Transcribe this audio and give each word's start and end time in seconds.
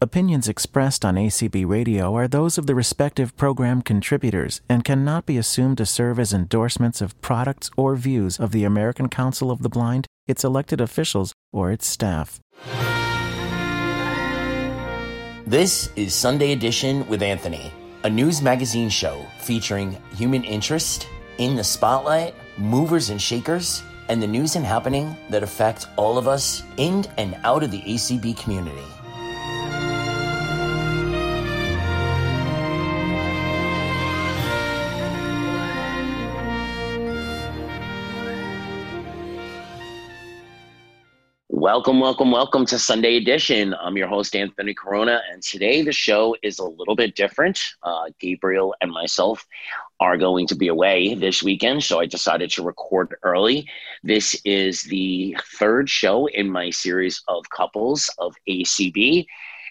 Opinions 0.00 0.46
expressed 0.48 1.04
on 1.04 1.16
ACB 1.16 1.66
Radio 1.66 2.14
are 2.14 2.28
those 2.28 2.56
of 2.56 2.68
the 2.68 2.74
respective 2.76 3.36
program 3.36 3.82
contributors 3.82 4.60
and 4.68 4.84
cannot 4.84 5.26
be 5.26 5.36
assumed 5.36 5.76
to 5.78 5.84
serve 5.84 6.20
as 6.20 6.32
endorsements 6.32 7.00
of 7.00 7.20
products 7.20 7.68
or 7.76 7.96
views 7.96 8.38
of 8.38 8.52
the 8.52 8.62
American 8.62 9.08
Council 9.08 9.50
of 9.50 9.62
the 9.62 9.68
Blind, 9.68 10.06
its 10.28 10.44
elected 10.44 10.80
officials, 10.80 11.34
or 11.52 11.72
its 11.72 11.84
staff. 11.84 12.38
This 15.48 15.90
is 15.96 16.14
Sunday 16.14 16.52
Edition 16.52 17.04
with 17.08 17.20
Anthony, 17.20 17.72
a 18.04 18.08
news 18.08 18.40
magazine 18.40 18.90
show 18.90 19.26
featuring 19.40 20.00
human 20.14 20.44
interest 20.44 21.08
in 21.38 21.56
the 21.56 21.64
spotlight, 21.64 22.36
movers 22.56 23.10
and 23.10 23.20
shakers, 23.20 23.82
and 24.08 24.22
the 24.22 24.28
news 24.28 24.54
and 24.54 24.64
happening 24.64 25.16
that 25.28 25.42
affect 25.42 25.88
all 25.96 26.18
of 26.18 26.28
us 26.28 26.62
in 26.76 27.04
and 27.16 27.36
out 27.42 27.64
of 27.64 27.72
the 27.72 27.82
ACB 27.82 28.36
community. 28.36 28.86
Welcome, 41.70 42.00
welcome, 42.00 42.30
welcome 42.30 42.64
to 42.64 42.78
Sunday 42.78 43.18
Edition. 43.18 43.74
I'm 43.74 43.94
your 43.98 44.08
host, 44.08 44.34
Anthony 44.34 44.72
Corona, 44.72 45.20
and 45.30 45.42
today 45.42 45.82
the 45.82 45.92
show 45.92 46.34
is 46.42 46.58
a 46.58 46.64
little 46.64 46.96
bit 46.96 47.14
different. 47.14 47.60
Uh, 47.82 48.04
Gabriel 48.18 48.74
and 48.80 48.90
myself 48.90 49.46
are 50.00 50.16
going 50.16 50.46
to 50.46 50.54
be 50.54 50.68
away 50.68 51.12
this 51.12 51.42
weekend, 51.42 51.84
so 51.84 52.00
I 52.00 52.06
decided 52.06 52.50
to 52.52 52.62
record 52.62 53.16
early. 53.22 53.68
This 54.02 54.40
is 54.46 54.84
the 54.84 55.36
third 55.58 55.90
show 55.90 56.24
in 56.28 56.48
my 56.48 56.70
series 56.70 57.22
of 57.28 57.44
couples 57.50 58.08
of 58.16 58.34
ACB, 58.48 59.26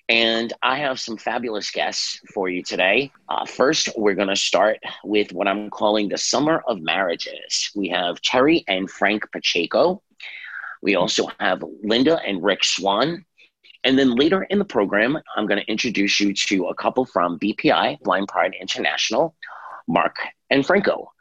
and 0.08 0.54
I 0.62 0.78
have 0.78 1.00
some 1.00 1.18
fabulous 1.18 1.72
guests 1.72 2.22
for 2.32 2.48
you 2.48 2.62
today. 2.62 3.12
Uh, 3.28 3.48
first, 3.48 3.90
we're 3.98 4.14
going 4.14 4.28
to 4.28 4.36
start 4.36 4.78
with 5.04 5.34
what 5.34 5.48
I'm 5.48 5.72
calling 5.72 6.10
the 6.10 6.20
Summer 6.20 6.62
of 6.68 6.80
Marriages. 6.80 7.72
We 7.74 7.90
have 7.90 8.22
Terry 8.22 8.64
and 8.68 8.88
Frank 8.88 9.32
Pacheco. 9.32 10.04
We 10.82 10.96
also 10.96 11.28
have 11.40 11.64
Linda 11.84 12.20
and 12.26 12.44
Rick 12.44 12.64
Swan. 12.64 13.26
And 13.84 13.98
then 13.98 14.16
later 14.16 14.44
in 14.44 14.60
the 14.60 14.66
program, 14.66 15.18
I'm 15.36 15.48
going 15.48 15.60
to 15.60 15.72
introduce 15.72 16.20
you 16.20 16.34
to 16.34 16.68
a 16.68 16.76
couple 16.76 17.06
from 17.06 17.40
BPI, 17.40 18.02
Blind 18.02 18.28
Pride 18.28 18.54
International, 18.60 19.36
Mark 19.88 20.16
and 20.50 20.66
Franco. 20.66 21.12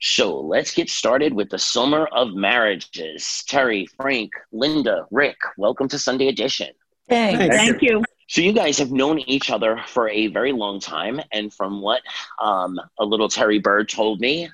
So 0.00 0.40
let's 0.40 0.72
get 0.72 0.88
started 0.88 1.34
with 1.34 1.50
the 1.50 1.58
Summer 1.58 2.06
of 2.12 2.32
Marriages. 2.32 3.42
Terry, 3.48 3.86
Frank, 3.96 4.32
Linda, 4.52 5.06
Rick, 5.10 5.36
welcome 5.56 5.88
to 5.88 5.98
Sunday 5.98 6.28
Edition. 6.28 6.68
Thanks. 7.08 7.56
Thank 7.56 7.82
you. 7.82 8.04
So 8.28 8.42
you 8.42 8.52
guys 8.52 8.78
have 8.78 8.92
known 8.92 9.18
each 9.20 9.50
other 9.50 9.80
for 9.86 10.08
a 10.10 10.26
very 10.28 10.52
long 10.52 10.80
time, 10.80 11.20
and 11.32 11.52
from 11.52 11.80
what 11.80 12.02
um, 12.40 12.78
a 12.98 13.04
little 13.04 13.28
Terry 13.28 13.58
Bird 13.58 13.88
told 13.88 14.20
me, 14.20 14.48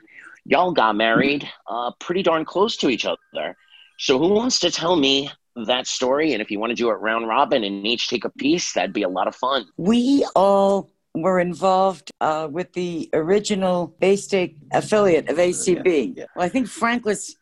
y'all 0.44 0.72
got 0.72 0.96
married 0.96 1.48
uh, 1.66 1.90
pretty 1.98 2.22
darn 2.22 2.44
close 2.44 2.76
to 2.78 2.88
each 2.88 3.04
other. 3.04 3.56
So, 3.98 4.18
who 4.18 4.28
wants 4.30 4.58
to 4.60 4.70
tell 4.70 4.96
me 4.96 5.30
that 5.66 5.86
story? 5.86 6.32
And 6.32 6.42
if 6.42 6.50
you 6.50 6.58
want 6.58 6.70
to 6.70 6.74
do 6.74 6.90
it 6.90 6.94
round 6.94 7.28
robin 7.28 7.64
and 7.64 7.86
each 7.86 8.08
take 8.08 8.24
a 8.24 8.30
piece, 8.30 8.72
that'd 8.72 8.92
be 8.92 9.02
a 9.02 9.08
lot 9.08 9.28
of 9.28 9.34
fun. 9.34 9.66
We 9.76 10.26
all 10.34 10.90
were 11.14 11.38
involved 11.38 12.10
uh, 12.20 12.48
with 12.50 12.72
the 12.72 13.08
original 13.12 13.94
Bay 14.00 14.16
State 14.16 14.56
affiliate 14.72 15.28
of 15.28 15.36
ACB. 15.36 15.86
Yeah, 15.86 16.22
yeah. 16.22 16.26
Well, 16.34 16.44
I 16.44 16.48
think 16.48 16.66
Frank 16.66 17.04
was 17.04 17.36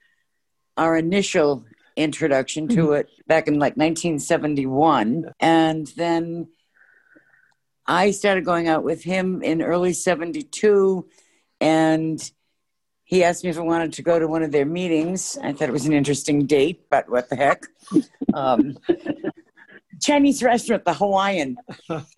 our 0.77 0.97
initial 0.97 1.65
introduction 1.97 2.69
to 2.69 2.75
mm-hmm. 2.75 2.95
it 2.95 3.11
back 3.27 3.49
in 3.49 3.55
like 3.55 3.77
1971. 3.77 5.33
And 5.41 5.87
then 5.97 6.49
I 7.87 8.11
started 8.11 8.45
going 8.45 8.69
out 8.69 8.85
with 8.85 9.03
him 9.03 9.43
in 9.43 9.63
early 9.63 9.93
72. 9.93 11.09
And 11.61 12.31
he 13.05 13.25
asked 13.25 13.45
me 13.45 13.51
if 13.51 13.59
I 13.59 13.63
wanted 13.63 13.93
to 13.95 14.03
go 14.03 14.19
to 14.19 14.27
one 14.27 14.43
of 14.43 14.53
their 14.53 14.65
meetings. 14.65 15.37
I 15.43 15.53
thought 15.53 15.69
it 15.69 15.73
was 15.73 15.87
an 15.87 15.93
interesting 15.93 16.47
date, 16.47 16.89
but 16.91 17.09
what 17.09 17.29
the 17.29 17.37
heck? 17.37 17.67
Um, 18.33 18.79
Chinese 20.01 20.43
restaurant, 20.43 20.85
the 20.85 20.95
Hawaiian, 20.95 21.57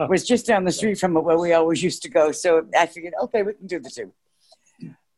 was 0.09 0.27
just 0.27 0.47
down 0.47 0.65
the 0.65 0.73
street 0.73 0.99
from 0.99 1.15
where 1.15 1.39
we 1.39 1.53
always 1.53 1.83
used 1.83 2.03
to 2.03 2.09
go. 2.09 2.33
So 2.33 2.67
I 2.77 2.87
figured, 2.87 3.15
okay, 3.23 3.43
we 3.43 3.55
can 3.55 3.67
do 3.67 3.81
the 3.81 3.91
two. 3.91 4.13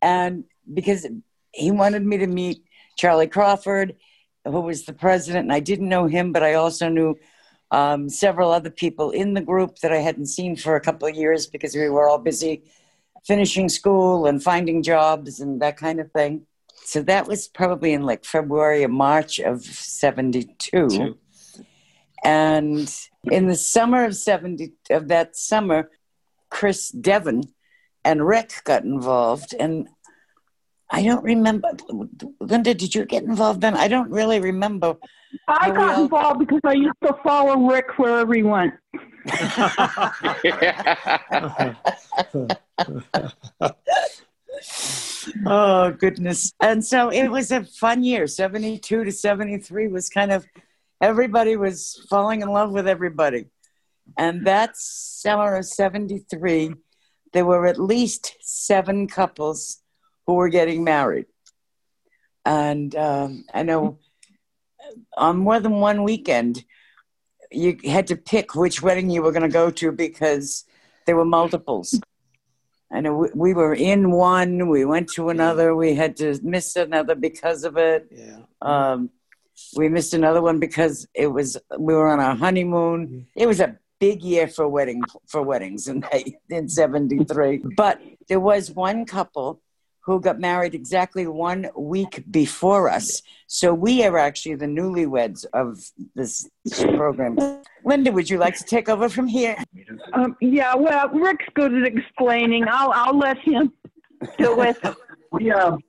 And 0.00 0.44
because 0.72 1.06
he 1.52 1.70
wanted 1.70 2.04
me 2.04 2.18
to 2.18 2.26
meet 2.26 2.64
Charlie 2.96 3.26
Crawford, 3.26 3.96
who 4.44 4.60
was 4.60 4.84
the 4.84 4.92
president, 4.92 5.44
and 5.44 5.52
I 5.52 5.60
didn't 5.60 5.88
know 5.88 6.06
him, 6.06 6.32
but 6.32 6.42
I 6.42 6.54
also 6.54 6.88
knew 6.88 7.16
um, 7.70 8.08
several 8.08 8.52
other 8.52 8.70
people 8.70 9.10
in 9.10 9.34
the 9.34 9.40
group 9.40 9.78
that 9.80 9.92
I 9.92 9.98
hadn't 9.98 10.26
seen 10.26 10.56
for 10.56 10.76
a 10.76 10.80
couple 10.80 11.08
of 11.08 11.14
years 11.14 11.46
because 11.46 11.74
we 11.74 11.88
were 11.88 12.08
all 12.08 12.18
busy 12.18 12.62
finishing 13.26 13.68
school 13.68 14.26
and 14.26 14.42
finding 14.42 14.82
jobs 14.82 15.40
and 15.40 15.60
that 15.60 15.76
kind 15.76 16.00
of 16.00 16.10
thing. 16.12 16.46
So 16.84 17.02
that 17.02 17.26
was 17.26 17.48
probably 17.48 17.92
in 17.92 18.02
like 18.02 18.24
February 18.24 18.84
or 18.84 18.88
March 18.88 19.40
of 19.40 19.64
72. 19.64 20.88
Two. 20.88 21.18
And 22.24 22.92
in 23.24 23.46
the 23.46 23.56
summer 23.56 24.04
of 24.04 24.16
70, 24.16 24.72
of 24.90 25.08
that 25.08 25.36
summer, 25.36 25.90
Chris 26.50 26.90
Devon 26.90 27.42
and 28.04 28.26
Rick 28.26 28.62
got 28.64 28.84
involved. 28.84 29.54
And 29.58 29.88
I 30.90 31.02
don't 31.02 31.24
remember. 31.24 31.72
Linda, 32.40 32.74
did 32.74 32.94
you 32.94 33.04
get 33.04 33.24
involved 33.24 33.60
then? 33.60 33.76
I 33.76 33.88
don't 33.88 34.10
really 34.10 34.40
remember. 34.40 34.96
I 35.48 35.70
got 35.70 35.96
all... 35.96 36.04
involved 36.04 36.40
because 36.40 36.60
I 36.64 36.74
used 36.74 37.00
to 37.02 37.16
follow 37.24 37.68
Rick 37.68 37.98
wherever 37.98 38.32
he 38.34 38.44
went. 38.44 38.74
oh 45.46 45.92
goodness. 45.98 46.52
And 46.60 46.84
so 46.84 47.10
it 47.10 47.28
was 47.28 47.50
a 47.50 47.64
fun 47.64 48.04
year. 48.04 48.26
72 48.26 49.04
to 49.04 49.12
73 49.12 49.88
was 49.88 50.08
kind 50.08 50.32
of 50.32 50.46
everybody 51.00 51.56
was 51.56 52.06
falling 52.08 52.42
in 52.42 52.48
love 52.48 52.70
with 52.70 52.86
everybody. 52.86 53.46
And 54.16 54.46
that 54.46 54.76
summer 54.76 55.56
of 55.56 55.64
73 55.64 56.74
there 57.32 57.44
were 57.44 57.66
at 57.66 57.78
least 57.78 58.36
seven 58.40 59.08
couples 59.08 59.82
who 60.26 60.34
were 60.34 60.48
getting 60.48 60.84
married. 60.84 61.26
And 62.44 62.94
um, 62.94 63.44
i 63.52 63.62
know 63.62 63.98
on 65.16 65.38
more 65.38 65.60
than 65.60 65.80
one 65.80 66.04
weekend 66.04 66.64
you 67.50 67.78
had 67.84 68.06
to 68.08 68.16
pick 68.16 68.54
which 68.54 68.82
wedding 68.82 69.10
you 69.10 69.22
were 69.22 69.32
going 69.32 69.42
to 69.42 69.48
go 69.48 69.70
to 69.70 69.92
because 69.92 70.64
there 71.06 71.16
were 71.16 71.24
multiples. 71.24 72.00
And 72.90 73.18
we, 73.18 73.28
we 73.34 73.54
were 73.54 73.74
in 73.74 74.10
one, 74.12 74.68
we 74.68 74.84
went 74.84 75.08
to 75.12 75.28
another, 75.28 75.74
we 75.74 75.94
had 75.94 76.16
to 76.16 76.38
miss 76.42 76.76
another 76.76 77.14
because 77.14 77.64
of 77.64 77.76
it. 77.76 78.08
Yeah. 78.10 78.40
Um, 78.62 79.10
we 79.74 79.88
missed 79.88 80.14
another 80.14 80.42
one 80.42 80.60
because 80.60 81.06
it 81.14 81.28
was 81.28 81.56
we 81.78 81.94
were 81.94 82.08
on 82.08 82.20
our 82.20 82.36
honeymoon. 82.36 83.06
Mm-hmm. 83.06 83.20
It 83.34 83.46
was 83.46 83.60
a 83.60 83.78
big 83.98 84.22
year 84.22 84.46
for 84.46 84.68
wedding 84.68 85.02
for 85.26 85.42
weddings 85.42 85.88
in 85.88 86.04
in 86.50 86.68
'73. 86.68 87.62
but 87.76 88.00
there 88.28 88.40
was 88.40 88.70
one 88.70 89.06
couple 89.06 89.62
who 90.06 90.20
got 90.20 90.38
married 90.38 90.72
exactly 90.74 91.26
one 91.26 91.68
week 91.76 92.24
before 92.30 92.88
us. 92.88 93.22
So 93.48 93.74
we 93.74 94.04
are 94.04 94.16
actually 94.16 94.54
the 94.54 94.66
newlyweds 94.66 95.44
of 95.52 95.84
this 96.14 96.48
program. 96.70 97.36
Linda, 97.84 98.12
would 98.12 98.30
you 98.30 98.38
like 98.38 98.56
to 98.56 98.64
take 98.64 98.88
over 98.88 99.08
from 99.08 99.26
here? 99.26 99.56
Um, 100.12 100.36
yeah, 100.40 100.76
well, 100.76 101.08
Rick's 101.08 101.46
good 101.54 101.74
at 101.74 101.84
explaining. 101.84 102.66
I'll 102.68 102.92
I'll 102.92 103.18
let 103.18 103.38
him 103.38 103.72
do 104.38 104.62
it. 104.62 104.78
we 105.32 105.50
um 105.50 105.80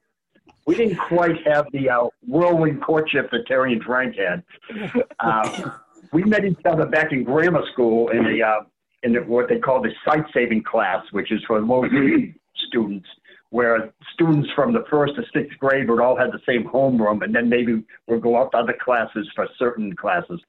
we 0.66 0.76
didn't 0.76 0.98
quite 0.98 1.48
have 1.48 1.68
the 1.72 1.88
uh, 1.88 2.08
whirlwind 2.26 2.82
courtship 2.82 3.30
that 3.32 3.46
Terry 3.48 3.74
and 3.74 3.84
Frank 3.84 4.16
had. 4.16 4.44
Uh, 5.20 5.72
we 6.14 6.24
met 6.24 6.46
each 6.46 6.60
other 6.66 6.86
back 6.86 7.12
in 7.12 7.24
grammar 7.24 7.64
school 7.74 8.10
in 8.10 8.24
the 8.24 8.44
uh, 8.44 8.60
in 9.04 9.14
the, 9.14 9.20
what 9.20 9.50
they 9.50 9.58
call 9.58 9.82
the 9.82 9.92
sight 10.06 10.24
saving 10.34 10.64
class, 10.64 11.04
which 11.12 11.32
is 11.32 11.44
for 11.48 11.60
low 11.60 11.84
students 12.68 13.08
where 13.50 13.94
students 14.14 14.50
from 14.56 14.74
the 14.74 14.84
first 14.90 15.16
to 15.16 15.24
sixth 15.34 15.58
grade 15.60 15.90
would 15.90 16.02
all 16.02 16.18
have 16.18 16.32
the 16.32 16.42
same 16.46 16.66
homeroom, 16.66 17.24
and 17.24 17.34
then 17.34 17.50
maybe 17.50 17.84
we'll 18.08 18.20
go 18.20 18.38
out 18.38 18.52
to 18.52 18.58
other 18.58 18.76
classes 18.80 19.28
for 19.36 19.48
certain 19.58 19.96
classes. 19.96 20.42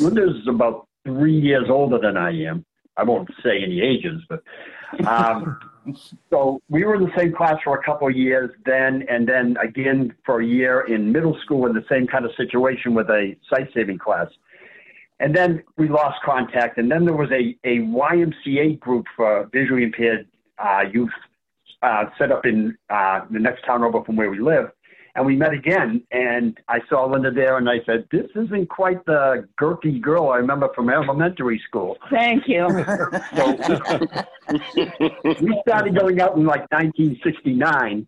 Linda's 0.00 0.46
about 0.48 0.88
three 1.04 1.38
years 1.38 1.66
older 1.68 1.98
than 1.98 2.16
I 2.16 2.30
am. 2.44 2.64
I 2.96 3.04
won't 3.04 3.28
say 3.42 3.62
any 3.62 3.80
ages, 3.80 4.22
but 4.28 4.42
um, 5.06 5.58
so 6.30 6.60
we 6.70 6.84
were 6.84 6.94
in 6.94 7.02
the 7.02 7.12
same 7.16 7.34
class 7.34 7.56
for 7.62 7.78
a 7.78 7.82
couple 7.82 8.08
of 8.08 8.16
years 8.16 8.50
then, 8.64 9.04
and 9.08 9.28
then 9.28 9.56
again 9.62 10.14
for 10.24 10.40
a 10.40 10.46
year 10.46 10.86
in 10.86 11.12
middle 11.12 11.38
school 11.44 11.66
in 11.66 11.74
the 11.74 11.84
same 11.90 12.06
kind 12.06 12.24
of 12.24 12.30
situation 12.36 12.94
with 12.94 13.08
a 13.10 13.36
sight 13.50 13.68
saving 13.74 13.98
class. 13.98 14.28
And 15.18 15.34
then 15.34 15.62
we 15.78 15.88
lost 15.88 16.22
contact, 16.24 16.78
and 16.78 16.90
then 16.90 17.04
there 17.04 17.16
was 17.16 17.30
a, 17.30 17.56
a 17.64 17.78
YMCA 17.78 18.80
group 18.80 19.06
for 19.14 19.48
visually 19.52 19.84
impaired 19.84 20.26
uh, 20.58 20.84
youth 20.92 21.10
uh, 21.86 22.04
set 22.18 22.32
up 22.32 22.44
in 22.44 22.76
uh, 22.90 23.20
the 23.30 23.38
next 23.38 23.64
town 23.64 23.82
over 23.84 24.02
from 24.04 24.16
where 24.16 24.30
we 24.30 24.40
live. 24.40 24.66
and 25.14 25.24
we 25.24 25.34
met 25.34 25.52
again. 25.52 26.02
And 26.10 26.58
I 26.68 26.80
saw 26.88 27.06
Linda 27.06 27.30
there, 27.30 27.56
and 27.56 27.68
I 27.70 27.78
said, 27.86 28.06
"This 28.10 28.28
isn't 28.34 28.68
quite 28.68 29.04
the 29.06 29.48
girthy 29.60 30.00
girl 30.00 30.28
I 30.28 30.36
remember 30.36 30.68
from 30.74 30.90
elementary 30.90 31.60
school." 31.68 31.96
Thank 32.10 32.44
you. 32.46 32.66
So 33.36 35.34
we 35.40 35.60
started 35.66 35.98
going 35.98 36.20
out 36.20 36.36
in 36.36 36.44
like 36.44 36.70
1969, 36.70 38.06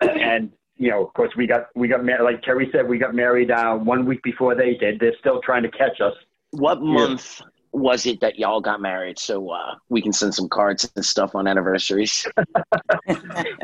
and 0.00 0.52
you 0.78 0.90
know, 0.90 1.04
of 1.06 1.12
course, 1.14 1.32
we 1.36 1.46
got 1.46 1.66
we 1.74 1.86
got 1.88 2.04
married. 2.04 2.24
Like 2.24 2.42
Terry 2.42 2.68
said, 2.72 2.88
we 2.88 2.98
got 2.98 3.14
married 3.14 3.50
uh, 3.50 3.74
one 3.76 4.06
week 4.06 4.22
before 4.22 4.54
they 4.54 4.74
did. 4.74 5.00
They're 5.00 5.18
still 5.18 5.40
trying 5.42 5.64
to 5.64 5.70
catch 5.70 6.00
us. 6.00 6.14
What 6.52 6.80
month 6.80 7.42
was 7.76 8.06
it 8.06 8.20
that 8.20 8.38
y'all 8.38 8.60
got 8.60 8.80
married? 8.80 9.18
So 9.18 9.50
uh, 9.50 9.74
we 9.90 10.00
can 10.00 10.12
send 10.12 10.34
some 10.34 10.48
cards 10.48 10.90
and 10.96 11.04
stuff 11.04 11.34
on 11.34 11.46
anniversaries. 11.46 12.26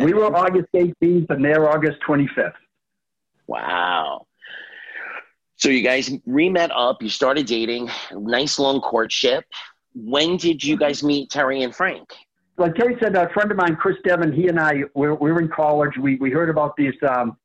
We 0.01 0.13
were 0.13 0.35
August 0.35 0.69
18th, 0.75 1.31
and 1.31 1.45
they're 1.45 1.69
August 1.69 1.99
25th. 2.07 2.53
Wow. 3.47 4.27
So 5.57 5.69
you 5.69 5.83
guys 5.83 6.11
re-met 6.27 6.71
up. 6.73 7.03
You 7.03 7.09
started 7.09 7.47
dating. 7.47 7.89
Nice 8.13 8.59
long 8.59 8.81
courtship. 8.81 9.45
When 9.95 10.37
did 10.37 10.63
you 10.63 10.77
guys 10.77 11.03
meet 11.03 11.31
Terry 11.31 11.63
and 11.63 11.75
Frank? 11.75 12.13
like 12.59 12.75
Terry 12.75 12.97
said, 13.01 13.17
a 13.17 13.29
friend 13.31 13.51
of 13.51 13.57
mine, 13.57 13.77
Chris 13.77 13.97
Devon, 14.05 14.33
he 14.33 14.49
and 14.49 14.59
I, 14.61 14.83
we 14.95 15.11
we 15.11 15.33
were 15.33 15.41
in 15.41 15.49
college. 15.49 15.97
We, 15.99 16.17
we 16.17 16.31
heard 16.31 16.51
about 16.51 16.77
these, 16.77 16.95
um, 17.09 17.37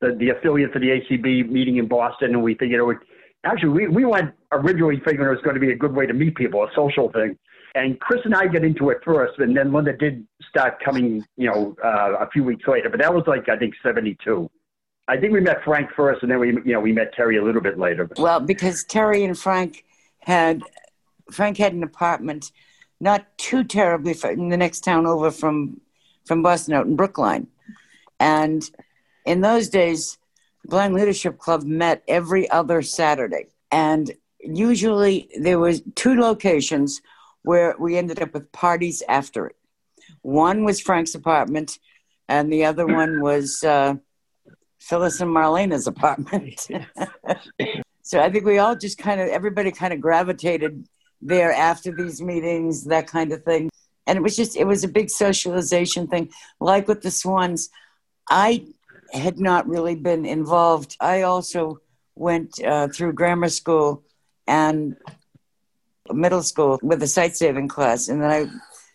the, 0.00 0.14
the 0.18 0.30
affiliate 0.30 0.72
for 0.72 0.78
the 0.78 0.88
ACB 0.88 1.48
meeting 1.48 1.78
in 1.78 1.88
Boston, 1.88 2.34
and 2.34 2.42
we 2.42 2.54
figured 2.54 2.80
it 2.80 2.84
would, 2.84 2.98
actually, 3.44 3.68
we, 3.70 3.88
we 3.88 4.04
went 4.04 4.32
originally 4.52 5.00
figuring 5.04 5.28
it 5.28 5.34
was 5.34 5.42
going 5.42 5.54
to 5.54 5.60
be 5.60 5.72
a 5.72 5.76
good 5.76 5.94
way 5.94 6.06
to 6.06 6.12
meet 6.12 6.34
people, 6.34 6.64
a 6.64 6.68
social 6.74 7.10
thing. 7.12 7.38
And 7.74 7.98
Chris 7.98 8.20
and 8.24 8.34
I 8.34 8.46
get 8.46 8.64
into 8.64 8.90
it 8.90 8.98
first, 9.04 9.38
and 9.38 9.56
then 9.56 9.72
Linda 9.72 9.96
did 9.96 10.26
start 10.48 10.82
coming, 10.84 11.24
you 11.36 11.48
know, 11.48 11.74
uh, 11.84 12.24
a 12.24 12.30
few 12.30 12.44
weeks 12.44 12.68
later. 12.68 12.88
But 12.88 13.00
that 13.00 13.12
was 13.12 13.24
like, 13.26 13.48
I 13.48 13.56
think, 13.56 13.74
72. 13.82 14.48
I 15.08 15.16
think 15.16 15.32
we 15.32 15.40
met 15.40 15.62
Frank 15.64 15.90
first, 15.94 16.22
and 16.22 16.30
then 16.30 16.38
we, 16.38 16.48
you 16.48 16.72
know, 16.72 16.80
we 16.80 16.92
met 16.92 17.12
Terry 17.14 17.36
a 17.36 17.42
little 17.42 17.60
bit 17.60 17.78
later. 17.78 18.08
Well, 18.16 18.40
because 18.40 18.84
Terry 18.84 19.24
and 19.24 19.36
Frank 19.36 19.84
had 20.20 20.62
Frank 21.30 21.58
had 21.58 21.72
an 21.72 21.82
apartment 21.82 22.52
not 23.00 23.36
too 23.36 23.64
terribly 23.64 24.14
far 24.14 24.30
in 24.30 24.48
the 24.48 24.56
next 24.56 24.80
town 24.80 25.06
over 25.06 25.30
from 25.30 25.80
from 26.24 26.42
Boston 26.42 26.74
out 26.74 26.86
in 26.86 26.96
Brookline. 26.96 27.48
And 28.18 28.68
in 29.26 29.40
those 29.40 29.68
days, 29.68 30.16
Blind 30.64 30.94
Leadership 30.94 31.38
Club 31.38 31.62
met 31.62 32.02
every 32.08 32.50
other 32.50 32.82
Saturday. 32.82 33.48
And 33.70 34.12
usually 34.40 35.28
there 35.38 35.58
was 35.58 35.82
two 35.94 36.18
locations 36.18 37.02
where 37.42 37.74
we 37.78 37.96
ended 37.96 38.22
up 38.22 38.32
with 38.32 38.50
parties 38.52 39.02
after 39.08 39.46
it. 39.46 39.56
One 40.22 40.64
was 40.64 40.80
Frank's 40.80 41.14
apartment, 41.14 41.78
and 42.28 42.52
the 42.52 42.64
other 42.64 42.86
one 42.86 43.20
was 43.20 43.62
uh, 43.62 43.96
Phyllis 44.80 45.20
and 45.20 45.30
Marlena's 45.30 45.86
apartment. 45.86 46.66
so 48.02 48.20
I 48.20 48.30
think 48.30 48.44
we 48.44 48.58
all 48.58 48.76
just 48.76 48.98
kind 48.98 49.20
of 49.20 49.28
everybody 49.28 49.70
kind 49.70 49.92
of 49.92 50.00
gravitated 50.00 50.86
there 51.20 51.52
after 51.52 51.92
these 51.92 52.20
meetings, 52.20 52.84
that 52.84 53.06
kind 53.06 53.32
of 53.32 53.42
thing. 53.44 53.70
And 54.06 54.18
it 54.18 54.22
was 54.22 54.36
just 54.36 54.56
it 54.56 54.66
was 54.66 54.84
a 54.84 54.88
big 54.88 55.10
socialization 55.10 56.06
thing. 56.06 56.30
Like 56.60 56.88
with 56.88 57.02
the 57.02 57.10
Swans, 57.10 57.70
I 58.28 58.66
had 59.12 59.38
not 59.38 59.68
really 59.68 59.94
been 59.94 60.24
involved. 60.24 60.96
I 61.00 61.22
also 61.22 61.80
went 62.14 62.62
uh, 62.64 62.88
through 62.88 63.12
grammar 63.12 63.48
school 63.48 64.02
and 64.46 64.96
middle 66.10 66.42
school 66.42 66.78
with 66.82 67.02
a 67.02 67.06
sight 67.06 67.36
saving 67.36 67.68
class, 67.68 68.08
and 68.08 68.22
then 68.22 68.30
I 68.30 68.46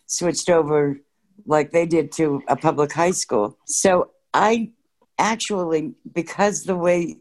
switched 0.06 0.48
over 0.48 1.00
like 1.46 1.70
they 1.70 1.86
did 1.86 2.12
to 2.12 2.42
a 2.48 2.56
public 2.56 2.92
high 2.92 3.10
school. 3.10 3.58
So 3.64 4.10
I 4.32 4.70
actually, 5.18 5.94
because 6.12 6.64
the 6.64 6.76
way 6.76 7.18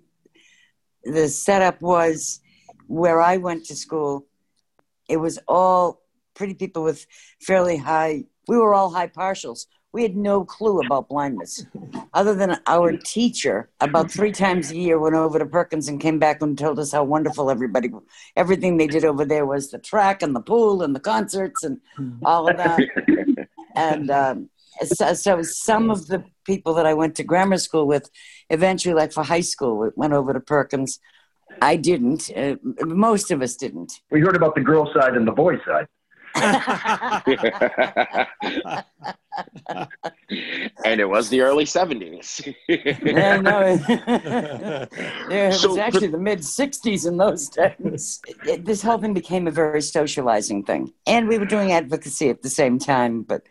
the 1.03 1.27
setup 1.27 1.81
was 1.81 2.41
where 2.87 3.21
I 3.21 3.37
went 3.37 3.65
to 3.65 3.75
school, 3.75 4.25
it 5.07 5.17
was 5.17 5.39
all 5.47 6.01
pretty 6.33 6.53
people 6.53 6.83
with 6.83 7.05
fairly 7.41 7.77
high, 7.77 8.23
we 8.47 8.57
were 8.57 8.73
all 8.73 8.89
high 8.89 9.07
partials. 9.07 9.65
We 9.91 10.03
had 10.03 10.15
no 10.15 10.45
clue 10.45 10.81
about 10.81 11.09
blindness, 11.09 11.65
other 12.13 12.35
than 12.35 12.59
our 12.67 12.95
teacher. 12.95 13.69
About 13.79 14.11
three 14.11 14.31
times 14.31 14.69
a 14.69 14.77
year, 14.77 14.99
went 14.99 15.15
over 15.15 15.39
to 15.39 15.47
Perkins 15.47 15.87
and 15.87 15.99
came 15.99 16.19
back 16.19 16.43
and 16.43 16.55
told 16.55 16.77
us 16.77 16.91
how 16.91 17.03
wonderful 17.03 17.49
everybody, 17.49 17.89
everything 18.35 18.77
they 18.77 18.85
did 18.85 19.03
over 19.03 19.25
there 19.25 19.47
was 19.47 19.71
the 19.71 19.79
track 19.79 20.21
and 20.21 20.35
the 20.35 20.41
pool 20.41 20.83
and 20.83 20.95
the 20.95 20.99
concerts 20.99 21.63
and 21.63 21.79
all 22.23 22.47
of 22.47 22.57
that. 22.57 22.79
and 23.75 24.11
um, 24.11 24.49
so, 24.83 25.13
so 25.13 25.41
some 25.41 25.89
of 25.89 26.05
the 26.05 26.23
people 26.45 26.75
that 26.75 26.85
I 26.85 26.93
went 26.93 27.15
to 27.15 27.23
grammar 27.23 27.57
school 27.57 27.87
with, 27.87 28.11
eventually, 28.51 28.93
like 28.93 29.11
for 29.11 29.23
high 29.23 29.41
school, 29.41 29.91
went 29.95 30.13
over 30.13 30.33
to 30.33 30.39
Perkins. 30.39 30.99
I 31.63 31.77
didn't. 31.77 32.29
Uh, 32.35 32.55
most 32.85 33.31
of 33.31 33.41
us 33.41 33.55
didn't. 33.55 34.01
We 34.11 34.21
heard 34.21 34.35
about 34.35 34.53
the 34.53 34.61
girl 34.61 34.91
side 34.93 35.15
and 35.15 35.27
the 35.27 35.31
boy 35.31 35.55
side. 35.65 35.87
and 40.85 41.01
it 41.01 41.09
was 41.09 41.29
the 41.29 41.41
early 41.41 41.65
70s. 41.65 42.41
Yeah, 42.67 43.37
no, 43.37 43.59
it, 43.61 43.81
it 45.31 45.61
was 45.61 45.61
So, 45.61 45.79
actually 45.79 46.07
the 46.07 46.17
mid 46.17 46.39
60s 46.39 47.07
in 47.07 47.17
those 47.17 47.49
days. 47.49 48.21
It- 48.45 48.65
this 48.65 48.81
whole 48.81 48.97
thing 48.97 49.13
became 49.13 49.47
a 49.47 49.51
very 49.51 49.81
socializing 49.81 50.63
thing. 50.63 50.93
And 51.07 51.27
we 51.27 51.37
were 51.37 51.45
doing 51.45 51.71
advocacy 51.71 52.29
at 52.29 52.41
the 52.41 52.49
same 52.49 52.79
time, 52.79 53.23
but 53.23 53.43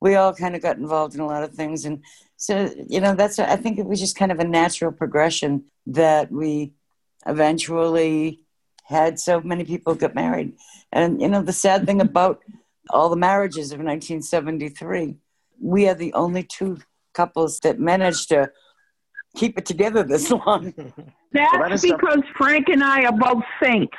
we 0.00 0.14
all 0.14 0.34
kind 0.34 0.54
of 0.54 0.62
got 0.62 0.76
involved 0.76 1.14
in 1.14 1.20
a 1.20 1.26
lot 1.26 1.42
of 1.42 1.54
things. 1.54 1.84
And 1.84 2.02
so, 2.36 2.70
you 2.88 3.00
know, 3.00 3.14
that's, 3.14 3.38
I 3.38 3.56
think 3.56 3.78
it 3.78 3.86
was 3.86 4.00
just 4.00 4.16
kind 4.16 4.30
of 4.30 4.38
a 4.38 4.44
natural 4.44 4.92
progression 4.92 5.64
that 5.86 6.30
we 6.30 6.72
eventually 7.26 8.40
had 8.86 9.18
so 9.18 9.40
many 9.40 9.64
people 9.64 9.94
get 9.94 10.14
married. 10.14 10.52
And, 10.92 11.20
you 11.20 11.28
know, 11.28 11.42
the 11.42 11.52
sad 11.52 11.86
thing 11.86 12.00
about 12.00 12.40
all 12.90 13.08
the 13.08 13.16
marriages 13.16 13.72
of 13.72 13.78
1973, 13.78 15.16
we 15.60 15.88
are 15.88 15.94
the 15.94 16.12
only 16.12 16.44
two 16.44 16.78
couples 17.12 17.58
that 17.60 17.80
managed 17.80 18.28
to 18.28 18.50
keep 19.36 19.58
it 19.58 19.66
together 19.66 20.02
this 20.04 20.30
long. 20.46 20.72
That's 21.32 21.82
is 21.82 21.88
some- 21.88 21.98
because 21.98 22.22
Frank 22.36 22.68
and 22.68 22.82
I 22.82 23.04
are 23.04 23.12
both 23.12 23.42
saints. 23.62 23.96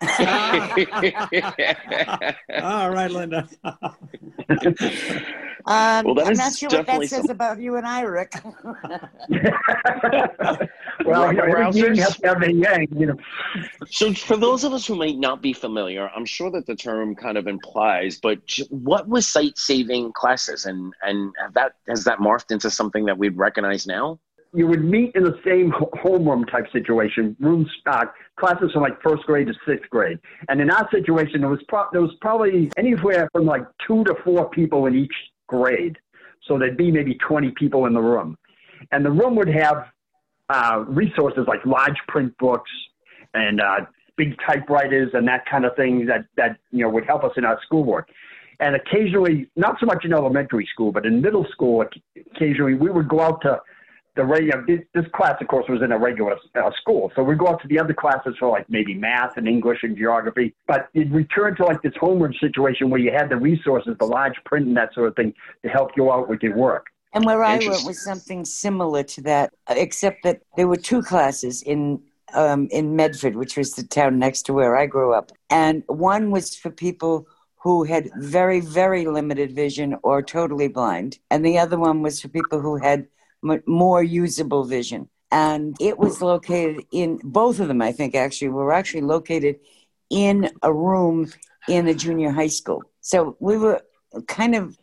All 2.62 2.90
right, 2.90 3.10
Linda. 3.10 3.48
Um, 5.68 6.04
Well, 6.04 6.14
that 6.14 6.28
I'm 6.28 6.34
not 6.34 6.54
sure 6.54 6.68
what 6.68 6.76
that 6.76 6.86
definitely 6.86 7.08
says 7.08 7.22
some- 7.22 7.30
about 7.30 7.60
you 7.60 7.74
and 7.74 7.84
I, 7.84 8.02
Rick. 8.02 8.34
well, 11.04 11.32
you 11.32 11.38
know, 11.38 11.44
every 11.44 11.80
yin 11.80 11.96
to 11.96 12.16
have 12.22 12.40
a 12.40 12.52
yang, 12.52 12.86
you 12.96 13.06
know. 13.06 13.16
so, 13.88 14.12
for 14.14 14.36
those 14.36 14.62
of 14.62 14.72
us 14.72 14.86
who 14.86 14.94
might 14.94 15.18
not 15.18 15.42
be 15.42 15.52
familiar, 15.52 16.08
I'm 16.14 16.24
sure 16.24 16.52
that 16.52 16.66
the 16.66 16.76
term 16.76 17.16
kind 17.16 17.36
of 17.36 17.48
implies, 17.48 18.20
but 18.22 18.38
what 18.70 19.08
was 19.08 19.26
sight 19.26 19.58
saving 19.58 20.12
classes? 20.12 20.66
And, 20.66 20.94
and 21.02 21.32
have 21.42 21.54
that 21.54 21.72
has 21.88 22.04
that 22.04 22.20
morphed 22.20 22.52
into 22.52 22.70
something 22.70 23.04
that 23.06 23.18
we'd 23.18 23.36
recognize 23.36 23.88
now? 23.88 24.20
You 24.54 24.68
would 24.68 24.84
meet 24.84 25.16
in 25.16 25.24
the 25.24 25.36
same 25.44 25.72
homeroom 25.72 26.48
type 26.48 26.70
situation, 26.70 27.36
room 27.40 27.68
uh, 27.86 28.04
classes 28.36 28.70
from 28.72 28.82
like 28.82 29.00
first 29.02 29.24
grade 29.24 29.46
to 29.48 29.54
sixth 29.66 29.88
grade. 29.90 30.18
And 30.48 30.60
in 30.60 30.70
our 30.70 30.88
situation, 30.90 31.40
there 31.40 31.50
was, 31.50 31.62
pro- 31.68 31.88
there 31.92 32.02
was 32.02 32.12
probably 32.20 32.70
anywhere 32.76 33.28
from 33.32 33.46
like 33.46 33.64
two 33.86 34.04
to 34.04 34.14
four 34.24 34.48
people 34.50 34.86
in 34.86 34.94
each 34.94 35.14
grade. 35.46 35.96
So 36.46 36.58
there'd 36.58 36.76
be 36.76 36.90
maybe 36.90 37.14
20 37.14 37.52
people 37.52 37.86
in 37.86 37.94
the 37.94 38.00
room. 38.00 38.36
And 38.92 39.04
the 39.04 39.10
room 39.10 39.34
would 39.36 39.48
have 39.48 39.86
uh, 40.48 40.84
resources 40.86 41.44
like 41.48 41.64
large 41.64 41.96
print 42.08 42.36
books 42.38 42.70
and 43.34 43.60
uh, 43.60 43.86
big 44.16 44.36
typewriters 44.46 45.10
and 45.14 45.26
that 45.28 45.44
kind 45.46 45.64
of 45.64 45.74
thing 45.76 46.06
that, 46.06 46.26
that 46.36 46.58
you 46.70 46.82
know 46.82 46.88
would 46.90 47.04
help 47.04 47.24
us 47.24 47.32
in 47.36 47.44
our 47.44 47.58
schoolwork. 47.64 48.08
And 48.60 48.74
occasionally, 48.74 49.50
not 49.56 49.76
so 49.80 49.86
much 49.86 50.04
in 50.04 50.12
elementary 50.12 50.66
school, 50.72 50.92
but 50.92 51.04
in 51.04 51.20
middle 51.20 51.46
school, 51.50 51.84
occasionally 52.34 52.74
we 52.74 52.90
would 52.90 53.08
go 53.08 53.20
out 53.20 53.42
to 53.42 53.60
the 54.16 54.24
regular. 54.24 54.64
This, 54.66 54.80
this 54.94 55.04
class, 55.14 55.36
of 55.40 55.48
course, 55.48 55.66
was 55.68 55.82
in 55.82 55.92
a 55.92 55.98
regular 55.98 56.36
uh, 56.54 56.70
school, 56.80 57.12
so 57.14 57.22
we'd 57.22 57.38
go 57.38 57.48
out 57.48 57.62
to 57.62 57.68
the 57.68 57.78
other 57.78 57.94
classes 57.94 58.34
for 58.38 58.48
like 58.48 58.68
maybe 58.68 58.94
math 58.94 59.36
and 59.36 59.46
English 59.46 59.80
and 59.82 59.96
geography. 59.96 60.54
But 60.66 60.88
you'd 60.94 61.12
return 61.12 61.54
to 61.56 61.64
like 61.64 61.82
this 61.82 61.94
homework 62.00 62.32
situation 62.40 62.90
where 62.90 63.00
you 63.00 63.12
had 63.12 63.28
the 63.28 63.36
resources, 63.36 63.96
the 63.98 64.06
large 64.06 64.36
print 64.44 64.66
and 64.66 64.76
that 64.76 64.94
sort 64.94 65.08
of 65.08 65.16
thing 65.16 65.34
to 65.62 65.68
help 65.68 65.90
you 65.96 66.10
out 66.10 66.28
with 66.28 66.42
your 66.42 66.56
work. 66.56 66.86
And 67.12 67.24
where 67.24 67.42
I 67.42 67.58
went 67.58 67.84
was 67.86 68.02
something 68.02 68.44
similar 68.44 69.02
to 69.02 69.22
that, 69.22 69.54
except 69.70 70.22
that 70.24 70.42
there 70.56 70.68
were 70.68 70.76
two 70.76 71.02
classes 71.02 71.62
in 71.62 72.02
um, 72.34 72.68
in 72.72 72.96
Medford, 72.96 73.36
which 73.36 73.56
was 73.56 73.74
the 73.74 73.84
town 73.84 74.18
next 74.18 74.42
to 74.42 74.52
where 74.52 74.76
I 74.76 74.86
grew 74.86 75.14
up, 75.14 75.30
and 75.48 75.84
one 75.86 76.30
was 76.30 76.56
for 76.56 76.70
people 76.70 77.26
who 77.56 77.84
had 77.84 78.10
very 78.18 78.60
very 78.60 79.06
limited 79.06 79.52
vision 79.52 79.96
or 80.02 80.22
totally 80.22 80.68
blind, 80.68 81.18
and 81.30 81.44
the 81.44 81.58
other 81.58 81.78
one 81.78 82.02
was 82.02 82.20
for 82.20 82.28
people 82.28 82.60
who 82.60 82.76
had 82.76 83.00
m- 83.00 83.06
more 83.66 84.02
usable 84.02 84.64
vision. 84.64 85.08
And 85.30 85.76
it 85.80 85.98
was 85.98 86.22
located 86.22 86.84
in 86.92 87.20
both 87.24 87.60
of 87.60 87.68
them. 87.68 87.82
I 87.82 87.92
think 87.92 88.14
actually 88.14 88.48
were 88.48 88.72
actually 88.72 89.02
located 89.02 89.56
in 90.10 90.50
a 90.62 90.72
room 90.72 91.32
in 91.68 91.88
a 91.88 91.94
junior 91.94 92.30
high 92.30 92.46
school. 92.46 92.82
So 93.00 93.36
we 93.40 93.56
were 93.58 93.82
kind 94.28 94.54
of 94.54 94.78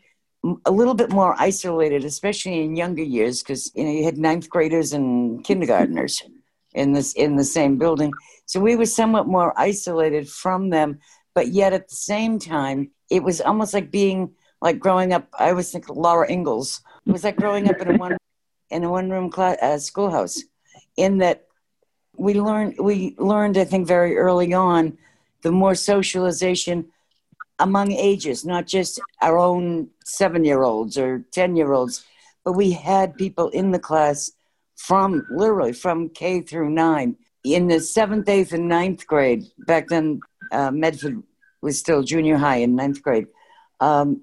a 0.65 0.71
little 0.71 0.93
bit 0.93 1.11
more 1.11 1.35
isolated, 1.39 2.03
especially 2.03 2.63
in 2.63 2.75
younger 2.75 3.03
years, 3.03 3.41
because 3.41 3.71
you 3.75 3.83
know 3.85 3.91
you 3.91 4.03
had 4.03 4.17
ninth 4.17 4.49
graders 4.49 4.91
and 4.91 5.43
kindergartners 5.43 6.21
in 6.73 6.91
this 6.93 7.13
in 7.13 7.37
the 7.37 7.43
same 7.43 7.77
building. 7.77 8.11
So 8.45 8.59
we 8.59 8.75
were 8.75 8.85
somewhat 8.85 9.27
more 9.27 9.53
isolated 9.57 10.29
from 10.29 10.69
them, 10.69 10.99
but 11.33 11.47
yet 11.49 11.71
at 11.71 11.87
the 11.87 11.95
same 11.95 12.39
time, 12.39 12.91
it 13.09 13.23
was 13.23 13.39
almost 13.39 13.73
like 13.73 13.91
being 13.91 14.33
like 14.61 14.79
growing 14.79 15.13
up. 15.13 15.27
I 15.39 15.49
always 15.51 15.71
think 15.71 15.87
Laura 15.87 16.29
Ingalls 16.29 16.81
it 17.05 17.11
was 17.11 17.23
like 17.23 17.35
growing 17.35 17.69
up 17.69 17.79
in 17.81 17.95
a 17.95 17.97
one 17.97 18.17
in 18.73 18.83
a 18.83 18.89
one 18.89 19.09
room 19.09 19.29
class, 19.29 19.57
uh, 19.61 19.77
schoolhouse, 19.77 20.43
in 20.97 21.19
that 21.19 21.45
we 22.17 22.33
learned 22.33 22.75
we 22.79 23.15
learned 23.17 23.57
I 23.57 23.65
think 23.65 23.87
very 23.87 24.17
early 24.17 24.53
on 24.53 24.97
the 25.43 25.51
more 25.51 25.75
socialization 25.75 26.85
among 27.59 27.91
ages, 27.91 28.43
not 28.45 28.65
just 28.65 28.99
our 29.21 29.37
own 29.37 29.89
seven 30.03 30.43
year 30.43 30.63
olds 30.63 30.97
or 30.97 31.23
10 31.31 31.55
year 31.55 31.71
olds, 31.71 32.05
but 32.43 32.53
we 32.53 32.71
had 32.71 33.15
people 33.15 33.49
in 33.49 33.71
the 33.71 33.79
class 33.79 34.31
from 34.75 35.25
literally 35.29 35.73
from 35.73 36.09
K 36.09 36.41
through 36.41 36.69
nine. 36.69 37.15
In 37.43 37.67
the 37.67 37.79
seventh, 37.79 38.27
eighth, 38.27 38.53
and 38.53 38.67
ninth 38.67 39.05
grade, 39.05 39.45
back 39.59 39.89
then, 39.89 40.21
uh, 40.51 40.71
Medford 40.71 41.21
was 41.61 41.77
still 41.77 42.01
junior 42.03 42.37
high 42.37 42.57
in 42.57 42.75
ninth 42.75 43.01
grade. 43.01 43.27
Um, 43.79 44.21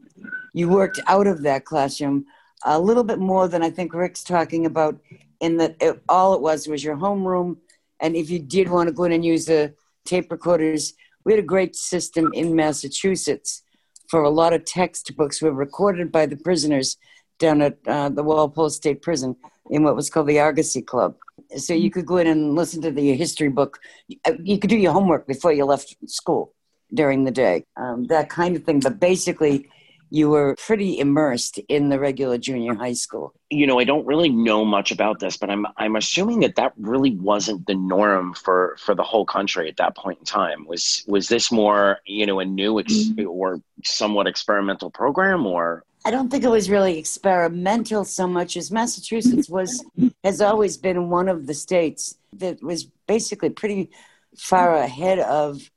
you 0.55 0.69
worked 0.69 1.01
out 1.07 1.27
of 1.27 1.43
that 1.43 1.65
classroom 1.65 2.27
a 2.65 2.79
little 2.79 3.05
bit 3.05 3.19
more 3.19 3.49
than 3.49 3.63
I 3.63 3.71
think 3.71 3.95
Rick's 3.95 4.23
talking 4.23 4.67
about, 4.67 4.99
in 5.41 5.57
that 5.59 5.77
it, 5.81 6.03
all 6.09 6.35
it 6.35 6.41
was 6.41 6.69
was 6.69 6.85
your 6.85 6.97
homeroom. 6.97 7.57
And 8.01 8.17
if 8.17 8.31
you 8.31 8.39
did 8.39 8.69
want 8.69 8.89
to 8.89 8.95
go 8.95 9.05
in 9.05 9.13
and 9.13 9.25
use 9.25 9.47
the 9.47 9.75
tape 10.05 10.31
recorders, 10.31 10.95
we 11.25 11.33
had 11.33 11.39
a 11.39 11.47
great 11.47 11.77
system 11.77 12.31
in 12.35 12.57
Massachusetts 12.57 13.63
for 14.09 14.25
a 14.25 14.31
lot 14.31 14.53
of 14.53 14.65
textbooks 14.65 15.41
were 15.41 15.53
recorded 15.53 16.11
by 16.11 16.27
the 16.27 16.37
prisoners 16.37 16.97
down 17.39 17.63
at 17.63 17.79
uh, 17.87 18.09
the 18.09 18.23
Walpole 18.23 18.69
State 18.71 19.03
Prison 19.03 19.37
in 19.71 19.85
what 19.85 19.97
was 19.97 20.11
called 20.11 20.27
the 20.27 20.41
Argosy 20.41 20.83
Club. 20.83 21.17
So 21.57 21.75
you 21.75 21.91
could 21.91 22.07
go 22.07 22.17
in 22.17 22.27
and 22.27 22.55
listen 22.55 22.83
to 22.83 22.91
the 22.91 23.15
history 23.15 23.49
book. 23.49 23.79
Uh, 24.27 24.33
you 24.43 24.59
could 24.59 24.71
do 24.71 24.77
your 24.77 24.93
homework 24.93 25.27
before 25.27 25.53
you 25.53 25.65
left 25.65 25.97
school 26.07 26.53
during 26.93 27.25
the 27.25 27.31
day, 27.31 27.65
um, 27.77 28.07
that 28.07 28.29
kind 28.29 28.57
of 28.57 28.65
thing. 28.65 28.81
But 28.81 28.99
basically, 28.99 29.69
you 30.11 30.29
were 30.29 30.57
pretty 30.57 30.99
immersed 30.99 31.59
in 31.69 31.89
the 31.89 31.99
regular 31.99 32.37
junior 32.37 32.75
high 32.75 32.93
school. 32.93 33.33
You 33.49 33.67
know, 33.67 33.79
I 33.79 33.85
don't 33.85 34.07
really 34.07 34.29
know 34.29 34.65
much 34.65 34.91
about 34.91 35.21
this, 35.21 35.37
but 35.37 35.51
I'm 35.51 35.67
I'm 35.77 35.97
assuming 35.97 36.41
that 36.41 36.57
that 36.57 36.73
really 36.77 37.13
wasn't 37.13 37.67
the 37.67 37.77
norm 37.77 38.35
for 38.35 38.77
for 38.79 38.95
the 38.95 39.05
whole 39.05 39.25
country 39.25 39.69
at 39.69 39.77
that 39.77 39.97
point 39.97 40.19
in 40.19 40.25
time. 40.25 40.67
Was 40.67 41.05
was 41.07 41.29
this 41.29 41.51
more 41.51 42.01
you 42.05 42.27
know 42.27 42.41
a 42.41 42.45
new 42.45 42.81
ex- 42.81 42.93
mm-hmm. 42.93 43.29
or 43.29 43.63
somewhat 43.85 44.27
experimental 44.27 44.91
program, 44.91 45.47
or 45.47 45.85
I 46.05 46.11
don't 46.11 46.29
think 46.29 46.45
it 46.45 46.51
was 46.51 46.69
really 46.69 46.99
experimental 46.99 48.05
so 48.05 48.27
much 48.27 48.57
as 48.57 48.71
Massachusetts 48.71 49.49
was 49.49 49.85
has 50.25 50.41
always 50.41 50.77
been 50.77 51.09
one 51.09 51.29
of 51.29 51.47
the 51.47 51.55
states 51.55 52.17
that 52.35 52.63
was 52.63 52.85
basically 53.07 53.51
pretty 53.51 53.91
far 54.37 54.75
ahead 54.75 55.19
of 55.21 55.71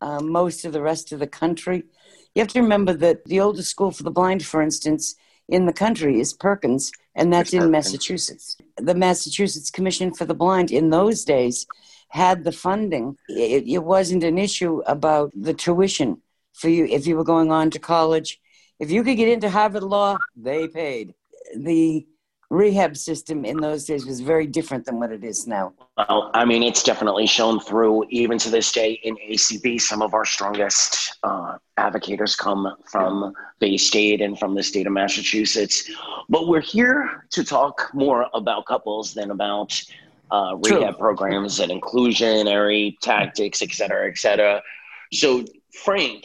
uh, 0.00 0.20
most 0.20 0.64
of 0.64 0.72
the 0.72 0.82
rest 0.82 1.12
of 1.12 1.18
the 1.18 1.26
country 1.26 1.84
you 2.36 2.42
have 2.42 2.48
to 2.48 2.60
remember 2.60 2.92
that 2.92 3.24
the 3.24 3.40
oldest 3.40 3.70
school 3.70 3.90
for 3.90 4.02
the 4.02 4.10
blind, 4.10 4.44
for 4.44 4.60
instance, 4.60 5.14
in 5.48 5.64
the 5.64 5.72
country 5.72 6.20
is 6.20 6.34
Perkins, 6.34 6.92
and 7.14 7.32
that's 7.32 7.54
in 7.54 7.70
Massachusetts. 7.70 8.58
The 8.76 8.94
Massachusetts 8.94 9.70
Commission 9.70 10.12
for 10.12 10.26
the 10.26 10.34
Blind 10.34 10.70
in 10.70 10.90
those 10.90 11.24
days 11.24 11.66
had 12.10 12.44
the 12.44 12.52
funding. 12.52 13.16
It, 13.30 13.66
it, 13.66 13.82
wasn't 13.82 14.22
an 14.22 14.36
issue 14.36 14.82
about 14.86 15.32
the 15.34 15.54
tuition 15.54 16.20
for 16.52 16.68
you 16.68 16.84
if 16.84 17.06
you 17.06 17.16
were 17.16 17.24
going 17.24 17.50
on 17.50 17.70
to 17.70 17.78
college. 17.78 18.38
If 18.78 18.90
you 18.90 19.02
could 19.02 19.16
get 19.16 19.28
into 19.28 19.48
Harvard 19.48 19.82
Law, 19.82 20.18
they 20.36 20.68
paid. 20.68 21.14
The 21.56 22.06
rehab 22.50 22.96
system 22.96 23.44
in 23.44 23.56
those 23.56 23.84
days 23.84 24.06
was 24.06 24.20
very 24.20 24.46
different 24.46 24.84
than 24.84 24.98
what 24.98 25.10
it 25.10 25.24
is 25.24 25.46
now. 25.46 25.72
Well, 25.96 26.30
I 26.34 26.44
mean, 26.44 26.62
it's 26.62 26.82
definitely 26.82 27.26
shown 27.26 27.60
through 27.60 28.04
even 28.10 28.38
to 28.38 28.50
this 28.50 28.70
day 28.70 29.00
in 29.02 29.16
ACB. 29.16 29.80
Some 29.80 30.02
of 30.02 30.14
our 30.14 30.24
strongest 30.24 31.18
uh, 31.22 31.58
advocates 31.76 32.36
come 32.36 32.76
from 32.84 33.34
Bay 33.58 33.76
State 33.76 34.20
and 34.20 34.38
from 34.38 34.54
the 34.54 34.62
state 34.62 34.86
of 34.86 34.92
Massachusetts. 34.92 35.90
But 36.28 36.46
we're 36.48 36.60
here 36.60 37.26
to 37.30 37.44
talk 37.44 37.90
more 37.94 38.26
about 38.34 38.66
couples 38.66 39.14
than 39.14 39.30
about 39.30 39.80
uh, 40.30 40.56
rehab 40.64 40.94
True. 40.94 40.98
programs 40.98 41.60
and 41.60 41.70
inclusionary 41.72 42.96
tactics, 43.00 43.62
et 43.62 43.72
cetera, 43.72 44.08
et 44.08 44.18
cetera. 44.18 44.62
So, 45.12 45.44
Frank, 45.72 46.24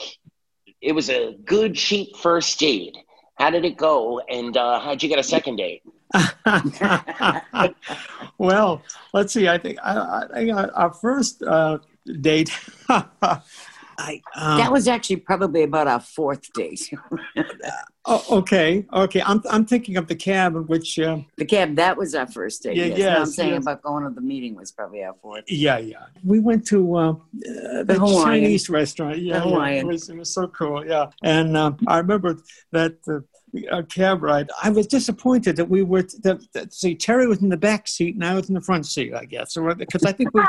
it 0.81 0.93
was 0.93 1.09
a 1.09 1.35
good, 1.45 1.75
cheap 1.75 2.15
first 2.17 2.59
date. 2.59 2.97
How 3.35 3.49
did 3.49 3.65
it 3.65 3.77
go? 3.77 4.19
And 4.29 4.55
uh, 4.57 4.79
how'd 4.79 5.01
you 5.01 5.09
get 5.09 5.19
a 5.19 5.23
second 5.23 5.57
date? 5.57 5.83
well, 8.37 8.81
let's 9.13 9.33
see. 9.33 9.47
I 9.47 9.57
think 9.57 9.79
I, 9.83 10.25
I 10.33 10.45
got 10.45 10.71
our 10.73 10.93
first 10.93 11.43
uh, 11.43 11.79
date. 12.19 12.51
I, 13.97 14.21
um, 14.35 14.57
that 14.57 14.71
was 14.71 14.87
actually 14.87 15.17
probably 15.17 15.63
about 15.63 15.87
our 15.87 15.99
fourth 15.99 16.51
date. 16.53 16.91
oh, 18.05 18.25
okay, 18.31 18.85
okay. 18.91 19.21
I'm 19.23 19.43
I'm 19.49 19.65
thinking 19.65 19.97
of 19.97 20.07
the 20.07 20.15
cab 20.15 20.55
in 20.55 20.63
which 20.63 20.97
uh, 20.97 21.19
the 21.37 21.45
cab 21.45 21.75
that 21.75 21.97
was 21.97 22.15
our 22.15 22.27
first 22.27 22.63
date. 22.63 22.77
Yeah, 22.77 22.85
yes. 22.85 22.97
yes 22.97 23.19
I'm 23.19 23.25
saying 23.27 23.53
yes. 23.53 23.63
about 23.63 23.81
going 23.83 24.03
to 24.03 24.09
the 24.09 24.21
meeting 24.21 24.55
was 24.55 24.71
probably 24.71 25.03
our 25.03 25.13
fourth. 25.21 25.43
Yeah, 25.47 25.77
yeah. 25.77 26.05
We 26.23 26.39
went 26.39 26.65
to 26.67 26.95
uh, 26.95 27.15
the, 27.33 27.83
the 27.87 28.21
Chinese 28.23 28.69
restaurant. 28.69 29.19
Yeah, 29.19 29.35
the 29.35 29.41
Hawaiian. 29.41 29.75
Yeah, 29.75 29.81
it, 29.81 29.85
was, 29.85 30.09
it 30.09 30.17
was 30.17 30.33
so 30.33 30.47
cool. 30.47 30.85
Yeah, 30.85 31.11
and 31.21 31.55
uh, 31.55 31.73
I 31.87 31.97
remember 31.99 32.37
that 32.71 32.97
uh, 33.07 33.19
a 33.69 33.83
cab 33.83 34.23
ride. 34.23 34.49
I 34.61 34.69
was 34.69 34.87
disappointed 34.87 35.55
that 35.57 35.69
we 35.69 35.83
were 35.83 36.03
that, 36.23 36.41
that, 36.53 36.73
see 36.73 36.95
Terry 36.95 37.27
was 37.27 37.41
in 37.41 37.49
the 37.49 37.57
back 37.57 37.87
seat 37.87 38.15
and 38.15 38.23
I 38.23 38.33
was 38.33 38.49
in 38.49 38.55
the 38.55 38.61
front 38.61 38.85
seat. 38.85 39.13
I 39.13 39.25
guess 39.25 39.57
or 39.57 39.75
because 39.75 40.03
I 40.03 40.11
think 40.11 40.33
we, 40.33 40.41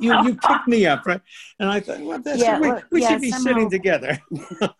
you 0.00 0.14
you 0.24 0.34
picked 0.36 0.68
me 0.68 0.86
up 0.86 1.06
right, 1.06 1.20
and 1.58 1.68
I 1.68 1.80
thought 1.80 2.00
well, 2.00 2.20
yeah, 2.36 2.58
we, 2.58 2.68
well, 2.68 2.82
we 2.90 3.02
yeah, 3.02 3.08
should 3.10 3.20
be 3.20 3.30
somehow. 3.30 3.44
sitting 3.44 3.70
together. 3.70 4.18
but, 4.60 4.74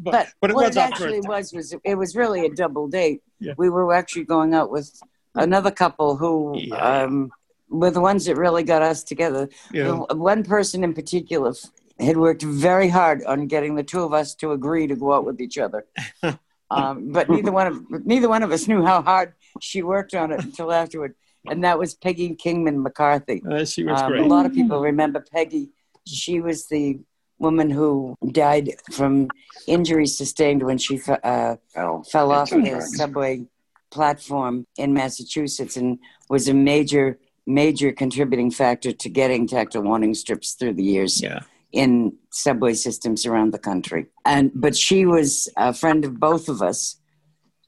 but, 0.00 0.28
but 0.40 0.50
it 0.50 0.56
what 0.56 0.72
it 0.72 0.76
actually 0.76 1.20
was 1.20 1.52
was 1.52 1.74
it 1.84 1.94
was 1.94 2.16
really 2.16 2.46
a 2.46 2.50
double 2.50 2.88
date. 2.88 3.22
Yeah. 3.38 3.54
We 3.56 3.70
were 3.70 3.92
actually 3.92 4.24
going 4.24 4.54
out 4.54 4.70
with 4.70 4.90
another 5.34 5.70
couple 5.70 6.16
who 6.16 6.54
yeah. 6.56 6.76
um, 6.76 7.30
were 7.68 7.90
the 7.90 8.00
ones 8.00 8.24
that 8.26 8.36
really 8.36 8.62
got 8.62 8.82
us 8.82 9.04
together. 9.04 9.48
One 9.72 10.42
person 10.42 10.84
in 10.84 10.94
particular 10.94 11.54
had 12.00 12.16
worked 12.16 12.42
very 12.42 12.88
hard 12.88 13.24
on 13.24 13.46
getting 13.46 13.76
the 13.76 13.82
two 13.82 14.02
of 14.02 14.12
us 14.12 14.34
to 14.36 14.52
agree 14.52 14.86
to 14.86 14.96
go 14.96 15.12
out 15.12 15.24
with 15.24 15.40
each 15.40 15.58
other. 15.58 15.86
Um, 16.70 17.12
but 17.12 17.28
neither 17.28 17.52
one 17.52 17.66
of 17.66 18.06
neither 18.06 18.28
one 18.28 18.42
of 18.42 18.50
us 18.50 18.66
knew 18.66 18.84
how 18.84 19.02
hard 19.02 19.34
she 19.60 19.82
worked 19.82 20.14
on 20.14 20.32
it 20.32 20.40
until 20.42 20.72
afterward. 20.72 21.14
And 21.46 21.62
that 21.64 21.78
was 21.78 21.94
Peggy 21.94 22.34
Kingman 22.34 22.82
McCarthy. 22.82 23.42
Uh, 23.48 23.64
she 23.66 23.84
was 23.84 24.00
um, 24.00 24.12
great. 24.12 24.22
A 24.22 24.26
lot 24.26 24.46
of 24.46 24.54
people 24.54 24.80
remember 24.80 25.20
Peggy. 25.20 25.70
She 26.06 26.40
was 26.40 26.68
the 26.68 27.00
woman 27.38 27.68
who 27.68 28.16
died 28.32 28.70
from 28.92 29.28
injuries 29.66 30.16
sustained 30.16 30.62
when 30.62 30.78
she 30.78 31.00
uh, 31.06 31.56
oh, 31.76 32.02
fell 32.04 32.32
off 32.32 32.48
the 32.50 32.80
subway 32.80 33.44
platform 33.90 34.66
in 34.78 34.94
Massachusetts 34.94 35.76
and 35.76 35.98
was 36.30 36.48
a 36.48 36.54
major, 36.54 37.18
major 37.46 37.92
contributing 37.92 38.50
factor 38.50 38.92
to 38.92 39.08
getting 39.10 39.46
tactile 39.46 39.82
warning 39.82 40.14
strips 40.14 40.54
through 40.54 40.72
the 40.74 40.82
years. 40.82 41.20
Yeah 41.20 41.40
in 41.74 42.16
subway 42.30 42.72
systems 42.72 43.26
around 43.26 43.52
the 43.52 43.58
country. 43.58 44.06
And 44.24 44.50
but 44.54 44.76
she 44.76 45.04
was 45.04 45.48
a 45.56 45.74
friend 45.74 46.04
of 46.04 46.18
both 46.18 46.48
of 46.48 46.62
us, 46.62 46.96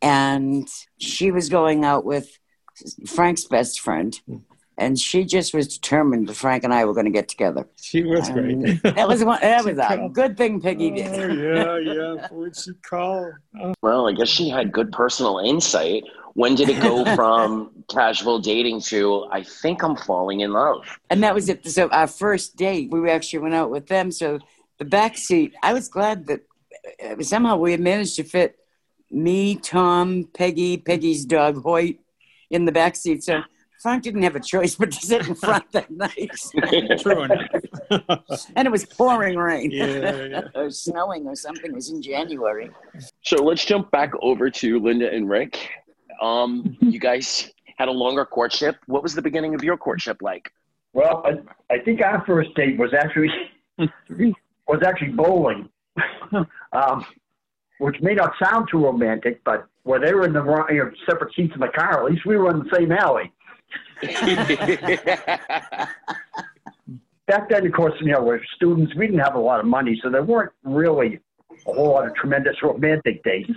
and 0.00 0.68
she 0.98 1.30
was 1.30 1.48
going 1.48 1.84
out 1.84 2.04
with 2.04 2.38
Frank's 3.06 3.44
best 3.44 3.80
friend. 3.80 4.18
And 4.78 4.98
she 4.98 5.24
just 5.24 5.54
was 5.54 5.68
determined 5.68 6.28
that 6.28 6.34
Frank 6.34 6.62
and 6.62 6.74
I 6.74 6.84
were 6.84 6.92
going 6.92 7.06
to 7.06 7.10
get 7.10 7.28
together. 7.28 7.66
She 7.80 8.02
was 8.02 8.28
great. 8.28 8.82
that 8.82 9.08
was 9.08 9.24
one, 9.24 9.40
that 9.40 9.64
was 9.64 9.78
a 9.78 10.10
good 10.12 10.36
thing 10.36 10.60
Peggy 10.60 10.90
did. 10.90 11.18
Oh, 11.18 11.78
yeah, 11.78 11.94
yeah. 11.94 12.28
Would 12.30 12.54
she 12.54 12.72
call? 12.82 13.32
Oh. 13.58 13.72
Well, 13.80 14.06
I 14.06 14.12
guess 14.12 14.28
she 14.28 14.50
had 14.50 14.72
good 14.72 14.92
personal 14.92 15.38
insight 15.38 16.04
when 16.36 16.54
did 16.54 16.68
it 16.68 16.80
go 16.82 17.02
from 17.16 17.70
casual 17.88 18.38
dating 18.38 18.82
to 18.82 19.26
I 19.32 19.42
think 19.42 19.82
I'm 19.82 19.96
falling 19.96 20.40
in 20.40 20.52
love? 20.52 20.98
And 21.08 21.22
that 21.22 21.34
was 21.34 21.48
it. 21.48 21.66
So 21.66 21.88
our 21.88 22.06
first 22.06 22.56
date, 22.56 22.90
we 22.90 23.10
actually 23.10 23.38
went 23.40 23.54
out 23.54 23.70
with 23.70 23.86
them. 23.86 24.12
So 24.12 24.38
the 24.78 24.84
back 24.84 25.16
seat, 25.16 25.54
I 25.62 25.72
was 25.72 25.88
glad 25.88 26.26
that 26.26 26.42
uh, 27.02 27.22
somehow 27.22 27.56
we 27.56 27.72
had 27.72 27.80
managed 27.80 28.16
to 28.16 28.22
fit 28.22 28.58
me, 29.10 29.56
Tom, 29.56 30.28
Peggy, 30.34 30.76
Peggy's 30.76 31.24
dog 31.24 31.62
Hoyt 31.62 32.00
in 32.50 32.66
the 32.66 32.72
back 32.72 32.96
seat. 32.96 33.24
So 33.24 33.40
Frank 33.80 34.02
didn't 34.02 34.22
have 34.22 34.36
a 34.36 34.40
choice 34.40 34.74
but 34.74 34.92
to 34.92 35.06
sit 35.06 35.26
in 35.26 35.34
front 35.34 35.72
that 35.72 35.90
night. 35.90 36.32
True 37.00 37.22
enough. 37.22 38.46
and 38.54 38.68
it 38.68 38.70
was 38.70 38.84
pouring 38.84 39.38
rain. 39.38 39.70
Yeah, 39.70 40.26
yeah. 40.26 40.40
or 40.54 40.70
snowing 40.70 41.26
or 41.26 41.34
something. 41.34 41.70
It 41.70 41.74
was 41.74 41.88
in 41.88 42.02
January. 42.02 42.70
So 43.22 43.42
let's 43.42 43.64
jump 43.64 43.90
back 43.90 44.10
over 44.20 44.50
to 44.50 44.78
Linda 44.80 45.10
and 45.10 45.30
Rick. 45.30 45.70
Um, 46.20 46.76
you 46.80 46.98
guys 46.98 47.50
had 47.78 47.88
a 47.88 47.92
longer 47.92 48.24
courtship. 48.24 48.76
What 48.86 49.02
was 49.02 49.14
the 49.14 49.22
beginning 49.22 49.54
of 49.54 49.62
your 49.62 49.76
courtship 49.76 50.22
like? 50.22 50.50
Well, 50.92 51.24
I, 51.26 51.74
I 51.74 51.78
think 51.80 52.00
our 52.02 52.24
first 52.24 52.54
date 52.54 52.78
was 52.78 52.94
actually 52.94 53.30
was 54.66 54.82
actually 54.84 55.12
bowling. 55.12 55.68
um, 56.72 57.06
which 57.78 58.00
may 58.00 58.14
not 58.14 58.32
sound 58.42 58.68
too 58.70 58.84
romantic, 58.84 59.42
but 59.44 59.66
where 59.82 60.00
they 60.00 60.14
were 60.14 60.24
in 60.24 60.32
the 60.32 60.42
you 60.70 60.84
know, 60.84 60.90
separate 61.08 61.34
seats 61.34 61.54
in 61.54 61.60
the 61.60 61.68
car, 61.68 62.04
at 62.04 62.10
least 62.10 62.24
we 62.26 62.36
were 62.36 62.50
in 62.50 62.60
the 62.60 62.70
same 62.74 62.92
alley. 62.92 63.32
Back 67.26 67.48
then, 67.48 67.66
of 67.66 67.72
course, 67.72 67.94
you 68.00 68.12
know, 68.12 68.22
we're 68.22 68.40
students. 68.54 68.94
We 68.94 69.06
didn't 69.06 69.20
have 69.20 69.34
a 69.34 69.40
lot 69.40 69.60
of 69.60 69.66
money, 69.66 69.98
so 70.02 70.10
there 70.10 70.22
weren't 70.22 70.52
really 70.64 71.20
a 71.66 71.72
whole 71.72 71.90
lot 71.90 72.06
of 72.06 72.14
tremendous 72.14 72.56
romantic 72.62 73.22
dates. 73.24 73.50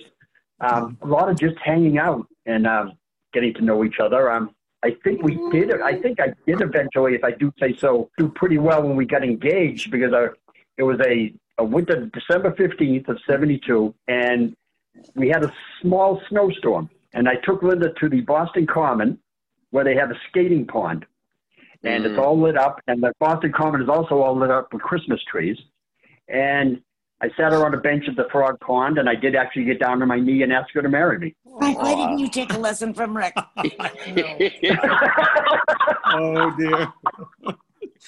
Um, 0.61 0.97
a 1.01 1.07
lot 1.07 1.29
of 1.29 1.39
just 1.39 1.55
hanging 1.63 1.97
out 1.97 2.27
and 2.45 2.67
um, 2.67 2.93
getting 3.33 3.53
to 3.55 3.61
know 3.61 3.83
each 3.83 3.99
other. 3.99 4.31
Um, 4.31 4.55
I 4.83 4.95
think 5.03 5.21
we 5.23 5.35
did. 5.51 5.81
I 5.81 5.99
think 5.99 6.19
I 6.19 6.33
did 6.47 6.61
eventually, 6.61 7.15
if 7.15 7.23
I 7.23 7.31
do 7.31 7.51
say 7.59 7.75
so, 7.77 8.09
do 8.17 8.29
pretty 8.29 8.57
well 8.57 8.81
when 8.81 8.95
we 8.95 9.05
got 9.05 9.23
engaged 9.23 9.91
because 9.91 10.13
I, 10.13 10.27
it 10.77 10.83
was 10.83 10.99
a, 11.05 11.33
a 11.57 11.63
winter, 11.63 12.09
December 12.13 12.51
15th 12.51 13.09
of 13.09 13.19
72, 13.27 13.93
and 14.07 14.55
we 15.15 15.27
had 15.29 15.43
a 15.43 15.53
small 15.81 16.21
snowstorm. 16.29 16.89
And 17.13 17.27
I 17.27 17.35
took 17.35 17.63
Linda 17.63 17.91
to 17.99 18.09
the 18.09 18.21
Boston 18.21 18.67
Common 18.67 19.19
where 19.71 19.83
they 19.83 19.95
have 19.95 20.11
a 20.11 20.19
skating 20.29 20.65
pond. 20.65 21.05
And 21.83 22.03
mm. 22.03 22.09
it's 22.09 22.19
all 22.19 22.39
lit 22.39 22.57
up. 22.57 22.81
And 22.87 23.01
the 23.01 23.11
Boston 23.19 23.51
Common 23.51 23.81
is 23.81 23.89
also 23.89 24.21
all 24.21 24.37
lit 24.37 24.51
up 24.51 24.73
with 24.73 24.81
Christmas 24.81 25.19
trees. 25.29 25.57
And 26.27 26.81
I 27.21 27.27
sat 27.35 27.51
her 27.51 27.65
on 27.65 27.73
a 27.73 27.77
bench 27.77 28.05
at 28.07 28.15
the 28.15 28.27
frog 28.31 28.59
pond, 28.61 28.97
and 28.97 29.09
I 29.09 29.15
did 29.15 29.35
actually 29.35 29.65
get 29.65 29.79
down 29.79 30.01
on 30.01 30.07
my 30.07 30.19
knee 30.19 30.41
and 30.43 30.53
ask 30.53 30.73
her 30.73 30.81
to 30.81 30.87
marry 30.87 31.19
me. 31.19 31.35
Why, 31.43 31.73
why 31.73 31.93
didn't 31.93 32.19
you 32.19 32.29
take 32.29 32.53
a 32.53 32.57
lesson 32.57 32.93
from 32.93 33.15
Rick? 33.15 33.33
oh 36.05 36.55
dear. 36.57 36.93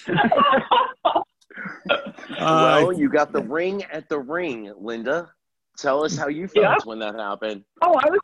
Uh, 2.40 2.82
well, 2.82 2.94
you 2.94 3.08
got 3.10 3.32
the 3.32 3.42
ring 3.42 3.84
at 3.92 4.10
the 4.10 4.18
ring, 4.18 4.74
Linda. 4.80 5.30
Tell 5.78 6.04
us 6.04 6.18
how 6.18 6.28
you 6.28 6.48
felt 6.48 6.64
yeah. 6.64 6.78
when 6.86 6.98
that 7.00 7.14
happened. 7.16 7.64
Oh, 7.82 7.94
I 7.94 8.10
was 8.10 8.20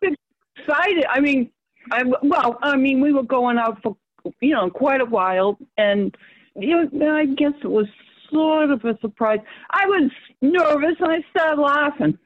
excited. 0.57 1.05
I 1.07 1.19
mean, 1.19 1.51
I 1.91 2.03
well, 2.23 2.57
I 2.63 2.75
mean, 2.75 2.99
we 2.99 3.13
were 3.13 3.23
going 3.23 3.57
out 3.57 3.81
for 3.83 3.95
you 4.41 4.53
know 4.53 4.69
quite 4.69 5.01
a 5.01 5.05
while, 5.05 5.57
and 5.77 6.15
you 6.55 6.89
know, 6.91 7.15
I 7.15 7.25
guess 7.25 7.53
it 7.63 7.69
was 7.69 7.87
sort 8.31 8.71
of 8.71 8.83
a 8.85 8.97
surprise. 8.99 9.39
I 9.71 9.85
was 9.85 10.11
nervous 10.41 10.95
and 10.99 11.11
I 11.11 11.23
started 11.31 11.61
laughing, 11.61 12.17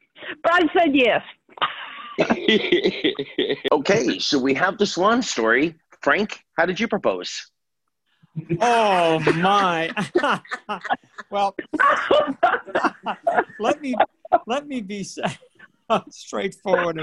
but 0.43 0.53
I 0.53 0.61
said 0.77 0.95
yes. 0.95 1.21
okay, 3.71 4.19
so 4.19 4.37
we 4.39 4.53
have 4.53 4.77
the 4.77 4.85
swan 4.85 5.21
story. 5.21 5.75
Frank, 6.01 6.43
how 6.57 6.65
did 6.65 6.79
you 6.79 6.87
propose? 6.87 7.51
Oh 8.61 9.19
my! 9.35 9.91
well, 11.29 11.55
let 13.59 13.81
me 13.81 13.93
let 14.47 14.67
me 14.67 14.81
be 14.81 15.05
straightforward. 16.09 17.01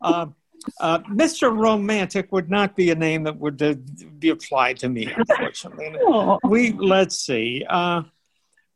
Um, 0.00 0.34
uh, 0.80 0.98
Mr. 1.00 1.56
Romantic 1.56 2.32
would 2.32 2.50
not 2.50 2.74
be 2.74 2.90
a 2.90 2.96
name 2.96 3.22
that 3.24 3.36
would 3.38 3.62
uh, 3.62 3.74
be 4.18 4.30
applied 4.30 4.78
to 4.78 4.88
me, 4.88 5.12
unfortunately. 5.16 5.94
we 6.44 6.72
let's 6.72 7.20
see. 7.20 7.64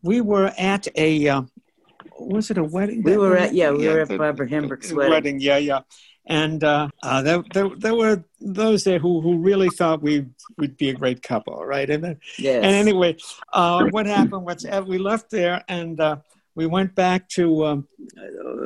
We 0.02 0.20
were 0.20 0.52
at 0.58 0.88
a 0.96 1.28
uh, 1.28 1.42
was 2.18 2.50
it 2.50 2.58
a 2.58 2.64
wedding? 2.64 3.02
We 3.02 3.16
were 3.16 3.36
at 3.36 3.54
yeah, 3.54 3.70
we 3.70 3.84
yeah, 3.84 3.92
were 3.92 4.00
at 4.00 4.08
Barbara 4.08 4.48
Hembrick's 4.48 4.92
wedding. 4.92 5.10
wedding. 5.10 5.40
Yeah, 5.40 5.58
yeah. 5.58 5.80
And 6.26 6.62
uh, 6.62 6.88
uh, 7.02 7.22
there, 7.22 7.42
there, 7.52 7.70
there 7.76 7.94
were 7.94 8.24
those 8.40 8.84
there 8.84 9.00
who, 9.00 9.20
who 9.20 9.38
really 9.38 9.68
thought 9.68 10.02
we 10.02 10.26
would 10.58 10.76
be 10.76 10.90
a 10.90 10.94
great 10.94 11.22
couple, 11.22 11.64
right? 11.64 11.90
And 11.90 12.04
then, 12.04 12.20
yes. 12.38 12.62
and 12.62 12.72
anyway, 12.72 13.16
uh, 13.52 13.86
what 13.86 14.06
happened 14.06 14.44
was 14.44 14.64
uh, 14.64 14.84
we 14.86 14.98
left 14.98 15.30
there 15.30 15.64
and 15.66 15.98
uh, 15.98 16.18
we 16.54 16.66
went 16.66 16.94
back 16.94 17.28
to 17.30 17.66
um, 17.66 17.88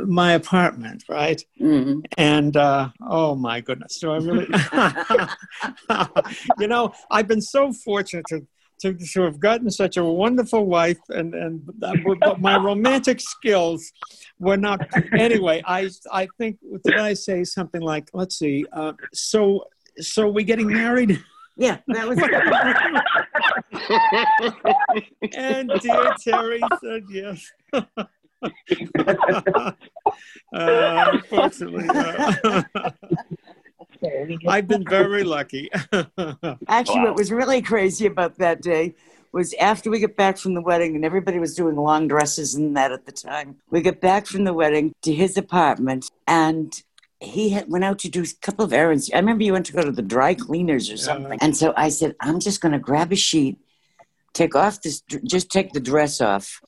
my 0.06 0.32
apartment, 0.32 1.04
right? 1.08 1.42
Mm-hmm. 1.60 2.00
And 2.18 2.56
uh, 2.56 2.90
oh 3.00 3.34
my 3.34 3.60
goodness, 3.60 3.98
do 3.98 4.10
I 4.10 4.16
really? 4.16 4.46
you 6.58 6.68
know, 6.68 6.92
I've 7.10 7.28
been 7.28 7.42
so 7.42 7.72
fortunate 7.72 8.26
to 8.28 8.46
to, 8.80 8.94
to 8.94 9.22
have 9.22 9.40
gotten 9.40 9.70
such 9.70 9.96
a 9.96 10.04
wonderful 10.04 10.66
wife, 10.66 10.98
and 11.08 11.34
and 11.34 11.62
but 11.78 12.40
my 12.40 12.56
romantic 12.56 13.20
skills 13.20 13.92
were 14.38 14.56
not. 14.56 14.86
Anyway, 15.16 15.62
I 15.66 15.90
I 16.12 16.28
think 16.38 16.58
did 16.84 16.98
I 16.98 17.14
say 17.14 17.44
something 17.44 17.80
like, 17.80 18.08
let's 18.12 18.38
see, 18.38 18.64
uh, 18.72 18.92
so 19.12 19.64
so 19.98 20.28
we 20.28 20.44
getting 20.44 20.68
married? 20.68 21.22
Yeah, 21.56 21.78
that 21.88 22.08
was. 22.08 22.18
and 25.36 25.70
dear 25.80 26.14
Terry 26.22 26.60
said 26.82 27.04
yes. 27.08 27.52
uh, 30.54 31.10
unfortunately. 31.12 31.86
Uh, 31.88 32.62
I've 34.48 34.68
been 34.68 34.84
very 34.84 35.24
lucky. 35.24 35.70
Actually, 35.92 37.00
wow. 37.00 37.04
what 37.04 37.16
was 37.16 37.30
really 37.30 37.62
crazy 37.62 38.06
about 38.06 38.38
that 38.38 38.62
day 38.62 38.94
was 39.32 39.52
after 39.54 39.90
we 39.90 39.98
got 39.98 40.14
back 40.16 40.38
from 40.38 40.54
the 40.54 40.60
wedding, 40.60 40.94
and 40.94 41.04
everybody 41.04 41.38
was 41.38 41.54
doing 41.54 41.74
long 41.74 42.06
dresses 42.06 42.54
and 42.54 42.76
that 42.76 42.92
at 42.92 43.04
the 43.04 43.12
time. 43.12 43.56
We 43.70 43.82
got 43.82 44.00
back 44.00 44.26
from 44.26 44.44
the 44.44 44.52
wedding 44.52 44.94
to 45.02 45.12
his 45.12 45.36
apartment, 45.36 46.08
and 46.28 46.72
he 47.20 47.50
had, 47.50 47.68
went 47.68 47.84
out 47.84 47.98
to 48.00 48.08
do 48.08 48.22
a 48.22 48.26
couple 48.42 48.64
of 48.64 48.72
errands. 48.72 49.10
I 49.12 49.16
remember 49.16 49.42
you 49.42 49.52
went 49.52 49.66
to 49.66 49.72
go 49.72 49.82
to 49.82 49.90
the 49.90 50.02
dry 50.02 50.34
cleaners 50.34 50.90
or 50.90 50.96
something. 50.96 51.38
And 51.40 51.56
so 51.56 51.74
I 51.76 51.88
said, 51.88 52.14
I'm 52.20 52.38
just 52.38 52.60
going 52.60 52.72
to 52.72 52.78
grab 52.78 53.12
a 53.12 53.16
sheet, 53.16 53.58
take 54.34 54.54
off 54.54 54.82
this, 54.82 55.02
just 55.24 55.50
take 55.50 55.72
the 55.72 55.80
dress 55.80 56.20
off, 56.20 56.60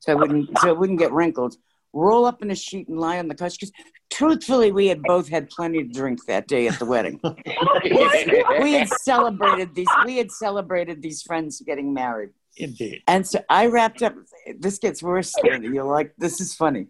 so 0.00 0.12
it 0.12 0.18
wouldn't, 0.18 0.58
so 0.58 0.68
it 0.68 0.78
wouldn't 0.78 0.98
get 0.98 1.12
wrinkled 1.12 1.56
roll 1.92 2.24
up 2.24 2.42
in 2.42 2.50
a 2.50 2.54
sheet 2.54 2.88
and 2.88 2.98
lie 2.98 3.18
on 3.18 3.28
the 3.28 3.34
couch. 3.34 3.58
Because 3.58 3.72
truthfully, 4.10 4.72
we 4.72 4.86
had 4.86 5.02
both 5.02 5.28
had 5.28 5.50
plenty 5.50 5.82
to 5.82 5.92
drink 5.92 6.24
that 6.26 6.48
day 6.48 6.68
at 6.68 6.78
the 6.78 6.86
wedding. 6.86 7.20
we 8.60 8.72
had 8.72 8.88
celebrated 8.88 9.74
these. 9.74 9.88
We 10.04 10.16
had 10.16 10.30
celebrated 10.30 11.02
these 11.02 11.22
friends 11.22 11.60
getting 11.64 11.92
married. 11.92 12.30
Indeed. 12.56 13.02
And 13.08 13.26
so 13.26 13.40
I 13.48 13.66
wrapped 13.66 14.02
up. 14.02 14.14
This 14.58 14.78
gets 14.78 15.02
worse. 15.02 15.32
You're 15.42 15.84
like, 15.84 16.12
this 16.18 16.40
is 16.40 16.54
funny. 16.54 16.88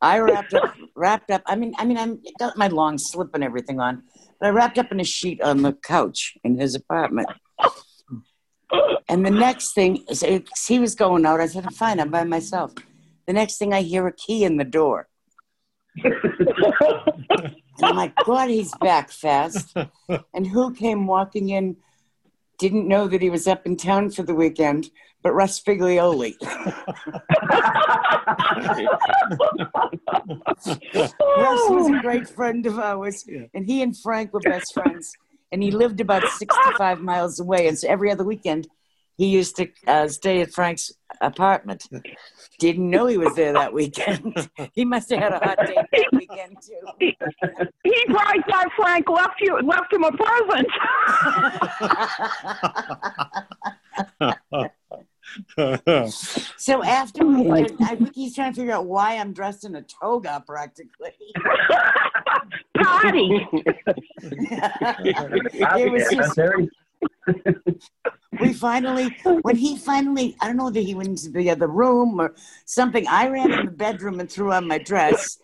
I 0.00 0.18
wrapped 0.18 0.54
up. 0.54 0.74
Wrapped 0.94 1.30
up. 1.30 1.42
I 1.46 1.56
mean, 1.56 1.74
I 1.78 1.84
mean, 1.84 1.98
I 1.98 2.16
got 2.38 2.56
my 2.56 2.68
long 2.68 2.96
slip 2.96 3.34
and 3.34 3.44
everything 3.44 3.80
on, 3.80 4.02
but 4.38 4.46
I 4.46 4.50
wrapped 4.50 4.78
up 4.78 4.92
in 4.92 5.00
a 5.00 5.04
sheet 5.04 5.42
on 5.42 5.62
the 5.62 5.72
couch 5.72 6.38
in 6.44 6.58
his 6.58 6.74
apartment. 6.74 7.28
And 9.08 9.26
the 9.26 9.30
next 9.30 9.74
thing, 9.74 10.04
he 10.66 10.78
was 10.78 10.94
going 10.94 11.26
out. 11.26 11.40
I 11.40 11.46
said, 11.46 11.72
"Fine, 11.74 11.98
I'm 11.98 12.10
by 12.10 12.24
myself." 12.24 12.72
The 13.30 13.34
next 13.34 13.58
thing 13.58 13.72
I 13.72 13.82
hear 13.82 14.08
a 14.08 14.12
key 14.12 14.42
in 14.42 14.56
the 14.56 14.64
door. 14.64 15.06
I'm 17.80 17.94
like, 17.94 18.12
God, 18.24 18.50
he's 18.50 18.74
back 18.78 19.12
fast. 19.12 19.72
And 20.34 20.44
who 20.48 20.74
came 20.74 21.06
walking 21.06 21.50
in, 21.50 21.76
didn't 22.58 22.88
know 22.88 23.06
that 23.06 23.22
he 23.22 23.30
was 23.30 23.46
up 23.46 23.66
in 23.66 23.76
town 23.76 24.10
for 24.10 24.24
the 24.24 24.34
weekend, 24.34 24.90
but 25.22 25.30
Russ 25.30 25.62
Figlioli. 25.62 26.34
Russ 31.36 31.70
was 31.70 31.88
a 31.88 32.00
great 32.02 32.28
friend 32.28 32.66
of 32.66 32.80
ours, 32.80 33.24
and 33.54 33.64
he 33.64 33.80
and 33.80 33.96
Frank 33.96 34.32
were 34.32 34.40
best 34.40 34.74
friends. 34.74 35.12
And 35.52 35.62
he 35.62 35.70
lived 35.70 36.00
about 36.00 36.26
65 36.26 36.98
miles 37.00 37.38
away. 37.38 37.68
And 37.68 37.78
so 37.78 37.86
every 37.86 38.10
other 38.10 38.24
weekend, 38.24 38.66
he 39.20 39.26
used 39.26 39.54
to 39.56 39.68
uh, 39.86 40.08
stay 40.08 40.40
at 40.40 40.50
Frank's 40.50 40.90
apartment. 41.20 41.86
Didn't 42.58 42.88
know 42.88 43.04
he 43.04 43.18
was 43.18 43.34
there 43.34 43.52
that 43.52 43.70
weekend. 43.70 44.48
he 44.72 44.86
must 44.86 45.10
have 45.10 45.18
had 45.18 45.32
a 45.32 45.38
hot 45.38 45.58
date 45.58 45.76
that 45.76 46.08
weekend 46.12 46.56
too. 46.62 46.80
he, 46.98 47.14
he 47.84 48.04
probably 48.06 48.42
thought 48.48 48.72
Frank 48.74 49.10
left 49.10 49.38
you 49.42 49.60
left 49.60 49.92
him 49.92 50.04
a 50.04 50.12
present. 50.12 50.68
so 56.56 56.82
after 56.82 57.22
I 57.22 57.96
think 57.96 58.14
he's 58.14 58.34
trying 58.34 58.54
to 58.54 58.60
figure 58.60 58.72
out 58.72 58.86
why 58.86 59.18
I'm 59.18 59.34
dressed 59.34 59.66
in 59.66 59.74
a 59.74 59.82
toga 59.82 60.42
practically. 60.46 61.12
Party. 62.82 63.46
it 65.12 65.92
was 65.92 66.08
just 66.10 66.40
we 68.40 68.52
finally, 68.52 69.16
when 69.42 69.56
he 69.56 69.76
finally, 69.76 70.36
I 70.40 70.46
don't 70.46 70.56
know 70.56 70.64
whether 70.64 70.80
he 70.80 70.94
went 70.94 71.08
into 71.08 71.30
the 71.30 71.50
other 71.50 71.68
room 71.68 72.20
or 72.20 72.34
something. 72.64 73.06
I 73.08 73.28
ran 73.28 73.52
in 73.52 73.66
the 73.66 73.72
bedroom 73.72 74.20
and 74.20 74.30
threw 74.30 74.52
on 74.52 74.68
my 74.68 74.78
dress, 74.78 75.38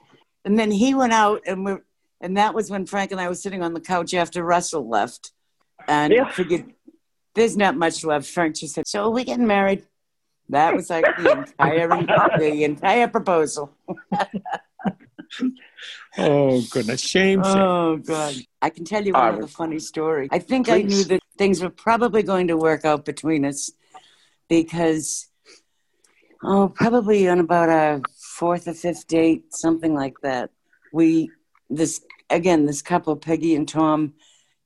and 0.44 0.58
then 0.58 0.70
he 0.70 0.94
went 0.94 1.12
out, 1.12 1.42
and 1.46 1.64
we, 1.64 1.76
and 2.20 2.36
that 2.36 2.54
was 2.54 2.70
when 2.70 2.86
Frank 2.86 3.12
and 3.12 3.20
I 3.20 3.28
were 3.28 3.34
sitting 3.34 3.62
on 3.62 3.74
the 3.74 3.80
couch 3.80 4.14
after 4.14 4.42
Russell 4.42 4.88
left, 4.88 5.32
and 5.88 6.12
yeah. 6.12 6.30
figured 6.30 6.72
there's 7.34 7.56
not 7.56 7.76
much 7.76 8.04
left. 8.04 8.28
Frank 8.28 8.56
just 8.56 8.74
said, 8.74 8.86
"So 8.86 9.04
are 9.04 9.10
we 9.10 9.24
getting 9.24 9.46
married?" 9.46 9.84
That 10.48 10.74
was 10.74 10.90
like 10.90 11.04
the 11.18 11.32
entire 11.32 11.88
the 12.38 12.64
entire 12.64 13.08
proposal. 13.08 13.72
oh 16.18 16.62
goodness, 16.70 17.00
shame, 17.00 17.42
shame. 17.42 17.58
Oh 17.58 17.96
god, 17.96 18.34
I 18.62 18.70
can 18.70 18.84
tell 18.84 19.04
you 19.04 19.12
one 19.12 19.22
uh, 19.22 19.36
other 19.36 19.46
funny 19.46 19.78
story. 19.78 20.28
I 20.30 20.38
think 20.38 20.66
please. 20.66 20.72
I 20.72 20.82
knew 20.82 21.04
that 21.04 21.20
things 21.38 21.62
were 21.62 21.70
probably 21.70 22.22
going 22.22 22.48
to 22.48 22.56
work 22.56 22.84
out 22.84 23.04
between 23.04 23.44
us 23.44 23.70
because, 24.48 25.28
oh, 26.42 26.68
probably 26.68 27.28
on 27.28 27.40
about 27.40 27.68
our 27.68 28.00
fourth 28.18 28.68
or 28.68 28.74
fifth 28.74 29.06
date, 29.06 29.54
something 29.54 29.94
like 29.94 30.14
that. 30.22 30.50
We 30.92 31.30
this 31.70 32.00
again, 32.30 32.66
this 32.66 32.82
couple, 32.82 33.16
Peggy 33.16 33.54
and 33.54 33.68
Tom, 33.68 34.14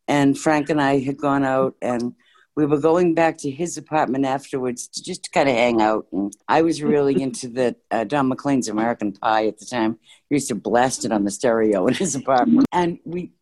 and 0.08 0.38
Frank 0.38 0.70
and 0.70 0.80
I 0.80 1.00
had 1.00 1.16
gone 1.16 1.44
out 1.44 1.74
and 1.80 2.14
we 2.60 2.66
were 2.66 2.78
going 2.78 3.14
back 3.14 3.38
to 3.38 3.50
his 3.50 3.78
apartment 3.78 4.26
afterwards 4.26 4.86
to 4.88 5.02
just 5.02 5.32
kind 5.32 5.48
of 5.48 5.54
hang 5.54 5.80
out. 5.80 6.06
And 6.12 6.36
I 6.46 6.60
was 6.60 6.82
really 6.82 7.20
into 7.26 7.48
the 7.48 7.74
uh, 7.90 8.04
Don 8.04 8.28
McLean's 8.28 8.68
American 8.68 9.12
Pie 9.12 9.46
at 9.46 9.58
the 9.58 9.64
time. 9.64 9.98
He 10.28 10.36
used 10.36 10.48
to 10.48 10.54
blast 10.54 11.06
it 11.06 11.12
on 11.12 11.24
the 11.24 11.30
stereo 11.30 11.86
in 11.86 11.94
his 11.94 12.14
apartment, 12.14 12.66
and 12.72 12.98
we. 13.04 13.32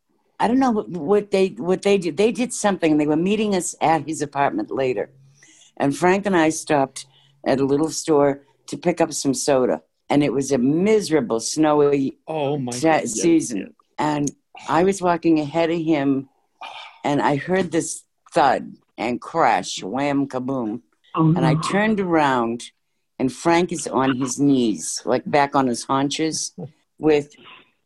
I 0.40 0.46
don't 0.46 0.60
know 0.60 0.70
what, 0.70 0.88
what 0.88 1.30
they 1.32 1.48
what 1.48 1.82
they 1.82 1.98
did. 1.98 2.16
They 2.16 2.30
did 2.30 2.52
something. 2.52 2.96
They 2.96 3.08
were 3.08 3.16
meeting 3.16 3.56
us 3.56 3.74
at 3.80 4.06
his 4.06 4.22
apartment 4.22 4.70
later, 4.70 5.10
and 5.76 5.96
Frank 5.96 6.26
and 6.26 6.36
I 6.36 6.50
stopped 6.50 7.06
at 7.44 7.58
a 7.58 7.64
little 7.64 7.90
store 7.90 8.42
to 8.68 8.76
pick 8.76 9.00
up 9.00 9.12
some 9.12 9.34
soda. 9.34 9.82
And 10.10 10.22
it 10.22 10.32
was 10.32 10.52
a 10.52 10.58
miserable, 10.58 11.40
snowy 11.40 12.18
oh 12.26 12.56
my 12.56 12.72
season. 12.72 13.58
Yeah, 13.58 13.64
yeah. 13.64 13.70
And 13.98 14.30
I 14.68 14.84
was 14.84 15.02
walking 15.02 15.40
ahead 15.40 15.70
of 15.70 15.80
him, 15.80 16.28
and 17.04 17.20
I 17.20 17.36
heard 17.36 17.72
this 17.72 18.04
thud 18.32 18.74
and 18.98 19.20
crash, 19.20 19.82
wham, 19.82 20.28
kaboom. 20.28 20.82
Oh, 21.14 21.28
and 21.28 21.46
I 21.46 21.54
turned 21.54 22.00
around, 22.00 22.70
and 23.18 23.32
Frank 23.32 23.72
is 23.72 23.86
on 23.86 24.16
his 24.16 24.38
knees, 24.38 25.00
like 25.06 25.22
back 25.24 25.54
on 25.54 25.66
his 25.66 25.84
haunches, 25.84 26.54
with 26.98 27.34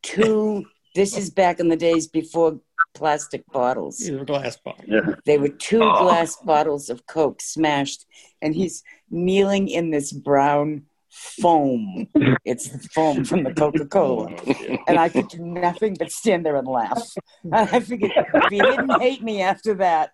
two. 0.02 0.64
This 0.94 1.16
is 1.16 1.30
back 1.30 1.60
in 1.60 1.68
the 1.68 1.76
days 1.76 2.06
before 2.06 2.60
plastic 2.94 3.44
bottles. 3.50 3.98
These 3.98 4.10
were 4.10 4.24
glass 4.24 4.58
bottles. 4.58 4.84
Yeah. 4.86 5.14
They 5.24 5.38
were 5.38 5.48
two 5.48 5.82
oh. 5.82 6.02
glass 6.02 6.36
bottles 6.36 6.90
of 6.90 7.06
Coke 7.06 7.40
smashed, 7.40 8.04
and 8.42 8.54
he's 8.54 8.82
kneeling 9.10 9.68
in 9.68 9.90
this 9.90 10.12
brown 10.12 10.82
foam. 11.08 12.08
it's 12.44 12.68
the 12.68 12.78
foam 12.88 13.24
from 13.24 13.44
the 13.44 13.54
Coca 13.54 13.86
Cola. 13.86 14.34
Oh, 14.46 14.76
and 14.88 14.98
I 14.98 15.08
could 15.08 15.28
do 15.28 15.38
nothing 15.38 15.96
but 15.98 16.10
stand 16.10 16.44
there 16.44 16.56
and 16.56 16.66
laugh. 16.66 17.02
And 17.44 17.54
I 17.54 17.80
figured 17.80 18.12
if 18.16 18.50
he 18.50 18.60
didn't 18.60 19.00
hate 19.00 19.22
me 19.22 19.40
after 19.40 19.74
that, 19.74 20.12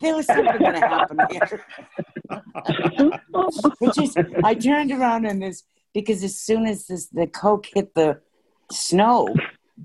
there 0.00 0.16
was 0.16 0.26
something 0.26 0.58
going 0.58 0.74
to 0.74 0.80
happen 0.80 1.18
here. 1.30 1.64
Which 3.78 3.98
is, 3.98 4.14
I 4.44 4.54
turned 4.54 4.92
around 4.92 5.26
and 5.26 5.42
this, 5.42 5.64
because 5.94 6.22
as 6.24 6.38
soon 6.38 6.66
as 6.66 6.86
this, 6.86 7.08
the 7.08 7.26
Coke 7.26 7.66
hit 7.74 7.94
the 7.94 8.20
snow, 8.70 9.28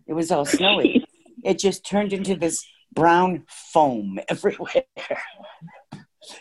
it 0.08 0.13
was 0.13 0.32
all 0.32 0.45
snowy, 0.45 1.06
it 1.43 1.60
just 1.60 1.86
turned 1.86 2.13
into 2.13 2.36
this 2.36 2.65
brown 2.93 3.43
foam 3.47 4.19
everywhere 4.28 4.84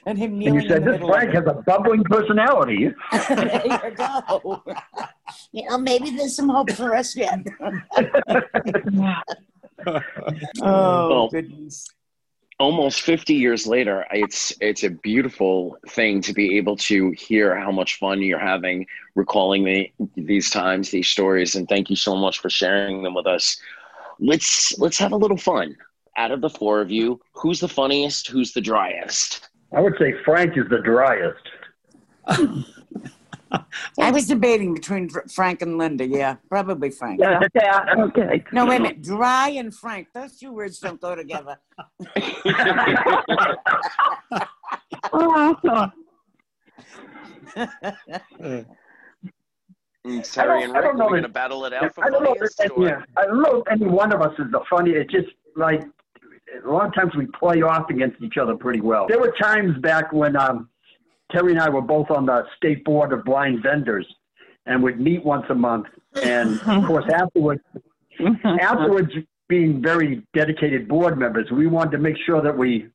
and 0.06 0.18
him 0.18 0.38
kneeling. 0.38 0.56
And 0.56 0.62
you 0.62 0.68
said 0.68 0.84
this 0.84 1.00
Frank 1.00 1.32
has 1.34 1.44
a 1.46 1.54
bubbling 1.66 2.04
personality. 2.04 2.92
there 3.28 3.62
you 3.66 3.78
go. 3.96 4.62
you 5.52 5.68
know, 5.68 5.76
maybe 5.78 6.10
there's 6.10 6.36
some 6.36 6.48
hope 6.48 6.70
for 6.72 6.96
us 6.96 7.16
yet. 7.16 7.40
oh 9.86 10.00
well, 10.62 11.28
goodness. 11.28 11.86
Almost 12.58 13.02
50 13.02 13.34
years 13.34 13.66
later, 13.66 14.06
it's 14.10 14.52
it's 14.62 14.82
a 14.82 14.88
beautiful 14.88 15.76
thing 15.90 16.22
to 16.22 16.32
be 16.32 16.56
able 16.56 16.76
to 16.78 17.10
hear 17.10 17.54
how 17.54 17.70
much 17.70 17.98
fun 17.98 18.22
you're 18.22 18.38
having 18.38 18.86
recalling 19.14 19.64
the, 19.64 19.92
these 20.16 20.48
times, 20.48 20.90
these 20.90 21.08
stories, 21.08 21.54
and 21.54 21.68
thank 21.68 21.90
you 21.90 21.96
so 21.96 22.16
much 22.16 22.38
for 22.38 22.48
sharing 22.48 23.02
them 23.02 23.14
with 23.14 23.26
us. 23.26 23.58
Let's 24.18 24.78
let's 24.78 24.98
have 24.98 25.12
a 25.12 25.16
little 25.16 25.36
fun. 25.36 25.76
Out 26.16 26.30
of 26.30 26.40
the 26.40 26.48
four 26.48 26.80
of 26.80 26.90
you, 26.90 27.20
who's 27.34 27.60
the 27.60 27.68
funniest? 27.68 28.28
Who's 28.28 28.52
the 28.52 28.62
driest? 28.62 29.50
I 29.74 29.80
would 29.80 29.96
say 29.98 30.14
Frank 30.24 30.56
is 30.56 30.66
the 30.70 30.78
driest. 30.78 31.36
I 34.00 34.10
was 34.10 34.26
debating 34.26 34.74
between 34.74 35.08
Frank 35.08 35.62
and 35.62 35.78
Linda. 35.78 36.06
Yeah, 36.06 36.36
probably 36.48 36.90
Frank. 36.90 37.20
Yeah, 37.20 37.40
yeah 37.54 37.94
okay. 37.98 38.44
No, 38.52 38.66
wait 38.66 38.80
a 38.80 38.82
minute. 38.82 39.02
Dry 39.02 39.50
and 39.50 39.74
Frank. 39.74 40.08
Those 40.14 40.36
two 40.38 40.52
words 40.52 40.78
don't 40.78 41.00
go 41.00 41.14
together. 41.14 41.56
oh, 45.12 45.90
Terry 50.22 50.62
and 50.62 50.72
Rick, 50.72 50.84
are 50.84 50.94
going 50.94 51.22
to 51.22 51.28
battle 51.28 51.64
it 51.64 51.72
out 51.72 51.94
for 51.94 52.04
I 52.04 52.10
don't, 52.10 52.22
know 52.22 52.36
if 52.38 52.60
any, 52.60 52.92
I 53.16 53.24
don't 53.24 53.42
know 53.42 53.62
if 53.62 53.72
any 53.72 53.86
one 53.86 54.12
of 54.12 54.20
us 54.22 54.32
is 54.38 54.50
the 54.52 54.60
funniest. 54.70 55.12
It's 55.14 55.24
just 55.24 55.34
like 55.56 55.82
a 56.64 56.68
lot 56.70 56.86
of 56.86 56.94
times 56.94 57.14
we 57.16 57.26
play 57.26 57.62
off 57.62 57.90
against 57.90 58.22
each 58.22 58.36
other 58.36 58.54
pretty 58.54 58.80
well. 58.80 59.06
There 59.08 59.18
were 59.18 59.34
times 59.40 59.76
back 59.78 60.12
when 60.12 60.36
um, 60.36 60.68
Terry 61.36 61.52
and 61.52 61.60
I 61.60 61.68
were 61.68 61.82
both 61.82 62.10
on 62.10 62.24
the 62.24 62.44
state 62.56 62.82
board 62.82 63.12
of 63.12 63.22
blind 63.24 63.62
vendors, 63.62 64.06
and 64.64 64.82
would 64.82 64.98
meet 64.98 65.22
once 65.22 65.44
a 65.50 65.54
month. 65.54 65.86
And 66.22 66.58
of 66.62 66.84
course, 66.86 67.04
afterwards, 67.12 67.60
afterwards, 68.44 69.12
being 69.46 69.82
very 69.82 70.22
dedicated 70.34 70.88
board 70.88 71.18
members, 71.18 71.50
we 71.50 71.66
wanted 71.66 71.90
to 71.92 71.98
make 71.98 72.16
sure 72.24 72.40
that 72.40 72.56
we 72.56 72.88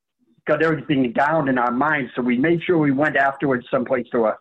got 0.47 0.63
everything 0.63 1.13
down 1.13 1.49
in 1.49 1.60
our 1.60 1.71
minds. 1.71 2.12
So 2.15 2.23
we 2.23 2.36
made 2.38 2.63
sure 2.63 2.80
we 2.80 2.91
went 2.91 3.15
afterwards 3.15 3.67
someplace 3.69 4.08
to 4.12 4.25
a 4.25 4.38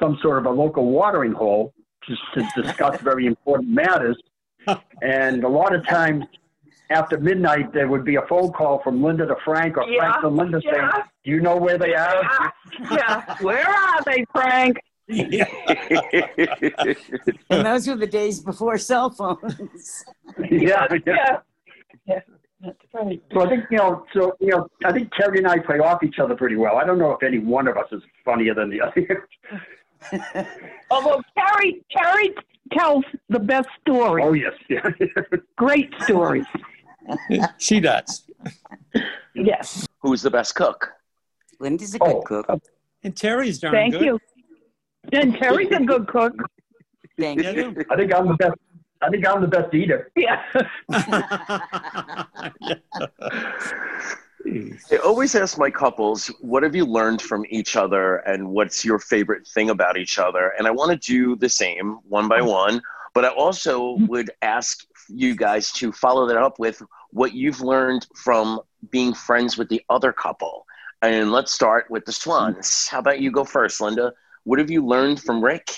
some 0.00 0.18
sort 0.22 0.38
of 0.38 0.46
a 0.46 0.50
local 0.50 0.90
watering 0.90 1.32
hole 1.32 1.74
just 2.06 2.22
to 2.34 2.62
discuss 2.62 3.00
very 3.02 3.26
important 3.26 3.70
matters. 3.70 4.16
And 5.02 5.42
a 5.42 5.48
lot 5.48 5.74
of 5.74 5.84
times 5.86 6.24
after 6.90 7.18
midnight, 7.18 7.72
there 7.72 7.88
would 7.88 8.04
be 8.04 8.16
a 8.16 8.22
phone 8.22 8.52
call 8.52 8.80
from 8.82 9.02
Linda 9.02 9.26
to 9.26 9.36
Frank 9.44 9.76
or 9.76 9.84
yeah, 9.84 9.98
Frank 10.00 10.20
to 10.20 10.28
Linda 10.28 10.60
yeah. 10.62 10.72
saying, 10.72 10.90
"Do 11.24 11.30
you 11.30 11.40
know 11.40 11.56
where 11.56 11.78
they 11.78 11.94
are?" 11.94 12.22
Yeah, 12.22 12.50
yeah. 12.92 13.36
where 13.40 13.66
are 13.66 14.02
they, 14.04 14.24
Frank? 14.32 14.76
Yeah. 15.08 15.46
and 17.50 17.66
those 17.66 17.86
were 17.86 17.96
the 17.96 18.08
days 18.08 18.40
before 18.40 18.76
cell 18.78 19.10
phones. 19.10 20.04
yeah, 20.50 20.86
yeah, 21.06 21.38
yeah. 22.06 22.20
That's 22.60 22.78
right. 22.92 23.22
So 23.32 23.40
I 23.42 23.48
think 23.48 23.64
you 23.70 23.78
know. 23.78 24.04
So 24.12 24.36
you 24.40 24.48
know, 24.48 24.66
I 24.84 24.92
think 24.92 25.12
Terry 25.12 25.38
and 25.38 25.46
I 25.46 25.58
play 25.58 25.78
off 25.78 26.02
each 26.02 26.18
other 26.18 26.34
pretty 26.34 26.56
well. 26.56 26.76
I 26.76 26.84
don't 26.84 26.98
know 26.98 27.12
if 27.12 27.22
any 27.22 27.38
one 27.38 27.68
of 27.68 27.76
us 27.76 27.86
is 27.92 28.02
funnier 28.24 28.54
than 28.54 28.70
the 28.70 28.80
other. 28.80 29.28
Although 30.90 31.22
Terry, 31.36 31.84
Terry 31.90 32.34
tells 32.72 33.04
the 33.28 33.38
best 33.38 33.68
stories. 33.80 34.24
Oh 34.26 34.32
yes, 34.32 34.54
yeah. 34.68 34.88
Great 35.56 35.92
stories 36.02 36.46
she 37.58 37.80
does. 37.80 38.24
Yes. 39.34 39.86
Who's 40.00 40.22
the 40.22 40.30
best 40.30 40.54
cook? 40.54 40.92
Linda's 41.60 41.94
a 41.94 41.98
good 41.98 42.16
oh, 42.16 42.22
cook. 42.22 42.46
Uh, 42.48 42.58
and 43.02 43.16
Terry's 43.16 43.58
darn 43.58 43.74
Thank 43.74 43.94
good. 43.94 44.02
you. 44.02 44.20
And 45.12 45.36
Terry's 45.36 45.70
a 45.70 45.84
good 45.84 46.08
cook. 46.08 46.34
Thank 47.18 47.42
you. 47.42 47.74
I 47.90 47.96
think 47.96 48.14
I'm 48.14 48.28
the 48.28 48.34
best. 48.34 48.54
I 49.02 49.10
think 49.10 49.26
I'm 49.26 49.40
the 49.40 49.48
best 49.48 49.74
eater. 49.74 50.10
Yeah. 50.16 50.42
I 54.90 54.96
always 55.04 55.34
ask 55.34 55.58
my 55.58 55.70
couples, 55.70 56.28
what 56.40 56.62
have 56.62 56.74
you 56.74 56.86
learned 56.86 57.20
from 57.20 57.44
each 57.50 57.76
other 57.76 58.16
and 58.18 58.48
what's 58.48 58.84
your 58.84 58.98
favorite 58.98 59.46
thing 59.48 59.70
about 59.70 59.96
each 59.96 60.18
other? 60.18 60.52
And 60.56 60.66
I 60.66 60.70
want 60.70 60.90
to 60.90 61.12
do 61.12 61.36
the 61.36 61.48
same 61.48 61.98
one 62.08 62.28
by 62.28 62.40
one, 62.40 62.80
but 63.12 63.24
I 63.24 63.28
also 63.28 63.96
would 64.06 64.30
ask 64.42 64.84
you 65.08 65.34
guys 65.34 65.72
to 65.72 65.92
follow 65.92 66.26
that 66.26 66.36
up 66.36 66.58
with 66.58 66.82
what 67.10 67.34
you've 67.34 67.60
learned 67.60 68.06
from 68.14 68.60
being 68.90 69.14
friends 69.14 69.56
with 69.56 69.68
the 69.68 69.82
other 69.88 70.12
couple. 70.12 70.66
And 71.02 71.30
let's 71.30 71.52
start 71.52 71.86
with 71.90 72.04
the 72.04 72.12
Swans. 72.12 72.88
How 72.88 72.98
about 72.98 73.20
you 73.20 73.30
go 73.30 73.44
first, 73.44 73.80
Linda? 73.80 74.12
What 74.44 74.58
have 74.58 74.70
you 74.70 74.84
learned 74.86 75.20
from 75.20 75.42
Rick, 75.42 75.70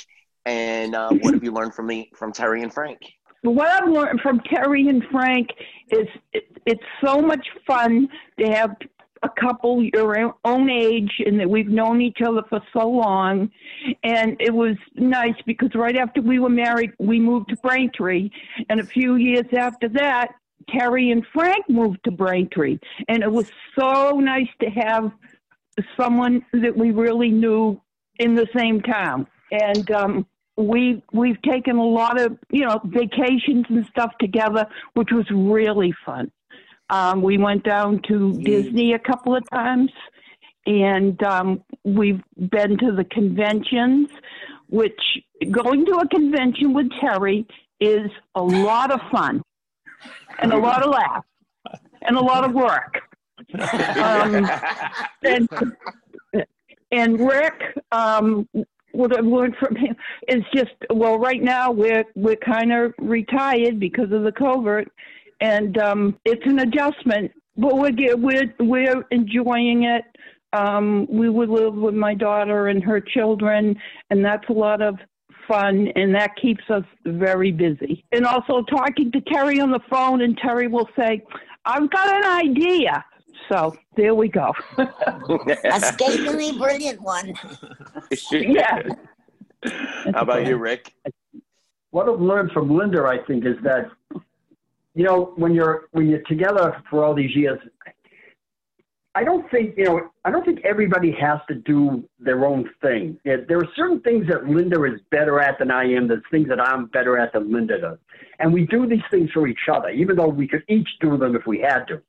and 0.47 0.95
uh, 0.95 1.11
what 1.11 1.35
have 1.35 1.43
you 1.43 1.53
learned 1.53 1.75
from 1.75 1.87
me, 1.87 2.11
from 2.15 2.33
Terry 2.33 2.63
and 2.63 2.73
Frank? 2.73 2.99
What 3.43 3.69
I've 3.69 3.89
learned 3.89 4.21
from 4.21 4.41
Terry 4.41 4.89
and 4.89 5.05
Frank 5.11 5.49
is 5.91 6.07
it, 6.33 6.45
it's 6.67 6.83
so 7.05 7.21
much 7.21 7.47
fun 7.67 8.09
to 8.39 8.47
have 8.51 8.77
a 9.23 9.29
couple 9.29 9.83
your 9.83 10.35
own 10.45 10.71
age 10.71 11.13
and 11.25 11.39
that 11.41 11.49
we've 11.49 11.69
known 11.69 12.01
each 12.01 12.19
other 12.25 12.43
for 12.49 12.61
so 12.73 12.89
long. 12.89 13.51
And 14.03 14.37
it 14.41 14.55
was 14.55 14.77
nice 14.95 15.35
because 15.47 15.71
right 15.75 15.97
after 15.97 16.21
we 16.21 16.39
were 16.39 16.49
married 16.49 16.93
we 16.99 17.21
moved 17.21 17.51
to 17.51 17.57
braintree. 17.57 18.31
And 18.69 18.81
a 18.81 18.85
few 18.85 19.17
years 19.17 19.47
after 19.57 19.89
that 19.91 20.29
terry 20.69 21.11
and 21.11 21.25
frank 21.33 21.69
moved 21.69 22.01
to 22.05 22.11
braintree. 22.11 22.79
And 23.09 23.23
it 23.23 23.31
was 23.31 23.51
so 23.79 24.19
nice 24.21 24.49
to 24.61 24.71
have 24.71 25.13
someone 25.97 26.45
that 26.53 26.77
we 26.77 26.91
really 26.91 27.31
knew 27.31 27.81
in 28.19 28.35
the 28.35 28.47
same 28.55 28.81
town. 28.83 29.27
And 29.51 29.91
um 29.91 30.27
we 30.59 31.01
we've 31.13 31.41
taken 31.43 31.77
a 31.77 31.85
lot 31.85 32.21
of 32.21 32.37
you 32.51 32.65
know 32.65 32.81
vacations 32.85 33.65
and 33.69 33.87
stuff 33.87 34.13
together 34.19 34.67
which 34.95 35.11
was 35.13 35.25
really 35.31 35.95
fun 36.05 36.31
um, 36.91 37.23
we 37.23 37.39
went 37.39 37.65
down 37.65 38.01
to 38.09 38.33
Disney 38.43 38.95
a 38.95 38.99
couple 38.99 39.35
of 39.35 39.49
times, 39.51 39.91
and 40.67 41.23
um, 41.23 41.63
we've 41.85 42.23
been 42.51 42.79
to 42.79 42.93
the 42.93 43.05
conventions. 43.05 44.09
Which 44.71 45.01
going 45.51 45.87
to 45.87 45.93
a 45.93 46.09
convention 46.09 46.75
with 46.75 46.91
Terry 47.01 47.47
is 47.81 48.11
a 48.35 48.43
lot 48.43 48.91
of 48.91 49.01
fun, 49.11 49.43
and 50.41 50.53
a 50.53 50.59
lot 50.59 50.83
of 50.83 50.91
laughs, 50.91 51.27
and 52.03 52.17
a 52.17 52.21
lot 52.21 52.45
of 52.45 52.53
work. 52.53 53.01
Um, 53.55 54.51
and 55.23 55.49
and 56.91 57.21
Rick, 57.21 57.79
um, 57.93 58.49
what 58.93 59.17
I've 59.17 59.27
learned 59.27 59.57
from 59.57 59.77
him 59.77 59.97
is 60.27 60.43
just 60.55 60.75
well, 60.91 61.19
right 61.19 61.43
now 61.43 61.71
we're 61.71 62.05
we're 62.15 62.37
kind 62.37 62.73
of 62.73 62.95
retired 62.99 63.79
because 63.79 64.11
of 64.13 64.23
the 64.23 64.33
COVID, 64.33 64.87
and 65.41 65.79
um, 65.79 66.19
it's 66.25 66.43
an 66.47 66.61
adjustment, 66.61 67.33
but 67.57 67.77
we're 67.77 68.17
we're 68.17 68.55
we're 68.61 69.05
enjoying 69.11 69.85
it. 69.85 70.05
Um, 70.53 71.07
we 71.11 71.29
would 71.29 71.51
live 71.51 71.75
with 71.75 71.95
my 71.95 72.15
daughter 72.15 72.69
and 72.69 72.83
her 72.83 73.01
children, 73.01 73.77
and 74.11 74.25
that's 74.25 74.49
a 74.49 74.53
lot 74.53 74.81
of 74.81 74.97
fun, 75.47 75.89
and 75.95 76.15
that 76.15 76.31
keeps 76.41 76.65
us 76.71 76.85
very 77.05 77.53
busy. 77.53 78.05
And 78.13 78.25
also 78.25 78.63
talking 78.63 79.13
to 79.13 79.21
Terry 79.33 79.61
on 79.61 79.71
the 79.71 79.81
phone, 79.91 80.23
and 80.23 80.37
Terry 80.39 80.69
will 80.69 80.89
say, 80.99 81.23
"I've 81.65 81.91
got 81.91 82.09
an 82.09 82.25
idea." 82.25 83.05
So 83.51 83.77
there 83.97 84.15
we 84.15 84.29
go. 84.29 84.53
a 84.79 85.81
scathingly 85.81 86.59
brilliant 86.59 87.01
one. 87.01 87.35
yeah. 88.33 88.83
How 89.65 90.23
about 90.23 90.47
you, 90.47 90.57
Rick? 90.57 90.93
What 91.91 92.09
I've 92.09 92.21
learned 92.21 92.53
from 92.53 92.77
Linda, 92.77 93.05
I 93.05 93.19
think, 93.27 93.47
is 93.47 93.57
that 93.63 93.91
you 94.99 95.05
know 95.05 95.33
when 95.37 95.55
you're 95.55 95.85
when 95.93 96.09
you're 96.09 96.23
together 96.23 96.83
for 96.91 97.05
all 97.05 97.15
these 97.15 97.35
years, 97.37 97.61
I 99.15 99.23
don't 99.23 99.49
think 99.49 99.77
you 99.77 99.85
know. 99.85 100.11
I 100.25 100.33
don't 100.33 100.45
think 100.45 100.59
everybody 100.65 101.13
has 101.21 101.39
to 101.47 101.55
do 101.55 102.03
their 102.19 102.45
own 102.45 102.69
thing. 102.83 103.17
There 103.25 103.59
are 103.59 103.69
certain 103.77 104.01
things 104.01 104.27
that 104.27 104.47
Linda 104.47 104.83
is 104.83 105.01
better 105.13 105.39
at 105.39 105.61
than 105.61 105.71
I 105.71 105.85
am. 105.85 106.09
There's 106.09 106.25
things 106.33 106.49
that 106.49 106.61
I'm 106.61 106.87
better 106.87 107.17
at 107.17 107.33
than 107.33 107.53
Linda 107.53 107.81
does, 107.81 107.99
and 108.41 108.53
we 108.53 108.67
do 108.67 108.89
these 108.89 109.09
things 109.09 109.31
for 109.31 109.47
each 109.47 109.69
other, 109.73 109.91
even 109.91 110.17
though 110.17 110.27
we 110.27 110.49
could 110.49 110.65
each 110.69 110.89
do 111.01 111.17
them 111.17 111.37
if 111.37 111.47
we 111.47 111.61
had 111.61 111.85
to. 111.85 112.03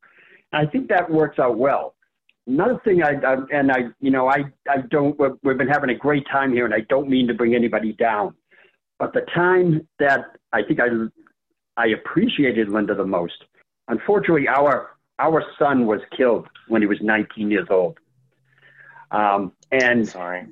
I 0.51 0.65
think 0.65 0.89
that 0.89 1.07
works 1.11 1.37
out 1.37 1.59
well. 1.59 1.93
Another 2.47 2.81
thing, 2.83 3.03
I, 3.03 3.11
I 3.23 3.35
and 3.53 3.71
I, 3.71 3.81
you 3.99 4.09
know, 4.09 4.29
I, 4.29 4.45
I 4.67 4.77
don't. 4.89 5.15
We've 5.43 5.59
been 5.59 5.67
having 5.67 5.91
a 5.91 5.95
great 5.95 6.25
time 6.31 6.51
here, 6.51 6.65
and 6.65 6.73
I 6.73 6.79
don't 6.89 7.07
mean 7.07 7.27
to 7.27 7.35
bring 7.35 7.53
anybody 7.53 7.93
down, 7.93 8.33
but 8.97 9.13
the 9.13 9.21
time 9.35 9.87
that 9.99 10.21
I 10.51 10.63
think 10.63 10.79
I, 10.79 10.87
I 11.79 11.87
appreciated 11.87 12.67
Linda 12.67 12.93
the 12.93 13.05
most. 13.05 13.45
Unfortunately, 13.87 14.49
our 14.49 14.97
our 15.17 15.43
son 15.57 15.85
was 15.85 16.01
killed 16.15 16.47
when 16.67 16.81
he 16.81 16.87
was 16.87 16.97
19 17.01 17.49
years 17.49 17.67
old, 17.69 17.97
um, 19.11 19.53
and 19.71 20.07
sorry. 20.07 20.45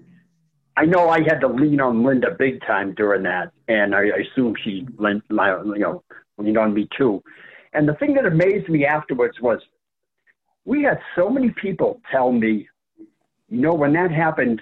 I 0.78 0.86
know 0.86 1.10
I 1.10 1.22
had 1.24 1.42
to 1.42 1.48
lean 1.48 1.82
on 1.82 2.04
Linda 2.04 2.36
big 2.38 2.62
time 2.62 2.94
during 2.94 3.24
that, 3.24 3.52
and 3.68 3.96
I, 3.96 4.04
I 4.04 4.20
assume 4.26 4.54
she 4.64 4.88
lent 5.00 5.24
you 5.30 5.80
know, 5.80 6.04
leaned 6.38 6.58
on 6.58 6.74
me 6.74 6.88
too. 6.96 7.24
And 7.74 7.90
the 7.90 7.96
thing 7.96 8.14
that 8.14 8.26
amazed 8.26 8.70
me 8.70 8.86
afterwards 8.86 9.42
was 9.42 9.60
we 10.66 10.84
had 10.84 11.00
so 11.16 11.30
many 11.30 11.50
people 11.50 12.00
tell 12.12 12.32
me, 12.32 12.68
you 13.50 13.62
know, 13.62 13.74
when 13.74 13.94
that 13.94 14.12
happened, 14.12 14.62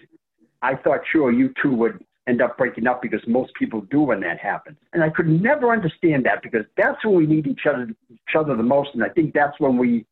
I 0.61 0.75
thought 0.75 1.01
sure 1.11 1.31
you 1.31 1.53
two 1.61 1.75
would 1.75 2.04
end 2.27 2.41
up 2.41 2.57
breaking 2.57 2.87
up 2.87 3.01
because 3.01 3.21
most 3.27 3.53
people 3.55 3.81
do 3.91 4.01
when 4.01 4.19
that 4.21 4.39
happens. 4.39 4.77
And 4.93 5.03
I 5.03 5.09
could 5.09 5.27
never 5.27 5.71
understand 5.71 6.25
that 6.25 6.41
because 6.41 6.65
that's 6.75 7.03
when 7.05 7.15
we 7.15 7.27
need 7.27 7.47
each 7.47 7.65
other 7.67 7.89
each 8.09 8.35
other 8.35 8.55
the 8.55 8.63
most, 8.63 8.89
and 8.93 9.03
I 9.03 9.09
think 9.09 9.33
that's 9.33 9.59
when 9.59 9.77
we 9.77 10.05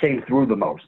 came 0.00 0.22
through 0.26 0.46
the 0.46 0.56
most. 0.56 0.86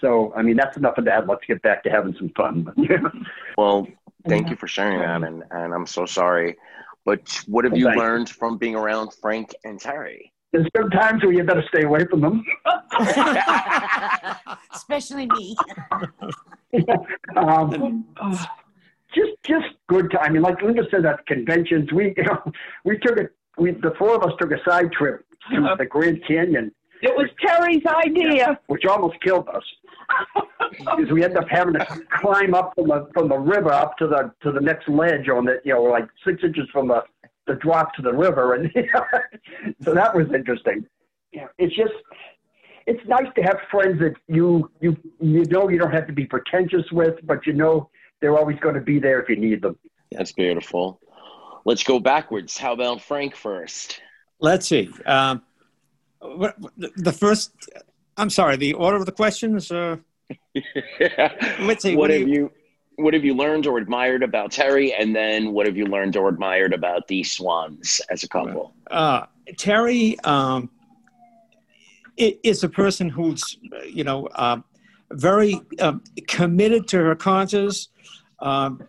So, 0.00 0.32
I 0.36 0.42
mean, 0.42 0.56
that's 0.56 0.76
enough 0.76 0.98
of 0.98 1.04
that. 1.04 1.26
Let's 1.28 1.44
get 1.46 1.62
back 1.62 1.82
to 1.84 1.90
having 1.90 2.14
some 2.18 2.30
fun. 2.36 2.66
well, 3.56 3.86
thank 4.26 4.50
you 4.50 4.56
for 4.56 4.66
sharing 4.66 4.98
that, 5.00 5.22
and 5.22 5.44
and 5.50 5.72
I'm 5.72 5.86
so 5.86 6.06
sorry. 6.06 6.56
But 7.04 7.42
what 7.46 7.64
have 7.64 7.76
you 7.76 7.90
learned 7.90 8.28
from 8.28 8.58
being 8.58 8.76
around 8.76 9.12
Frank 9.14 9.54
and 9.64 9.80
Terry? 9.80 10.32
There's 10.52 10.68
some 10.76 10.90
times 10.90 11.22
where 11.24 11.32
you 11.32 11.42
better 11.44 11.64
stay 11.68 11.84
away 11.84 12.04
from 12.04 12.20
them. 12.20 12.44
Especially 14.74 15.26
me. 15.26 15.56
um, 17.36 18.04
just, 19.14 19.32
just 19.44 19.66
good 19.88 20.10
time. 20.10 20.22
I 20.22 20.28
mean, 20.30 20.42
like 20.42 20.60
Linda 20.62 20.82
said, 20.90 21.06
at 21.06 21.24
conventions, 21.26 21.92
we, 21.92 22.14
you 22.16 22.24
know, 22.24 22.52
we 22.84 22.98
took 22.98 23.18
it. 23.18 23.34
We, 23.58 23.72
the 23.72 23.92
four 23.98 24.14
of 24.14 24.22
us 24.22 24.32
took 24.40 24.50
a 24.50 24.62
side 24.68 24.90
trip 24.92 25.24
to 25.50 25.58
uh-huh. 25.58 25.76
the 25.78 25.86
Grand 25.86 26.22
Canyon. 26.26 26.72
It 27.02 27.14
was 27.16 27.28
Terry's 27.44 27.82
idea, 27.84 28.58
which 28.68 28.84
almost 28.86 29.20
killed 29.22 29.48
us. 29.48 29.64
because 30.78 31.10
we 31.10 31.24
ended 31.24 31.38
up 31.38 31.48
having 31.50 31.74
to 31.74 31.86
climb 32.20 32.54
up 32.54 32.72
from 32.74 32.88
the 32.88 33.08
from 33.12 33.28
the 33.28 33.38
river 33.38 33.72
up 33.72 33.96
to 33.98 34.06
the 34.06 34.32
to 34.42 34.52
the 34.52 34.60
next 34.60 34.88
ledge 34.88 35.28
on 35.28 35.44
the 35.44 35.60
you 35.64 35.74
know 35.74 35.82
like 35.82 36.06
six 36.24 36.42
inches 36.44 36.68
from 36.72 36.88
the 36.88 37.02
the 37.46 37.54
drop 37.56 37.92
to 37.94 38.02
the 38.02 38.12
river, 38.12 38.54
and 38.54 38.70
so 39.82 39.92
that 39.94 40.14
was 40.14 40.26
interesting. 40.34 40.86
Yeah, 41.32 41.48
it's 41.58 41.74
just 41.74 41.92
it's 42.86 43.06
nice 43.06 43.26
to 43.36 43.42
have 43.42 43.58
friends 43.70 44.00
that 44.00 44.14
you 44.28 44.70
you 44.80 44.96
you 45.20 45.44
know 45.46 45.68
you 45.68 45.78
don't 45.78 45.92
have 45.92 46.06
to 46.06 46.12
be 46.12 46.24
pretentious 46.24 46.84
with, 46.92 47.14
but 47.24 47.46
you 47.46 47.52
know 47.52 47.90
they're 48.22 48.38
always 48.38 48.58
going 48.60 48.76
to 48.76 48.80
be 48.80 48.98
there 48.98 49.20
if 49.20 49.28
you 49.28 49.36
need 49.36 49.60
them. 49.60 49.76
That's 50.10 50.32
beautiful. 50.32 51.00
Let's 51.66 51.82
go 51.82 52.00
backwards. 52.00 52.56
How 52.56 52.72
about 52.72 53.02
Frank 53.02 53.36
first? 53.36 54.00
Let's 54.40 54.66
see. 54.66 54.90
Um, 55.04 55.42
the 56.20 57.12
first, 57.12 57.52
I'm 58.16 58.30
sorry, 58.30 58.56
the 58.56 58.72
order 58.74 58.96
of 58.96 59.06
the 59.06 59.12
questions. 59.12 59.70
Uh, 59.70 59.96
let's 61.60 61.82
see. 61.82 61.96
What, 61.96 62.08
what 62.08 62.10
have 62.10 62.28
you, 62.28 62.34
you 62.34 62.52
what 62.96 63.14
have 63.14 63.24
you 63.24 63.34
learned 63.34 63.66
or 63.66 63.78
admired 63.78 64.22
about 64.22 64.52
Terry, 64.52 64.94
and 64.94 65.14
then 65.14 65.52
what 65.52 65.66
have 65.66 65.76
you 65.76 65.86
learned 65.86 66.16
or 66.16 66.28
admired 66.28 66.72
about 66.72 67.08
the 67.08 67.24
Swans 67.24 68.00
as 68.10 68.22
a 68.22 68.28
couple? 68.28 68.74
Uh, 68.90 69.26
Terry 69.56 70.18
um, 70.20 70.70
is 72.16 72.62
a 72.62 72.68
person 72.68 73.08
who's 73.08 73.58
you 73.86 74.04
know 74.04 74.26
uh, 74.34 74.58
very 75.12 75.60
uh, 75.80 75.94
committed 76.28 76.88
to 76.88 76.98
her 76.98 77.14
causes. 77.14 77.88
Um, 78.42 78.82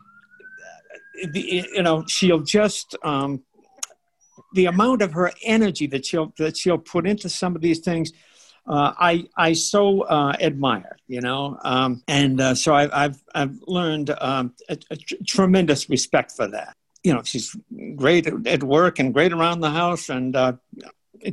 the, 1.31 1.65
you 1.73 1.83
know, 1.83 2.03
she'll 2.07 2.41
just 2.41 2.95
um, 3.03 3.43
the 4.53 4.65
amount 4.65 5.01
of 5.01 5.13
her 5.13 5.31
energy 5.43 5.87
that 5.87 6.05
she'll 6.05 6.33
that 6.37 6.57
she'll 6.57 6.77
put 6.77 7.07
into 7.07 7.29
some 7.29 7.55
of 7.55 7.61
these 7.61 7.79
things 7.79 8.11
uh, 8.67 8.93
I 8.97 9.25
I 9.35 9.53
so 9.53 10.01
uh, 10.01 10.35
admire, 10.39 10.95
you 11.07 11.19
know, 11.19 11.57
um, 11.63 12.01
and 12.07 12.39
uh, 12.39 12.55
so 12.55 12.73
I've 12.73 12.91
I've, 12.93 13.23
I've 13.35 13.59
learned 13.67 14.15
um, 14.21 14.53
a, 14.69 14.77
a 14.89 14.95
tr- 14.95 15.15
tremendous 15.27 15.89
respect 15.89 16.31
for 16.31 16.47
that. 16.47 16.75
You 17.03 17.13
know, 17.13 17.23
she's 17.23 17.55
great 17.95 18.27
at 18.47 18.63
work 18.63 18.99
and 18.99 19.13
great 19.13 19.33
around 19.33 19.59
the 19.59 19.69
house, 19.69 20.07
and 20.07 20.33
uh, 20.35 20.53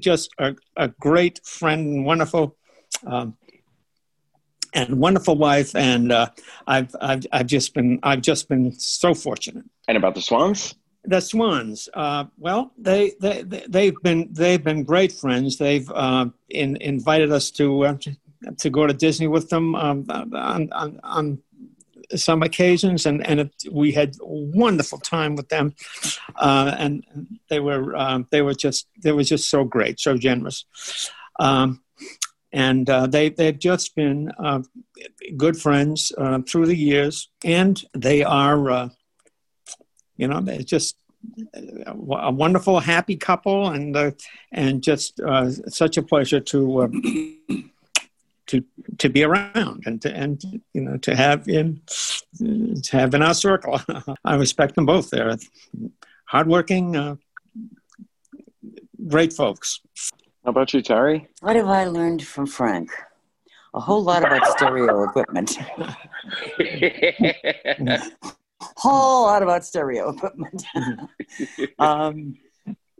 just 0.00 0.30
a, 0.38 0.56
a, 0.76 0.88
great 0.88 1.40
friend 1.46 1.87
and 1.87 2.04
wonderful. 2.04 2.56
Um, 3.06 3.37
and 4.72 4.98
wonderful 4.98 5.37
wife, 5.37 5.74
and 5.74 6.12
uh, 6.12 6.28
I've, 6.66 6.94
I've 7.00 7.26
I've 7.33 7.46
just 7.46 7.74
been 7.74 7.98
I've 8.02 8.22
just 8.22 8.48
been 8.48 8.72
so 8.72 9.14
fortunate. 9.14 9.64
And 9.88 9.96
about 9.96 10.14
the 10.14 10.22
Swans? 10.22 10.74
the 11.04 11.20
Swans. 11.20 11.88
Uh, 11.94 12.24
well, 12.38 12.72
they 12.78 13.12
they 13.20 13.42
they've 13.42 13.96
been 14.02 14.28
they've 14.33 14.62
been 14.62 14.85
great 14.85 15.12
friends. 15.12 15.59
They've 15.59 15.90
uh, 15.90 16.26
in, 16.48 16.76
invited 16.76 17.33
us 17.33 17.50
to, 17.52 17.87
uh, 17.87 17.96
to 18.59 18.70
go 18.70 18.87
to 18.87 18.92
Disney 18.92 19.26
with 19.26 19.48
them 19.48 19.74
um, 19.74 20.06
on, 20.09 20.72
on, 20.72 21.00
on 21.02 21.42
some 22.14 22.42
occasions, 22.42 23.06
and 23.06 23.26
and 23.26 23.40
it, 23.40 23.52
we 23.70 23.92
had 23.92 24.16
a 24.20 24.26
wonderful 24.26 24.98
time 24.98 25.37
with 25.37 25.48
them. 25.48 25.74
Uh, 26.37 26.74
and 26.76 27.04
they 27.48 27.61
were 27.61 27.96
um, 27.96 28.26
they 28.30 28.42
were 28.42 28.54
just 28.54 28.87
they 29.02 29.12
were 29.12 29.24
just 29.24 29.48
so 29.48 29.64
great, 29.64 30.00
so 30.00 30.16
generous. 30.16 30.64
Um, 31.38 31.83
and 32.53 32.89
uh, 32.91 33.07
they 33.07 33.29
they've 33.31 33.59
just 33.59 33.95
been 33.95 34.31
uh, 34.39 34.63
good 35.37 35.57
friends 35.57 36.13
through 36.49 36.67
the 36.67 36.77
years, 36.77 37.29
and 37.45 37.85
they 37.95 38.23
are 38.23 38.91
you 40.21 40.29
know, 40.29 40.41
they're 40.43 40.59
just 40.59 40.97
a 41.87 42.31
wonderful, 42.31 42.79
happy 42.79 43.17
couple, 43.17 43.71
and 43.71 43.97
uh, 43.97 44.11
and 44.53 44.83
just 44.83 45.19
uh, 45.21 45.51
such 45.51 45.97
a 45.97 46.03
pleasure 46.03 46.41
to 46.41 46.83
uh, 46.83 46.89
to 48.47 48.65
to 48.99 49.09
be 49.09 49.25
around 49.25 49.85
and 49.87 50.03
to, 50.03 50.15
and 50.15 50.63
you 50.75 50.83
know 50.83 50.99
to 50.99 51.17
have 51.17 51.49
in 51.49 51.81
to 52.39 52.91
have 52.93 53.15
in 53.15 53.23
our 53.23 53.33
circle. 53.33 53.81
I 54.25 54.35
respect 54.35 54.75
them 54.75 54.85
both. 54.85 55.09
They're 55.09 55.39
hardworking, 56.27 56.97
uh, 56.97 57.17
great 59.09 59.33
folks. 59.33 59.81
How 60.44 60.50
about 60.50 60.72
you, 60.72 60.81
Terry? 60.81 61.29
What 61.40 61.57
have 61.57 61.68
I 61.68 61.85
learned 61.85 62.26
from 62.26 62.46
Frank? 62.46 62.90
A 63.74 63.81
whole 63.81 64.03
lot 64.03 64.24
about 64.24 64.46
stereo 64.46 65.05
equipment. 65.05 65.59
whole 68.76 69.24
lot 69.24 69.42
about 69.42 69.66
stereo 69.66 70.09
equipment. 70.11 70.64
um, 71.79 72.38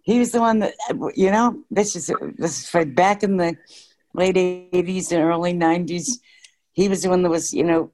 he 0.03 0.19
was 0.19 0.33
the 0.33 0.41
one 0.41 0.59
that, 0.59 0.75
you 1.17 1.31
know, 1.31 1.65
this 1.71 1.97
is 1.97 2.13
this 2.37 2.75
is 2.75 2.85
back 2.91 3.23
in 3.23 3.39
the 3.39 3.57
late 4.13 4.37
'80s 4.37 5.11
and 5.11 5.23
early 5.23 5.55
'90s. 5.55 6.19
He 6.73 6.89
was 6.89 7.03
the 7.03 7.09
one 7.09 7.23
that 7.23 7.31
was, 7.31 7.55
you 7.55 7.65
know, 7.65 7.91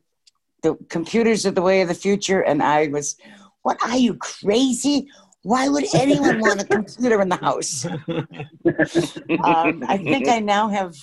the 0.62 0.74
computers 0.88 1.46
are 1.46 1.52
the 1.52 1.62
way 1.62 1.82
of 1.82 1.88
the 1.88 1.94
future, 1.94 2.40
and 2.40 2.62
I 2.62 2.88
was, 2.88 3.16
what 3.62 3.80
are 3.82 3.96
you 3.96 4.14
crazy? 4.14 5.08
Why 5.46 5.68
would 5.68 5.84
anyone 5.94 6.40
want 6.40 6.60
a 6.60 6.64
computer 6.64 7.22
in 7.22 7.28
the 7.28 7.36
house? 7.36 7.84
um, 9.44 9.84
I 9.86 9.96
think 9.96 10.26
I 10.28 10.40
now 10.40 10.68
have, 10.68 10.96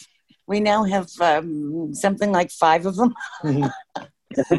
we 0.47 0.59
now 0.59 0.83
have 0.83 1.09
um, 1.21 1.93
something 1.93 2.29
like 2.29 2.51
five 2.51 2.85
of 2.85 2.97
them. 2.97 3.13
and 3.43 3.71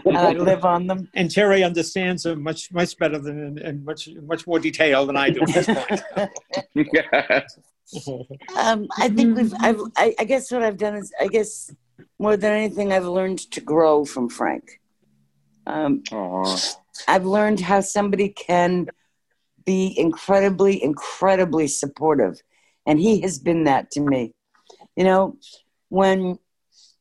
I 0.16 0.32
live 0.32 0.64
on 0.64 0.86
them. 0.86 1.10
And 1.14 1.30
Terry 1.30 1.62
understands 1.62 2.22
them 2.22 2.42
much 2.42 2.72
much 2.72 2.96
better 2.96 3.18
than 3.18 3.58
and 3.58 3.84
much 3.84 4.08
much 4.22 4.46
more 4.46 4.58
detail 4.58 5.04
than 5.04 5.18
I 5.18 5.28
do 5.28 5.42
at 5.42 5.52
this 5.52 5.66
point. 5.66 6.00
yeah. 6.74 7.42
um, 8.56 8.88
I 8.96 9.08
think 9.10 9.36
we've. 9.36 9.52
I've, 9.60 9.80
I, 9.98 10.14
I 10.18 10.24
guess 10.24 10.50
what 10.50 10.62
I've 10.62 10.78
done 10.78 10.94
is, 10.94 11.12
I 11.20 11.26
guess 11.26 11.70
more 12.18 12.38
than 12.38 12.52
anything, 12.52 12.90
I've 12.90 13.04
learned 13.04 13.40
to 13.50 13.60
grow 13.60 14.06
from 14.06 14.30
Frank. 14.30 14.80
Um, 15.66 16.02
I've 17.06 17.26
learned 17.26 17.60
how 17.60 17.80
somebody 17.82 18.30
can 18.30 18.88
be 19.64 19.94
incredibly, 19.98 20.82
incredibly 20.82 21.66
supportive, 21.68 22.40
and 22.86 22.98
he 22.98 23.20
has 23.20 23.38
been 23.38 23.64
that 23.64 23.90
to 23.92 24.00
me. 24.00 24.32
You 24.96 25.04
know, 25.04 25.36
when 25.88 26.38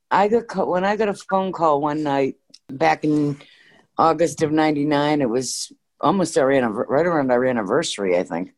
I 0.09 0.27
got 0.27 0.67
when 0.67 0.85
I 0.85 0.95
got 0.95 1.09
a 1.09 1.13
phone 1.13 1.51
call 1.51 1.81
one 1.81 2.03
night 2.03 2.35
back 2.69 3.03
in 3.03 3.37
August 3.97 4.41
of 4.41 4.51
'99, 4.51 5.21
it 5.21 5.29
was 5.29 5.71
almost 6.01 6.37
our 6.37 6.47
right 6.47 7.05
around 7.05 7.31
our 7.31 7.45
anniversary, 7.45 8.17
I 8.17 8.23
think 8.23 8.53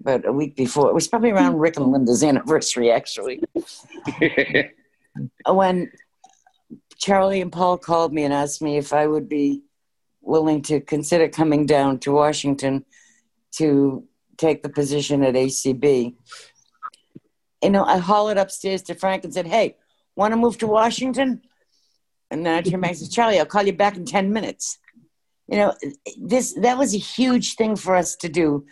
but 0.00 0.26
a 0.26 0.32
week 0.32 0.56
before. 0.56 0.88
It 0.88 0.94
was 0.94 1.08
probably 1.08 1.30
around 1.30 1.58
Rick 1.58 1.76
and 1.76 1.90
Linda's 1.90 2.22
anniversary, 2.22 2.90
actually. 2.90 3.42
when 5.46 5.90
Charlie 6.96 7.40
and 7.40 7.52
Paul 7.52 7.78
called 7.78 8.12
me 8.12 8.24
and 8.24 8.32
asked 8.32 8.62
me 8.62 8.76
if 8.76 8.92
I 8.92 9.06
would 9.06 9.28
be 9.28 9.62
willing 10.20 10.62
to 10.62 10.80
consider 10.80 11.28
coming 11.28 11.66
down 11.66 11.98
to 12.00 12.12
Washington 12.12 12.84
to 13.56 14.04
take 14.36 14.62
the 14.62 14.68
position 14.68 15.22
at 15.22 15.34
ACB. 15.34 16.14
You 17.62 17.70
know, 17.70 17.84
I 17.84 17.98
hollered 17.98 18.38
upstairs 18.38 18.82
to 18.82 18.94
Frank 18.94 19.24
and 19.24 19.34
said, 19.34 19.46
Hey, 19.46 19.76
want 20.16 20.32
to 20.32 20.36
move 20.36 20.58
to 20.58 20.66
Washington? 20.66 21.42
And 22.30 22.44
then 22.44 22.54
I 22.54 22.62
turned 22.62 22.82
back 22.82 22.90
and 22.90 22.98
said, 22.98 23.10
Charlie, 23.10 23.38
I'll 23.38 23.46
call 23.46 23.62
you 23.64 23.72
back 23.72 23.96
in 23.96 24.04
10 24.04 24.32
minutes. 24.32 24.78
You 25.48 25.56
know, 25.56 25.74
this 26.20 26.52
that 26.60 26.76
was 26.76 26.94
a 26.94 26.98
huge 26.98 27.54
thing 27.54 27.74
for 27.74 27.96
us 27.96 28.16
to 28.16 28.28
do 28.28 28.66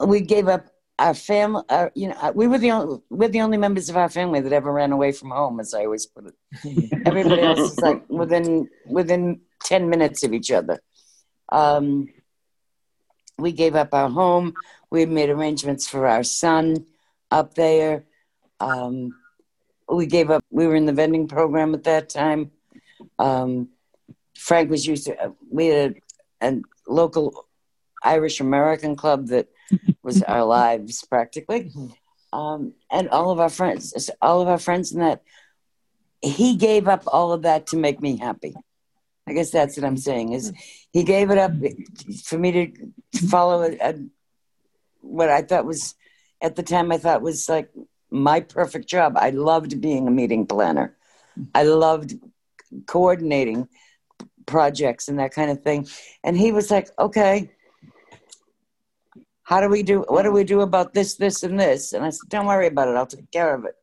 we 0.00 0.20
gave 0.20 0.48
up 0.48 0.66
our 0.98 1.14
family. 1.14 1.62
Our, 1.68 1.92
you 1.94 2.08
know, 2.08 2.32
we 2.34 2.46
were 2.46 2.58
the 2.58 2.70
only 2.70 3.00
we're 3.10 3.28
the 3.28 3.40
only 3.40 3.58
members 3.58 3.88
of 3.88 3.96
our 3.96 4.08
family 4.08 4.40
that 4.40 4.52
ever 4.52 4.72
ran 4.72 4.92
away 4.92 5.12
from 5.12 5.30
home, 5.30 5.60
as 5.60 5.74
I 5.74 5.84
always 5.84 6.06
put 6.06 6.26
it. 6.26 7.02
Everybody 7.06 7.42
else 7.42 7.72
is 7.72 7.80
like 7.80 8.08
within 8.08 8.68
within 8.86 9.40
ten 9.62 9.88
minutes 9.88 10.22
of 10.24 10.32
each 10.32 10.50
other. 10.50 10.80
Um, 11.50 12.08
we 13.38 13.52
gave 13.52 13.74
up 13.74 13.92
our 13.92 14.08
home. 14.08 14.54
We 14.90 15.06
made 15.06 15.30
arrangements 15.30 15.86
for 15.86 16.06
our 16.06 16.22
son 16.22 16.86
up 17.30 17.54
there. 17.54 18.04
Um, 18.60 19.14
we 19.88 20.06
gave 20.06 20.30
up. 20.30 20.44
We 20.50 20.66
were 20.66 20.74
in 20.74 20.86
the 20.86 20.92
vending 20.92 21.28
program 21.28 21.74
at 21.74 21.84
that 21.84 22.08
time. 22.08 22.50
Um, 23.18 23.68
Frank 24.36 24.70
was 24.70 24.86
used 24.86 25.06
to. 25.06 25.34
We 25.50 25.66
had 25.66 25.96
a, 26.40 26.48
a 26.48 26.60
local 26.88 27.46
Irish 28.02 28.40
American 28.40 28.96
club 28.96 29.28
that 29.28 29.48
was 30.02 30.22
our 30.22 30.44
lives 30.58 31.04
practically. 31.04 31.72
Um, 32.32 32.74
and 32.90 33.08
all 33.08 33.30
of 33.30 33.40
our 33.40 33.48
friends, 33.48 34.10
all 34.20 34.40
of 34.40 34.48
our 34.48 34.58
friends 34.58 34.92
in 34.92 35.00
that, 35.00 35.22
he 36.22 36.56
gave 36.56 36.88
up 36.88 37.04
all 37.06 37.32
of 37.32 37.42
that 37.42 37.68
to 37.68 37.76
make 37.76 38.00
me 38.00 38.16
happy. 38.16 38.54
I 39.28 39.32
guess 39.32 39.50
that's 39.50 39.76
what 39.76 39.84
I'm 39.84 39.96
saying 39.96 40.32
is 40.32 40.50
hmm. 40.50 40.56
he 40.92 41.04
gave 41.04 41.30
it 41.30 41.38
up 41.38 41.52
for 42.24 42.38
me 42.38 42.52
to 42.52 43.26
follow 43.28 43.62
a, 43.62 43.76
a, 43.78 43.94
what 45.00 45.30
I 45.30 45.42
thought 45.42 45.64
was 45.64 45.94
at 46.40 46.56
the 46.56 46.62
time 46.62 46.92
I 46.92 46.98
thought 46.98 47.22
was 47.22 47.48
like 47.48 47.70
my 48.10 48.40
perfect 48.40 48.88
job. 48.88 49.14
I 49.16 49.30
loved 49.30 49.80
being 49.80 50.06
a 50.06 50.10
meeting 50.10 50.46
planner. 50.46 50.96
I 51.54 51.64
loved 51.64 52.14
coordinating 52.86 53.68
projects 54.46 55.08
and 55.08 55.18
that 55.18 55.32
kind 55.32 55.50
of 55.50 55.62
thing. 55.62 55.86
And 56.22 56.36
he 56.36 56.52
was 56.52 56.70
like, 56.70 56.88
okay, 56.98 57.50
how 59.46 59.60
do 59.60 59.68
we 59.68 59.82
do 59.82 60.04
what 60.08 60.22
do 60.22 60.32
we 60.32 60.42
do 60.42 60.60
about 60.60 60.92
this 60.92 61.14
this 61.14 61.44
and 61.44 61.58
this 61.58 61.92
and 61.92 62.04
i 62.04 62.10
said 62.10 62.28
don't 62.28 62.46
worry 62.46 62.66
about 62.66 62.88
it 62.88 62.96
i'll 62.96 63.06
take 63.06 63.30
care 63.30 63.54
of 63.54 63.64
it 63.64 63.76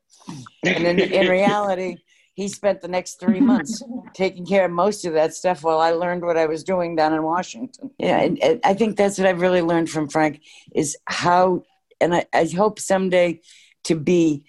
and 0.65 0.85
in, 0.85 0.99
in 0.99 1.27
reality 1.29 1.95
he 2.35 2.47
spent 2.47 2.81
the 2.81 2.87
next 2.87 3.19
three 3.19 3.39
months 3.39 3.81
taking 4.13 4.45
care 4.45 4.65
of 4.65 4.71
most 4.71 5.05
of 5.05 5.13
that 5.13 5.33
stuff 5.33 5.63
while 5.63 5.79
i 5.79 5.91
learned 5.91 6.23
what 6.23 6.37
i 6.37 6.45
was 6.45 6.63
doing 6.63 6.95
down 6.95 7.13
in 7.13 7.23
washington. 7.23 7.91
Yeah 7.97 8.19
and, 8.19 8.41
and 8.43 8.59
i 8.63 8.73
think 8.73 8.97
that's 8.97 9.17
what 9.17 9.27
i've 9.27 9.41
really 9.41 9.61
learned 9.61 9.89
from 9.89 10.09
frank 10.09 10.41
is 10.73 10.97
how 11.05 11.63
and 12.03 12.13
I, 12.13 12.25
I 12.33 12.45
hope 12.45 12.79
someday 12.79 13.39
to 13.85 13.95
be 13.95 14.45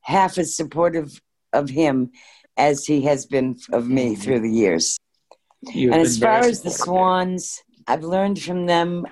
half 0.00 0.38
as 0.38 0.56
supportive 0.56 1.20
of 1.52 1.68
him 1.68 2.10
as 2.56 2.86
he 2.86 3.02
has 3.02 3.26
been 3.26 3.58
of 3.72 3.88
me 3.88 4.12
mm-hmm. 4.12 4.22
through 4.22 4.40
the 4.40 4.50
years. 4.50 4.98
You've 5.62 5.92
and 5.92 6.00
as 6.00 6.18
far 6.18 6.40
as 6.40 6.62
the 6.62 6.70
swans 6.70 7.62
i've 7.88 8.04
learned 8.04 8.40
from 8.40 8.66
them 8.66 9.06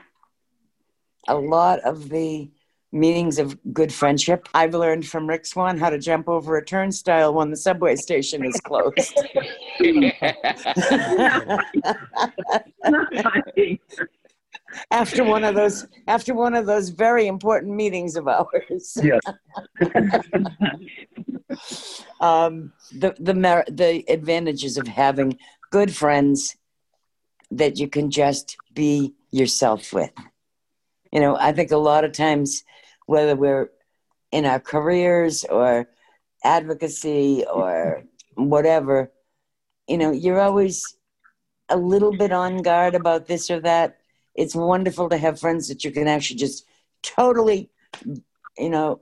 a 1.26 1.34
lot 1.34 1.80
of 1.80 2.08
the 2.08 2.50
meanings 2.94 3.38
of 3.38 3.58
good 3.74 3.92
friendship. 3.92 4.48
I've 4.54 4.74
learned 4.74 5.06
from 5.06 5.28
Rick 5.28 5.44
Swan 5.46 5.76
how 5.76 5.90
to 5.90 5.98
jump 5.98 6.28
over 6.28 6.56
a 6.56 6.64
turnstile 6.64 7.34
when 7.34 7.50
the 7.50 7.56
subway 7.56 7.96
station 7.96 8.44
is 8.44 8.60
closed. 8.60 9.20
after 14.90 15.24
one 15.24 15.44
of 15.44 15.54
those 15.54 15.86
after 16.08 16.34
one 16.34 16.54
of 16.54 16.66
those 16.66 16.88
very 16.88 17.26
important 17.26 17.74
meetings 17.74 18.16
of 18.16 18.28
ours. 18.28 18.96
Yes. 19.02 19.20
um, 22.20 22.72
the 22.92 23.14
the 23.18 23.34
mer- 23.34 23.64
the 23.68 24.04
advantages 24.08 24.78
of 24.78 24.86
having 24.86 25.36
good 25.70 25.94
friends 25.94 26.56
that 27.50 27.78
you 27.78 27.88
can 27.88 28.10
just 28.10 28.56
be 28.72 29.14
yourself 29.30 29.92
with 29.92 30.12
you 31.14 31.20
know, 31.20 31.36
I 31.36 31.52
think 31.52 31.70
a 31.70 31.76
lot 31.76 32.04
of 32.04 32.12
times, 32.12 32.64
whether 33.06 33.36
we're 33.36 33.70
in 34.32 34.44
our 34.44 34.60
careers 34.60 35.44
or 35.44 35.88
advocacy 36.42 37.44
or 37.52 38.04
whatever, 38.34 39.12
you 39.88 39.98
know, 39.98 40.10
you're 40.10 40.40
always 40.40 40.96
a 41.68 41.76
little 41.76 42.16
bit 42.16 42.32
on 42.32 42.58
guard 42.58 42.94
about 42.94 43.26
this 43.26 43.50
or 43.50 43.60
that. 43.60 43.98
It's 44.34 44.54
wonderful 44.54 45.08
to 45.10 45.16
have 45.16 45.40
friends 45.40 45.68
that 45.68 45.84
you 45.84 45.90
can 45.90 46.08
actually 46.08 46.36
just 46.36 46.66
totally, 47.02 47.70
you 48.58 48.70
know, 48.70 49.00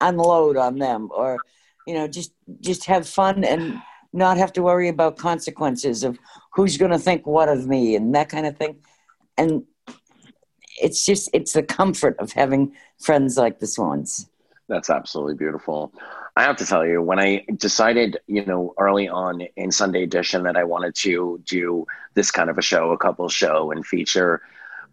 unload 0.00 0.56
on 0.56 0.78
them 0.78 1.10
or, 1.14 1.38
you 1.86 1.94
know, 1.94 2.08
just 2.08 2.32
just 2.60 2.86
have 2.86 3.06
fun 3.06 3.44
and 3.44 3.80
not 4.12 4.36
have 4.38 4.52
to 4.54 4.62
worry 4.62 4.88
about 4.88 5.18
consequences 5.18 6.02
of 6.02 6.18
who's 6.54 6.76
going 6.76 6.90
to 6.90 6.98
think 6.98 7.26
what 7.26 7.48
of 7.48 7.66
me 7.66 7.94
and 7.94 8.14
that 8.14 8.28
kind 8.28 8.46
of 8.46 8.56
thing. 8.56 8.76
And 9.36 9.64
it's 10.80 11.04
just 11.04 11.30
it's 11.32 11.52
the 11.52 11.62
comfort 11.62 12.16
of 12.18 12.32
having 12.32 12.74
friends 12.98 13.36
like 13.36 13.60
the 13.60 13.66
Swans. 13.66 14.28
That's 14.68 14.90
absolutely 14.90 15.34
beautiful. 15.34 15.92
I 16.36 16.44
have 16.44 16.56
to 16.58 16.66
tell 16.66 16.86
you, 16.86 17.02
when 17.02 17.18
I 17.18 17.44
decided, 17.56 18.18
you 18.28 18.46
know, 18.46 18.72
early 18.78 19.08
on 19.08 19.42
in 19.56 19.72
Sunday 19.72 20.04
Edition 20.04 20.44
that 20.44 20.56
I 20.56 20.62
wanted 20.62 20.94
to 20.96 21.42
do 21.44 21.86
this 22.14 22.30
kind 22.30 22.48
of 22.48 22.56
a 22.56 22.62
show, 22.62 22.92
a 22.92 22.98
couple 22.98 23.28
show, 23.28 23.72
and 23.72 23.84
feature 23.84 24.40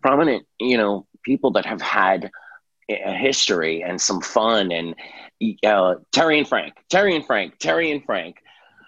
prominent, 0.01 0.45
you 0.59 0.77
know, 0.77 1.05
people 1.23 1.51
that 1.51 1.65
have 1.65 1.81
had 1.81 2.31
a 2.89 3.13
history 3.13 3.83
and 3.83 4.01
some 4.01 4.21
fun, 4.21 4.71
and 4.71 4.95
uh, 5.63 5.95
Terry 6.11 6.39
and 6.39 6.47
Frank, 6.47 6.73
Terry 6.89 7.15
and 7.15 7.25
Frank, 7.25 7.59
Terry 7.59 7.91
and 7.91 8.03
Frank. 8.03 8.37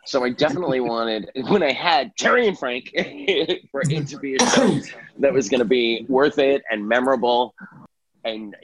So 0.06 0.24
I 0.24 0.32
definitely 0.32 0.80
wanted 0.94 1.30
when 1.48 1.64
I 1.64 1.72
had 1.72 2.16
Terry 2.18 2.48
and 2.48 2.58
Frank 2.58 2.92
for 3.72 3.82
it 3.82 4.08
to 4.08 4.18
be 4.18 4.36
a 4.36 4.40
show 4.40 4.80
that 5.20 5.34
was 5.34 5.50
going 5.50 5.60
to 5.60 5.66
be 5.66 6.06
worth 6.08 6.40
it 6.40 6.64
and 6.70 6.88
memorable. 6.88 7.54
And 8.26 8.56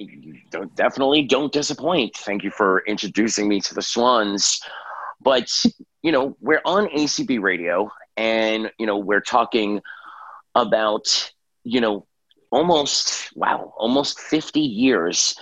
don't, 0.51 0.75
definitely 0.75 1.23
don't 1.23 1.51
disappoint. 1.51 2.15
Thank 2.17 2.43
you 2.43 2.51
for 2.51 2.83
introducing 2.87 3.47
me 3.47 3.61
to 3.61 3.73
the 3.73 3.81
Swans. 3.81 4.59
But 5.21 5.49
you 6.01 6.11
know, 6.11 6.35
we're 6.41 6.61
on 6.65 6.87
ACB 6.87 7.41
radio, 7.41 7.89
and 8.17 8.69
you 8.77 8.85
know, 8.85 8.97
we're 8.97 9.21
talking 9.21 9.81
about 10.53 11.31
you 11.63 11.81
know 11.81 12.05
almost 12.51 13.35
wow, 13.35 13.73
almost 13.77 14.19
fifty 14.19 14.59
years. 14.59 15.35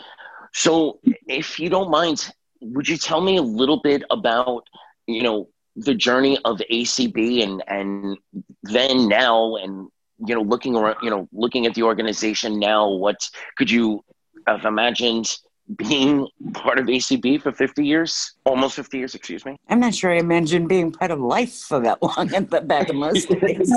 So, 0.53 0.99
if 1.27 1.60
you 1.60 1.69
don't 1.69 1.89
mind, 1.89 2.32
would 2.62 2.88
you 2.88 2.97
tell 2.97 3.19
me 3.19 3.38
a 3.38 3.41
little 3.41 3.82
bit 3.82 4.03
about 4.12 4.67
you 5.08 5.23
know 5.23 5.49
the 5.75 5.93
journey 5.93 6.38
of 6.45 6.62
ACB 6.71 7.43
and 7.43 7.63
and 7.67 8.17
then 8.63 9.07
now 9.07 9.55
and 9.55 9.89
you 10.26 10.36
know 10.36 10.41
looking 10.41 10.76
around 10.76 10.97
you 11.01 11.09
know 11.09 11.28
looking 11.32 11.65
at 11.65 11.74
the 11.74 11.84
organization 11.84 12.59
now 12.59 12.89
what 12.89 13.17
could 13.57 13.69
you 13.69 14.03
have 14.47 14.65
imagined 14.65 15.36
being 15.78 16.28
part 16.53 16.78
of 16.78 16.86
ACB 16.88 17.41
for 17.41 17.51
50 17.51 17.86
years? 17.86 18.34
Almost 18.45 18.76
50 18.76 18.97
years 18.97 19.15
excuse 19.15 19.45
me. 19.45 19.55
I'm 19.69 19.80
not 19.80 19.95
sure 19.95 20.11
I 20.11 20.17
imagined 20.17 20.67
being 20.67 20.91
part 20.91 21.09
of 21.09 21.19
life 21.19 21.53
for 21.53 21.80
that 21.80 22.03
long 22.03 22.34
at 22.34 22.49
but 22.49 22.67
back 22.67 22.89
in 22.89 22.99
those 22.99 23.26
days. 23.26 23.74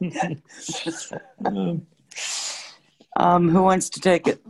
Um, 3.18 3.48
who 3.48 3.62
wants 3.62 3.88
to 3.90 4.00
take 4.00 4.28
it? 4.28 4.42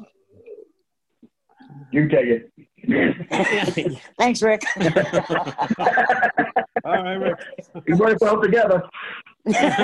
You 1.92 2.08
take 2.08 2.26
it 2.26 2.50
Thanks, 4.18 4.42
Rick. 4.42 4.62
All 6.84 7.02
right, 7.02 7.14
Rick. 7.14 7.38
We 7.86 7.94
work 7.94 8.18
well 8.20 8.40
together. 8.40 8.82
yeah. 9.44 9.82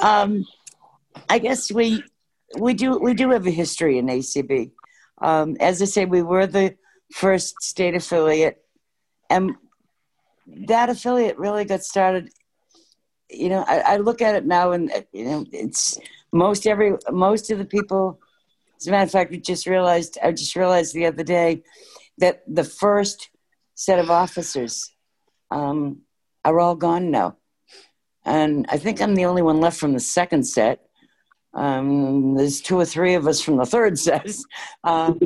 um, 0.00 0.44
I 1.28 1.38
guess 1.38 1.70
we 1.72 2.02
we 2.58 2.74
do 2.74 2.98
we 2.98 3.14
do 3.14 3.30
have 3.30 3.46
a 3.46 3.50
history 3.50 3.98
in 3.98 4.06
ACB. 4.06 4.72
Um, 5.20 5.56
as 5.60 5.80
I 5.80 5.86
say, 5.86 6.04
we 6.04 6.22
were 6.22 6.46
the 6.46 6.76
first 7.12 7.62
state 7.62 7.94
affiliate, 7.94 8.62
and 9.30 9.54
that 10.66 10.90
affiliate 10.90 11.38
really 11.38 11.64
got 11.64 11.82
started. 11.82 12.30
You 13.30 13.48
know, 13.48 13.64
I, 13.66 13.94
I 13.94 13.96
look 13.96 14.20
at 14.20 14.34
it 14.34 14.44
now, 14.46 14.72
and 14.72 14.92
you 15.12 15.24
know, 15.24 15.46
it's 15.52 15.98
most 16.32 16.66
every 16.66 16.96
most 17.10 17.50
of 17.50 17.58
the 17.58 17.64
people. 17.64 18.20
As 18.84 18.88
a 18.88 18.90
matter 18.90 19.04
of 19.04 19.10
fact, 19.12 19.30
we 19.30 19.38
just 19.38 19.66
realized 19.66 20.18
I 20.22 20.30
just 20.32 20.54
realized 20.56 20.92
the 20.92 21.06
other 21.06 21.22
day 21.22 21.62
that 22.18 22.42
the 22.46 22.64
first 22.64 23.30
set 23.74 23.98
of 23.98 24.10
officers 24.10 24.94
um, 25.50 26.02
are 26.44 26.60
all 26.60 26.76
gone 26.76 27.10
now, 27.10 27.38
and 28.26 28.66
I 28.68 28.76
think 28.76 29.00
I'm 29.00 29.14
the 29.14 29.24
only 29.24 29.40
one 29.40 29.58
left 29.58 29.80
from 29.80 29.94
the 29.94 30.00
second 30.00 30.42
set. 30.42 30.80
Um, 31.54 32.34
there's 32.34 32.60
two 32.60 32.78
or 32.78 32.84
three 32.84 33.14
of 33.14 33.26
us 33.26 33.40
from 33.40 33.56
the 33.56 33.64
third 33.64 33.98
set, 34.06 34.30
um, 34.82 35.18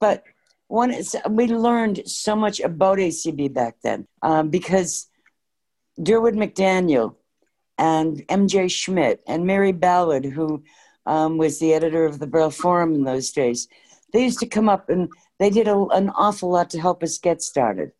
but 0.00 0.24
one 0.66 0.90
is 0.90 1.16
we 1.30 1.46
learned 1.46 2.02
so 2.04 2.34
much 2.34 2.58
about 2.58 2.98
ACB 2.98 3.54
back 3.54 3.76
then 3.84 4.08
um, 4.22 4.50
because 4.50 5.06
Durward 6.00 6.34
McDaniel 6.34 7.14
and 7.78 8.26
MJ 8.26 8.68
Schmidt 8.68 9.22
and 9.28 9.46
Mary 9.46 9.70
Ballard, 9.70 10.24
who 10.24 10.64
um, 11.06 11.38
was 11.38 11.58
the 11.58 11.74
editor 11.74 12.04
of 12.04 12.18
the 12.18 12.26
Braille 12.26 12.50
Forum 12.50 12.94
in 12.94 13.04
those 13.04 13.30
days, 13.32 13.68
they 14.12 14.22
used 14.24 14.40
to 14.40 14.46
come 14.46 14.68
up 14.68 14.88
and 14.88 15.08
they 15.38 15.50
did 15.50 15.68
a, 15.68 15.78
an 15.88 16.10
awful 16.10 16.50
lot 16.50 16.70
to 16.70 16.80
help 16.80 17.02
us 17.02 17.18
get 17.18 17.42
started. 17.42 17.92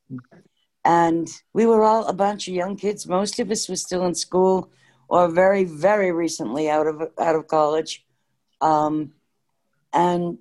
And 0.85 1.29
we 1.53 1.67
were 1.67 1.85
all 1.85 2.07
a 2.07 2.13
bunch 2.13 2.49
of 2.49 2.55
young 2.55 2.77
kids. 2.77 3.07
Most 3.07 3.39
of 3.39 3.51
us 3.51 3.69
were 3.69 3.77
still 3.77 4.05
in 4.05 4.15
school 4.15 4.71
or 5.09 5.29
very, 5.29 5.65
very 5.65 6.13
recently 6.13 6.69
out 6.69 6.87
of 6.87 7.03
out 7.19 7.37
of 7.37 7.47
college. 7.47 8.05
Um, 8.61 9.13
and 9.93 10.39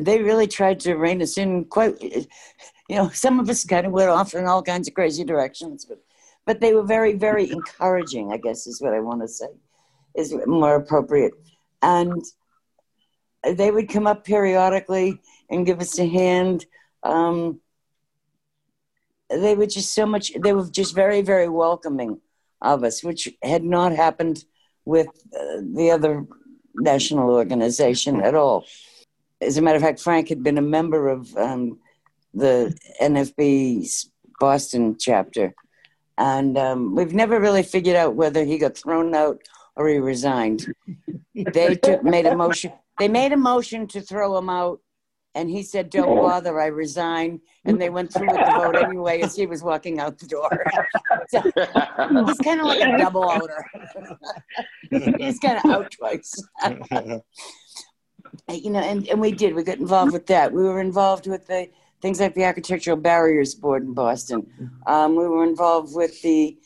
they 0.00 0.22
really 0.22 0.46
tried 0.46 0.80
to 0.80 0.94
rein 0.94 1.22
us 1.22 1.38
in 1.38 1.64
quite 1.64 2.00
you 2.02 2.96
know 2.96 3.08
some 3.08 3.40
of 3.40 3.48
us 3.48 3.64
kind 3.64 3.86
of 3.86 3.92
went 3.92 4.10
off 4.10 4.34
in 4.34 4.44
all 4.46 4.62
kinds 4.62 4.88
of 4.88 4.94
crazy 4.94 5.24
directions 5.24 5.84
but 5.84 5.98
but 6.46 6.60
they 6.60 6.74
were 6.74 6.84
very 6.84 7.14
very 7.14 7.50
encouraging 7.50 8.32
i 8.32 8.36
guess 8.36 8.66
is 8.66 8.80
what 8.80 8.94
i 8.94 9.00
want 9.00 9.20
to 9.20 9.28
say 9.28 9.48
is 10.14 10.34
more 10.46 10.76
appropriate 10.76 11.32
and 11.82 12.24
they 13.44 13.70
would 13.70 13.88
come 13.88 14.06
up 14.06 14.24
periodically 14.24 15.20
and 15.50 15.66
give 15.66 15.80
us 15.80 15.98
a 15.98 16.06
hand. 16.06 16.64
Um, 17.02 17.60
they 19.28 19.54
were 19.54 19.66
just 19.66 19.94
so 19.94 20.06
much 20.06 20.32
they 20.42 20.52
were 20.52 20.68
just 20.70 20.94
very 20.94 21.22
very 21.22 21.48
welcoming 21.48 22.20
of 22.60 22.84
us 22.84 23.02
which 23.02 23.28
had 23.42 23.64
not 23.64 23.92
happened 23.92 24.44
with 24.84 25.08
uh, 25.34 25.60
the 25.74 25.90
other 25.90 26.26
national 26.74 27.30
organization 27.30 28.20
at 28.20 28.34
all. 28.34 28.64
As 29.40 29.56
a 29.56 29.62
matter 29.62 29.76
of 29.76 29.82
fact, 29.82 30.00
Frank 30.00 30.28
had 30.28 30.42
been 30.42 30.58
a 30.58 30.62
member 30.62 31.08
of 31.08 31.34
um, 31.36 31.78
the 32.34 32.76
NFB's 33.00 34.10
Boston 34.38 34.96
chapter, 34.98 35.54
and 36.18 36.56
um, 36.56 36.94
we've 36.94 37.14
never 37.14 37.40
really 37.40 37.62
figured 37.62 37.96
out 37.96 38.14
whether 38.14 38.44
he 38.44 38.58
got 38.58 38.76
thrown 38.76 39.14
out 39.14 39.40
or 39.76 39.88
he 39.88 39.98
resigned. 39.98 40.66
they 41.34 41.74
took, 41.76 42.02
made 42.02 42.26
a 42.26 42.36
motion. 42.36 42.72
They 42.98 43.08
made 43.08 43.32
a 43.32 43.36
motion 43.36 43.86
to 43.88 44.00
throw 44.00 44.36
him 44.36 44.50
out, 44.50 44.80
and 45.34 45.48
he 45.48 45.62
said, 45.62 45.90
"Don't 45.90 46.16
bother, 46.16 46.60
I 46.60 46.66
resign." 46.66 47.40
And 47.64 47.80
they 47.80 47.90
went 47.90 48.12
through 48.12 48.26
with 48.26 48.36
the 48.36 48.52
vote 48.52 48.76
anyway 48.76 49.22
as 49.22 49.34
he 49.34 49.46
was 49.46 49.62
walking 49.62 49.98
out 49.98 50.18
the 50.18 50.26
door. 50.26 50.50
so, 51.28 51.40
he's 51.40 52.38
kind 52.38 52.60
of 52.60 52.66
like 52.66 52.80
a 52.80 52.98
double 52.98 53.30
outer. 53.30 53.64
he's 55.18 55.38
kind 55.38 55.58
of 55.58 55.70
out 55.70 55.90
twice 55.90 56.34
you 58.50 58.70
know, 58.70 58.80
and, 58.80 59.08
and 59.08 59.20
we 59.20 59.32
did. 59.32 59.54
We 59.54 59.62
got 59.62 59.78
involved 59.78 60.12
with 60.12 60.26
that. 60.26 60.52
We 60.52 60.62
were 60.62 60.80
involved 60.80 61.26
with 61.26 61.46
the 61.46 61.68
things 62.00 62.20
like 62.20 62.34
the 62.34 62.44
Architectural 62.44 62.96
Barriers 62.96 63.54
Board 63.54 63.84
in 63.84 63.94
Boston. 63.94 64.46
Um, 64.86 65.16
we 65.16 65.26
were 65.28 65.44
involved 65.44 65.94
with 65.94 66.20
the 66.22 66.58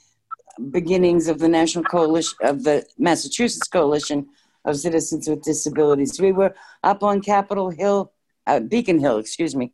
beginnings 0.71 1.29
of 1.29 1.39
the 1.39 1.49
National 1.49 1.85
Coalition 1.85 2.37
of 2.43 2.65
the 2.65 2.85
Massachusetts 2.99 3.69
Coalition 3.69 4.27
of 4.65 4.77
Citizens 4.77 5.29
with 5.29 5.43
Disabilities. 5.43 6.21
We 6.21 6.33
were 6.33 6.55
up 6.83 7.03
on 7.03 7.21
Capitol 7.21 7.71
Hill, 7.71 8.13
uh, 8.47 8.61
Beacon 8.61 8.99
Hill, 8.99 9.19
excuse 9.19 9.55
me, 9.55 9.73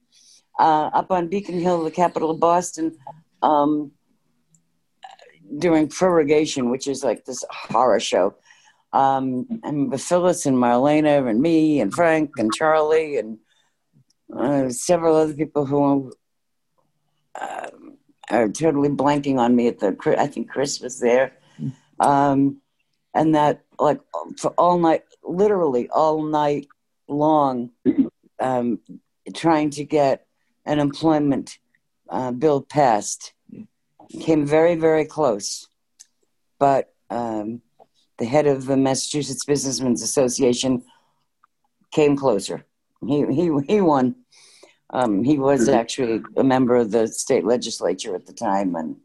uh, 0.59 0.91
up 0.93 1.11
on 1.11 1.29
Beacon 1.29 1.59
Hill, 1.59 1.83
the 1.85 1.91
capital 1.91 2.31
of 2.31 2.41
Boston, 2.41 2.97
um, 3.43 3.93
during 5.59 5.89
prorogation, 5.89 6.71
which 6.71 6.87
is 6.87 7.05
like 7.05 7.25
this 7.25 7.45
horror 7.51 8.01
show. 8.01 8.35
Um, 8.93 9.47
and 9.63 10.01
Phyllis 10.01 10.45
and 10.45 10.57
Marlena 10.57 11.29
and 11.29 11.41
me 11.41 11.81
and 11.81 11.93
Frank 11.93 12.33
and 12.37 12.53
Charlie 12.53 13.17
and 13.17 13.39
uh, 14.37 14.69
several 14.69 15.17
other 15.17 15.33
people 15.35 15.65
who 15.65 16.13
uh, 17.35 17.71
are 18.31 18.49
totally 18.49 18.89
blanking 18.89 19.39
on 19.39 19.55
me 19.55 19.69
at 19.69 19.79
the. 19.81 19.97
I 20.19 20.27
think 20.27 20.51
Chris 20.51 20.81
was 20.81 21.01
there, 21.01 21.33
um, 22.01 22.61
and 23.15 23.35
that 23.35 23.65
like 23.79 24.01
for 24.39 24.51
all 24.59 24.79
night, 24.79 25.05
literally 25.23 25.89
all 25.91 26.23
night 26.23 26.69
long, 27.09 27.71
um, 28.41 28.81
trying 29.35 29.71
to 29.71 29.85
get 29.85 30.27
an 30.65 30.79
employment 30.79 31.59
uh, 32.09 32.31
bill 32.33 32.63
passed. 32.63 33.35
Came 34.21 34.47
very 34.47 34.77
very 34.77 35.05
close, 35.05 35.69
but. 36.59 36.93
Um, 37.11 37.61
the 38.19 38.25
head 38.25 38.47
of 38.47 38.67
the 38.67 38.77
Massachusetts 38.77 39.45
Businessmen's 39.45 40.01
Association, 40.01 40.85
came 41.93 42.17
closer. 42.17 42.65
He 43.07 43.25
he 43.27 43.51
he 43.69 43.81
won. 43.81 44.17
Um, 44.93 45.25
he 45.25 45.39
was 45.39 45.63
mm-hmm. 45.63 45.79
actually 45.79 46.23
a 46.37 46.45
member 46.45 46.77
of 46.77 46.91
the 46.91 47.09
state 47.09 47.45
legislature 47.45 48.15
at 48.15 48.27
the 48.27 48.33
time, 48.33 48.75
and 48.75 48.97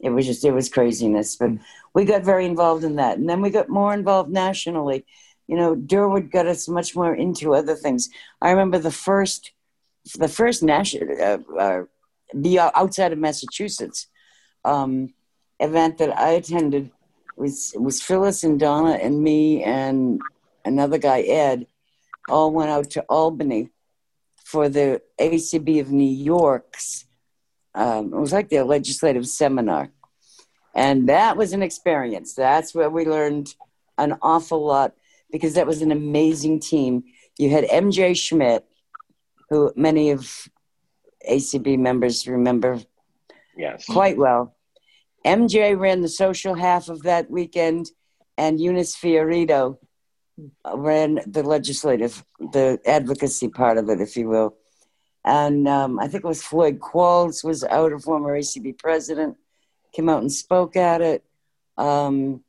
it 0.00 0.10
was 0.10 0.26
just 0.26 0.44
it 0.44 0.52
was 0.52 0.68
craziness. 0.68 1.36
But 1.36 1.50
we 1.94 2.04
got 2.04 2.22
very 2.22 2.46
involved 2.46 2.84
in 2.84 2.96
that, 2.96 3.18
and 3.18 3.28
then 3.28 3.42
we 3.42 3.50
got 3.50 3.68
more 3.68 3.92
involved 3.92 4.30
nationally. 4.30 5.04
You 5.46 5.56
know, 5.56 5.76
Durward 5.76 6.30
got 6.30 6.46
us 6.46 6.68
much 6.68 6.96
more 6.96 7.14
into 7.14 7.54
other 7.54 7.74
things. 7.74 8.08
I 8.40 8.50
remember 8.50 8.78
the 8.78 8.90
first 8.90 9.52
the 10.18 10.28
first 10.28 10.62
national 10.62 11.20
uh, 11.20 11.58
uh, 11.58 11.82
be 12.40 12.58
outside 12.58 13.12
of 13.12 13.18
Massachusetts 13.18 14.06
um, 14.64 15.12
event 15.60 15.98
that 15.98 16.16
I 16.16 16.30
attended 16.30 16.90
was 17.36 17.74
was 17.78 18.02
Phyllis 18.02 18.42
and 18.44 18.58
Donna 18.58 18.92
and 18.92 19.22
me 19.22 19.62
and 19.62 20.20
another 20.64 20.98
guy 20.98 21.20
Ed 21.20 21.66
all 22.28 22.50
went 22.50 22.70
out 22.70 22.90
to 22.90 23.02
Albany 23.02 23.70
for 24.56 24.70
the 24.70 25.02
ACB 25.20 25.82
of 25.82 25.92
New 25.92 26.02
York's. 26.02 27.04
Um, 27.74 28.06
it 28.14 28.18
was 28.18 28.32
like 28.32 28.48
their 28.48 28.64
legislative 28.64 29.28
seminar, 29.28 29.90
and 30.74 31.10
that 31.10 31.36
was 31.36 31.52
an 31.52 31.62
experience. 31.62 32.32
That's 32.32 32.74
where 32.74 32.88
we 32.88 33.04
learned 33.04 33.54
an 33.98 34.16
awful 34.22 34.64
lot 34.64 34.94
because 35.30 35.52
that 35.54 35.66
was 35.66 35.82
an 35.82 35.92
amazing 35.92 36.60
team. 36.60 37.04
You 37.36 37.50
had 37.50 37.64
MJ 37.64 38.16
Schmidt, 38.16 38.64
who 39.50 39.74
many 39.76 40.10
of 40.10 40.48
ACB 41.30 41.78
members 41.78 42.26
remember 42.26 42.80
yes. 43.58 43.84
quite 43.84 44.16
well. 44.16 44.56
MJ 45.26 45.78
ran 45.78 46.00
the 46.00 46.08
social 46.08 46.54
half 46.54 46.88
of 46.88 47.02
that 47.02 47.30
weekend, 47.30 47.90
and 48.38 48.58
Eunice 48.58 48.96
Fiorito 48.96 49.76
ran 50.74 51.20
the 51.26 51.42
legislative, 51.42 52.24
the 52.38 52.78
advocacy 52.84 53.48
part 53.48 53.78
of 53.78 53.88
it, 53.88 54.00
if 54.00 54.16
you 54.16 54.28
will. 54.28 54.56
And 55.24 55.66
um, 55.66 55.98
I 55.98 56.06
think 56.08 56.24
it 56.24 56.28
was 56.28 56.42
Floyd 56.42 56.78
Qualls 56.78 57.42
was 57.42 57.64
out, 57.64 57.92
a 57.92 57.98
former 57.98 58.38
ACB 58.38 58.78
president, 58.78 59.36
came 59.92 60.08
out 60.08 60.20
and 60.20 60.32
spoke 60.32 60.76
at 60.76 61.00
it. 61.00 61.24
Um, 61.76 62.44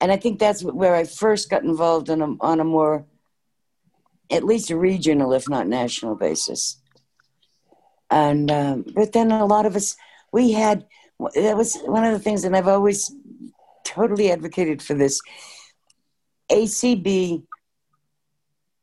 and 0.00 0.10
I 0.10 0.16
think 0.16 0.38
that's 0.38 0.62
where 0.62 0.94
I 0.94 1.04
first 1.04 1.48
got 1.48 1.62
involved 1.62 2.10
on 2.10 2.20
a, 2.20 2.34
on 2.40 2.60
a 2.60 2.64
more, 2.64 3.06
at 4.30 4.44
least 4.44 4.70
a 4.70 4.76
regional, 4.76 5.32
if 5.32 5.48
not 5.48 5.68
national 5.68 6.16
basis. 6.16 6.78
And 8.10 8.50
um, 8.50 8.84
but 8.94 9.12
then 9.12 9.32
a 9.32 9.46
lot 9.46 9.64
of 9.64 9.74
us, 9.74 9.96
we 10.32 10.52
had 10.52 10.84
that 11.34 11.56
was 11.56 11.78
one 11.84 12.04
of 12.04 12.12
the 12.12 12.18
things, 12.18 12.44
and 12.44 12.54
I've 12.54 12.68
always 12.68 13.14
totally 13.84 14.30
advocated 14.30 14.82
for 14.82 14.94
this. 14.94 15.20
ACB, 16.52 17.42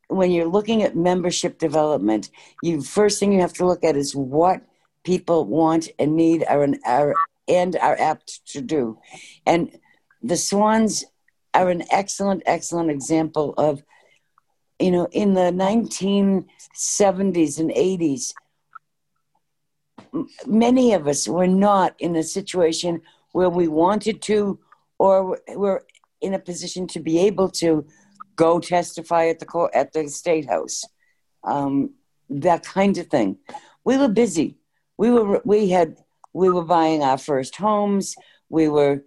when 0.07 0.31
you're 0.31 0.47
looking 0.47 0.83
at 0.83 0.95
membership 0.95 1.59
development, 1.59 2.31
you 2.63 2.81
first 2.81 3.19
thing 3.19 3.31
you 3.31 3.41
have 3.41 3.53
to 3.53 3.65
look 3.65 3.83
at 3.83 3.95
is 3.95 4.15
what 4.15 4.61
people 5.03 5.45
want 5.45 5.89
and 5.99 6.15
need 6.15 6.43
are, 6.49 6.63
an, 6.63 6.79
are 6.85 7.13
and 7.47 7.75
are 7.77 7.97
apt 7.99 8.45
to 8.47 8.61
do, 8.61 8.97
and 9.45 9.77
the 10.21 10.37
Swans 10.37 11.05
are 11.53 11.69
an 11.69 11.83
excellent, 11.91 12.43
excellent 12.45 12.91
example 12.91 13.53
of 13.57 13.81
you 14.79 14.91
know, 14.91 15.07
in 15.11 15.33
the 15.33 15.51
1970s 15.51 17.59
and 17.59 17.71
80s, 17.71 18.33
many 20.47 20.93
of 20.93 21.07
us 21.07 21.27
were 21.27 21.47
not 21.47 21.95
in 21.99 22.15
a 22.15 22.23
situation 22.23 23.01
where 23.33 23.49
we 23.49 23.67
wanted 23.67 24.21
to 24.23 24.57
or 24.97 25.39
were 25.55 25.85
in 26.21 26.33
a 26.33 26.39
position 26.39 26.87
to 26.87 26.99
be 26.99 27.19
able 27.19 27.49
to 27.49 27.85
go 28.35 28.59
testify 28.59 29.27
at 29.27 29.39
the 29.39 29.45
court 29.45 29.71
at 29.73 29.93
the 29.93 30.07
state 30.07 30.47
house. 30.47 30.83
Um, 31.43 31.91
that 32.29 32.63
kind 32.63 32.97
of 32.97 33.07
thing. 33.07 33.37
We 33.83 33.97
were 33.97 34.07
busy. 34.07 34.57
We 34.97 35.11
were 35.11 35.41
we 35.45 35.69
had 35.69 35.97
we 36.33 36.49
were 36.49 36.65
buying 36.65 37.01
our 37.03 37.17
first 37.17 37.55
homes. 37.55 38.15
We 38.49 38.69
were 38.69 39.03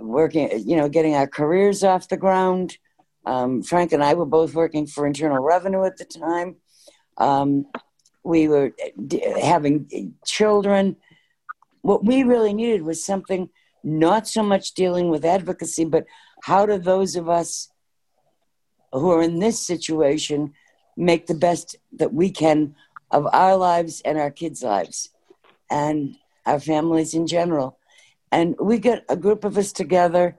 working 0.00 0.66
you 0.66 0.76
know 0.76 0.88
getting 0.88 1.14
our 1.14 1.26
careers 1.26 1.84
off 1.84 2.08
the 2.08 2.16
ground. 2.16 2.78
Um, 3.26 3.62
frank 3.62 3.92
and 3.92 4.02
i 4.02 4.14
were 4.14 4.24
both 4.24 4.54
working 4.54 4.86
for 4.86 5.06
internal 5.06 5.42
revenue 5.42 5.84
at 5.84 5.98
the 5.98 6.06
time. 6.06 6.56
Um, 7.18 7.66
we 8.24 8.48
were 8.48 8.72
having 9.42 10.14
children. 10.24 10.96
What 11.82 12.04
we 12.04 12.22
really 12.22 12.54
needed 12.54 12.82
was 12.82 13.04
something 13.04 13.48
not 13.82 14.28
so 14.28 14.42
much 14.42 14.72
dealing 14.72 15.08
with 15.08 15.24
advocacy, 15.24 15.84
but 15.84 16.04
how 16.42 16.66
do 16.66 16.78
those 16.78 17.16
of 17.16 17.28
us 17.28 17.70
who 18.92 19.10
are 19.10 19.22
in 19.22 19.38
this 19.38 19.64
situation 19.64 20.52
make 20.96 21.26
the 21.26 21.34
best 21.34 21.76
that 21.92 22.12
we 22.12 22.30
can 22.30 22.74
of 23.10 23.26
our 23.32 23.56
lives 23.56 24.00
and 24.04 24.18
our 24.18 24.30
kids' 24.30 24.62
lives 24.62 25.10
and 25.70 26.16
our 26.46 26.60
families 26.60 27.14
in 27.14 27.26
general. 27.26 27.78
And 28.32 28.54
we 28.60 28.78
got 28.78 29.02
a 29.08 29.16
group 29.16 29.44
of 29.44 29.58
us 29.58 29.72
together 29.72 30.36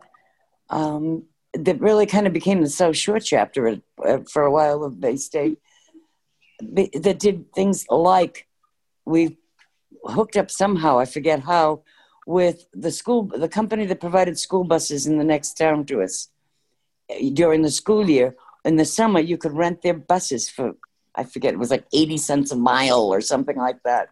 um, 0.70 1.24
that 1.54 1.82
really 1.82 2.06
kind 2.06 2.28
of 2.28 2.34
became 2.34 2.62
the 2.62 2.70
South 2.70 2.96
Shore 2.96 3.20
chapter 3.20 3.78
for 4.30 4.44
a 4.44 4.52
while 4.52 4.84
of 4.84 5.00
Bay 5.00 5.18
State 5.18 5.60
that 6.62 7.20
did 7.20 7.52
things 7.54 7.86
like 7.90 8.48
we 9.06 9.38
hooked 10.04 10.38
up 10.38 10.52
somehow, 10.52 11.00
I 11.00 11.06
forget 11.06 11.42
how, 11.42 11.84
with 12.26 12.66
the 12.74 12.92
school, 12.92 13.24
the 13.24 13.50
company 13.50 13.86
that 13.86 14.00
provided 14.00 14.38
school 14.38 14.64
buses 14.64 15.08
in 15.08 15.18
the 15.18 15.24
next 15.24 15.58
town 15.58 15.86
to 15.86 16.02
us 16.02 16.30
during 17.34 17.62
the 17.62 17.72
school 17.72 18.10
year. 18.10 18.36
In 18.64 18.76
the 18.76 18.86
summer, 18.86 19.20
you 19.20 19.38
could 19.38 19.54
rent 19.54 19.82
their 19.82 19.96
buses 19.96 20.50
for, 20.50 20.74
I 21.16 21.24
forget, 21.24 21.54
it 21.54 21.60
was 21.60 21.72
like 21.72 21.86
80 21.94 22.18
cents 22.18 22.52
a 22.52 22.56
mile 22.56 23.12
or 23.12 23.22
something 23.22 23.58
like 23.58 23.82
that. 23.84 24.10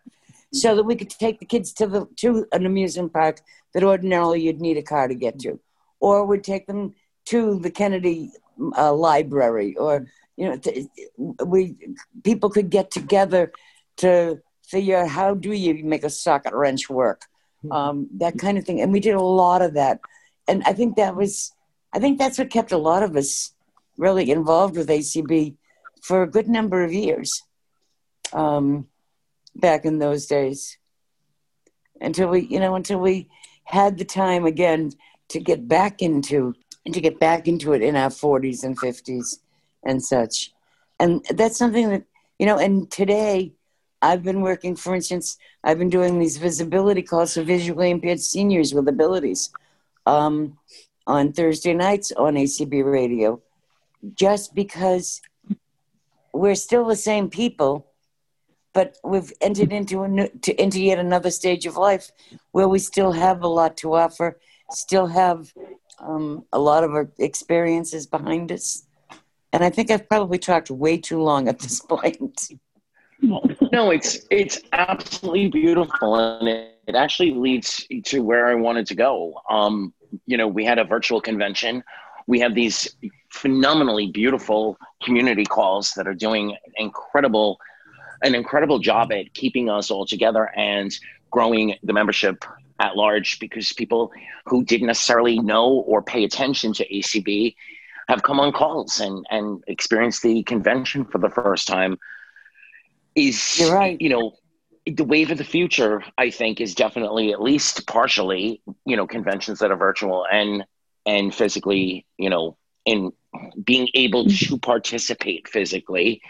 So 0.51 0.75
that 0.75 0.83
we 0.83 0.95
could 0.95 1.11
take 1.11 1.39
the 1.39 1.45
kids 1.45 1.71
to 1.73 1.85
the 1.85 2.07
to 2.17 2.47
an 2.51 2.65
amusement 2.65 3.13
park 3.13 3.41
that 3.75 3.83
ordinarily 3.83 4.41
you'd 4.41 4.59
need 4.59 4.77
a 4.77 4.81
car 4.81 5.07
to 5.07 5.13
get 5.13 5.37
to, 5.41 5.59
or 5.99 6.25
we'd 6.25 6.43
take 6.43 6.65
them 6.65 6.95
to 7.25 7.59
the 7.59 7.69
Kennedy 7.69 8.31
uh, 8.75 8.91
Library, 8.91 9.75
or 9.77 10.07
you 10.37 10.49
know, 10.49 11.45
we 11.45 11.77
people 12.23 12.49
could 12.49 12.71
get 12.71 12.89
together 12.89 13.51
to 13.97 14.41
figure 14.65 14.97
out 14.97 15.09
how 15.09 15.35
do 15.35 15.51
you 15.51 15.83
make 15.83 16.03
a 16.03 16.09
socket 16.09 16.53
wrench 16.53 16.89
work. 16.89 17.25
Um, 17.71 18.07
that 18.17 18.37
kind 18.37 18.57
of 18.57 18.65
thing. 18.65 18.81
And 18.81 18.91
we 18.91 18.99
did 18.99 19.15
a 19.15 19.21
lot 19.21 19.61
of 19.61 19.73
that, 19.73 19.99
and 20.47 20.63
I 20.65 20.73
think 20.73 20.95
that 20.95 21.15
was, 21.15 21.51
I 21.93 21.99
think 21.99 22.17
that's 22.17 22.37
what 22.37 22.49
kept 22.49 22.71
a 22.71 22.77
lot 22.77 23.03
of 23.03 23.15
us 23.15 23.53
really 23.97 24.31
involved 24.31 24.77
with 24.77 24.89
ACB 24.89 25.55
for 26.01 26.23
a 26.23 26.29
good 26.29 26.47
number 26.47 26.83
of 26.83 26.93
years 26.93 27.43
um, 28.33 28.87
back 29.55 29.85
in 29.85 29.99
those 29.99 30.25
days. 30.25 30.77
Until 32.01 32.29
we, 32.29 32.47
you 32.47 32.59
know, 32.59 32.75
until 32.75 32.99
we 32.99 33.29
had 33.65 33.97
the 33.97 34.05
time 34.05 34.45
again 34.45 34.91
to 35.27 35.39
get 35.39 35.67
back 35.67 36.01
into 36.01 36.55
and 36.85 36.93
to 36.93 37.01
get 37.01 37.19
back 37.19 37.47
into 37.47 37.73
it 37.73 37.81
in 37.81 37.95
our 37.95 38.09
40s 38.09 38.63
and 38.63 38.79
50s 38.79 39.39
and 39.83 40.03
such. 40.03 40.51
And 40.99 41.23
that's 41.29 41.57
something 41.57 41.89
that, 41.89 42.03
you 42.39 42.45
know, 42.45 42.57
and 42.57 42.89
today 42.89 43.53
I've 44.01 44.23
been 44.23 44.41
working, 44.41 44.75
for 44.75 44.95
instance, 44.95 45.37
I've 45.63 45.77
been 45.77 45.89
doing 45.89 46.19
these 46.19 46.37
visibility 46.37 47.01
calls 47.01 47.33
for 47.33 47.43
visually 47.43 47.89
impaired 47.89 48.21
seniors 48.21 48.73
with 48.73 48.87
abilities 48.87 49.49
um, 50.05 50.57
on 51.05 51.33
Thursday 51.33 51.73
nights 51.73 52.11
on 52.13 52.35
ACB 52.35 52.83
radio, 52.89 53.41
just 54.15 54.55
because 54.55 55.21
we're 56.33 56.55
still 56.55 56.85
the 56.85 56.95
same 56.95 57.29
people, 57.29 57.87
but 58.73 58.97
we've 59.03 59.33
entered 59.41 59.73
into, 59.73 60.03
a 60.03 60.07
new, 60.07 60.29
to, 60.43 60.61
into 60.61 60.81
yet 60.81 60.99
another 60.99 61.31
stage 61.31 61.65
of 61.65 61.75
life 61.75 62.11
where 62.51 62.67
we 62.67 62.79
still 62.79 63.11
have 63.11 63.41
a 63.41 63.47
lot 63.47 63.75
to 63.77 63.93
offer, 63.93 64.39
still 64.71 65.07
have 65.07 65.51
um, 65.99 66.45
a 66.53 66.59
lot 66.59 66.83
of 66.83 66.91
our 66.91 67.09
experiences 67.19 68.07
behind 68.07 68.51
us 68.51 68.85
and 69.51 69.63
I 69.63 69.69
think 69.69 69.89
I've 69.89 70.07
probably 70.07 70.37
talked 70.37 70.69
way 70.69 70.97
too 70.97 71.21
long 71.21 71.47
at 71.47 71.59
this 71.59 71.79
point. 71.89 72.51
No, 73.71 73.91
it's 73.91 74.19
it's 74.29 74.61
absolutely 74.73 75.47
beautiful, 75.49 76.15
and 76.15 76.47
it, 76.47 76.79
it 76.87 76.95
actually 76.95 77.31
leads 77.31 77.85
to 78.05 78.21
where 78.21 78.47
I 78.47 78.55
wanted 78.55 78.85
to 78.87 78.95
go. 78.95 79.39
Um, 79.49 79.93
you 80.25 80.37
know, 80.37 80.47
we 80.47 80.65
had 80.65 80.79
a 80.79 80.83
virtual 80.83 81.21
convention. 81.21 81.83
We 82.27 82.39
have 82.39 82.55
these 82.55 82.95
phenomenally 83.29 84.07
beautiful 84.07 84.77
community 85.03 85.45
calls 85.45 85.91
that 85.93 86.07
are 86.07 86.13
doing 86.13 86.55
incredible, 86.77 87.59
an 88.23 88.35
incredible 88.35 88.79
job 88.79 89.11
at 89.11 89.33
keeping 89.33 89.69
us 89.69 89.91
all 89.91 90.05
together 90.05 90.49
and 90.55 90.95
growing 91.31 91.75
the 91.83 91.93
membership 91.93 92.43
at 92.79 92.95
large. 92.95 93.39
Because 93.39 93.73
people 93.73 94.11
who 94.45 94.63
didn't 94.63 94.87
necessarily 94.87 95.39
know 95.39 95.67
or 95.67 96.01
pay 96.01 96.23
attention 96.23 96.73
to 96.73 96.87
ACB 96.87 97.55
have 98.07 98.23
come 98.23 98.39
on 98.39 98.51
calls 98.51 98.99
and 98.99 99.25
and 99.29 99.63
experienced 99.67 100.23
the 100.23 100.43
convention 100.43 101.05
for 101.05 101.19
the 101.19 101.29
first 101.29 101.67
time 101.67 101.97
is 103.15 103.59
You're 103.59 103.73
right. 103.73 103.99
you 103.99 104.09
know 104.09 104.35
the 104.85 105.03
wave 105.03 105.29
of 105.29 105.37
the 105.37 105.43
future 105.43 106.03
i 106.17 106.29
think 106.31 106.59
is 106.59 106.73
definitely 106.73 107.31
at 107.31 107.41
least 107.41 107.85
partially 107.85 108.61
you 108.85 108.95
know 108.95 109.05
conventions 109.05 109.59
that 109.59 109.71
are 109.71 109.75
virtual 109.77 110.25
and 110.31 110.65
and 111.05 111.33
physically 111.33 112.05
you 112.17 112.29
know 112.29 112.57
in 112.85 113.11
being 113.63 113.87
able 113.93 114.25
mm-hmm. 114.25 114.53
to 114.53 114.59
participate 114.59 115.47
physically. 115.47 116.21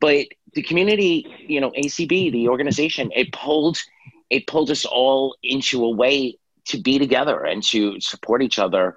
But 0.00 0.26
the 0.54 0.62
community 0.62 1.26
you 1.46 1.60
know 1.60 1.70
acb 1.70 2.32
the 2.32 2.48
organization 2.48 3.10
it 3.14 3.32
pulled 3.32 3.78
it 4.30 4.46
pulled 4.46 4.70
us 4.70 4.84
all 4.84 5.36
into 5.42 5.84
a 5.84 5.90
way 5.90 6.36
to 6.66 6.78
be 6.78 6.98
together 6.98 7.44
and 7.44 7.62
to 7.62 8.00
support 8.00 8.42
each 8.42 8.58
other. 8.58 8.96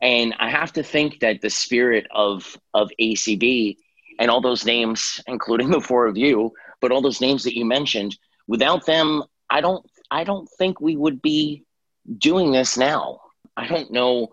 And 0.00 0.34
I 0.38 0.50
have 0.50 0.72
to 0.74 0.82
think 0.82 1.20
that 1.20 1.40
the 1.40 1.50
spirit 1.50 2.06
of 2.10 2.56
of 2.74 2.90
ACB 3.00 3.78
and 4.18 4.30
all 4.30 4.40
those 4.40 4.64
names, 4.64 5.20
including 5.26 5.70
the 5.70 5.80
four 5.80 6.06
of 6.06 6.16
you, 6.16 6.52
but 6.80 6.92
all 6.92 7.02
those 7.02 7.20
names 7.20 7.44
that 7.44 7.56
you 7.56 7.64
mentioned, 7.64 8.16
without 8.46 8.86
them, 8.86 9.22
I 9.50 9.60
don't 9.60 9.84
I 10.10 10.24
don't 10.24 10.48
think 10.58 10.80
we 10.80 10.96
would 10.96 11.22
be 11.22 11.64
doing 12.18 12.52
this 12.52 12.76
now. 12.76 13.20
I 13.56 13.66
don't 13.66 13.90
know, 13.90 14.28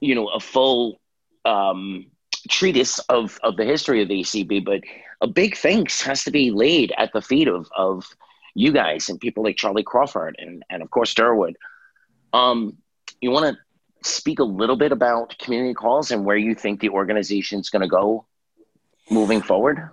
you 0.00 0.14
know, 0.14 0.28
a 0.28 0.40
full 0.40 1.00
um, 1.44 2.06
treatise 2.48 2.98
of 3.00 3.38
of 3.42 3.56
the 3.56 3.64
history 3.64 4.02
of 4.02 4.08
the 4.08 4.20
ACB, 4.20 4.64
but 4.64 4.80
a 5.20 5.26
big 5.26 5.56
thanks 5.56 6.00
has 6.02 6.24
to 6.24 6.30
be 6.30 6.50
laid 6.50 6.92
at 6.96 7.12
the 7.12 7.22
feet 7.22 7.48
of 7.48 7.68
of 7.76 8.06
you 8.54 8.72
guys 8.72 9.08
and 9.08 9.20
people 9.20 9.44
like 9.44 9.56
Charlie 9.56 9.82
Crawford 9.82 10.36
and 10.38 10.62
and 10.70 10.82
of 10.82 10.90
course 10.90 11.14
Durward. 11.14 11.54
Um, 12.32 12.76
you 13.20 13.30
want 13.30 13.56
to 13.56 14.08
speak 14.08 14.38
a 14.38 14.44
little 14.44 14.76
bit 14.76 14.92
about 14.92 15.36
community 15.38 15.74
calls 15.74 16.10
and 16.10 16.24
where 16.24 16.36
you 16.36 16.54
think 16.54 16.80
the 16.80 16.90
organization 16.90 17.58
is 17.58 17.70
going 17.70 17.82
to 17.82 17.88
go 17.88 18.27
moving 19.10 19.40
forward? 19.42 19.90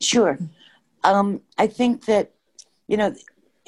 Sure. 0.00 0.38
Um, 1.04 1.40
I 1.58 1.66
think 1.66 2.06
that, 2.06 2.32
you 2.88 2.96
know, 2.96 3.14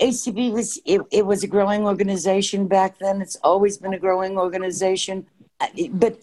ACB 0.01 0.53
was 0.53 0.81
it, 0.85 1.01
it 1.13 1.25
was 1.25 1.45
a 1.45 1.47
growing 1.47 1.85
organization 1.85 2.67
back 2.67 2.99
then. 2.99 3.23
It's 3.23 3.37
always 3.37 3.79
been 3.79 3.95
a 3.95 3.99
growing 3.99 4.37
organization, 4.37 5.27
uh, 5.61 5.69
but 5.93 6.19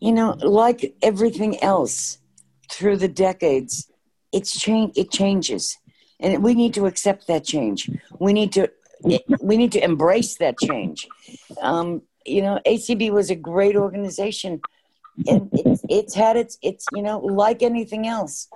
you 0.00 0.12
know, 0.12 0.32
like 0.40 0.94
everything 1.02 1.62
else 1.62 2.18
through 2.70 2.96
the 2.96 3.08
decades, 3.08 3.88
it's 4.32 4.58
change. 4.60 4.92
It 4.96 5.12
changes, 5.12 5.78
and 6.18 6.42
we 6.42 6.54
need 6.54 6.74
to 6.74 6.86
accept 6.86 7.28
that 7.28 7.44
change. 7.44 7.88
We 8.18 8.32
need 8.32 8.52
to 8.54 8.68
we 9.40 9.56
need 9.56 9.72
to 9.72 9.84
embrace 9.84 10.36
that 10.38 10.58
change. 10.58 11.06
Um, 11.60 12.02
you 12.26 12.42
know, 12.42 12.58
ACB 12.66 13.12
was 13.12 13.30
a 13.30 13.36
great 13.36 13.76
organization. 13.76 14.60
And 15.26 15.48
it's, 15.52 15.82
it's 15.88 16.14
had 16.14 16.36
its, 16.36 16.58
it's, 16.62 16.86
you 16.92 17.02
know, 17.02 17.18
like 17.18 17.62
anything 17.62 18.06
else, 18.06 18.48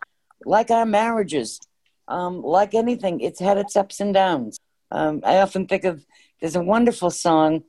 like 0.44 0.70
our 0.70 0.86
marriages, 0.86 1.60
um, 2.08 2.42
like 2.42 2.74
anything, 2.74 3.20
it's 3.20 3.40
had 3.40 3.58
its 3.58 3.76
ups 3.76 4.00
and 4.00 4.12
downs. 4.14 4.58
Um, 4.90 5.20
I 5.24 5.38
often 5.38 5.66
think 5.66 5.84
of, 5.84 6.04
there's 6.40 6.56
a 6.56 6.62
wonderful 6.62 7.10
song 7.10 7.64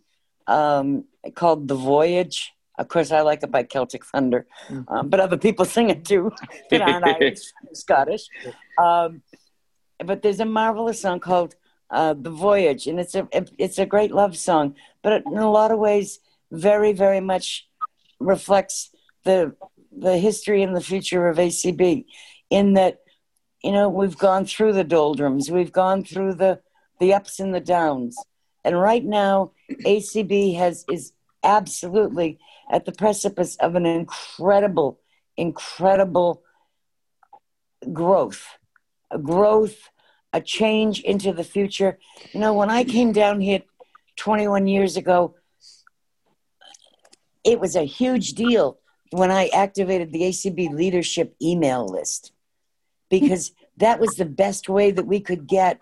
um, 0.47 1.05
called 1.35 1.67
The 1.67 1.75
Voyage. 1.75 2.53
Of 2.77 2.87
course, 2.87 3.11
I 3.11 3.21
like 3.21 3.43
it 3.43 3.51
by 3.51 3.63
Celtic 3.63 4.05
Thunder, 4.05 4.47
um, 4.87 5.09
but 5.09 5.19
other 5.19 5.37
people 5.37 5.65
sing 5.75 5.89
it 5.89 6.05
too 6.05 6.31
that 6.71 6.81
aren't 6.81 7.05
Irish, 7.05 7.51
Scottish. 7.73 8.27
Um, 8.81 9.21
but 10.03 10.21
there's 10.21 10.39
a 10.39 10.45
marvelous 10.45 11.01
song 11.01 11.19
called 11.19 11.55
uh, 11.91 12.13
the 12.17 12.29
voyage, 12.29 12.87
and 12.87 12.99
it's 12.99 13.15
a 13.15 13.27
it's 13.57 13.79
a 13.79 13.85
great 13.85 14.11
love 14.11 14.37
song, 14.37 14.75
but 15.01 15.23
in 15.25 15.37
a 15.37 15.51
lot 15.51 15.71
of 15.71 15.79
ways, 15.79 16.19
very 16.51 16.93
very 16.93 17.19
much 17.19 17.67
reflects 18.19 18.89
the 19.23 19.55
the 19.91 20.17
history 20.17 20.63
and 20.63 20.75
the 20.75 20.81
future 20.81 21.27
of 21.27 21.37
ACB 21.37 22.05
in 22.49 22.73
that, 22.73 22.99
you 23.63 23.71
know, 23.71 23.89
we've 23.89 24.17
gone 24.17 24.45
through 24.45 24.73
the 24.73 24.83
doldrums, 24.83 25.51
we've 25.51 25.71
gone 25.71 26.03
through 26.03 26.35
the, 26.35 26.59
the 26.99 27.13
ups 27.13 27.39
and 27.39 27.53
the 27.53 27.59
downs. 27.59 28.17
And 28.63 28.79
right 28.79 29.03
now, 29.03 29.51
ACB 29.85 30.55
has 30.57 30.85
is 30.91 31.13
absolutely 31.43 32.39
at 32.69 32.85
the 32.85 32.91
precipice 32.91 33.55
of 33.57 33.75
an 33.75 33.85
incredible, 33.85 34.99
incredible 35.37 36.43
growth, 37.93 38.45
a 39.09 39.17
growth, 39.17 39.89
a 40.33 40.41
change 40.41 40.99
into 41.01 41.31
the 41.31 41.43
future. 41.43 41.97
You 42.33 42.41
know, 42.41 42.53
when 42.53 42.69
I 42.69 42.83
came 42.83 43.11
down 43.13 43.39
here 43.39 43.61
21 44.17 44.67
years 44.67 44.97
ago, 44.97 45.35
it 47.43 47.59
was 47.59 47.75
a 47.75 47.83
huge 47.83 48.33
deal 48.33 48.79
when 49.11 49.31
I 49.31 49.47
activated 49.47 50.11
the 50.11 50.21
ACB 50.21 50.71
leadership 50.71 51.35
email 51.41 51.87
list 51.87 52.31
because 53.09 53.51
that 53.77 53.99
was 53.99 54.15
the 54.15 54.25
best 54.25 54.69
way 54.69 54.91
that 54.91 55.05
we 55.05 55.19
could 55.19 55.47
get 55.47 55.79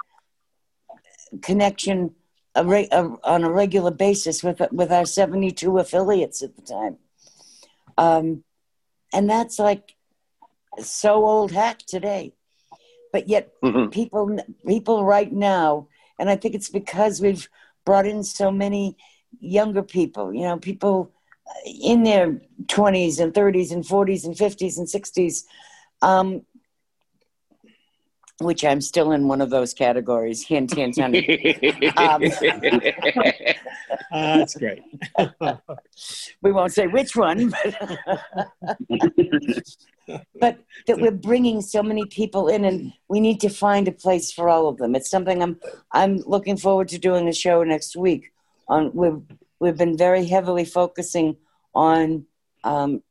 connection 1.41 2.15
a 2.55 2.63
re- 2.63 2.87
a, 2.91 3.09
on 3.23 3.43
a 3.43 3.51
regular 3.51 3.91
basis 3.91 4.43
with 4.43 4.61
with 4.71 4.91
our 4.91 5.05
72 5.05 5.77
affiliates 5.77 6.41
at 6.41 6.55
the 6.55 6.61
time. 6.61 6.97
Um, 7.97 8.43
and 9.13 9.29
that's 9.29 9.59
like 9.59 9.95
so 10.81 11.25
old 11.25 11.51
hat 11.51 11.83
today. 11.85 12.33
But 13.11 13.27
yet 13.27 13.51
mm-hmm. 13.63 13.89
people 13.89 14.39
people 14.65 15.03
right 15.03 15.31
now 15.31 15.87
and 16.19 16.29
I 16.29 16.35
think 16.35 16.55
it's 16.55 16.69
because 16.69 17.21
we've 17.21 17.47
brought 17.85 18.07
in 18.07 18.23
so 18.23 18.51
many 18.51 18.97
younger 19.39 19.83
people, 19.83 20.33
you 20.33 20.41
know, 20.41 20.57
people 20.57 21.11
in 21.65 22.03
their 22.03 22.39
20s 22.65 23.19
and 23.19 23.33
30s 23.33 23.71
and 23.71 23.83
40s 23.83 24.25
and 24.25 24.35
50s 24.35 24.77
and 24.77 24.87
60s 24.87 25.43
um, 26.01 26.45
which 28.39 28.63
I'm 28.63 28.81
still 28.81 29.13
in 29.13 29.27
one 29.27 29.41
of 29.41 29.49
those 29.49 29.73
categories. 29.73 30.43
Hint, 30.45 30.73
hint, 30.73 30.95
hint. 30.95 31.15
um, 31.97 32.21
uh, 34.11 34.37
that's 34.37 34.55
great. 34.55 34.83
we 36.41 36.51
won't 36.51 36.71
say 36.71 36.85
which 36.87 37.15
one, 37.15 37.49
but, 37.49 37.97
but 40.39 40.59
that 40.85 40.99
we're 40.99 41.11
bringing 41.11 41.61
so 41.61 41.81
many 41.81 42.05
people 42.05 42.47
in, 42.47 42.65
and 42.65 42.93
we 43.07 43.19
need 43.19 43.39
to 43.41 43.49
find 43.49 43.87
a 43.87 43.91
place 43.91 44.31
for 44.31 44.49
all 44.49 44.67
of 44.67 44.77
them. 44.77 44.93
It's 44.95 45.09
something 45.09 45.41
I'm 45.41 45.59
I'm 45.91 46.17
looking 46.17 46.57
forward 46.57 46.89
to 46.89 46.99
doing 46.99 47.27
a 47.27 47.33
show 47.33 47.63
next 47.63 47.95
week. 47.95 48.31
On 48.67 48.91
we've 48.93 49.21
we've 49.59 49.77
been 49.77 49.97
very 49.97 50.25
heavily 50.25 50.65
focusing 50.65 51.37
on 51.73 52.25
um, 52.63 53.01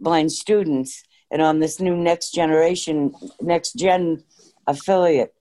blind 0.00 0.32
students 0.32 1.02
and 1.30 1.42
on 1.42 1.58
this 1.58 1.80
new 1.80 1.96
next 1.96 2.32
generation, 2.32 3.12
next 3.40 3.72
gen 3.72 4.22
affiliate, 4.66 5.34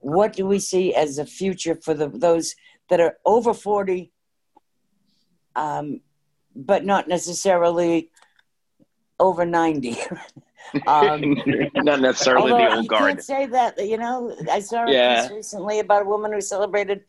what 0.00 0.32
do 0.32 0.46
we 0.46 0.58
see 0.58 0.94
as 0.94 1.18
a 1.18 1.26
future 1.26 1.78
for 1.82 1.94
the, 1.94 2.08
those 2.08 2.54
that 2.88 3.00
are 3.00 3.16
over 3.24 3.54
40, 3.54 4.12
um, 5.54 6.00
but 6.56 6.84
not 6.84 7.06
necessarily 7.06 8.10
over 9.18 9.44
90? 9.44 9.96
um, 10.86 11.36
not 11.76 12.00
necessarily 12.00 12.50
the 12.50 12.76
old 12.76 12.88
guard. 12.88 13.02
I 13.02 13.06
can't 13.08 13.24
say 13.24 13.46
that. 13.46 13.86
You 13.86 13.98
know, 13.98 14.34
I 14.50 14.60
saw 14.60 14.84
a 14.84 14.92
yeah. 14.92 15.28
recently 15.28 15.78
about 15.78 16.02
a 16.02 16.06
woman 16.06 16.32
who 16.32 16.40
celebrated 16.40 17.02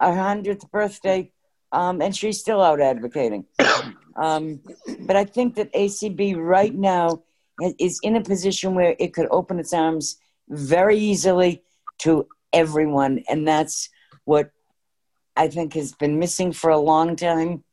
her 0.00 0.08
100th 0.08 0.70
birthday, 0.70 1.30
um, 1.74 2.00
and 2.00 2.16
she's 2.16 2.38
still 2.38 2.62
out 2.62 2.80
advocating. 2.80 3.44
Um, 4.16 4.60
but 5.00 5.16
I 5.16 5.24
think 5.24 5.56
that 5.56 5.72
ACB 5.72 6.36
right 6.36 6.72
now 6.72 7.24
is 7.80 7.98
in 8.02 8.14
a 8.14 8.22
position 8.22 8.74
where 8.74 8.94
it 9.00 9.12
could 9.12 9.26
open 9.30 9.58
its 9.58 9.72
arms 9.72 10.16
very 10.48 10.96
easily 10.96 11.62
to 11.98 12.28
everyone. 12.52 13.24
And 13.28 13.46
that's 13.46 13.90
what 14.24 14.52
I 15.36 15.48
think 15.48 15.74
has 15.74 15.92
been 15.92 16.20
missing 16.20 16.52
for 16.52 16.70
a 16.70 16.78
long 16.78 17.16
time. 17.16 17.64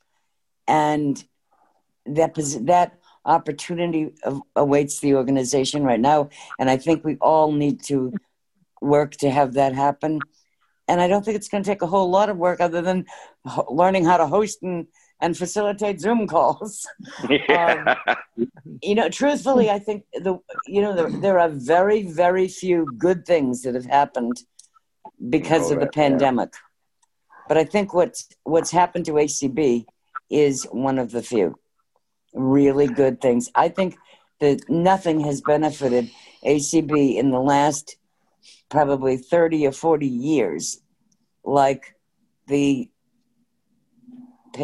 And 0.68 1.24
that, 2.08 2.34
that 2.62 2.98
opportunity 3.24 4.14
awaits 4.56 5.00
the 5.00 5.14
organization 5.14 5.84
right 5.84 6.00
now. 6.00 6.30
And 6.58 6.72
I 6.72 6.78
think 6.78 7.06
we 7.06 7.18
all 7.18 7.52
need 7.52 7.84
to 7.84 8.14
work 8.82 9.12
to 9.18 9.30
have 9.30 9.54
that 9.54 9.76
happen. 9.76 10.20
And 10.88 11.00
I 11.00 11.08
don't 11.08 11.24
think 11.24 11.38
it's 11.38 11.48
going 11.48 11.64
to 11.64 11.70
take 11.70 11.82
a 11.82 11.88
whole 11.88 12.10
lot 12.10 12.30
of 12.30 12.38
work 12.38 12.60
other 12.60 12.82
than 12.82 13.06
learning 13.70 14.06
how 14.06 14.18
to 14.18 14.28
host 14.28 14.62
and 14.62 14.88
and 15.22 15.38
facilitate 15.38 16.02
Zoom 16.02 16.28
calls. 16.28 16.88
Yeah. 17.30 17.96
Um, 18.08 18.48
you 18.82 18.96
know, 18.96 19.10
truthfully, 19.10 19.70
I 19.70 19.80
think 19.80 20.04
the 20.14 20.40
you 20.68 20.82
know 20.82 20.96
there, 20.96 21.10
there 21.10 21.40
are 21.40 21.50
very 21.50 22.04
very 22.04 22.48
few 22.48 22.88
good 22.98 23.26
things 23.26 23.62
that 23.62 23.76
have 23.76 23.86
happened 23.86 24.42
because 25.30 25.70
oh, 25.70 25.74
of 25.74 25.80
the 25.80 25.86
right, 25.86 25.94
pandemic. 25.94 26.50
Yeah. 26.54 26.60
But 27.48 27.58
I 27.58 27.64
think 27.64 27.94
what's 27.94 28.28
what's 28.44 28.72
happened 28.72 29.06
to 29.06 29.14
ACB 29.14 29.86
is 30.30 30.68
one 30.72 30.98
of 30.98 31.12
the 31.12 31.22
few 31.22 31.60
really 32.34 32.88
good 32.88 33.22
things. 33.22 33.50
I 33.56 33.70
think 33.70 33.98
that 34.40 34.70
nothing 34.70 35.20
has 35.22 35.42
benefited 35.42 36.10
ACB 36.44 37.16
in 37.16 37.32
the 37.32 37.40
last 37.40 37.98
probably 38.72 39.18
30 39.18 39.68
or 39.68 39.72
40 39.72 40.08
years 40.08 40.82
like 41.44 41.96
the 42.48 42.90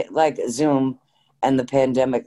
like 0.09 0.39
Zoom 0.49 0.99
and 1.43 1.59
the 1.59 1.65
pandemic, 1.65 2.25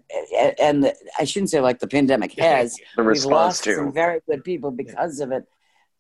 and 0.61 0.85
the, 0.85 0.95
I 1.19 1.25
shouldn't 1.25 1.51
say 1.51 1.61
like 1.61 1.81
the 1.81 1.89
pandemic 1.89 2.39
has. 2.39 2.79
the 2.97 3.03
We've 3.03 3.25
lost 3.25 3.65
too. 3.65 3.75
some 3.75 3.93
very 3.93 4.21
good 4.29 4.45
people 4.45 4.71
because 4.71 5.21
of 5.21 5.33
it, 5.33 5.45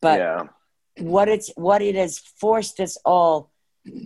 but 0.01 0.21
yeah. 0.21 0.43
what 0.99 1.29
it's 1.29 1.51
what 1.57 1.83
it 1.83 1.97
has 1.97 2.19
forced 2.19 2.81
us 2.81 2.97
all 3.05 3.51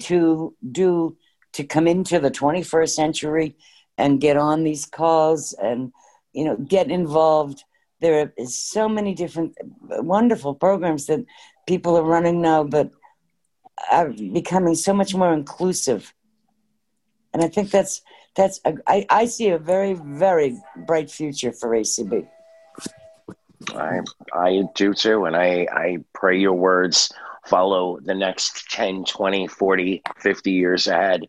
to 0.01 0.55
do 0.73 1.17
to 1.53 1.65
come 1.65 1.87
into 1.87 2.19
the 2.19 2.31
21st 2.31 2.89
century 2.89 3.57
and 3.99 4.21
get 4.21 4.37
on 4.37 4.65
these 4.65 4.87
calls 4.87 5.53
and 5.53 5.93
you 6.33 6.45
know 6.45 6.57
get 6.57 6.91
involved. 6.91 7.63
There 8.01 8.33
is 8.37 8.59
so 8.59 8.89
many 8.89 9.15
different 9.15 9.57
uh, 9.61 10.03
wonderful 10.03 10.55
programs 10.55 11.07
that 11.07 11.25
people 11.67 11.97
are 11.97 12.03
running 12.03 12.41
now, 12.41 12.65
but 12.65 12.91
are 13.91 14.11
becoming 14.11 14.75
so 14.75 14.95
much 14.95 15.15
more 15.15 15.33
inclusive 15.33 16.15
and 17.35 17.43
I 17.43 17.49
think 17.49 17.71
that's 17.71 18.01
that's 18.37 18.61
a, 18.65 18.75
I, 18.87 19.05
I 19.11 19.27
see 19.27 19.49
a 19.49 19.59
very 19.59 19.95
very 19.95 20.57
bright 20.87 21.11
future 21.11 21.53
for 21.53 21.71
ACB. 21.71 22.27
I 23.75 24.01
I 24.33 24.63
do 24.75 24.95
too, 24.95 25.25
and 25.25 25.37
I 25.37 25.67
I 25.71 25.99
pray 26.15 26.39
your 26.39 26.55
words 26.55 27.13
follow 27.45 27.99
the 28.01 28.15
next 28.15 28.71
10, 28.71 29.05
20, 29.05 29.47
40, 29.49 30.03
50 30.17 30.51
years 30.51 30.87
ahead. 30.87 31.29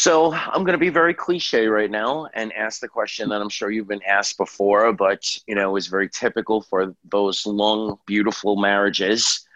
So 0.00 0.32
I'm 0.32 0.64
going 0.64 0.72
to 0.72 0.78
be 0.78 0.88
very 0.88 1.12
cliche 1.12 1.66
right 1.66 1.90
now 1.90 2.26
and 2.32 2.54
ask 2.54 2.80
the 2.80 2.88
question 2.88 3.28
that 3.28 3.42
I'm 3.42 3.50
sure 3.50 3.70
you've 3.70 3.86
been 3.86 4.00
asked 4.08 4.38
before, 4.38 4.94
but 4.94 5.36
you 5.46 5.54
know 5.54 5.76
is 5.76 5.88
very 5.88 6.08
typical 6.08 6.62
for 6.62 6.94
those 7.10 7.44
long, 7.44 7.98
beautiful 8.06 8.56
marriages 8.56 9.46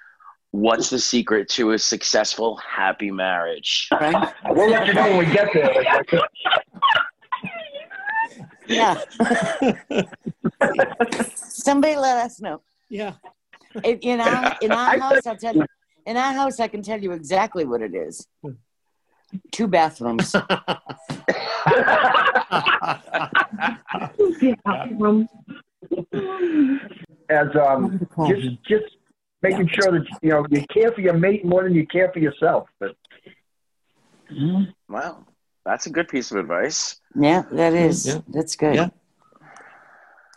what's 0.54 0.88
the 0.88 1.00
secret 1.00 1.48
to 1.48 1.72
a 1.72 1.78
successful, 1.78 2.56
happy 2.56 3.10
marriage? 3.10 3.88
Right. 4.00 4.32
We'll 4.50 4.70
let 4.70 4.86
you 4.86 4.94
know 4.94 5.02
when 5.02 5.18
we 5.18 5.26
get 5.32 5.52
there. 5.52 5.82
yeah. 8.68 9.02
Somebody 11.34 11.96
let 11.96 12.18
us 12.18 12.40
know. 12.40 12.60
Yeah. 12.88 13.14
In, 13.82 14.20
our 14.20 14.56
in 14.60 14.70
our 14.70 14.96
house, 14.98 15.26
I'll 15.26 15.36
tell 15.36 15.56
you. 15.56 15.66
In 16.06 16.16
our 16.16 16.32
house, 16.34 16.60
I 16.60 16.68
can 16.68 16.82
tell 16.82 17.02
you 17.02 17.10
exactly 17.12 17.64
what 17.64 17.80
it 17.80 17.94
is. 17.94 18.28
Hmm. 18.42 18.50
Two 19.52 19.68
bathrooms. 19.68 20.34
As 27.30 27.48
um, 27.56 28.06
just 28.28 28.62
just 28.64 28.84
making 29.42 29.68
sure 29.68 29.92
that 29.92 30.06
you 30.22 30.30
know 30.30 30.46
you 30.50 30.64
care 30.72 30.92
for 30.92 31.00
your 31.00 31.14
mate 31.14 31.44
more 31.44 31.62
than 31.64 31.74
you 31.74 31.86
care 31.86 32.10
for 32.12 32.18
yourself. 32.18 32.68
But 32.78 32.96
wow, 34.88 35.24
that's 35.64 35.86
a 35.86 35.90
good 35.90 36.08
piece 36.08 36.30
of 36.30 36.38
advice. 36.38 36.96
Yeah, 37.14 37.44
that 37.52 37.72
is. 37.72 38.06
Yeah. 38.06 38.20
That's 38.28 38.56
good. 38.56 38.74
Yeah. 38.74 38.88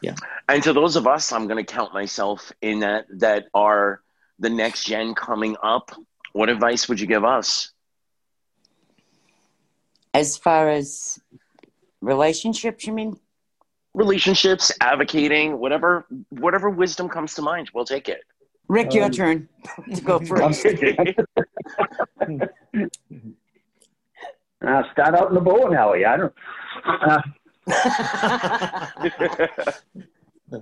Yeah. 0.02 0.16
And 0.48 0.64
to 0.64 0.74
those 0.74 0.96
of 0.96 1.08
us, 1.08 1.32
I'm 1.32 1.48
going 1.48 1.64
to 1.64 1.74
count 1.74 1.94
myself 1.94 2.52
in 2.62 2.80
that 2.82 3.06
that 3.20 3.48
are 3.54 4.02
the 4.40 4.50
next 4.50 4.86
gen 4.86 5.16
coming 5.16 5.58
up. 5.62 5.92
What 6.34 6.50
advice 6.50 6.88
would 6.88 7.00
you 7.00 7.08
give 7.08 7.26
us? 7.26 7.72
As 10.18 10.36
far 10.36 10.68
as 10.68 11.20
relationships, 12.02 12.86
you 12.88 12.94
mean? 12.94 13.20
Relationships, 13.94 14.72
advocating, 14.82 15.60
whatever 15.60 16.08
whatever 16.30 16.72
wisdom 16.72 17.08
comes 17.08 17.36
to 17.36 17.44
mind, 17.44 17.70
we'll 17.72 17.86
take 17.86 18.10
it. 18.10 18.24
Rick, 18.68 18.96
your 18.96 19.06
um, 19.06 19.12
turn 19.12 19.48
to 19.94 20.02
go 20.02 20.18
first. 20.32 20.66
uh, 24.66 24.82
start 24.92 25.14
out 25.16 25.30
in 25.30 25.36
the 25.36 25.42
bowling 25.42 25.76
alley. 25.76 26.04
I 26.04 26.18
don't. 26.18 26.34
Uh, 26.88 27.22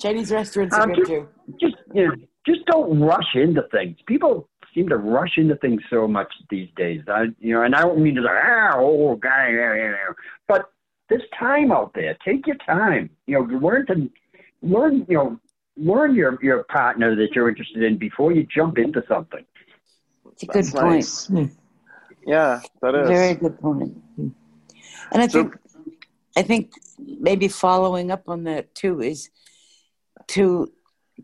Chinese 0.00 0.30
restaurants 0.30 0.76
are 0.76 0.82
um, 0.82 0.90
good 0.90 0.98
just, 0.98 1.10
too. 1.10 1.28
Just 1.60 1.74
you 1.94 2.06
know, 2.06 2.14
just 2.46 2.64
don't 2.66 3.00
rush 3.00 3.34
into 3.34 3.62
things. 3.72 3.96
People 4.06 4.48
seem 4.74 4.88
to 4.88 4.96
rush 4.96 5.36
into 5.36 5.56
things 5.56 5.82
so 5.88 6.08
much 6.08 6.32
these 6.50 6.68
days. 6.76 7.02
I, 7.08 7.26
you 7.38 7.54
know, 7.54 7.62
and 7.62 7.74
I 7.74 7.82
don't 7.82 8.00
mean 8.00 8.16
to 8.16 8.22
say, 8.22 8.28
ah, 8.30 8.72
oh, 8.76 9.16
guy, 9.16 9.52
but 10.48 10.70
there's 11.08 11.22
time 11.38 11.70
out 11.70 11.92
there. 11.94 12.16
Take 12.24 12.46
your 12.46 12.56
time. 12.56 13.10
You 13.26 13.38
know, 13.38 13.58
learn 13.58 13.86
to 13.86 14.10
learn. 14.62 15.06
You 15.08 15.16
know, 15.16 15.40
learn 15.76 16.14
your 16.14 16.38
your 16.42 16.64
partner 16.64 17.14
that 17.16 17.28
you're 17.34 17.48
interested 17.48 17.82
in 17.82 17.98
before 17.98 18.32
you 18.32 18.46
jump 18.54 18.78
into 18.78 19.02
something. 19.08 19.44
It's 20.32 20.42
a 20.42 20.46
good 20.46 20.64
That's 20.64 20.70
point. 20.70 20.94
Nice. 20.94 21.26
Hmm. 21.26 21.44
Yeah, 22.26 22.60
that 22.80 22.94
is 22.94 23.08
very 23.08 23.34
good 23.34 23.60
point. 23.60 23.96
And 24.16 24.34
I 25.22 25.26
so, 25.26 25.42
think 25.42 25.56
I 26.36 26.42
think 26.42 26.72
maybe 26.98 27.48
following 27.48 28.10
up 28.10 28.28
on 28.28 28.44
that 28.44 28.74
too 28.74 29.00
is 29.00 29.30
to 30.28 30.72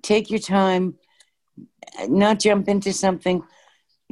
take 0.03 0.31
your 0.31 0.41
time, 0.41 0.95
not 2.09 2.41
jump 2.41 2.69
into 2.69 2.93
something. 2.93 3.43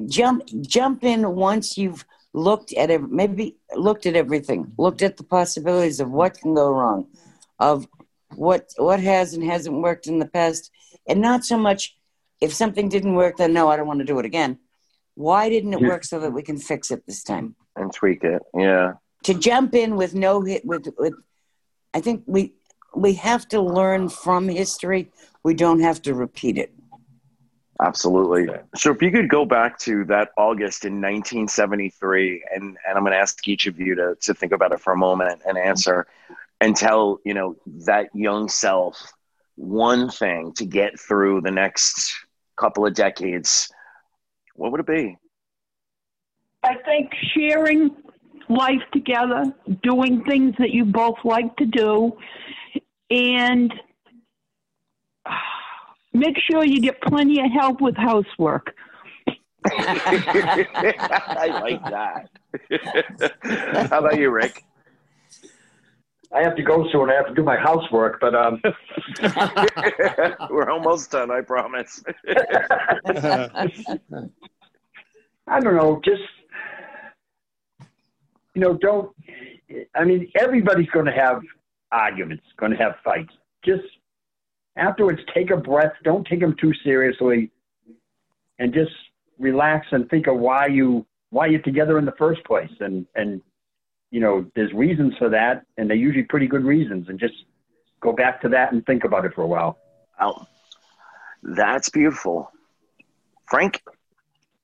Jump 0.06 0.44
jump 0.60 1.02
in 1.04 1.34
once 1.34 1.76
you've 1.76 2.04
looked 2.32 2.72
at 2.74 2.90
it, 2.90 3.02
maybe 3.10 3.56
looked 3.74 4.06
at 4.06 4.14
everything, 4.14 4.72
looked 4.78 5.02
at 5.02 5.16
the 5.16 5.24
possibilities 5.24 5.98
of 6.00 6.10
what 6.10 6.38
can 6.38 6.54
go 6.54 6.70
wrong, 6.70 7.08
of 7.58 7.88
what 8.34 8.70
what 8.76 9.00
has 9.00 9.34
and 9.34 9.44
hasn't 9.44 9.82
worked 9.82 10.06
in 10.06 10.18
the 10.18 10.26
past, 10.26 10.70
and 11.08 11.20
not 11.20 11.44
so 11.44 11.58
much 11.58 11.96
if 12.40 12.52
something 12.52 12.88
didn't 12.88 13.14
work, 13.14 13.36
then 13.36 13.52
no, 13.52 13.68
I 13.68 13.76
don't 13.76 13.86
want 13.86 14.00
to 14.00 14.06
do 14.06 14.18
it 14.18 14.26
again. 14.26 14.58
Why 15.14 15.48
didn't 15.48 15.72
it 15.72 15.80
work 15.80 16.04
so 16.04 16.20
that 16.20 16.32
we 16.32 16.42
can 16.42 16.58
fix 16.58 16.92
it 16.92 17.04
this 17.06 17.24
time 17.24 17.56
and 17.74 17.92
tweak 17.92 18.22
it? 18.22 18.42
Yeah. 18.56 18.94
To 19.24 19.34
jump 19.34 19.74
in 19.74 19.96
with 19.96 20.14
no 20.14 20.42
hit 20.42 20.64
with 20.64 20.88
with, 20.96 21.14
I 21.92 22.00
think 22.00 22.22
we 22.26 22.54
we 22.94 23.14
have 23.14 23.48
to 23.48 23.60
learn 23.60 24.08
from 24.08 24.48
history. 24.48 25.10
We 25.42 25.54
don't 25.54 25.80
have 25.80 26.00
to 26.02 26.14
repeat 26.14 26.56
it. 26.56 26.72
Absolutely. 27.80 28.48
So 28.74 28.90
if 28.90 29.00
you 29.02 29.12
could 29.12 29.28
go 29.28 29.44
back 29.44 29.78
to 29.80 30.04
that 30.06 30.30
August 30.36 30.84
in 30.84 30.94
1973, 30.94 32.44
and, 32.52 32.64
and 32.64 32.76
I'm 32.96 33.02
going 33.02 33.12
to 33.12 33.18
ask 33.18 33.46
each 33.46 33.66
of 33.66 33.78
you 33.78 33.94
to, 33.94 34.16
to 34.20 34.34
think 34.34 34.52
about 34.52 34.72
it 34.72 34.80
for 34.80 34.92
a 34.92 34.96
moment 34.96 35.42
and 35.46 35.56
answer 35.56 36.06
and 36.60 36.74
tell, 36.74 37.20
you 37.24 37.34
know, 37.34 37.56
that 37.86 38.08
young 38.14 38.48
self 38.48 39.12
one 39.54 40.10
thing 40.10 40.52
to 40.54 40.64
get 40.64 40.98
through 40.98 41.40
the 41.40 41.50
next 41.50 42.14
couple 42.56 42.84
of 42.84 42.94
decades, 42.94 43.68
what 44.54 44.72
would 44.72 44.80
it 44.80 44.86
be? 44.86 45.16
I 46.64 46.74
think 46.84 47.12
sharing 47.36 47.90
life 48.48 48.82
together, 48.92 49.44
doing 49.82 50.24
things 50.24 50.54
that 50.58 50.70
you 50.70 50.84
both 50.84 51.18
like 51.24 51.54
to 51.56 51.66
do, 51.66 52.16
and 53.10 53.72
make 56.12 56.36
sure 56.50 56.64
you 56.64 56.80
get 56.80 57.00
plenty 57.02 57.40
of 57.40 57.50
help 57.52 57.80
with 57.80 57.96
housework. 57.96 58.74
I 59.66 61.60
like 61.62 61.82
that. 61.84 62.28
How 63.90 63.98
about 63.98 64.18
you, 64.18 64.30
Rick? 64.30 64.64
I 66.32 66.42
have 66.42 66.56
to 66.56 66.62
go 66.62 66.86
soon. 66.92 67.10
I 67.10 67.14
have 67.14 67.28
to 67.28 67.34
do 67.34 67.42
my 67.42 67.56
housework, 67.56 68.20
but 68.20 68.34
um, 68.34 68.60
we're 70.50 70.70
almost 70.70 71.10
done. 71.10 71.30
I 71.30 71.40
promise. 71.40 72.02
I 75.46 75.60
don't 75.60 75.76
know. 75.76 76.00
Just 76.04 76.22
you 78.54 78.60
know, 78.60 78.74
don't. 78.74 79.14
I 79.94 80.04
mean, 80.04 80.30
everybody's 80.38 80.88
going 80.90 81.06
to 81.06 81.12
have 81.12 81.40
arguments, 81.92 82.44
going 82.58 82.72
to 82.72 82.78
have 82.78 82.96
fights. 83.04 83.32
Just 83.64 83.84
afterwards, 84.78 85.20
take 85.34 85.50
a 85.50 85.56
breath. 85.56 85.92
Don't 86.04 86.26
take 86.26 86.40
them 86.40 86.54
too 86.60 86.72
seriously, 86.84 87.50
and 88.58 88.72
just 88.72 88.92
relax 89.38 89.86
and 89.92 90.08
think 90.10 90.26
of 90.26 90.38
why 90.38 90.66
you 90.66 91.06
why 91.30 91.46
you're 91.46 91.62
together 91.62 91.98
in 91.98 92.04
the 92.04 92.14
first 92.18 92.44
place. 92.44 92.72
And 92.80 93.06
and 93.14 93.40
you 94.10 94.20
know, 94.20 94.46
there's 94.54 94.72
reasons 94.72 95.14
for 95.18 95.28
that, 95.28 95.64
and 95.76 95.88
they're 95.88 95.96
usually 95.96 96.24
pretty 96.24 96.46
good 96.46 96.64
reasons. 96.64 97.08
And 97.08 97.18
just 97.18 97.34
go 98.00 98.12
back 98.12 98.40
to 98.42 98.48
that 98.50 98.72
and 98.72 98.84
think 98.86 99.04
about 99.04 99.24
it 99.24 99.34
for 99.34 99.42
a 99.42 99.46
while. 99.46 99.78
Oh, 100.20 100.46
that's 101.42 101.88
beautiful, 101.88 102.50
Frank. 103.46 103.82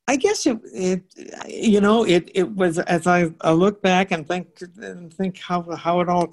I 0.06 0.16
guess 0.16 0.46
it, 0.46 0.58
it, 0.64 1.02
you 1.48 1.80
know, 1.80 2.04
it, 2.04 2.30
it 2.34 2.54
was 2.54 2.78
as 2.78 3.06
I, 3.06 3.30
I 3.40 3.52
look 3.52 3.80
back 3.80 4.10
and 4.10 4.28
think 4.28 4.48
and 4.76 5.12
think 5.12 5.38
how 5.38 5.62
how 5.76 6.00
it 6.00 6.10
all, 6.10 6.30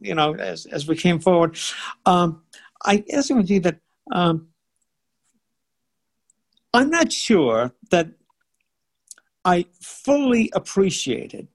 you 0.00 0.14
know, 0.14 0.34
as 0.34 0.66
as 0.66 0.88
we 0.88 0.96
came 0.96 1.20
forward. 1.20 1.56
Um, 2.04 2.42
I 2.84 2.96
guess 2.98 3.30
it 3.30 3.34
would 3.34 3.48
be 3.48 3.58
that 3.60 3.78
um, 4.10 4.48
I'm 6.74 6.90
not 6.90 7.12
sure 7.12 7.72
that 7.90 8.08
I 9.44 9.66
fully 9.80 10.50
appreciated 10.54 11.48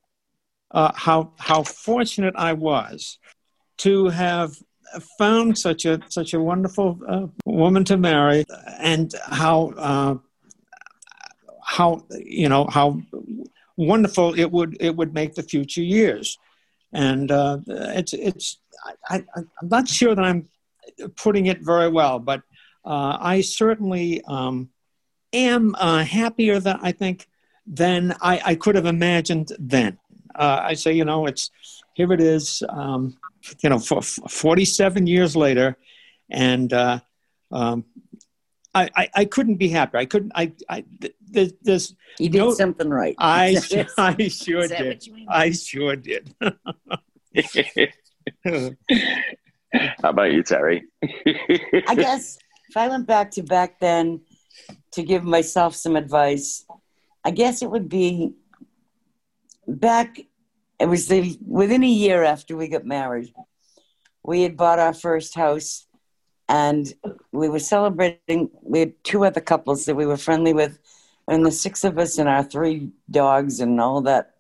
uh, 0.71 0.91
how 0.95 1.33
how 1.37 1.63
fortunate 1.63 2.33
I 2.37 2.53
was 2.53 3.19
to 3.77 4.07
have 4.07 4.55
found 5.17 5.57
such 5.57 5.85
a 5.85 5.99
such 6.09 6.33
a 6.33 6.39
wonderful 6.39 6.99
uh, 7.07 7.27
woman 7.45 7.83
to 7.85 7.97
marry, 7.97 8.45
and 8.79 9.13
how 9.25 9.73
uh, 9.77 10.15
how 11.63 12.05
you 12.19 12.49
know 12.49 12.65
how 12.67 12.99
wonderful 13.75 14.37
it 14.37 14.51
would 14.51 14.77
it 14.79 14.95
would 14.95 15.13
make 15.13 15.35
the 15.35 15.43
future 15.43 15.83
years, 15.83 16.37
and 16.93 17.31
uh, 17.31 17.59
it's 17.67 18.13
it's 18.13 18.59
I, 19.09 19.23
I, 19.35 19.41
I'm 19.61 19.69
not 19.69 19.87
sure 19.87 20.15
that 20.15 20.23
I'm 20.23 20.47
putting 21.15 21.47
it 21.47 21.61
very 21.61 21.89
well, 21.89 22.19
but 22.19 22.41
uh, 22.85 23.17
I 23.19 23.41
certainly 23.41 24.21
um, 24.23 24.69
am 25.33 25.75
uh, 25.75 26.03
happier 26.03 26.59
than 26.59 26.79
I 26.81 26.91
think 26.91 27.27
than 27.65 28.15
I, 28.21 28.41
I 28.45 28.55
could 28.55 28.75
have 28.75 28.85
imagined 28.85 29.51
then. 29.59 29.97
Uh, 30.33 30.61
I 30.63 30.73
say, 30.73 30.93
you 30.93 31.03
know, 31.03 31.25
it's 31.25 31.51
here 31.95 32.13
it 32.13 32.21
is, 32.21 32.63
um, 32.69 33.17
you 33.61 33.69
know, 33.69 33.79
for 33.79 34.01
47 34.01 35.07
years 35.07 35.35
later, 35.35 35.75
and 36.29 36.71
uh, 36.71 36.99
um, 37.51 37.85
I, 38.73 38.89
I, 38.95 39.09
I, 39.15 39.25
couldn't 39.25 39.55
be 39.55 39.69
happier. 39.69 39.99
I 39.99 40.05
couldn't. 40.05 40.31
I, 40.35 40.51
I 40.69 40.85
there's, 41.29 41.95
you 42.19 42.29
did 42.29 42.37
no, 42.37 42.53
something 42.53 42.89
right. 42.89 43.15
I, 43.17 43.57
I 43.97 44.27
sure 44.27 44.67
did. 44.67 45.03
I 45.27 45.51
sure 45.51 45.95
did. 45.95 46.33
How 49.73 50.09
about 50.09 50.31
you, 50.31 50.43
Terry? 50.43 50.83
I 51.03 51.95
guess 51.95 52.37
if 52.69 52.77
I 52.77 52.87
went 52.87 53.07
back 53.07 53.31
to 53.31 53.43
back 53.43 53.79
then 53.79 54.21
to 54.91 55.03
give 55.03 55.23
myself 55.23 55.75
some 55.75 55.95
advice, 55.95 56.65
I 57.23 57.31
guess 57.31 57.61
it 57.61 57.69
would 57.69 57.89
be 57.89 58.33
back. 59.67 60.19
It 60.79 60.87
was 60.87 61.07
the 61.07 61.37
within 61.45 61.83
a 61.83 61.87
year 61.87 62.23
after 62.23 62.55
we 62.55 62.67
got 62.67 62.85
married. 62.85 63.33
We 64.23 64.43
had 64.43 64.57
bought 64.57 64.79
our 64.79 64.93
first 64.93 65.35
house, 65.35 65.87
and 66.47 66.91
we 67.31 67.49
were 67.49 67.59
celebrating. 67.59 68.49
We 68.61 68.79
had 68.79 69.03
two 69.03 69.25
other 69.25 69.41
couples 69.41 69.85
that 69.85 69.95
we 69.95 70.05
were 70.05 70.17
friendly 70.17 70.53
with, 70.53 70.79
and 71.27 71.45
the 71.45 71.51
six 71.51 71.83
of 71.83 71.97
us 71.97 72.17
and 72.17 72.29
our 72.29 72.43
three 72.43 72.91
dogs 73.09 73.59
and 73.59 73.79
all 73.79 74.01
that. 74.01 74.33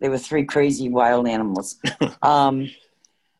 They 0.00 0.08
were 0.08 0.18
three 0.18 0.44
crazy 0.44 0.88
wild 0.88 1.28
animals. 1.28 1.76
um, 2.22 2.68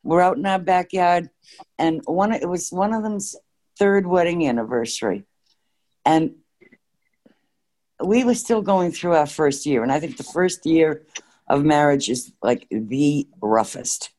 we're 0.04 0.20
out 0.20 0.36
in 0.36 0.46
our 0.46 0.58
backyard, 0.58 1.30
and 1.78 2.02
one 2.04 2.32
it 2.32 2.48
was 2.48 2.70
one 2.70 2.92
of 2.92 3.02
them's 3.02 3.34
third 3.78 4.06
wedding 4.06 4.46
anniversary, 4.46 5.24
and 6.04 6.36
we 8.04 8.22
were 8.22 8.34
still 8.34 8.62
going 8.62 8.92
through 8.92 9.14
our 9.14 9.26
first 9.26 9.66
year, 9.66 9.82
and 9.82 9.90
I 9.90 9.98
think 9.98 10.16
the 10.16 10.22
first 10.22 10.64
year 10.66 11.02
of 11.48 11.64
marriage 11.64 12.08
is 12.08 12.32
like 12.42 12.66
the 12.70 13.26
roughest 13.40 14.10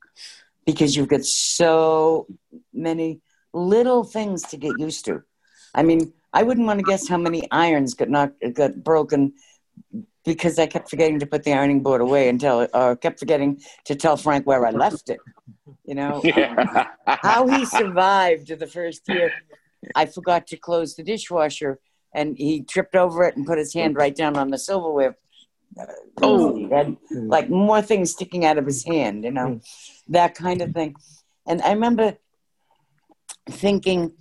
because 0.65 0.95
you've 0.95 1.07
got 1.07 1.23
so 1.23 2.27
many 2.73 3.21
little 3.53 4.03
things 4.03 4.43
to 4.43 4.57
get 4.57 4.79
used 4.79 5.05
to. 5.05 5.23
I 5.73 5.83
mean, 5.83 6.13
I 6.33 6.43
wouldn't 6.43 6.67
want 6.67 6.79
to 6.79 6.85
guess 6.85 7.07
how 7.07 7.17
many 7.17 7.49
irons 7.51 7.93
got 7.93 8.09
knocked, 8.09 8.43
got 8.53 8.83
broken 8.83 9.33
because 10.25 10.57
I 10.57 10.65
kept 10.65 10.89
forgetting 10.89 11.19
to 11.19 11.25
put 11.25 11.43
the 11.43 11.53
ironing 11.53 11.81
board 11.81 12.01
away 12.01 12.27
until, 12.27 12.67
or 12.73 12.95
kept 12.95 13.19
forgetting 13.19 13.61
to 13.85 13.95
tell 13.95 14.17
Frank 14.17 14.45
where 14.45 14.65
I 14.65 14.71
left 14.71 15.09
it. 15.09 15.19
You 15.85 15.95
know, 15.95 16.21
um, 16.35 16.85
how 17.05 17.47
he 17.47 17.65
survived 17.65 18.47
the 18.47 18.67
first 18.67 19.07
year. 19.07 19.31
I 19.93 20.07
forgot 20.07 20.47
to 20.47 20.57
close 20.57 20.95
the 20.95 21.03
dishwasher, 21.03 21.79
and 22.13 22.35
he 22.37 22.63
tripped 22.63 22.95
over 22.95 23.23
it 23.23 23.37
and 23.37 23.45
put 23.45 23.59
his 23.59 23.73
hand 23.73 23.95
right 23.95 24.15
down 24.15 24.35
on 24.35 24.49
the 24.49 24.57
silverware. 24.57 25.15
Oh, 26.21 26.55
he 26.55 26.69
had 26.69 26.97
like 27.11 27.49
more 27.49 27.81
things 27.81 28.11
sticking 28.11 28.45
out 28.45 28.57
of 28.57 28.65
his 28.65 28.83
hand, 28.83 29.23
you 29.23 29.31
know, 29.31 29.61
that 30.07 30.33
kind 30.33 30.61
of 30.61 30.71
thing. 30.71 30.95
And 31.45 31.61
I 31.61 31.71
remember 31.73 32.17
thinking 33.49 34.13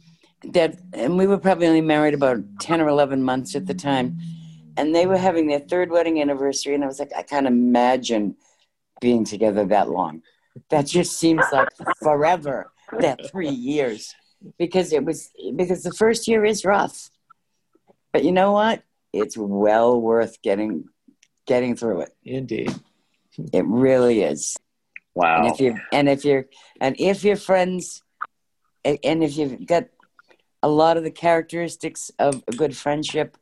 that, 0.52 0.76
and 0.92 1.16
we 1.16 1.26
were 1.26 1.38
probably 1.38 1.66
only 1.66 1.80
married 1.80 2.12
about 2.12 2.38
10 2.60 2.80
or 2.80 2.88
11 2.88 3.22
months 3.22 3.54
at 3.54 3.66
the 3.66 3.74
time, 3.74 4.18
and 4.76 4.94
they 4.94 5.06
were 5.06 5.16
having 5.16 5.46
their 5.46 5.60
third 5.60 5.90
wedding 5.90 6.20
anniversary. 6.20 6.74
And 6.74 6.84
I 6.84 6.86
was 6.86 6.98
like, 6.98 7.12
I 7.16 7.22
can't 7.22 7.46
imagine 7.46 8.36
being 9.00 9.24
together 9.24 9.64
that 9.66 9.88
long. 9.88 10.22
That 10.70 10.86
just 10.86 11.18
seems 11.18 11.44
like 11.52 11.68
forever. 12.02 12.70
That 13.00 13.30
three 13.30 13.48
years, 13.48 14.14
because 14.58 14.92
it 14.92 15.04
was 15.04 15.30
because 15.56 15.82
the 15.82 15.92
first 15.92 16.28
year 16.28 16.44
is 16.44 16.64
rough, 16.64 17.10
but 18.12 18.24
you 18.24 18.30
know 18.30 18.52
what? 18.52 18.82
It's 19.12 19.36
well 19.38 19.98
worth 20.00 20.40
getting 20.42 20.84
getting 21.46 21.76
through 21.76 22.02
it. 22.02 22.14
Indeed, 22.24 22.72
it 23.52 23.64
really 23.64 24.22
is. 24.22 24.56
Wow. 25.14 25.38
And 25.38 25.52
if 25.52 25.60
you 25.60 25.76
and 25.92 26.08
if 26.08 26.24
you're 26.24 26.46
and 26.80 26.94
if 26.98 27.24
your 27.24 27.36
friends 27.36 28.02
and 28.84 29.24
if 29.24 29.36
you've 29.38 29.66
got 29.66 29.84
a 30.62 30.68
lot 30.68 30.96
of 30.96 31.04
the 31.04 31.10
characteristics 31.10 32.10
of 32.18 32.44
a 32.46 32.52
good 32.52 32.76
friendship 32.76 33.36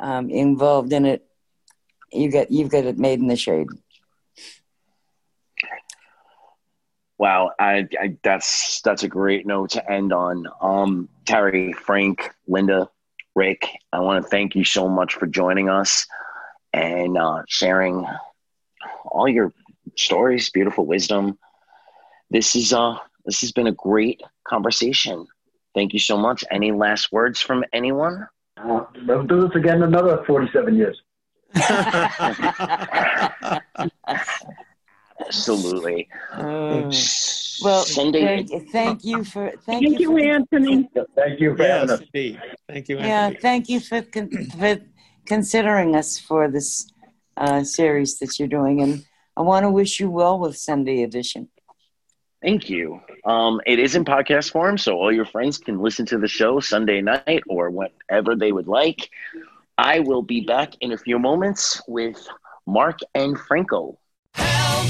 um, 0.00 0.30
involved 0.30 0.92
in 0.92 1.04
it, 1.06 1.26
you 2.12 2.30
get 2.30 2.50
you've 2.50 2.70
got 2.70 2.84
it 2.84 2.98
made 2.98 3.20
in 3.20 3.28
the 3.28 3.36
shade. 3.36 3.68
Wow, 7.18 7.50
I, 7.58 7.88
I, 8.00 8.16
that's 8.22 8.80
that's 8.82 9.02
a 9.02 9.08
great 9.08 9.44
note 9.44 9.70
to 9.70 9.90
end 9.90 10.12
on. 10.12 10.46
Um, 10.60 11.08
Terry, 11.24 11.72
Frank, 11.72 12.30
Linda, 12.46 12.88
Rick, 13.34 13.68
I 13.92 13.98
want 14.00 14.22
to 14.22 14.30
thank 14.30 14.54
you 14.54 14.64
so 14.64 14.88
much 14.88 15.14
for 15.14 15.26
joining 15.26 15.68
us 15.68 16.06
and 16.72 17.18
uh, 17.18 17.42
sharing 17.48 18.06
all 19.04 19.28
your 19.28 19.52
stories, 19.96 20.48
beautiful 20.50 20.86
wisdom. 20.86 21.38
This 22.30 22.54
is 22.54 22.72
uh, 22.72 22.98
this 23.24 23.40
has 23.40 23.50
been 23.50 23.66
a 23.66 23.72
great 23.72 24.22
conversation. 24.46 25.26
Thank 25.74 25.92
you 25.92 25.98
so 25.98 26.16
much. 26.16 26.44
Any 26.50 26.70
last 26.72 27.10
words 27.10 27.40
from 27.40 27.64
anyone? 27.72 28.28
Uh, 28.62 28.84
let's 29.04 29.28
do 29.28 29.46
this 29.46 29.56
again 29.56 29.82
another 29.82 30.24
forty-seven 30.26 30.76
years. 30.76 31.00
Absolutely. 35.26 36.08
Uh, 36.32 36.90
well, 37.62 37.82
Sunday. 37.84 38.44
Thank, 38.44 38.70
thank, 38.70 39.04
you 39.04 39.24
for 39.24 39.50
thank, 39.66 39.84
thank 39.84 39.98
you, 39.98 40.18
you 40.18 40.30
Anthony. 40.32 40.88
Thank 41.14 41.40
you 41.40 41.56
for 41.56 41.62
yes, 41.62 41.90
having 41.90 42.06
us. 42.06 42.38
Thank 42.68 42.88
you. 42.88 42.98
Anthony. 42.98 43.08
Yeah, 43.08 43.30
thank 43.40 43.68
you 43.68 43.80
for, 43.80 44.02
con- 44.02 44.30
for 44.58 44.78
considering 45.26 45.96
us 45.96 46.18
for 46.18 46.48
this 46.48 46.90
uh, 47.36 47.64
series 47.64 48.18
that 48.18 48.38
you're 48.38 48.48
doing, 48.48 48.80
and 48.80 49.04
I 49.36 49.42
want 49.42 49.64
to 49.64 49.70
wish 49.70 50.00
you 50.00 50.10
well 50.10 50.38
with 50.38 50.56
Sunday 50.56 51.02
edition. 51.02 51.48
Thank 52.42 52.70
you. 52.70 53.00
Um, 53.24 53.60
it 53.66 53.78
is 53.78 53.96
in 53.96 54.04
podcast 54.04 54.52
form, 54.52 54.78
so 54.78 54.94
all 54.94 55.12
your 55.12 55.24
friends 55.24 55.58
can 55.58 55.80
listen 55.80 56.06
to 56.06 56.18
the 56.18 56.28
show 56.28 56.60
Sunday 56.60 57.00
night 57.00 57.42
or 57.48 57.70
whenever 57.70 58.36
they 58.36 58.52
would 58.52 58.68
like. 58.68 59.10
I 59.76 60.00
will 60.00 60.22
be 60.22 60.40
back 60.42 60.74
in 60.80 60.92
a 60.92 60.98
few 60.98 61.18
moments 61.18 61.82
with 61.88 62.26
Mark 62.66 62.98
and 63.14 63.38
Franco. 63.38 63.98
Help! 64.34 64.88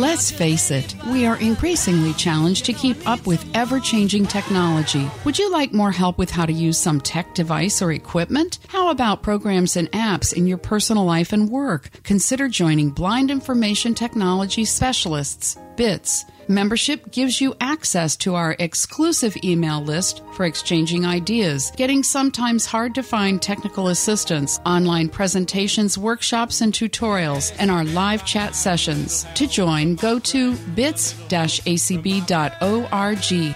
Let's 0.00 0.30
face 0.30 0.70
it, 0.70 0.96
we 1.08 1.26
are 1.26 1.36
increasingly 1.36 2.14
challenged 2.14 2.64
to 2.64 2.72
keep 2.72 3.06
up 3.06 3.26
with 3.26 3.44
ever 3.54 3.78
changing 3.78 4.24
technology. 4.28 5.06
Would 5.26 5.38
you 5.38 5.52
like 5.52 5.74
more 5.74 5.92
help 5.92 6.16
with 6.16 6.30
how 6.30 6.46
to 6.46 6.52
use 6.54 6.78
some 6.78 7.02
tech 7.02 7.34
device 7.34 7.82
or 7.82 7.92
equipment? 7.92 8.60
How 8.68 8.88
about 8.88 9.22
programs 9.22 9.76
and 9.76 9.92
apps 9.92 10.32
in 10.32 10.46
your 10.46 10.56
personal 10.56 11.04
life 11.04 11.34
and 11.34 11.50
work? 11.50 11.90
Consider 12.02 12.48
joining 12.48 12.88
Blind 12.88 13.30
Information 13.30 13.94
Technology 13.94 14.64
Specialists, 14.64 15.58
BITS. 15.76 16.24
Membership 16.50 17.10
gives 17.12 17.40
you 17.40 17.54
access 17.60 18.16
to 18.16 18.34
our 18.34 18.56
exclusive 18.58 19.36
email 19.44 19.80
list 19.80 20.20
for 20.32 20.44
exchanging 20.44 21.06
ideas, 21.06 21.70
getting 21.76 22.02
sometimes 22.02 22.66
hard 22.66 22.92
to 22.96 23.04
find 23.04 23.40
technical 23.40 23.86
assistance, 23.86 24.58
online 24.66 25.08
presentations, 25.08 25.96
workshops, 25.96 26.60
and 26.60 26.72
tutorials, 26.72 27.54
and 27.60 27.70
our 27.70 27.84
live 27.84 28.26
chat 28.26 28.56
sessions. 28.56 29.24
To 29.36 29.46
join, 29.46 29.94
go 29.94 30.18
to 30.18 30.56
bits-acb.org 30.74 31.22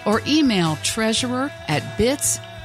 or 0.07 0.23
email 0.29 0.77
treasurer 0.85 1.51
at 1.67 1.99
bits-acb.org. 1.99 2.61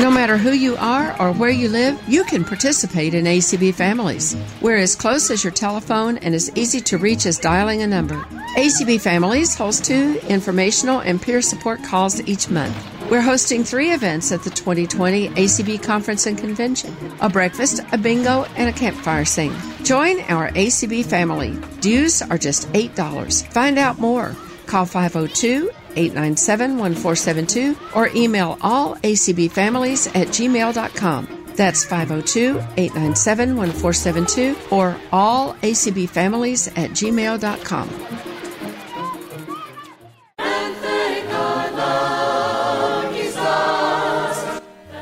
No 0.01 0.11
matter 0.11 0.39
who 0.39 0.53
you 0.53 0.77
are 0.77 1.15
or 1.21 1.31
where 1.35 1.51
you 1.51 1.69
live, 1.69 2.01
you 2.09 2.25
can 2.25 2.43
participate 2.43 3.13
in 3.13 3.27
ACB 3.27 3.75
Families. 3.75 4.35
We're 4.63 4.79
as 4.79 4.97
close 4.97 5.31
as 5.31 5.45
your 5.45 5.53
telephone 5.53 6.17
and 6.17 6.35
as 6.35 6.51
easy 6.57 6.81
to 6.81 6.97
reach 6.97 7.27
as 7.27 7.39
dialing 7.39 7.83
a 7.83 7.87
number. 7.87 8.15
ACB 8.57 8.99
Families 8.99 9.55
holds 9.55 9.79
two 9.79 10.19
informational 10.27 11.01
and 11.01 11.21
peer 11.21 11.43
support 11.43 11.85
calls 11.85 12.19
each 12.27 12.49
month. 12.49 12.75
We're 13.11 13.21
hosting 13.21 13.63
three 13.63 13.93
events 13.93 14.33
at 14.33 14.43
the 14.43 14.49
2020 14.49 15.29
ACB 15.29 15.83
Conference 15.83 16.25
and 16.25 16.39
Convention 16.39 16.97
a 17.21 17.29
breakfast, 17.29 17.81
a 17.93 17.99
bingo, 17.99 18.45
and 18.57 18.71
a 18.71 18.73
campfire 18.73 19.27
sing. 19.27 19.55
Join 19.83 20.21
our 20.31 20.49
ACB 20.53 21.05
family. 21.05 21.59
Dues 21.81 22.23
are 22.23 22.39
just 22.39 22.73
$8. 22.73 23.47
Find 23.49 23.79
out 23.79 23.99
more. 23.99 24.35
Call 24.65 24.87
502 24.87 25.71
897 25.97 26.79
1472 26.79 27.77
or 27.95 28.09
email 28.15 28.59
all 28.61 28.97
ACB 28.97 29.51
families 29.51 30.07
at 30.09 30.29
gmail.com. 30.29 31.41
That's 31.57 31.85
502 31.85 32.59
897 32.77 33.57
1472 33.57 34.57
or 34.75 34.97
all 35.13 35.55
ACB 35.55 36.09
families 36.09 36.69
at 36.69 36.91
gmail.com. 36.91 38.31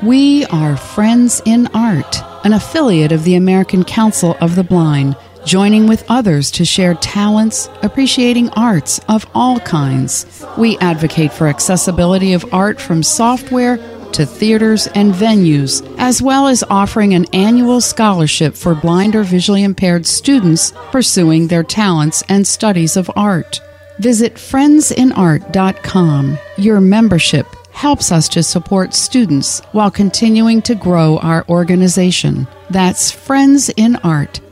We 0.01 0.45
are 0.45 0.77
Friends 0.77 1.41
in 1.45 1.67
Art, 1.73 2.23
an 2.45 2.53
affiliate 2.53 3.11
of 3.11 3.25
the 3.25 3.35
American 3.35 3.83
Council 3.83 4.37
of 4.39 4.55
the 4.55 4.63
Blind 4.63 5.17
joining 5.49 5.87
with 5.87 6.05
others 6.09 6.51
to 6.51 6.63
share 6.63 6.93
talents, 6.93 7.67
appreciating 7.81 8.51
arts 8.51 8.99
of 9.09 9.25
all 9.33 9.59
kinds. 9.61 10.45
We 10.59 10.77
advocate 10.77 11.33
for 11.33 11.47
accessibility 11.47 12.33
of 12.33 12.53
art 12.53 12.79
from 12.79 13.01
software 13.01 13.77
to 14.11 14.27
theaters 14.27 14.85
and 14.93 15.11
venues, 15.11 15.83
as 15.97 16.21
well 16.21 16.47
as 16.47 16.63
offering 16.69 17.15
an 17.15 17.25
annual 17.33 17.81
scholarship 17.81 18.53
for 18.53 18.75
blind 18.75 19.15
or 19.15 19.23
visually 19.23 19.63
impaired 19.63 20.05
students 20.05 20.71
pursuing 20.91 21.47
their 21.47 21.63
talents 21.63 22.23
and 22.29 22.45
studies 22.45 22.95
of 22.95 23.09
art. 23.15 23.59
Visit 23.97 24.35
friendsinart.com. 24.35 26.37
Your 26.59 26.79
membership 26.79 27.47
helps 27.71 28.11
us 28.11 28.29
to 28.29 28.43
support 28.43 28.93
students 28.93 29.61
while 29.71 29.89
continuing 29.89 30.61
to 30.61 30.75
grow 30.75 31.17
our 31.17 31.43
organization. 31.49 32.47
That's 32.69 33.11
friendsinart.com 33.11 34.48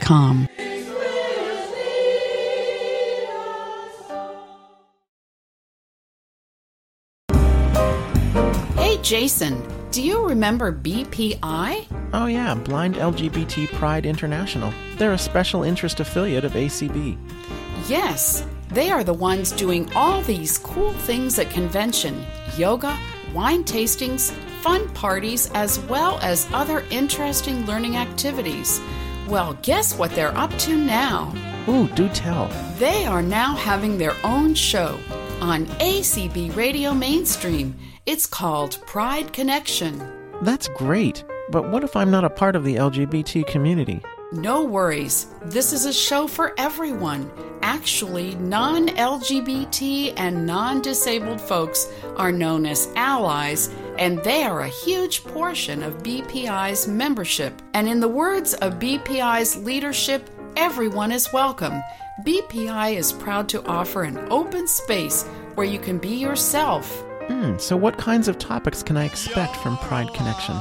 com. 0.00 0.48
Hey, 8.76 8.98
Jason, 9.02 9.62
do 9.90 10.02
you 10.02 10.26
remember 10.26 10.72
BPI? 10.72 11.86
Oh, 12.12 12.26
yeah, 12.26 12.54
Blind 12.54 12.96
LGBT 12.96 13.68
Pride 13.68 14.06
International. 14.06 14.72
They're 14.96 15.12
a 15.12 15.18
special 15.18 15.62
interest 15.62 16.00
affiliate 16.00 16.44
of 16.44 16.52
ACB. 16.52 17.18
Yes, 17.88 18.46
they 18.70 18.90
are 18.90 19.04
the 19.04 19.14
ones 19.14 19.52
doing 19.52 19.90
all 19.94 20.20
these 20.22 20.58
cool 20.58 20.92
things 20.92 21.38
at 21.38 21.50
convention 21.50 22.24
yoga, 22.56 22.98
wine 23.32 23.62
tastings, 23.64 24.30
fun 24.62 24.88
parties, 24.90 25.50
as 25.54 25.78
well 25.80 26.18
as 26.20 26.48
other 26.52 26.84
interesting 26.90 27.64
learning 27.66 27.96
activities. 27.96 28.80
Well, 29.28 29.58
guess 29.60 29.98
what 29.98 30.12
they're 30.12 30.36
up 30.38 30.56
to 30.60 30.74
now? 30.74 31.34
Ooh, 31.68 31.86
do 31.88 32.08
tell. 32.08 32.48
They 32.78 33.04
are 33.04 33.20
now 33.20 33.54
having 33.54 33.98
their 33.98 34.14
own 34.24 34.54
show 34.54 34.98
on 35.42 35.66
ACB 35.66 36.56
Radio 36.56 36.94
Mainstream. 36.94 37.76
It's 38.06 38.26
called 38.26 38.78
Pride 38.86 39.34
Connection. 39.34 40.02
That's 40.40 40.68
great. 40.68 41.24
But 41.50 41.70
what 41.70 41.84
if 41.84 41.94
I'm 41.94 42.10
not 42.10 42.24
a 42.24 42.30
part 42.30 42.56
of 42.56 42.64
the 42.64 42.76
LGBT 42.76 43.46
community? 43.46 44.00
No 44.32 44.64
worries. 44.64 45.26
This 45.42 45.74
is 45.74 45.84
a 45.84 45.92
show 45.92 46.26
for 46.26 46.54
everyone. 46.56 47.30
Actually, 47.60 48.34
non 48.36 48.88
LGBT 48.88 50.14
and 50.16 50.46
non 50.46 50.80
disabled 50.80 51.40
folks 51.40 51.86
are 52.16 52.32
known 52.32 52.64
as 52.64 52.88
allies, 52.96 53.68
and 53.98 54.22
they 54.24 54.44
are 54.44 54.60
a 54.60 54.68
huge 54.68 55.24
portion 55.24 55.82
of 55.82 56.02
BPI's 56.02 56.88
membership. 56.88 57.60
And 57.74 57.88
in 57.88 58.00
the 58.00 58.08
words 58.08 58.54
of 58.54 58.78
BPI's 58.78 59.56
leadership, 59.56 60.30
everyone 60.56 61.12
is 61.12 61.32
welcome. 61.32 61.82
BPI 62.24 62.96
is 62.96 63.12
proud 63.12 63.48
to 63.50 63.64
offer 63.66 64.04
an 64.04 64.18
open 64.30 64.66
space 64.66 65.24
where 65.54 65.66
you 65.66 65.78
can 65.78 65.98
be 65.98 66.14
yourself. 66.16 67.04
Hmm, 67.26 67.58
so, 67.58 67.76
what 67.76 67.98
kinds 67.98 68.26
of 68.26 68.38
topics 68.38 68.82
can 68.82 68.96
I 68.96 69.04
expect 69.04 69.56
from 69.56 69.76
Pride 69.78 70.12
Connection? 70.14 70.56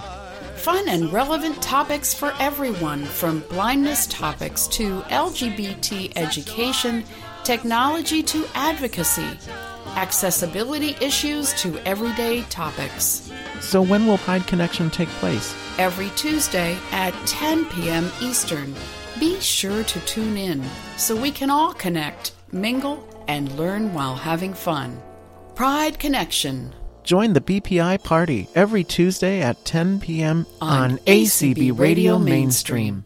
Fun 0.56 0.90
and 0.90 1.14
relevant 1.14 1.62
topics 1.62 2.14
for 2.14 2.34
everyone, 2.40 3.06
from 3.06 3.40
blindness 3.50 4.08
topics 4.08 4.68
to 4.68 5.02
LGBT 5.04 6.12
education, 6.16 7.06
technology 7.44 8.22
to 8.24 8.46
advocacy. 8.54 9.38
Accessibility 9.96 10.96
issues 11.02 11.54
to 11.62 11.78
everyday 11.86 12.44
topics. 12.44 13.32
So, 13.60 13.82
when 13.82 14.06
will 14.06 14.18
Pride 14.20 14.46
Connection 14.48 14.90
take 14.90 15.10
place? 15.20 15.56
Every 15.80 16.10
Tuesday 16.12 16.78
at 16.92 17.14
10 17.26 17.66
p.m. 17.66 18.10
Eastern. 18.22 18.76
Be 19.20 19.40
sure 19.40 19.84
to 19.84 20.00
tune 20.02 20.38
in 20.38 20.64
so 20.96 21.16
we 21.16 21.32
can 21.32 21.50
all 21.50 21.74
connect, 21.74 22.34
mingle, 22.52 23.08
and 23.28 23.52
learn 23.58 23.94
while 23.94 24.16
having 24.16 24.54
fun. 24.54 25.02
Pride 25.56 25.98
Connection. 25.98 26.74
Join 27.04 27.34
the 27.34 27.42
BPI 27.42 28.04
party 28.04 28.48
every 28.54 28.84
Tuesday 28.84 29.42
at 29.42 29.64
10 29.66 30.02
p.m. 30.02 30.46
on, 30.62 30.92
on 30.92 30.98
ACB, 31.00 31.56
ACB 31.56 31.80
Radio 31.80 32.20
Mainstream. 32.20 33.06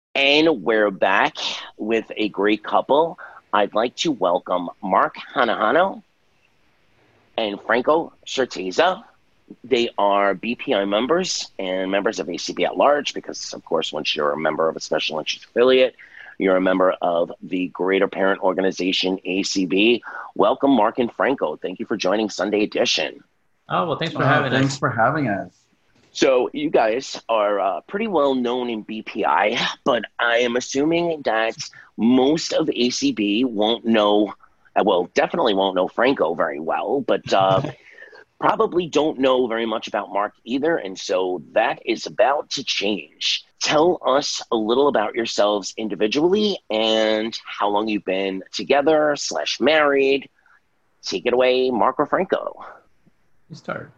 And 0.13 0.63
we're 0.63 0.91
back 0.91 1.37
with 1.77 2.11
a 2.17 2.27
great 2.27 2.65
couple. 2.65 3.17
I'd 3.53 3.73
like 3.73 3.95
to 3.97 4.11
welcome 4.11 4.69
Mark 4.83 5.15
Hanahano 5.33 6.03
and 7.37 7.61
Franco 7.61 8.11
Certeza. 8.27 9.05
They 9.63 9.89
are 9.97 10.35
BPI 10.35 10.87
members 10.89 11.49
and 11.57 11.89
members 11.89 12.19
of 12.19 12.27
ACB 12.27 12.65
at 12.65 12.75
large 12.75 13.13
because, 13.13 13.53
of 13.53 13.63
course, 13.63 13.93
once 13.93 14.13
you're 14.13 14.33
a 14.33 14.37
member 14.37 14.67
of 14.67 14.75
a 14.75 14.81
special 14.81 15.17
interest 15.17 15.45
affiliate, 15.45 15.95
you're 16.37 16.57
a 16.57 16.61
member 16.61 16.91
of 17.01 17.31
the 17.41 17.69
greater 17.69 18.09
parent 18.09 18.41
organization 18.41 19.17
ACB. 19.25 20.01
Welcome, 20.35 20.71
Mark 20.71 20.99
and 20.99 21.11
Franco. 21.13 21.55
Thank 21.55 21.79
you 21.79 21.85
for 21.85 21.95
joining 21.95 22.29
Sunday 22.29 22.63
Edition. 22.63 23.23
Oh, 23.69 23.87
well, 23.87 23.97
thanks 23.97 24.13
for 24.13 24.25
having 24.25 24.51
thanks 24.51 24.65
us. 24.65 24.71
Thanks 24.71 24.79
for 24.79 24.89
having 24.89 25.29
us. 25.29 25.60
So 26.11 26.49
you 26.53 26.69
guys 26.69 27.21
are 27.29 27.59
uh, 27.59 27.81
pretty 27.81 28.07
well 28.07 28.35
known 28.35 28.69
in 28.69 28.83
BPI, 28.83 29.57
but 29.85 30.03
I 30.19 30.37
am 30.39 30.55
assuming 30.57 31.21
that 31.23 31.55
most 31.97 32.53
of 32.53 32.67
ACB 32.67 33.45
won't 33.45 33.85
know. 33.85 34.33
Uh, 34.75 34.83
well, 34.85 35.09
definitely 35.13 35.53
won't 35.53 35.75
know 35.75 35.87
Franco 35.87 36.33
very 36.33 36.59
well, 36.59 37.01
but 37.01 37.33
uh, 37.33 37.61
probably 38.39 38.87
don't 38.87 39.19
know 39.19 39.47
very 39.47 39.65
much 39.65 39.87
about 39.87 40.11
Mark 40.11 40.33
either. 40.43 40.75
And 40.75 40.99
so 40.99 41.43
that 41.53 41.81
is 41.85 42.05
about 42.05 42.49
to 42.51 42.63
change. 42.63 43.45
Tell 43.61 43.99
us 44.05 44.41
a 44.51 44.55
little 44.55 44.87
about 44.87 45.15
yourselves 45.15 45.73
individually 45.77 46.57
and 46.69 47.37
how 47.45 47.69
long 47.69 47.87
you've 47.87 48.05
been 48.05 48.43
together 48.51 49.15
slash 49.15 49.59
married. 49.61 50.29
Take 51.03 51.25
it 51.25 51.33
away, 51.33 51.71
Mark 51.71 51.99
or 51.99 52.05
Franco. 52.05 52.65
You 53.49 53.55
start. 53.55 53.91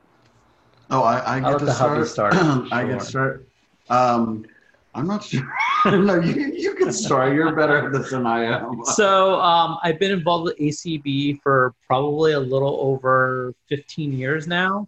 Oh, 0.93 1.01
I, 1.01 1.37
I 1.37 1.39
get 1.39 1.57
to 1.57 1.73
start. 1.73 2.07
start. 2.07 2.33
I 2.71 2.85
get 2.85 2.99
to 2.99 3.05
start. 3.05 3.47
Um, 3.89 4.45
I'm 4.93 5.07
not 5.07 5.23
sure. 5.23 5.51
no, 5.85 6.19
you, 6.19 6.53
you 6.53 6.75
can 6.75 6.93
start. 6.93 7.33
You're 7.33 7.55
better 7.55 7.87
at 7.87 7.91
this 7.91 8.11
than 8.11 8.27
I 8.27 8.43
am. 8.43 8.83
So 8.93 9.39
um, 9.39 9.79
I've 9.81 9.97
been 9.97 10.11
involved 10.11 10.43
with 10.45 10.57
ACB 10.59 11.41
for 11.41 11.73
probably 11.87 12.33
a 12.33 12.39
little 12.39 12.77
over 12.79 13.55
15 13.69 14.13
years 14.13 14.45
now. 14.45 14.87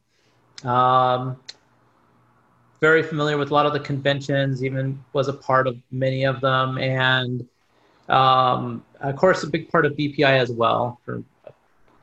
Um, 0.64 1.38
very 2.82 3.02
familiar 3.02 3.40
with 3.40 3.50
a 3.50 3.54
lot 3.56 3.66
of 3.66 3.74
the 3.74 3.80
conventions, 3.80 4.64
even 4.64 5.04
was 5.14 5.28
a 5.28 5.34
part 5.34 5.66
of 5.66 5.76
many 5.90 6.24
of 6.24 6.40
them. 6.40 6.78
And 6.78 7.48
um, 8.10 8.86
of 9.00 9.16
course, 9.16 9.42
a 9.42 9.48
big 9.48 9.70
part 9.70 9.88
of 9.88 9.94
BPI 9.94 10.38
as 10.38 10.52
well 10.52 11.00
for, 11.04 11.24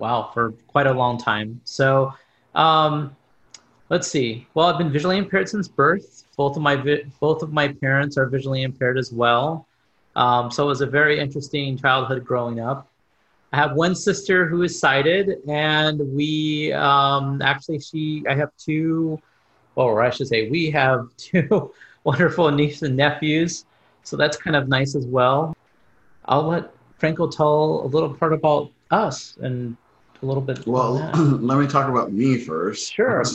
wow, 0.01 0.33
for 0.35 0.55
quite 0.67 0.89
a 0.89 0.93
long 0.93 1.19
time. 1.19 1.61
So 1.63 2.13
um, 2.57 3.15
let's 3.93 4.09
see. 4.09 4.47
Well, 4.55 4.69
I've 4.69 4.79
been 4.79 4.91
visually 4.91 5.19
impaired 5.19 5.51
since 5.51 5.69
birth. 5.69 6.25
Both 6.39 6.57
of 6.57 6.63
my 6.63 6.77
vi- 6.77 7.05
both 7.21 7.43
of 7.43 7.53
my 7.53 7.69
parents 7.69 8.17
are 8.17 8.25
visually 8.27 8.63
impaired 8.63 8.97
as 8.97 9.13
well. 9.13 9.69
Um, 10.17 10.51
so 10.51 10.65
it 10.65 10.67
was 10.67 10.81
a 10.81 10.87
very 10.87 11.21
interesting 11.21 11.77
childhood 11.77 12.25
growing 12.25 12.59
up. 12.59 12.89
I 13.53 13.59
have 13.59 13.75
one 13.75 13.95
sister 13.95 14.49
who 14.49 14.63
is 14.63 14.81
sighted, 14.81 15.47
and 15.47 16.01
we 16.17 16.73
um, 16.73 17.43
actually 17.43 17.81
she 17.81 18.25
I 18.27 18.35
have 18.35 18.49
two, 18.57 19.21
or 19.75 20.03
I 20.03 20.09
should 20.09 20.29
say 20.29 20.49
we 20.49 20.71
have 20.71 21.01
two 21.19 21.71
wonderful 22.05 22.51
nieces 22.51 22.83
and 22.85 22.97
nephews. 22.97 23.67
So 24.05 24.17
that's 24.17 24.39
kind 24.39 24.57
of 24.57 24.69
nice 24.69 24.95
as 24.95 25.05
well. 25.05 25.55
I'll 26.25 26.49
let 26.49 26.73
Franco 26.97 27.29
tell 27.29 27.83
a 27.85 27.89
little 27.95 28.15
part 28.15 28.33
about 28.33 28.71
us 28.91 29.37
and 29.43 29.77
a 30.23 30.27
little 30.27 30.43
bit? 30.43 30.67
Well, 30.67 31.11
let 31.15 31.59
me 31.59 31.67
talk 31.67 31.89
about 31.89 32.13
me 32.13 32.39
first. 32.39 32.93
Sure, 32.95 33.23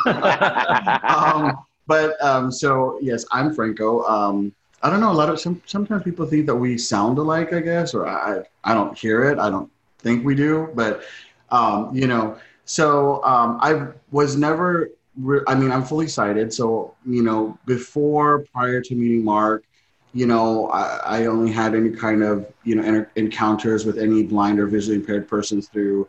um, 1.04 1.58
but 1.86 2.22
um, 2.22 2.52
so 2.52 2.98
yes, 3.00 3.24
I'm 3.32 3.54
Franco. 3.54 4.04
Um, 4.04 4.52
I 4.82 4.90
don't 4.90 5.00
know. 5.00 5.10
A 5.10 5.14
lot 5.14 5.28
of 5.28 5.40
some, 5.40 5.60
sometimes 5.66 6.04
people 6.04 6.26
think 6.26 6.46
that 6.46 6.54
we 6.54 6.78
sound 6.78 7.18
alike. 7.18 7.52
I 7.52 7.60
guess, 7.60 7.94
or 7.94 8.06
I 8.06 8.42
I 8.64 8.74
don't 8.74 8.96
hear 8.96 9.24
it. 9.24 9.38
I 9.38 9.50
don't 9.50 9.70
think 9.98 10.24
we 10.24 10.34
do. 10.34 10.70
But 10.74 11.02
um, 11.50 11.94
you 11.94 12.06
know, 12.06 12.38
so 12.64 13.22
um, 13.24 13.58
I 13.60 13.88
was 14.10 14.36
never. 14.36 14.90
Re- 15.16 15.42
I 15.48 15.54
mean, 15.54 15.72
I'm 15.72 15.84
fully 15.84 16.08
sighted. 16.08 16.52
So 16.52 16.94
you 17.06 17.22
know, 17.22 17.58
before 17.66 18.44
prior 18.52 18.80
to 18.80 18.94
meeting 18.94 19.24
Mark, 19.24 19.64
you 20.12 20.26
know, 20.26 20.68
I, 20.70 21.20
I, 21.20 21.26
only 21.26 21.52
had 21.52 21.74
any 21.74 21.90
kind 21.90 22.22
of, 22.22 22.46
you 22.64 22.74
know, 22.74 22.82
inter- 22.82 23.10
encounters 23.16 23.84
with 23.84 23.98
any 23.98 24.22
blind 24.22 24.58
or 24.58 24.66
visually 24.66 24.96
impaired 24.96 25.28
persons 25.28 25.68
through 25.68 26.08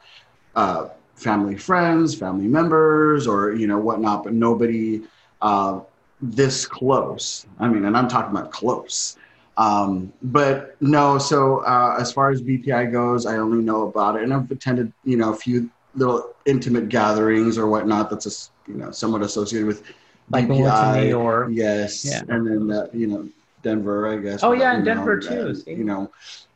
uh, 0.55 0.89
family 1.15 1.55
friends, 1.55 2.15
family 2.15 2.47
members, 2.47 3.27
or, 3.27 3.53
you 3.53 3.67
know, 3.67 3.77
whatnot, 3.77 4.23
but 4.23 4.33
nobody 4.33 5.01
uh, 5.41 5.79
this 6.21 6.65
close. 6.65 7.45
I 7.59 7.67
mean, 7.67 7.85
and 7.85 7.95
I'm 7.95 8.07
talking 8.07 8.35
about 8.35 8.51
close. 8.51 9.17
Um, 9.57 10.11
but 10.23 10.75
no, 10.81 11.17
so 11.17 11.59
uh, 11.59 11.97
as 11.99 12.11
far 12.11 12.31
as 12.31 12.41
BPI 12.41 12.91
goes, 12.91 13.25
I 13.25 13.37
only 13.37 13.63
know 13.63 13.87
about 13.87 14.15
it. 14.15 14.23
And 14.23 14.33
I've 14.33 14.49
attended, 14.49 14.91
you 15.03 15.17
know, 15.17 15.31
a 15.31 15.35
few 15.35 15.69
little 15.93 16.33
intimate 16.45 16.89
gatherings 16.89 17.57
or 17.57 17.67
whatnot 17.67 18.09
that's, 18.09 18.25
a, 18.25 18.71
you 18.71 18.77
know, 18.77 18.91
somewhat 18.91 19.21
associated 19.21 19.67
with 19.67 19.83
like 20.31 20.47
BPI. 20.47 21.19
Or, 21.19 21.49
yes. 21.51 22.05
Yeah. 22.05 22.21
And 22.29 22.47
then, 22.47 22.71
uh, 22.75 22.87
you 22.93 23.07
know, 23.07 23.29
Denver, 23.61 24.07
I 24.07 24.17
guess. 24.17 24.43
Oh 24.43 24.53
yeah, 24.53 24.75
in 24.77 24.83
Denver 24.83 25.19
too. 25.19 25.61
And, 25.67 25.77
you 25.77 25.83
know, 25.83 26.11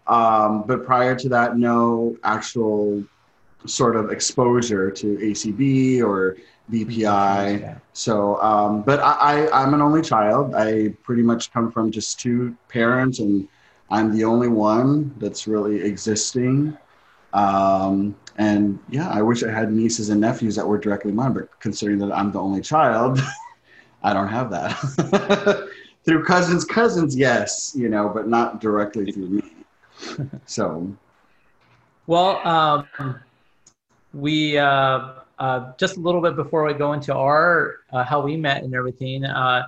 um, 0.07 0.63
but 0.67 0.85
prior 0.85 1.15
to 1.15 1.29
that, 1.29 1.57
no 1.57 2.17
actual 2.23 3.03
sort 3.65 3.95
of 3.95 4.11
exposure 4.11 4.91
to 4.91 5.17
ACB 5.17 6.01
or 6.03 6.37
BPI. 6.71 7.61
Yeah. 7.61 7.77
So, 7.93 8.41
um, 8.41 8.83
but 8.83 8.99
I, 8.99 9.47
I, 9.47 9.63
I'm 9.63 9.73
an 9.73 9.81
only 9.81 10.01
child. 10.01 10.55
I 10.55 10.89
pretty 11.03 11.21
much 11.21 11.51
come 11.51 11.71
from 11.71 11.91
just 11.91 12.19
two 12.19 12.55
parents, 12.69 13.19
and 13.19 13.47
I'm 13.89 14.15
the 14.15 14.23
only 14.23 14.47
one 14.47 15.13
that's 15.17 15.47
really 15.47 15.81
existing. 15.81 16.77
Um, 17.33 18.15
and 18.37 18.79
yeah, 18.89 19.09
I 19.09 19.21
wish 19.21 19.43
I 19.43 19.51
had 19.51 19.71
nieces 19.71 20.09
and 20.09 20.21
nephews 20.21 20.55
that 20.55 20.67
were 20.67 20.77
directly 20.77 21.11
mine, 21.11 21.33
but 21.33 21.59
considering 21.59 21.99
that 21.99 22.11
I'm 22.11 22.31
the 22.31 22.39
only 22.39 22.61
child, 22.61 23.19
I 24.03 24.13
don't 24.13 24.27
have 24.27 24.51
that. 24.51 25.64
through 26.05 26.23
cousins, 26.23 26.63
cousins, 26.65 27.15
yes, 27.15 27.73
you 27.75 27.89
know, 27.89 28.09
but 28.09 28.27
not 28.27 28.61
directly 28.61 29.11
through 29.11 29.29
me. 29.29 29.43
so, 30.45 30.95
well, 32.07 32.47
um, 32.47 33.19
we 34.13 34.57
uh, 34.57 35.13
uh, 35.39 35.73
just 35.77 35.97
a 35.97 35.99
little 35.99 36.21
bit 36.21 36.35
before 36.35 36.63
we 36.65 36.73
go 36.73 36.93
into 36.93 37.13
our 37.13 37.77
uh, 37.91 38.03
how 38.03 38.21
we 38.21 38.37
met 38.37 38.63
and 38.63 38.73
everything. 38.75 39.25
Uh, 39.25 39.67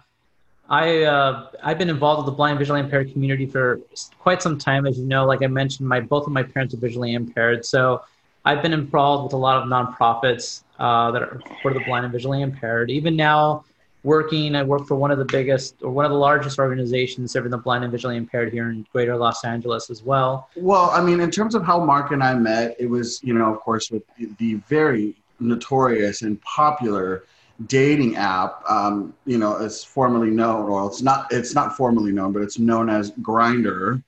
I 0.70 1.04
uh, 1.04 1.48
I've 1.64 1.78
been 1.78 1.90
involved 1.90 2.20
with 2.20 2.34
the 2.34 2.38
blind 2.38 2.60
visually 2.60 2.82
impaired 2.82 3.12
community 3.12 3.46
for 3.46 3.80
quite 4.20 4.42
some 4.42 4.58
time, 4.58 4.86
as 4.86 5.00
you 5.00 5.06
know. 5.06 5.26
Like 5.26 5.42
I 5.42 5.48
mentioned, 5.48 5.88
my 5.88 6.00
both 6.00 6.28
of 6.28 6.34
my 6.34 6.44
parents 6.44 6.74
are 6.74 6.78
visually 6.78 7.14
impaired, 7.14 7.66
so 7.66 8.04
I've 8.46 8.62
been 8.62 8.74
involved 8.74 9.24
with 9.26 9.34
a 9.34 9.38
lot 9.38 9.62
of 9.62 9.68
nonprofits 9.68 10.64
uh, 10.80 11.12
that 11.12 11.22
are 11.22 11.42
for 11.62 11.74
the 11.74 11.80
blind 11.82 12.06
and 12.06 12.14
visually 12.14 12.42
impaired. 12.42 12.92
Even 12.92 13.16
now, 13.16 13.66
working. 14.08 14.55
I 14.55 14.64
work 14.64 14.88
for 14.88 14.95
one 14.95 15.12
of 15.12 15.20
the 15.20 15.26
biggest 15.26 15.76
or 15.84 15.91
one 15.91 16.05
of 16.05 16.12
the 16.12 16.18
largest 16.18 16.58
organizations 16.58 17.32
serving 17.34 17.51
the 17.51 17.58
blind 17.58 17.84
and 17.84 17.91
visually 17.91 18.16
impaired 18.16 18.51
here 18.51 18.70
in 18.70 18.88
greater 18.91 19.18
Los 19.18 19.43
Angeles 19.43 19.89
as 19.89 20.01
well. 20.01 20.49
Well, 20.55 20.89
I 20.91 21.01
mean, 21.01 21.20
in 21.20 21.30
terms 21.30 21.53
of 21.55 21.64
how 21.64 21.84
Mark 21.84 22.12
and 22.12 22.24
I 22.24 22.34
met, 22.34 22.76
it 22.80 22.88
was, 22.88 23.22
you 23.22 23.34
know, 23.34 23.53
of 23.53 23.60
course, 23.60 23.91
with 23.91 24.03
the 24.38 24.55
very 24.68 25.16
notorious 25.39 26.22
and 26.22 26.41
popular 26.41 27.26
dating 27.66 28.16
app 28.16 28.62
um, 28.70 29.16
you 29.26 29.38
know 29.38 29.58
it's 29.58 29.84
formerly 29.84 30.30
known 30.30 30.70
or 30.70 30.88
it's 30.88 31.01
not 31.01 31.26
it's 31.32 31.55
not 31.55 31.76
formally 31.76 32.12
known 32.12 32.32
but 32.32 32.43
it's 32.43 32.60
known 32.60 32.88
as 32.88 33.12
Grindr 33.14 34.03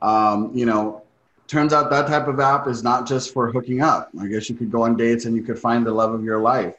um, 0.00 0.52
you 0.54 0.64
know 0.64 1.02
turns 1.48 1.72
out 1.72 1.90
that 1.90 2.06
type 2.06 2.28
of 2.28 2.38
app 2.38 2.68
is 2.68 2.84
not 2.84 3.06
just 3.06 3.32
for 3.32 3.50
hooking 3.50 3.80
up. 3.80 4.10
I 4.20 4.26
guess 4.26 4.48
you 4.48 4.54
could 4.54 4.70
go 4.70 4.82
on 4.82 4.96
dates 4.96 5.24
and 5.24 5.34
you 5.34 5.42
could 5.42 5.58
find 5.58 5.84
the 5.84 5.90
love 5.90 6.12
of 6.12 6.22
your 6.22 6.38
life. 6.38 6.76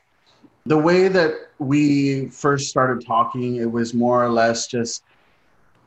The 0.69 0.77
way 0.77 1.07
that 1.07 1.49
we 1.57 2.27
first 2.27 2.69
started 2.69 3.05
talking, 3.05 3.55
it 3.57 3.69
was 3.69 3.93
more 3.93 4.23
or 4.23 4.29
less 4.29 4.67
just 4.67 5.03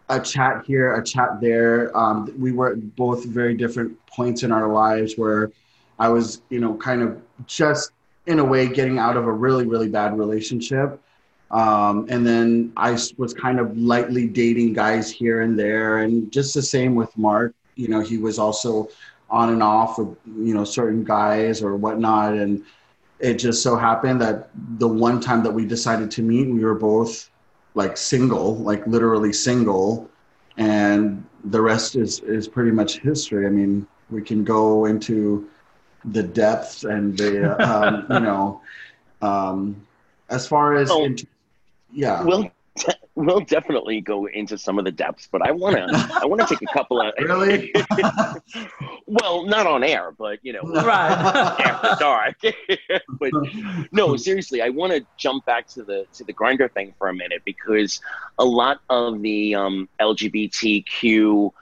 a 0.08 0.18
chat 0.20 0.64
here, 0.66 0.94
a 0.94 1.04
chat 1.04 1.40
there. 1.40 1.96
Um, 1.96 2.34
we 2.38 2.50
were 2.52 2.72
at 2.72 2.96
both 2.96 3.24
very 3.24 3.54
different 3.54 3.96
points 4.06 4.42
in 4.42 4.50
our 4.50 4.66
lives 4.72 5.14
where 5.16 5.52
I 5.98 6.08
was, 6.08 6.42
you 6.50 6.58
know, 6.58 6.74
kind 6.74 7.00
of 7.00 7.22
just 7.46 7.92
in 8.26 8.38
a 8.40 8.44
way 8.44 8.66
getting 8.66 8.98
out 8.98 9.16
of 9.16 9.26
a 9.26 9.32
really, 9.32 9.66
really 9.66 9.88
bad 9.88 10.18
relationship. 10.18 11.00
Um, 11.50 12.06
and 12.08 12.26
then 12.26 12.72
I 12.76 12.90
was 13.18 13.34
kind 13.34 13.60
of 13.60 13.76
lightly 13.78 14.26
dating 14.26 14.72
guys 14.72 15.10
here 15.10 15.42
and 15.42 15.56
there, 15.58 15.98
and 15.98 16.32
just 16.32 16.54
the 16.54 16.62
same 16.62 16.94
with 16.94 17.16
Mark 17.16 17.54
you 17.76 17.88
know, 17.88 18.00
he 18.00 18.18
was 18.18 18.38
also 18.38 18.88
on 19.30 19.50
and 19.50 19.62
off 19.62 19.98
with, 19.98 20.16
you 20.26 20.54
know, 20.54 20.64
certain 20.64 21.04
guys 21.04 21.62
or 21.62 21.76
whatnot. 21.76 22.34
And 22.34 22.64
it 23.22 23.34
just 23.34 23.62
so 23.62 23.76
happened 23.76 24.20
that 24.20 24.50
the 24.78 24.88
one 24.88 25.20
time 25.20 25.44
that 25.44 25.50
we 25.50 25.64
decided 25.64 26.10
to 26.10 26.22
meet, 26.22 26.48
we 26.48 26.64
were 26.64 26.74
both 26.74 27.30
like 27.74 27.96
single, 27.96 28.56
like 28.56 28.84
literally 28.86 29.32
single. 29.32 30.10
And 30.56 31.24
the 31.44 31.60
rest 31.60 31.94
is, 31.94 32.18
is 32.20 32.48
pretty 32.48 32.72
much 32.72 32.98
history. 32.98 33.46
I 33.46 33.50
mean, 33.50 33.86
we 34.10 34.22
can 34.22 34.42
go 34.42 34.86
into 34.86 35.48
the 36.04 36.22
depths 36.22 36.82
and 36.82 37.16
the, 37.16 37.56
um, 37.68 38.06
you 38.10 38.20
know, 38.20 38.60
um, 39.22 39.86
as 40.28 40.48
far 40.48 40.74
as, 40.74 40.90
oh, 40.90 41.04
into, 41.04 41.26
yeah. 41.92 42.24
We'll 42.24 42.50
we'll 43.14 43.40
definitely 43.40 44.00
go 44.00 44.26
into 44.26 44.56
some 44.56 44.78
of 44.78 44.84
the 44.84 44.92
depths, 44.92 45.28
but 45.30 45.42
I 45.42 45.50
want 45.50 45.76
to 45.76 46.18
I 46.22 46.24
want 46.26 46.40
to 46.40 46.46
take 46.46 46.62
a 46.62 46.72
couple 46.72 47.00
of 47.00 47.12
really. 47.18 47.72
well, 49.06 49.44
not 49.44 49.66
on 49.66 49.84
air, 49.84 50.12
but 50.12 50.38
you 50.42 50.52
know, 50.52 50.62
right 50.62 51.10
after 51.10 51.96
dark. 51.98 52.36
but 53.18 53.32
no, 53.92 54.16
seriously, 54.16 54.62
I 54.62 54.70
want 54.70 54.92
to 54.92 55.04
jump 55.16 55.44
back 55.44 55.66
to 55.68 55.82
the 55.82 56.06
to 56.14 56.24
the 56.24 56.32
Grindr 56.32 56.70
thing 56.72 56.94
for 56.98 57.08
a 57.08 57.14
minute 57.14 57.42
because 57.44 58.00
a 58.38 58.44
lot 58.44 58.80
of 58.88 59.20
the 59.20 59.54
um, 59.54 59.88
LGBTQ 60.00 61.52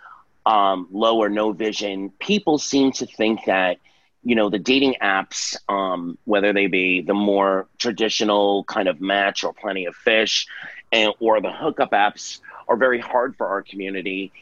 um, 0.46 0.88
low 0.90 1.18
or 1.18 1.28
no 1.28 1.52
vision 1.52 2.10
people 2.18 2.58
seem 2.58 2.92
to 2.92 3.06
think 3.06 3.44
that 3.46 3.78
you 4.22 4.34
know 4.34 4.50
the 4.50 4.58
dating 4.58 4.96
apps 5.02 5.56
um, 5.68 6.18
whether 6.24 6.52
they 6.52 6.66
be 6.66 7.00
the 7.00 7.14
more 7.14 7.66
traditional 7.78 8.64
kind 8.64 8.88
of 8.88 9.00
match 9.00 9.44
or 9.44 9.52
plenty 9.52 9.86
of 9.86 9.94
fish 9.94 10.46
and 10.92 11.12
or 11.20 11.40
the 11.40 11.52
hookup 11.52 11.92
apps 11.92 12.40
are 12.68 12.76
very 12.76 13.00
hard 13.00 13.36
for 13.36 13.46
our 13.48 13.62
community. 13.62 14.32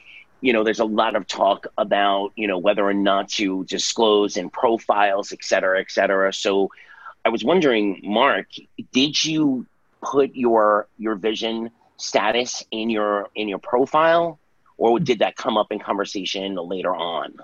You 0.41 0.53
know 0.53 0.63
there's 0.63 0.81
a 0.81 0.85
lot 0.85 1.17
of 1.17 1.27
talk 1.27 1.67
about 1.77 2.33
you 2.37 2.47
know 2.47 2.59
whether 2.59 2.85
or 2.87 2.95
not 2.95 3.29
to 3.31 3.65
disclose 3.65 4.37
in 4.37 4.51
profiles 4.51 5.33
et 5.33 5.43
cetera 5.43 5.81
et 5.81 5.91
cetera. 5.91 6.33
So 6.33 6.71
i 7.25 7.31
was 7.31 7.43
wondering 7.43 8.01
mark 8.05 8.47
did 8.93 9.25
you 9.25 9.67
put 10.03 10.35
your 10.37 10.87
your 10.99 11.17
vision 11.17 11.71
status 11.97 12.65
in 12.71 12.89
your 12.89 13.29
in 13.35 13.49
your 13.49 13.59
profile 13.59 14.39
or 14.77 15.01
did 15.01 15.19
that 15.19 15.35
come 15.37 15.57
up 15.59 15.73
in 15.73 15.81
conversation 15.81 16.55
later 16.55 16.95
on? 16.95 17.35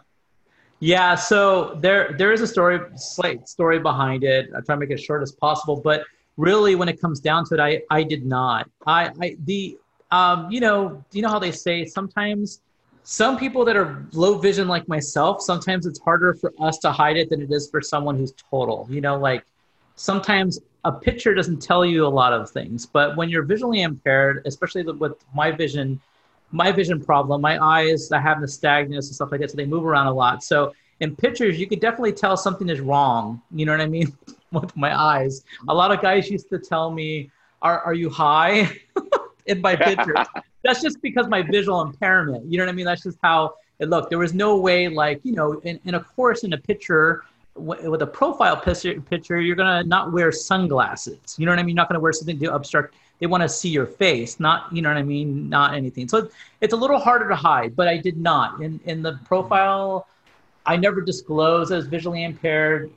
Yeah 0.78 1.16
so 1.16 1.76
there 1.80 2.14
there 2.16 2.32
is 2.32 2.40
a 2.40 2.46
story 2.46 2.78
slight 2.94 3.48
story 3.48 3.80
behind 3.80 4.22
it. 4.22 4.50
I 4.56 4.60
try 4.60 4.76
to 4.76 4.80
make 4.80 4.90
it 4.90 5.00
short 5.00 5.22
as 5.22 5.32
possible 5.32 5.80
but 5.80 6.04
really 6.36 6.74
when 6.74 6.88
it 6.88 7.00
comes 7.00 7.20
down 7.20 7.44
to 7.44 7.54
it 7.54 7.60
i 7.60 7.80
i 7.90 8.02
did 8.02 8.24
not. 8.24 8.68
I 8.86 9.10
i 9.20 9.36
the 9.44 9.78
um 10.10 10.50
you 10.50 10.60
know 10.60 11.04
you 11.12 11.22
know 11.22 11.28
how 11.28 11.38
they 11.38 11.52
say 11.52 11.84
sometimes 11.84 12.60
some 13.04 13.38
people 13.38 13.64
that 13.66 13.76
are 13.76 14.06
low 14.12 14.38
vision 14.38 14.66
like 14.66 14.88
myself 14.88 15.42
sometimes 15.42 15.86
it's 15.86 16.00
harder 16.00 16.34
for 16.34 16.52
us 16.58 16.78
to 16.78 16.90
hide 16.90 17.16
it 17.16 17.30
than 17.30 17.42
it 17.42 17.52
is 17.52 17.68
for 17.70 17.80
someone 17.80 18.16
who's 18.16 18.32
total 18.50 18.86
you 18.90 19.00
know 19.00 19.16
like 19.18 19.44
sometimes 19.96 20.58
a 20.84 20.92
picture 20.92 21.34
doesn't 21.34 21.60
tell 21.60 21.84
you 21.84 22.06
a 22.06 22.08
lot 22.08 22.32
of 22.32 22.50
things 22.50 22.86
but 22.86 23.16
when 23.16 23.28
you're 23.28 23.44
visually 23.44 23.82
impaired 23.82 24.42
especially 24.46 24.82
with 24.82 25.12
my 25.34 25.50
vision 25.50 26.00
my 26.50 26.72
vision 26.72 27.02
problem 27.02 27.40
my 27.40 27.62
eyes 27.62 28.10
i 28.12 28.20
have 28.20 28.38
nystagmus 28.38 29.06
and 29.06 29.14
stuff 29.14 29.30
like 29.30 29.40
that 29.40 29.50
so 29.50 29.56
they 29.56 29.66
move 29.66 29.84
around 29.84 30.06
a 30.06 30.12
lot. 30.12 30.42
So 30.42 30.72
in 31.00 31.14
pictures 31.14 31.58
you 31.58 31.66
could 31.66 31.80
definitely 31.80 32.12
tell 32.12 32.36
something 32.36 32.68
is 32.68 32.80
wrong 32.80 33.42
you 33.54 33.66
know 33.66 33.72
what 33.72 33.80
i 33.80 33.86
mean 33.86 34.16
with 34.62 34.76
my 34.76 34.98
eyes. 34.98 35.44
A 35.68 35.74
lot 35.74 35.92
of 35.92 36.00
guys 36.00 36.30
used 36.30 36.48
to 36.50 36.58
tell 36.58 36.90
me, 36.90 37.30
"Are 37.62 37.80
are 37.80 37.94
you 37.94 38.10
high?" 38.10 38.70
in 39.46 39.60
my 39.60 39.76
picture. 39.76 40.14
That's 40.64 40.80
just 40.80 41.02
because 41.02 41.28
my 41.28 41.42
visual 41.42 41.82
impairment. 41.82 42.50
You 42.50 42.58
know 42.58 42.64
what 42.64 42.70
I 42.70 42.74
mean? 42.74 42.86
That's 42.86 43.02
just 43.02 43.18
how 43.22 43.54
it 43.78 43.90
looked. 43.90 44.08
There 44.08 44.18
was 44.18 44.32
no 44.32 44.56
way, 44.56 44.88
like 44.88 45.20
you 45.22 45.32
know, 45.32 45.60
in, 45.60 45.78
in 45.84 45.94
a 45.94 46.00
course 46.00 46.44
in 46.44 46.52
a 46.52 46.58
picture 46.58 47.24
with 47.56 48.02
a 48.02 48.06
profile 48.06 48.56
picture, 48.56 49.00
picture, 49.00 49.40
you're 49.40 49.56
gonna 49.56 49.84
not 49.84 50.12
wear 50.12 50.32
sunglasses. 50.32 51.36
You 51.38 51.46
know 51.46 51.52
what 51.52 51.58
I 51.58 51.62
mean? 51.62 51.76
You're 51.76 51.82
not 51.82 51.88
gonna 51.88 52.00
wear 52.00 52.12
something 52.12 52.38
to 52.40 52.54
obstruct. 52.54 52.94
They 53.20 53.26
want 53.26 53.42
to 53.42 53.48
see 53.48 53.68
your 53.68 53.86
face, 53.86 54.40
not 54.40 54.72
you 54.72 54.82
know 54.82 54.88
what 54.88 54.98
I 54.98 55.02
mean, 55.02 55.48
not 55.48 55.74
anything. 55.74 56.08
So 56.08 56.28
it's 56.60 56.72
a 56.72 56.76
little 56.76 56.98
harder 56.98 57.28
to 57.28 57.36
hide, 57.36 57.76
but 57.76 57.86
I 57.86 57.96
did 57.96 58.16
not 58.16 58.60
in 58.60 58.80
in 58.86 59.02
the 59.02 59.20
profile. 59.24 60.08
I 60.66 60.76
never 60.76 61.00
disclosed 61.00 61.72
as 61.72 61.86
visually 61.86 62.24
impaired 62.24 62.90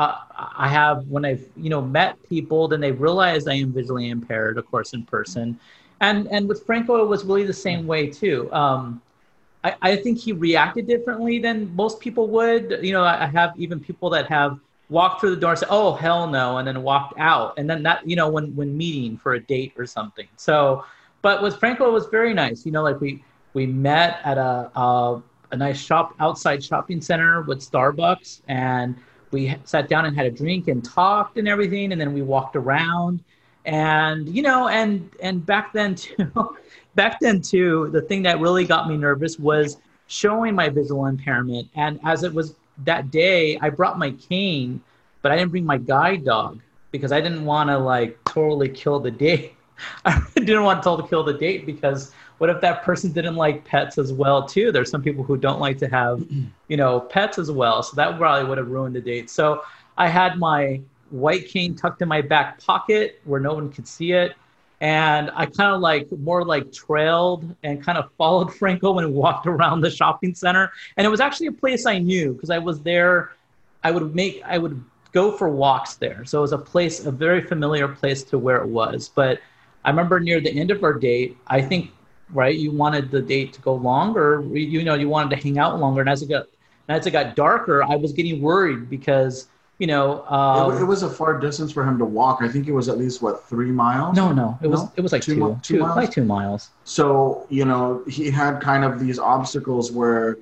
uh, 0.00 0.16
I 0.56 0.68
have 0.68 1.06
when 1.08 1.26
I've 1.26 1.44
you 1.56 1.68
know 1.68 1.82
met 1.82 2.16
people, 2.28 2.68
then 2.68 2.80
they 2.80 2.92
realize 2.92 3.46
I 3.46 3.54
am 3.54 3.70
visually 3.70 4.08
impaired, 4.08 4.56
of 4.56 4.64
course, 4.70 4.94
in 4.94 5.04
person, 5.04 5.60
and 6.00 6.26
and 6.28 6.48
with 6.48 6.64
Franco 6.64 7.02
it 7.02 7.06
was 7.06 7.24
really 7.24 7.44
the 7.44 7.60
same 7.68 7.86
way 7.86 8.06
too. 8.06 8.50
Um, 8.50 9.02
I, 9.62 9.76
I 9.82 9.96
think 9.96 10.18
he 10.18 10.32
reacted 10.32 10.86
differently 10.86 11.38
than 11.38 11.74
most 11.76 12.00
people 12.00 12.28
would. 12.28 12.78
You 12.82 12.94
know, 12.94 13.04
I 13.04 13.26
have 13.26 13.52
even 13.58 13.78
people 13.78 14.08
that 14.10 14.26
have 14.28 14.58
walked 14.88 15.20
through 15.20 15.34
the 15.34 15.40
door 15.40 15.50
and 15.50 15.58
said, 15.58 15.68
"Oh 15.70 15.92
hell 15.92 16.26
no," 16.26 16.56
and 16.56 16.66
then 16.66 16.82
walked 16.82 17.18
out, 17.18 17.58
and 17.58 17.68
then 17.68 17.82
that 17.82 18.08
you 18.08 18.16
know 18.16 18.30
when 18.30 18.56
when 18.56 18.74
meeting 18.74 19.18
for 19.18 19.34
a 19.34 19.40
date 19.40 19.74
or 19.76 19.84
something. 19.84 20.28
So, 20.36 20.82
but 21.20 21.42
with 21.42 21.58
Franco 21.58 21.86
it 21.86 21.92
was 21.92 22.06
very 22.06 22.32
nice. 22.32 22.64
You 22.64 22.72
know, 22.72 22.82
like 22.82 22.98
we 23.02 23.22
we 23.52 23.66
met 23.66 24.20
at 24.24 24.38
a 24.38 24.70
a, 24.74 25.22
a 25.50 25.56
nice 25.58 25.78
shop 25.78 26.14
outside 26.20 26.64
shopping 26.64 27.02
center 27.02 27.42
with 27.42 27.60
Starbucks 27.60 28.40
and 28.48 28.96
we 29.30 29.56
sat 29.64 29.88
down 29.88 30.06
and 30.06 30.16
had 30.16 30.26
a 30.26 30.30
drink 30.30 30.68
and 30.68 30.84
talked 30.84 31.38
and 31.38 31.48
everything 31.48 31.92
and 31.92 32.00
then 32.00 32.12
we 32.12 32.22
walked 32.22 32.56
around. 32.56 33.20
And 33.64 34.28
you 34.28 34.42
know 34.42 34.68
and 34.68 35.10
and 35.22 35.44
back 35.44 35.72
then 35.72 35.94
too 35.96 36.56
back 36.94 37.20
then 37.20 37.42
too 37.42 37.90
the 37.92 38.00
thing 38.00 38.22
that 38.22 38.40
really 38.40 38.64
got 38.64 38.88
me 38.88 38.96
nervous 38.96 39.38
was 39.38 39.76
showing 40.06 40.54
my 40.54 40.68
visual 40.68 41.06
impairment. 41.06 41.68
And 41.74 42.00
as 42.04 42.22
it 42.24 42.32
was 42.32 42.54
that 42.84 43.10
day 43.10 43.58
i 43.60 43.68
brought 43.68 43.98
my 43.98 44.10
cane 44.12 44.80
but 45.20 45.30
i 45.30 45.36
didn't 45.36 45.50
bring 45.50 45.66
my 45.66 45.76
guide 45.76 46.24
dog 46.24 46.60
because 46.92 47.12
i 47.12 47.20
didn't 47.20 47.44
want 47.44 47.68
to 47.68 47.76
like 47.76 48.18
totally 48.24 48.68
kill 48.68 48.98
the 49.00 49.10
date. 49.10 49.54
I 50.04 50.22
didn't 50.34 50.62
want 50.62 50.82
to 50.82 50.84
totally 50.84 51.08
kill 51.08 51.24
the 51.24 51.34
date 51.34 51.66
because 51.66 52.12
what 52.40 52.48
if 52.48 52.62
that 52.62 52.82
person 52.82 53.12
didn't 53.12 53.36
like 53.36 53.66
pets 53.66 53.98
as 53.98 54.14
well 54.14 54.48
too? 54.48 54.72
There's 54.72 54.90
some 54.90 55.02
people 55.02 55.22
who 55.22 55.36
don't 55.36 55.60
like 55.60 55.76
to 55.78 55.88
have 55.88 56.24
you 56.68 56.76
know 56.78 57.00
pets 57.00 57.38
as 57.38 57.50
well 57.50 57.82
so 57.82 57.94
that 57.96 58.16
probably 58.16 58.48
would 58.48 58.56
have 58.56 58.68
ruined 58.68 58.96
the 58.96 59.00
date. 59.02 59.28
So 59.28 59.62
i 59.98 60.08
had 60.08 60.38
my 60.38 60.80
white 61.10 61.46
cane 61.48 61.74
tucked 61.74 62.00
in 62.00 62.08
my 62.08 62.22
back 62.22 62.64
pocket 62.64 63.20
where 63.24 63.40
no 63.40 63.52
one 63.52 63.70
could 63.70 63.86
see 63.86 64.12
it 64.12 64.34
and 64.80 65.30
i 65.34 65.44
kind 65.44 65.74
of 65.74 65.80
like 65.82 66.10
more 66.12 66.42
like 66.42 66.72
trailed 66.72 67.54
and 67.62 67.84
kind 67.84 67.98
of 67.98 68.10
followed 68.16 68.54
franco 68.58 68.98
and 68.98 69.12
walked 69.12 69.46
around 69.46 69.82
the 69.82 69.90
shopping 69.90 70.34
center. 70.34 70.72
And 70.96 71.06
it 71.06 71.10
was 71.10 71.20
actually 71.20 71.48
a 71.48 71.52
place 71.52 71.84
i 71.84 71.98
knew 71.98 72.32
because 72.32 72.48
i 72.48 72.58
was 72.58 72.80
there 72.80 73.32
i 73.84 73.90
would 73.90 74.14
make 74.14 74.42
i 74.46 74.56
would 74.56 74.82
go 75.12 75.32
for 75.32 75.48
walks 75.50 75.94
there. 75.96 76.24
So 76.24 76.38
it 76.38 76.42
was 76.42 76.52
a 76.52 76.58
place 76.58 77.04
a 77.04 77.10
very 77.10 77.42
familiar 77.42 77.88
place 77.88 78.22
to 78.30 78.38
where 78.38 78.58
it 78.62 78.68
was. 78.68 79.10
But 79.14 79.40
i 79.84 79.90
remember 79.90 80.20
near 80.20 80.40
the 80.40 80.58
end 80.58 80.70
of 80.70 80.82
our 80.84 80.94
date 80.94 81.36
i 81.46 81.60
think 81.60 81.90
right? 82.32 82.56
You 82.56 82.70
wanted 82.70 83.10
the 83.10 83.20
date 83.20 83.52
to 83.54 83.60
go 83.60 83.74
longer. 83.74 84.42
You 84.52 84.82
know, 84.84 84.94
you 84.94 85.08
wanted 85.08 85.36
to 85.36 85.42
hang 85.42 85.58
out 85.58 85.78
longer. 85.78 86.00
And 86.00 86.10
as 86.10 86.22
it 86.22 86.28
got 86.28 86.46
as 86.88 87.06
it 87.06 87.12
got 87.12 87.36
darker, 87.36 87.82
I 87.84 87.96
was 87.96 88.12
getting 88.12 88.42
worried 88.42 88.90
because 88.90 89.48
you 89.78 89.86
know 89.86 90.24
um, 90.26 90.72
it, 90.72 90.82
it, 90.82 90.84
was 90.84 91.02
a 91.02 91.08
far 91.08 91.38
distance 91.38 91.72
for 91.72 91.84
him 91.84 91.98
to 91.98 92.04
walk. 92.04 92.42
I 92.42 92.48
think 92.48 92.66
it 92.66 92.72
was 92.72 92.88
at 92.88 92.98
least 92.98 93.22
what 93.22 93.48
three 93.48 93.70
miles. 93.70 94.16
No, 94.16 94.32
no, 94.32 94.58
it 94.62 94.66
was 94.66 94.88
it 94.96 95.00
was 95.00 95.12
like 95.12 95.22
two, 95.22 95.34
two, 95.34 95.58
two, 95.62 95.74
two 95.74 95.80
miles? 95.80 95.96
like 95.96 96.10
two 96.10 96.24
miles. 96.24 96.70
So 96.84 97.46
you 97.48 97.64
know, 97.64 98.02
he 98.08 98.30
had 98.30 98.60
kind 98.60 98.84
of 98.84 98.98
these 98.98 99.18
obstacles 99.18 99.92
where, 99.92 100.38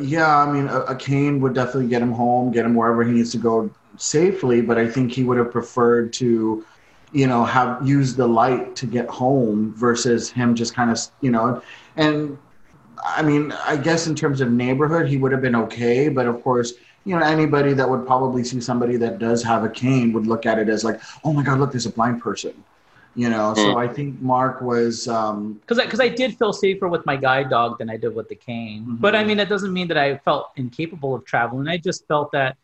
yeah, 0.00 0.38
I 0.38 0.50
mean, 0.50 0.66
a, 0.68 0.80
a 0.80 0.96
cane 0.96 1.40
would 1.40 1.54
definitely 1.54 1.88
get 1.88 2.02
him 2.02 2.12
home, 2.12 2.52
get 2.52 2.64
him 2.64 2.74
wherever 2.74 3.04
he 3.04 3.12
needs 3.12 3.30
to 3.32 3.38
go 3.38 3.70
safely. 3.98 4.62
But 4.62 4.78
I 4.78 4.88
think 4.88 5.12
he 5.12 5.24
would 5.24 5.38
have 5.38 5.52
preferred 5.52 6.12
to 6.14 6.64
you 7.12 7.26
know, 7.26 7.44
have 7.44 7.86
used 7.86 8.16
the 8.16 8.26
light 8.26 8.74
to 8.76 8.86
get 8.86 9.08
home 9.08 9.74
versus 9.76 10.30
him 10.30 10.54
just 10.54 10.74
kind 10.74 10.90
of, 10.90 10.98
you 11.20 11.30
know, 11.30 11.62
and 11.96 12.38
I 13.04 13.22
mean, 13.22 13.52
I 13.66 13.76
guess 13.76 14.06
in 14.06 14.14
terms 14.14 14.40
of 14.40 14.50
neighborhood, 14.50 15.08
he 15.08 15.16
would 15.16 15.32
have 15.32 15.42
been 15.42 15.56
okay. 15.56 16.08
But 16.08 16.26
of 16.26 16.42
course, 16.42 16.72
you 17.04 17.18
know, 17.18 17.24
anybody 17.24 17.72
that 17.74 17.88
would 17.88 18.06
probably 18.06 18.44
see 18.44 18.60
somebody 18.60 18.96
that 18.98 19.18
does 19.18 19.42
have 19.42 19.64
a 19.64 19.68
cane 19.68 20.12
would 20.12 20.26
look 20.26 20.46
at 20.46 20.58
it 20.58 20.68
as 20.68 20.84
like, 20.84 21.00
oh 21.24 21.32
my 21.32 21.42
God, 21.42 21.58
look, 21.58 21.72
there's 21.72 21.86
a 21.86 21.90
blind 21.90 22.20
person. 22.22 22.54
you 23.14 23.28
know. 23.28 23.54
So 23.54 23.76
I 23.78 23.88
think 23.88 24.20
Mark 24.20 24.60
was 24.62 25.08
um, 25.08 25.54
because 25.54 25.78
I, 25.78 25.86
cause 25.86 26.00
I 26.00 26.08
did 26.08 26.38
feel 26.38 26.52
safer 26.52 26.88
with 26.88 27.04
my 27.06 27.16
guide 27.16 27.50
dog 27.50 27.78
than 27.78 27.90
I 27.90 27.96
did 27.96 28.14
with 28.14 28.28
the 28.28 28.34
cane. 28.34 28.82
Mm-hmm. 28.82 28.96
But 28.96 29.14
I 29.14 29.24
mean, 29.24 29.36
that 29.36 29.48
doesn't 29.48 29.72
mean 29.72 29.88
that 29.88 29.98
I 29.98 30.16
felt 30.18 30.50
incapable 30.56 31.14
of 31.14 31.24
traveling. 31.24 31.68
I 31.68 31.76
just 31.76 32.06
felt 32.06 32.32
that 32.32 32.56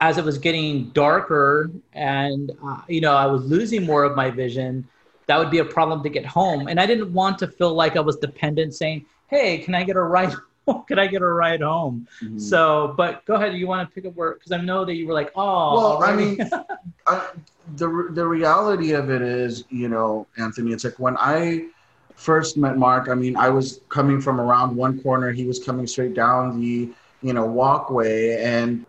as 0.00 0.18
it 0.18 0.24
was 0.24 0.38
getting 0.38 0.88
darker 0.90 1.70
and 1.92 2.52
uh, 2.64 2.80
you 2.88 3.00
know 3.00 3.14
I 3.14 3.26
was 3.26 3.44
losing 3.44 3.84
more 3.84 4.04
of 4.04 4.16
my 4.16 4.30
vision, 4.30 4.86
that 5.26 5.38
would 5.38 5.50
be 5.50 5.58
a 5.58 5.64
problem 5.64 6.02
to 6.02 6.08
get 6.08 6.26
home. 6.26 6.68
And 6.68 6.80
I 6.80 6.86
didn't 6.86 7.12
want 7.12 7.38
to 7.40 7.46
feel 7.46 7.74
like 7.74 7.96
I 7.96 8.00
was 8.00 8.16
dependent, 8.16 8.74
saying, 8.74 9.06
"Hey, 9.28 9.58
can 9.58 9.74
I 9.74 9.84
get 9.84 9.96
a 9.96 10.02
ride?" 10.02 10.34
Can 10.86 11.00
I 11.00 11.08
get 11.08 11.20
a 11.20 11.26
ride 11.26 11.62
home? 11.62 12.06
Mm-hmm. 12.22 12.38
So, 12.38 12.94
but 12.96 13.24
go 13.24 13.34
ahead. 13.34 13.54
You 13.54 13.66
want 13.66 13.88
to 13.88 13.92
pick 13.92 14.08
up 14.08 14.14
where? 14.14 14.34
Because 14.34 14.52
I 14.52 14.58
know 14.58 14.84
that 14.84 14.94
you 14.94 15.06
were 15.06 15.14
like, 15.14 15.32
oh. 15.34 15.74
Well, 15.74 16.02
I 16.04 16.14
mean, 16.14 16.38
I, 17.08 17.28
the 17.74 18.08
the 18.10 18.24
reality 18.24 18.92
of 18.92 19.10
it 19.10 19.20
is, 19.20 19.64
you 19.70 19.88
know, 19.88 20.28
Anthony, 20.36 20.72
it's 20.72 20.84
like 20.84 20.98
when 21.00 21.16
I 21.18 21.66
first 22.14 22.56
met 22.56 22.76
Mark. 22.76 23.08
I 23.08 23.14
mean, 23.14 23.36
I 23.36 23.48
was 23.48 23.80
coming 23.88 24.20
from 24.20 24.40
around 24.40 24.76
one 24.76 25.02
corner. 25.02 25.32
He 25.32 25.44
was 25.44 25.58
coming 25.58 25.86
straight 25.86 26.14
down 26.14 26.60
the, 26.60 26.90
you 27.22 27.32
know, 27.32 27.46
walkway, 27.46 28.42
and 28.42 28.84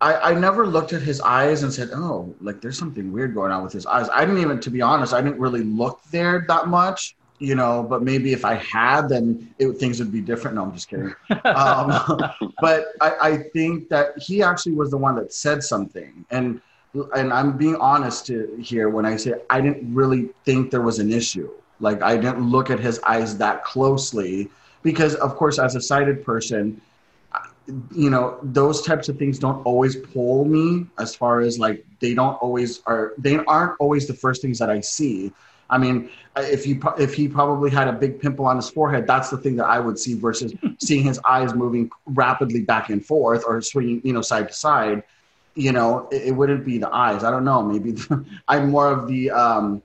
I, 0.00 0.32
I 0.32 0.34
never 0.34 0.66
looked 0.66 0.92
at 0.92 1.02
his 1.02 1.20
eyes 1.20 1.62
and 1.62 1.72
said, 1.72 1.90
"Oh, 1.92 2.34
like 2.40 2.60
there's 2.60 2.78
something 2.78 3.12
weird 3.12 3.34
going 3.34 3.50
on 3.50 3.62
with 3.62 3.72
his 3.72 3.86
eyes." 3.86 4.08
I 4.12 4.24
didn't 4.24 4.40
even, 4.40 4.60
to 4.60 4.70
be 4.70 4.82
honest, 4.82 5.14
I 5.14 5.22
didn't 5.22 5.38
really 5.38 5.62
look 5.62 6.02
there 6.10 6.44
that 6.48 6.68
much, 6.68 7.16
you 7.38 7.54
know. 7.54 7.82
But 7.82 8.02
maybe 8.02 8.32
if 8.32 8.44
I 8.44 8.54
had, 8.54 9.08
then 9.08 9.54
it, 9.58 9.72
things 9.72 9.98
would 9.98 10.12
be 10.12 10.20
different. 10.20 10.56
No, 10.56 10.64
I'm 10.64 10.72
just 10.74 10.88
kidding. 10.88 11.14
um, 11.44 12.30
but 12.60 12.88
I, 13.00 13.16
I 13.22 13.36
think 13.54 13.88
that 13.88 14.18
he 14.18 14.42
actually 14.42 14.72
was 14.72 14.90
the 14.90 14.98
one 14.98 15.16
that 15.16 15.32
said 15.32 15.62
something, 15.62 16.26
and 16.30 16.60
and 17.14 17.32
I'm 17.32 17.56
being 17.56 17.76
honest 17.76 18.26
to, 18.26 18.56
here 18.60 18.88
when 18.88 19.06
I 19.06 19.16
say 19.16 19.34
I 19.50 19.60
didn't 19.60 19.94
really 19.94 20.30
think 20.44 20.70
there 20.70 20.82
was 20.82 20.98
an 20.98 21.12
issue. 21.12 21.50
Like 21.80 22.02
I 22.02 22.16
didn't 22.16 22.40
look 22.40 22.70
at 22.70 22.80
his 22.80 23.00
eyes 23.00 23.36
that 23.38 23.64
closely 23.64 24.50
because, 24.82 25.14
of 25.16 25.36
course, 25.36 25.58
as 25.58 25.74
a 25.74 25.80
sighted 25.80 26.24
person, 26.24 26.80
you 27.92 28.10
know 28.10 28.38
those 28.42 28.82
types 28.82 29.08
of 29.08 29.18
things 29.18 29.38
don't 29.38 29.62
always 29.64 29.96
pull 29.96 30.44
me 30.44 30.86
as 30.98 31.14
far 31.14 31.40
as 31.40 31.58
like 31.58 31.84
they 32.00 32.14
don't 32.14 32.34
always 32.36 32.82
are 32.86 33.12
they 33.18 33.38
aren't 33.44 33.74
always 33.80 34.06
the 34.06 34.14
first 34.14 34.42
things 34.42 34.58
that 34.58 34.70
i 34.70 34.80
see. 34.80 35.32
I 35.68 35.78
mean 35.78 36.10
if 36.36 36.64
you 36.64 36.80
if 36.96 37.14
he 37.14 37.26
probably 37.26 37.70
had 37.70 37.88
a 37.88 37.92
big 37.92 38.20
pimple 38.20 38.46
on 38.46 38.56
his 38.56 38.70
forehead 38.70 39.06
that's 39.06 39.30
the 39.30 39.38
thing 39.38 39.56
that 39.56 39.66
i 39.66 39.80
would 39.80 39.98
see 39.98 40.14
versus 40.14 40.54
seeing 40.78 41.02
his 41.02 41.18
eyes 41.24 41.54
moving 41.54 41.90
rapidly 42.06 42.62
back 42.62 42.88
and 42.90 43.04
forth 43.04 43.42
or 43.46 43.60
swinging 43.60 44.00
you 44.04 44.12
know 44.12 44.22
side 44.22 44.46
to 44.48 44.54
side 44.54 45.02
you 45.56 45.72
know 45.72 46.08
it, 46.12 46.28
it 46.28 46.32
wouldn't 46.32 46.64
be 46.64 46.78
the 46.78 46.94
eyes. 46.94 47.24
I 47.24 47.30
don't 47.30 47.44
know. 47.44 47.62
Maybe 47.62 47.96
i'm 48.48 48.70
more 48.70 48.92
of 48.92 49.08
the 49.08 49.30
um 49.30 49.82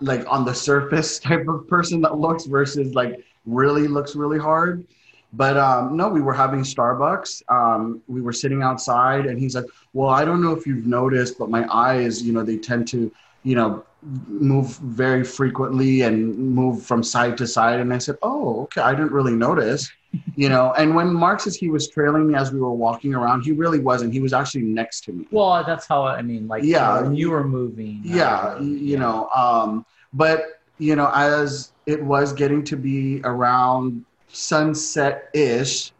like 0.00 0.24
on 0.30 0.44
the 0.44 0.54
surface 0.54 1.18
type 1.18 1.48
of 1.48 1.66
person 1.66 2.00
that 2.02 2.16
looks 2.16 2.44
versus 2.44 2.94
like 2.94 3.24
really 3.44 3.88
looks 3.88 4.14
really 4.14 4.38
hard 4.38 4.86
but 5.32 5.56
um, 5.56 5.96
no, 5.96 6.08
we 6.08 6.20
were 6.20 6.34
having 6.34 6.60
Starbucks. 6.60 7.42
Um, 7.48 8.02
we 8.06 8.20
were 8.20 8.32
sitting 8.32 8.62
outside, 8.62 9.26
and 9.26 9.38
he's 9.38 9.54
like, 9.54 9.64
"Well, 9.92 10.10
I 10.10 10.24
don't 10.24 10.42
know 10.42 10.52
if 10.52 10.66
you've 10.66 10.86
noticed, 10.86 11.38
but 11.38 11.48
my 11.50 11.66
eyes, 11.72 12.22
you 12.22 12.32
know, 12.32 12.42
they 12.42 12.58
tend 12.58 12.88
to, 12.88 13.10
you 13.42 13.54
know, 13.54 13.84
move 14.26 14.76
very 14.78 15.24
frequently 15.24 16.02
and 16.02 16.36
move 16.36 16.82
from 16.82 17.02
side 17.02 17.38
to 17.38 17.46
side." 17.46 17.80
And 17.80 17.94
I 17.94 17.98
said, 17.98 18.16
"Oh, 18.22 18.62
okay. 18.64 18.82
I 18.82 18.92
didn't 18.94 19.12
really 19.12 19.34
notice." 19.34 19.90
you 20.36 20.50
know, 20.50 20.74
and 20.76 20.94
when 20.94 21.10
Mark 21.10 21.40
says 21.40 21.56
he 21.56 21.70
was 21.70 21.88
trailing 21.88 22.28
me 22.28 22.34
as 22.34 22.52
we 22.52 22.60
were 22.60 22.74
walking 22.74 23.14
around, 23.14 23.40
he 23.42 23.52
really 23.52 23.78
wasn't. 23.78 24.12
He 24.12 24.20
was 24.20 24.34
actually 24.34 24.64
next 24.64 25.04
to 25.04 25.12
me. 25.12 25.26
Well, 25.30 25.64
that's 25.64 25.86
how 25.86 26.04
I 26.04 26.20
mean, 26.20 26.46
like, 26.46 26.64
Yeah. 26.64 27.00
when 27.00 27.14
you 27.14 27.30
were 27.30 27.44
moving. 27.44 28.02
Yeah, 28.04 28.60
you 28.60 28.98
know, 28.98 29.30
um, 29.34 29.86
but 30.12 30.60
you 30.78 30.96
know, 30.96 31.10
as 31.14 31.72
it 31.86 32.02
was 32.04 32.32
getting 32.34 32.62
to 32.64 32.76
be 32.76 33.22
around 33.24 34.04
sunset 34.32 35.30
ish, 35.32 35.92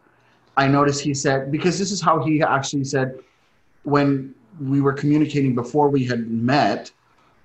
I 0.57 0.67
noticed 0.67 1.01
he 1.01 1.13
said 1.13 1.51
because 1.51 1.79
this 1.79 1.91
is 1.91 2.01
how 2.01 2.23
he 2.23 2.41
actually 2.41 2.83
said 2.83 3.19
when 3.83 4.33
we 4.59 4.81
were 4.81 4.93
communicating 4.93 5.55
before 5.55 5.89
we 5.89 6.03
had 6.05 6.29
met 6.29 6.91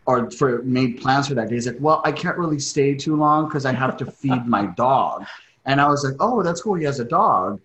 or 0.06 0.30
for 0.30 0.62
made 0.62 1.00
plans 1.00 1.28
for 1.28 1.34
that 1.34 1.48
day. 1.48 1.54
He's 1.54 1.66
like, 1.66 1.76
"Well, 1.80 2.00
I 2.04 2.12
can't 2.12 2.36
really 2.36 2.58
stay 2.58 2.94
too 2.94 3.16
long 3.16 3.46
because 3.46 3.66
I 3.66 3.72
have 3.72 3.96
to 3.98 4.06
feed 4.06 4.46
my 4.46 4.66
dog," 4.66 5.26
and 5.66 5.80
I 5.80 5.88
was 5.88 6.04
like, 6.04 6.14
"Oh, 6.20 6.42
that's 6.42 6.62
cool. 6.62 6.74
He 6.74 6.84
has 6.84 7.00
a 7.00 7.04
dog," 7.04 7.60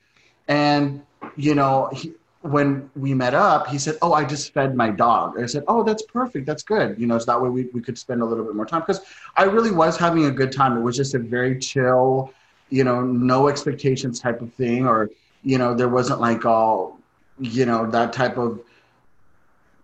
and 0.48 1.02
you 1.38 1.56
know, 1.56 1.90
he, 1.94 2.14
when 2.42 2.90
we 2.96 3.14
met 3.14 3.34
up, 3.34 3.68
he 3.68 3.78
said, 3.78 3.98
"Oh, 4.02 4.14
I 4.14 4.26
just 4.26 4.54
fed 4.54 4.76
my 4.76 4.90
dog." 4.90 5.40
I 5.40 5.46
said, 5.46 5.64
"Oh, 5.68 5.84
that's 5.84 6.04
perfect. 6.04 6.46
That's 6.46 6.64
good. 6.64 7.00
You 7.00 7.08
know, 7.08 7.18
so 7.18 7.26
that 7.26 7.42
way 7.42 7.50
we, 7.50 7.70
we 7.74 7.82
could 7.82 7.98
spend 7.98 8.22
a 8.22 8.26
little 8.26 8.44
bit 8.44 8.56
more 8.56 8.66
time 8.66 8.82
because 8.82 9.02
I 9.38 9.44
really 9.44 9.72
was 9.72 9.98
having 9.98 10.26
a 10.26 10.32
good 10.32 10.52
time. 10.52 10.78
It 10.78 10.82
was 10.82 10.98
just 10.98 11.14
a 11.16 11.20
very 11.20 11.58
chill, 11.60 12.34
you 12.74 12.84
know, 12.84 13.02
no 13.04 13.50
expectations 13.50 14.20
type 14.20 14.42
of 14.42 14.52
thing, 14.56 14.88
or 14.88 15.12
you 15.44 15.60
know, 15.60 15.76
there 15.76 15.90
wasn't 15.90 16.20
like 16.20 16.44
all, 16.44 16.98
you 17.40 17.68
know, 17.68 17.86
that 17.92 18.12
type 18.14 18.36
of 18.40 18.62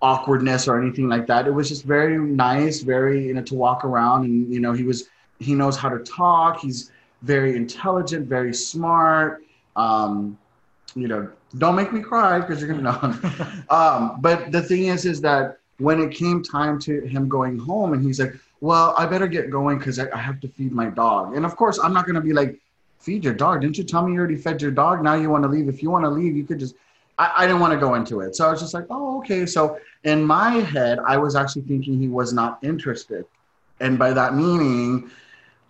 awkwardness 0.01 0.67
or 0.67 0.81
anything 0.81 1.07
like 1.07 1.27
that. 1.27 1.45
It 1.45 1.51
was 1.51 1.69
just 1.69 1.83
very 1.83 2.17
nice, 2.17 2.81
very 2.81 3.27
you 3.27 3.35
know 3.35 3.43
to 3.43 3.53
walk 3.53 3.85
around, 3.85 4.25
and 4.25 4.51
you 4.51 4.59
know, 4.59 4.73
he 4.73 4.81
was 4.83 5.07
he 5.37 5.53
knows 5.53 5.77
how 5.77 5.89
to 5.89 5.99
talk. 5.99 6.61
He's 6.61 6.91
very 7.21 7.55
intelligent, 7.55 8.27
very 8.27 8.55
smart. 8.55 9.43
Um, 9.75 10.35
you 10.95 11.07
know, 11.07 11.29
don't 11.59 11.75
make 11.75 11.93
me 11.93 12.01
cry 12.01 12.39
because 12.39 12.59
you're 12.59 12.73
gonna 12.73 12.89
know. 12.91 12.99
um, 13.69 14.19
but 14.19 14.51
the 14.51 14.63
thing 14.63 14.85
is, 14.85 15.05
is 15.05 15.21
that 15.21 15.59
when 15.77 16.01
it 16.01 16.09
came 16.09 16.41
time 16.41 16.79
to 16.79 17.01
him 17.01 17.29
going 17.29 17.59
home, 17.59 17.93
and 17.93 18.03
he's 18.03 18.19
like, 18.19 18.33
"Well, 18.61 18.95
I 18.97 19.05
better 19.05 19.27
get 19.27 19.51
going 19.51 19.77
because 19.77 19.99
I, 19.99 20.07
I 20.11 20.17
have 20.17 20.39
to 20.39 20.47
feed 20.47 20.71
my 20.71 20.87
dog." 20.89 21.35
And 21.35 21.45
of 21.45 21.55
course, 21.55 21.77
I'm 21.77 21.93
not 21.93 22.07
gonna 22.07 22.27
be 22.31 22.33
like, 22.33 22.59
"Feed 22.99 23.23
your 23.23 23.33
dog? 23.33 23.61
Didn't 23.61 23.77
you 23.77 23.83
tell 23.83 24.05
me 24.05 24.13
you 24.13 24.19
already 24.19 24.35
fed 24.35 24.61
your 24.61 24.71
dog? 24.71 25.03
Now 25.03 25.15
you 25.15 25.29
want 25.29 25.43
to 25.43 25.49
leave? 25.49 25.67
If 25.69 25.81
you 25.81 25.89
want 25.89 26.05
to 26.05 26.09
leave, 26.09 26.35
you 26.35 26.43
could 26.43 26.59
just." 26.59 26.75
I, 27.17 27.31
I 27.39 27.47
didn't 27.47 27.59
want 27.59 27.73
to 27.73 27.79
go 27.79 27.95
into 27.95 28.21
it, 28.21 28.35
so 28.35 28.47
I 28.47 28.51
was 28.51 28.59
just 28.61 28.73
like, 28.73 28.85
"Oh, 28.89 29.17
okay." 29.19 29.45
So 29.45 29.77
in 30.03 30.23
my 30.23 30.51
head, 30.51 30.99
I 31.05 31.17
was 31.17 31.35
actually 31.35 31.63
thinking 31.63 31.97
he 31.99 32.07
was 32.07 32.33
not 32.33 32.59
interested, 32.61 33.25
and 33.79 33.97
by 33.99 34.11
that 34.13 34.35
meaning 34.35 35.09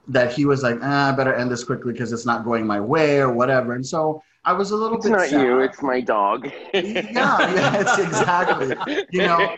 that 0.08 0.32
he 0.34 0.46
was 0.46 0.64
like, 0.64 0.78
ah, 0.82 1.10
"I 1.10 1.12
better 1.16 1.34
end 1.34 1.52
this 1.52 1.64
quickly 1.64 1.94
because 1.94 2.12
it's 2.14 2.26
not 2.26 2.44
going 2.44 2.66
my 2.68 2.80
way 2.80 3.20
or 3.20 3.32
whatever." 3.32 3.74
And 3.74 3.86
so 3.86 4.22
I 4.46 4.54
was 4.54 4.72
a 4.72 4.76
little 4.76 4.98
It's 4.98 5.06
bit 5.06 5.12
not 5.12 5.28
sad. 5.30 5.42
you, 5.42 5.60
it's 5.60 5.82
my 5.82 6.02
dog. 6.02 6.50
yeah, 6.74 6.82
yes, 7.14 8.00
exactly. 8.00 8.76
You 9.12 9.22
know, 9.24 9.56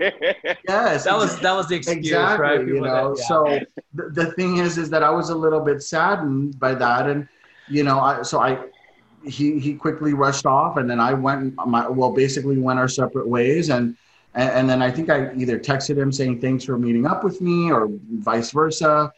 yes, 0.68 1.04
That 1.06 1.16
was 1.18 1.40
that 1.40 1.54
was 1.54 1.68
the 1.68 1.76
excuse, 1.76 1.98
exactly. 2.08 2.44
right? 2.46 2.68
You 2.68 2.82
know, 2.82 3.14
that- 3.16 3.20
yeah. 3.22 3.28
so 3.28 3.60
the, 3.94 4.10
the 4.10 4.32
thing 4.34 4.58
is, 4.58 4.78
is 4.78 4.90
that 4.90 5.04
I 5.04 5.10
was 5.10 5.30
a 5.30 5.36
little 5.36 5.60
bit 5.62 5.84
saddened 5.84 6.60
by 6.60 6.74
that, 6.76 7.08
and 7.10 7.28
you 7.72 7.84
know, 7.84 8.00
I 8.00 8.22
so 8.22 8.40
I 8.40 8.60
he 9.24 9.60
he 9.60 9.74
quickly 9.76 10.14
rushed 10.14 10.46
off, 10.46 10.78
and 10.78 10.90
then 10.90 11.00
I 11.00 11.14
went 11.14 11.56
my 11.66 11.88
well, 11.88 12.12
basically 12.12 12.58
went 12.58 12.80
our 12.80 12.88
separate 12.88 13.28
ways, 13.28 13.70
and 13.70 13.96
and, 14.34 14.50
and 14.52 14.70
then 14.70 14.82
I 14.82 14.92
think 14.92 15.10
I 15.10 15.34
either 15.36 15.58
texted 15.58 15.98
him 15.98 16.12
saying 16.12 16.42
thanks 16.42 16.66
for 16.66 16.78
meeting 16.78 17.06
up 17.06 17.24
with 17.24 17.40
me, 17.42 17.72
or 17.72 17.88
vice 17.90 18.52
versa, 18.52 19.12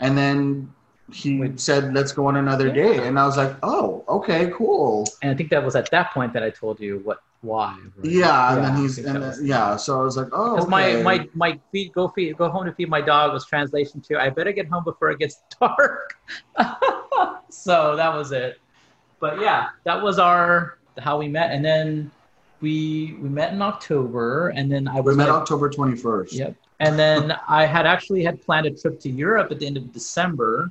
and 0.00 0.16
then 0.16 0.72
he 1.12 1.52
said 1.56 1.94
let's 1.94 2.12
go 2.12 2.26
on 2.26 2.36
another 2.36 2.70
day, 2.70 3.06
and 3.06 3.18
I 3.18 3.26
was 3.26 3.36
like, 3.36 3.56
oh, 3.62 4.04
okay, 4.08 4.50
cool. 4.54 5.06
And 5.22 5.30
I 5.30 5.34
think 5.34 5.50
that 5.50 5.64
was 5.64 5.76
at 5.76 5.90
that 5.90 6.12
point 6.12 6.32
that 6.32 6.42
I 6.42 6.50
told 6.50 6.80
you 6.80 7.00
what 7.04 7.20
why. 7.42 7.78
right? 7.96 8.10
Yeah, 8.10 8.54
and 8.54 8.64
then 8.64 8.76
he's 8.76 8.98
and 8.98 9.22
then, 9.22 9.34
yeah. 9.42 9.76
So 9.76 10.00
I 10.00 10.02
was 10.02 10.16
like, 10.16 10.28
oh, 10.32 10.56
Because 10.56 10.64
okay. 10.64 11.02
my 11.02 11.18
my 11.18 11.28
my 11.34 11.60
feed 11.70 11.92
go 11.92 12.08
feed 12.08 12.36
go 12.36 12.48
home 12.48 12.64
to 12.66 12.72
feed 12.72 12.88
my 12.88 13.00
dog 13.00 13.32
was 13.32 13.46
translation 13.46 14.00
to 14.02 14.20
I 14.20 14.30
better 14.30 14.52
get 14.52 14.66
home 14.68 14.84
before 14.84 15.10
it 15.10 15.18
gets 15.18 15.42
dark. 15.60 16.16
so 17.50 17.96
that 17.96 18.12
was 18.14 18.32
it. 18.32 18.60
But 19.20 19.40
yeah, 19.40 19.68
that 19.84 20.02
was 20.02 20.18
our 20.18 20.78
how 20.98 21.18
we 21.18 21.28
met, 21.28 21.52
and 21.52 21.64
then 21.64 22.10
we 22.60 23.16
we 23.20 23.28
met 23.28 23.52
in 23.52 23.62
October, 23.62 24.48
and 24.48 24.70
then 24.70 24.88
I 24.88 25.00
we 25.00 25.14
met 25.14 25.28
like- 25.28 25.40
October 25.42 25.70
twenty 25.70 25.96
first. 25.96 26.32
Yep. 26.32 26.54
And 26.80 26.98
then 26.98 27.32
I 27.48 27.64
had 27.64 27.86
actually 27.86 28.24
had 28.24 28.42
planned 28.42 28.66
a 28.66 28.70
trip 28.70 28.98
to 29.00 29.10
Europe 29.10 29.50
at 29.50 29.60
the 29.60 29.66
end 29.66 29.76
of 29.76 29.92
December, 29.92 30.70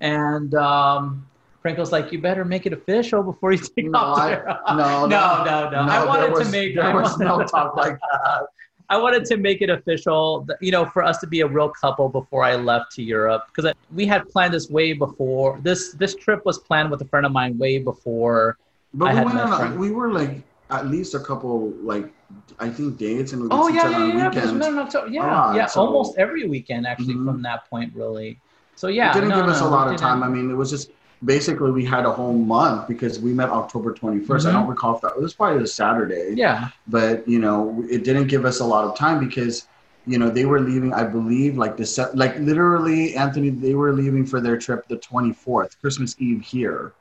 and 0.00 0.54
um, 0.54 1.26
Frank 1.62 1.78
was 1.78 1.92
like, 1.92 2.12
"You 2.12 2.20
better 2.20 2.44
make 2.44 2.66
it 2.66 2.72
official 2.72 3.22
before 3.22 3.52
you 3.52 3.58
take 3.76 3.86
No, 3.90 3.98
off." 3.98 4.18
I- 4.18 4.28
there." 4.30 4.58
no, 4.68 5.06
no, 5.06 5.44
no, 5.44 5.70
no. 5.70 5.78
I 5.78 6.04
wanted 6.04 6.32
was- 6.32 6.46
to 6.46 6.52
make. 6.52 6.74
there 6.74 6.84
I 6.84 6.94
was 6.94 7.12
wanted- 7.12 7.24
no 7.24 7.42
talk 7.44 7.76
like 7.76 7.98
that. 8.12 8.46
I 8.88 8.96
wanted 8.98 9.24
to 9.24 9.36
make 9.36 9.62
it 9.62 9.68
official, 9.68 10.46
you 10.60 10.70
know, 10.70 10.86
for 10.86 11.02
us 11.02 11.18
to 11.18 11.26
be 11.26 11.40
a 11.40 11.46
real 11.48 11.68
couple 11.68 12.08
before 12.08 12.44
I 12.44 12.54
left 12.54 12.92
to 12.92 13.02
Europe 13.02 13.42
because 13.52 13.72
we 13.92 14.06
had 14.06 14.28
planned 14.28 14.54
this 14.54 14.70
way 14.70 14.92
before. 14.92 15.58
This 15.60 15.92
this 15.94 16.14
trip 16.14 16.44
was 16.46 16.58
planned 16.58 16.92
with 16.92 17.00
a 17.02 17.04
friend 17.06 17.26
of 17.26 17.32
mine 17.32 17.58
way 17.58 17.78
before 17.78 18.58
But 18.94 19.08
I 19.08 19.18
we 19.18 19.24
went 19.24 19.40
on. 19.40 19.76
We 19.78 19.90
were 19.90 20.12
like 20.12 20.40
at 20.70 20.86
least 20.86 21.14
a 21.14 21.18
couple 21.20 21.70
like 21.82 22.12
I 22.60 22.68
think 22.68 22.96
dates 22.96 23.32
and 23.32 23.42
we 23.42 23.48
would 23.48 23.56
Oh 23.56 23.66
see 23.68 23.74
yeah, 23.74 23.80
each 23.80 23.94
other 23.96 24.06
yeah, 24.06 24.12
on 24.12 24.18
yeah. 24.18 24.28
weekends. 24.28 24.52
no, 24.52 24.70
no, 24.70 24.88
so- 24.88 25.06
yeah, 25.06 25.50
a 25.52 25.56
yeah. 25.56 25.66
so- 25.66 25.80
almost 25.80 26.16
every 26.16 26.46
weekend 26.46 26.86
actually 26.86 27.14
from 27.14 27.42
that 27.42 27.68
point, 27.68 27.92
really. 27.92 28.38
So 28.76 28.88
yeah, 28.88 29.10
it 29.10 29.14
didn't 29.14 29.30
no, 29.30 29.36
give 29.40 29.46
us 29.46 29.60
no, 29.60 29.68
a 29.68 29.70
lot 29.70 29.88
we 29.88 29.94
of 29.94 30.00
time. 30.00 30.22
I 30.22 30.28
mean, 30.28 30.50
it 30.50 30.54
was 30.54 30.70
just 30.70 30.90
basically 31.24 31.70
we 31.72 31.84
had 31.84 32.04
a 32.04 32.12
whole 32.12 32.34
month 32.34 32.86
because 32.86 33.18
we 33.18 33.32
met 33.32 33.48
October 33.48 33.92
21st. 33.92 34.46
I 34.46 34.50
Mhm. 34.50 34.52
don't 34.52 34.66
recall 34.68 34.94
if 34.96 35.00
that 35.00 35.12
it 35.16 35.20
was 35.22 35.34
probably 35.34 35.62
a 35.62 35.66
Saturday. 35.66 36.34
Yeah. 36.36 36.68
But 36.86 37.26
you 37.26 37.38
know, 37.38 37.84
it 37.90 38.04
didn't 38.04 38.28
give 38.28 38.44
us 38.44 38.60
a 38.60 38.64
lot 38.64 38.84
of 38.84 38.96
time 38.96 39.18
because 39.18 39.66
you 40.08 40.18
know, 40.18 40.30
they 40.30 40.44
were 40.44 40.60
leaving, 40.60 40.92
I 40.94 41.02
believe, 41.02 41.58
like 41.58 41.76
December, 41.76 42.12
like 42.14 42.38
literally, 42.38 43.16
Anthony, 43.16 43.50
they 43.50 43.74
were 43.74 43.92
leaving 43.92 44.24
for 44.24 44.40
their 44.40 44.56
trip 44.56 44.86
the 44.86 44.98
24th, 44.98 45.80
Christmas 45.80 46.14
Eve 46.20 46.42
here. 46.42 46.92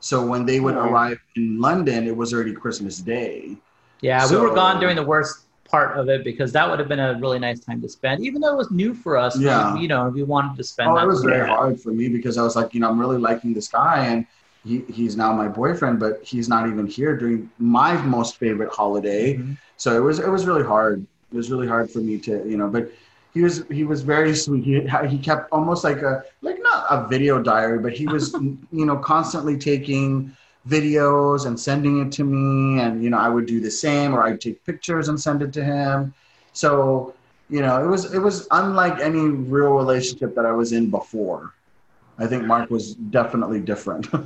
So 0.00 0.24
when 0.24 0.46
they 0.46 0.60
would 0.60 0.74
Oh. 0.74 0.88
arrive 0.88 1.18
in 1.34 1.60
London, 1.60 2.06
it 2.06 2.16
was 2.16 2.32
already 2.32 2.54
Christmas 2.54 2.96
Day. 3.00 3.58
Yeah, 4.00 4.20
So- 4.20 4.40
we 4.40 4.48
were 4.48 4.54
gone 4.54 4.80
during 4.80 4.96
the 4.96 5.02
worst 5.04 5.40
part 5.68 5.98
of 5.98 6.08
it 6.08 6.24
because 6.24 6.52
that 6.52 6.68
would 6.68 6.78
have 6.78 6.88
been 6.88 7.00
a 7.00 7.18
really 7.20 7.38
nice 7.38 7.60
time 7.60 7.80
to 7.82 7.88
spend, 7.88 8.24
even 8.24 8.40
though 8.40 8.52
it 8.52 8.56
was 8.56 8.70
new 8.70 8.94
for 8.94 9.16
us. 9.16 9.38
Yeah. 9.38 9.74
we, 9.74 9.80
you 9.80 9.88
know, 9.88 10.08
we 10.08 10.22
wanted 10.22 10.56
to 10.56 10.64
spend. 10.64 10.90
Oh, 10.90 10.96
that 10.96 11.04
it 11.04 11.06
was 11.06 11.22
very 11.22 11.48
hard 11.48 11.80
for 11.80 11.90
me 11.90 12.08
because 12.08 12.38
I 12.38 12.42
was 12.42 12.56
like, 12.56 12.74
you 12.74 12.80
know, 12.80 12.88
I'm 12.88 12.98
really 12.98 13.18
liking 13.18 13.54
this 13.54 13.68
guy, 13.68 14.06
and 14.06 14.26
he, 14.64 14.82
he's 14.92 15.16
now 15.16 15.32
my 15.32 15.48
boyfriend, 15.48 16.00
but 16.00 16.22
he's 16.22 16.48
not 16.48 16.68
even 16.68 16.86
here 16.86 17.16
during 17.16 17.50
my 17.58 17.96
most 18.02 18.36
favorite 18.36 18.72
holiday. 18.72 19.34
Mm-hmm. 19.34 19.52
So 19.76 19.96
it 19.96 20.00
was 20.00 20.18
it 20.18 20.28
was 20.28 20.46
really 20.46 20.64
hard. 20.64 21.06
It 21.32 21.36
was 21.36 21.50
really 21.50 21.68
hard 21.68 21.90
for 21.90 21.98
me 21.98 22.18
to, 22.20 22.48
you 22.48 22.56
know, 22.56 22.68
but 22.68 22.90
he 23.36 23.42
was 23.42 23.64
he 23.70 23.84
was 23.84 24.00
very 24.02 24.34
sweet. 24.34 24.64
He 24.64 24.80
he 25.08 25.18
kept 25.18 25.52
almost 25.52 25.84
like 25.84 25.98
a 25.98 26.24
like 26.40 26.58
not 26.62 26.86
a 26.90 27.06
video 27.06 27.42
diary, 27.42 27.78
but 27.78 27.92
he 27.92 28.06
was 28.06 28.32
you 28.72 28.86
know 28.86 28.96
constantly 28.96 29.58
taking 29.58 30.34
videos 30.68 31.46
and 31.46 31.58
sending 31.58 32.00
it 32.06 32.12
to 32.12 32.24
me, 32.24 32.80
and 32.80 33.02
you 33.02 33.10
know 33.10 33.18
I 33.18 33.28
would 33.28 33.46
do 33.46 33.60
the 33.60 33.70
same, 33.70 34.14
or 34.14 34.22
I'd 34.24 34.40
take 34.40 34.64
pictures 34.64 35.08
and 35.08 35.20
send 35.20 35.42
it 35.42 35.52
to 35.54 35.64
him. 35.64 36.14
So 36.52 37.14
you 37.48 37.60
know 37.62 37.82
it 37.84 37.88
was 37.88 38.12
it 38.12 38.18
was 38.20 38.46
unlike 38.50 39.00
any 39.00 39.20
real 39.20 39.70
relationship 39.72 40.34
that 40.36 40.46
I 40.46 40.52
was 40.52 40.72
in 40.72 40.90
before. 40.90 41.54
I 42.18 42.26
think 42.26 42.44
Mark 42.44 42.70
was 42.70 42.94
definitely 42.94 43.60
different. 43.60 44.08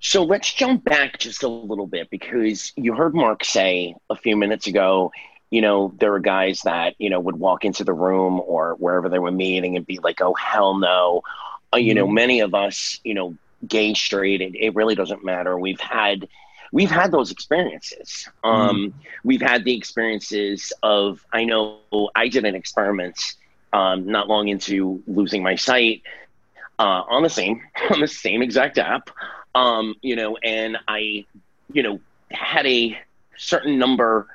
So 0.00 0.24
let's 0.24 0.52
jump 0.52 0.84
back 0.84 1.18
just 1.18 1.42
a 1.42 1.48
little 1.48 1.86
bit 1.86 2.10
because 2.10 2.58
you 2.76 2.78
heard 2.78 3.14
Mark 3.14 3.28
say 3.44 3.84
a 3.98 4.04
few 4.04 4.36
minutes 4.36 4.66
ago, 4.66 5.12
you 5.50 5.60
know, 5.62 5.92
there 5.98 6.10
were 6.10 6.20
guys 6.20 6.62
that, 6.64 6.94
you 6.98 7.08
know, 7.08 7.20
would 7.20 7.36
walk 7.36 7.64
into 7.64 7.84
the 7.84 7.92
room 7.94 8.40
or 8.44 8.74
wherever 8.78 9.08
they 9.08 9.18
were 9.18 9.30
meeting 9.30 9.76
and 9.76 9.86
be 9.86 9.98
like, 10.02 10.20
oh, 10.20 10.34
hell 10.34 10.78
no. 10.78 11.22
Uh, 11.72 11.78
you 11.78 11.94
know, 11.94 12.06
Mhm. 12.06 12.12
many 12.12 12.40
of 12.40 12.54
us, 12.54 13.00
you 13.04 13.14
know, 13.14 13.36
gay, 13.66 13.94
straight, 13.94 14.40
it, 14.40 14.54
it 14.54 14.74
really 14.74 14.94
doesn't 14.94 15.24
matter. 15.24 15.58
We've 15.58 15.80
had. 15.80 16.28
We've 16.72 16.90
had 16.90 17.12
those 17.12 17.30
experiences. 17.30 18.28
Um, 18.42 18.94
We've 19.22 19.40
had 19.40 19.64
the 19.64 19.76
experiences 19.76 20.72
of, 20.82 21.24
I 21.32 21.44
know 21.44 21.78
I 22.16 22.26
did 22.26 22.44
an 22.44 22.56
experiment 22.56 23.16
um, 23.74 24.06
not 24.06 24.28
long 24.28 24.48
into 24.48 25.02
losing 25.06 25.42
my 25.42 25.56
sight 25.56 26.02
uh, 26.78 27.02
on 27.08 27.22
the 27.22 27.28
same 27.28 27.60
on 27.90 28.00
the 28.00 28.08
same 28.08 28.42
exact 28.42 28.78
app 28.78 29.10
um, 29.54 29.94
you 30.00 30.16
know 30.16 30.36
and 30.36 30.78
i 30.88 31.24
you 31.72 31.82
know 31.82 32.00
had 32.30 32.66
a 32.66 32.96
certain 33.36 33.78
number 33.78 34.28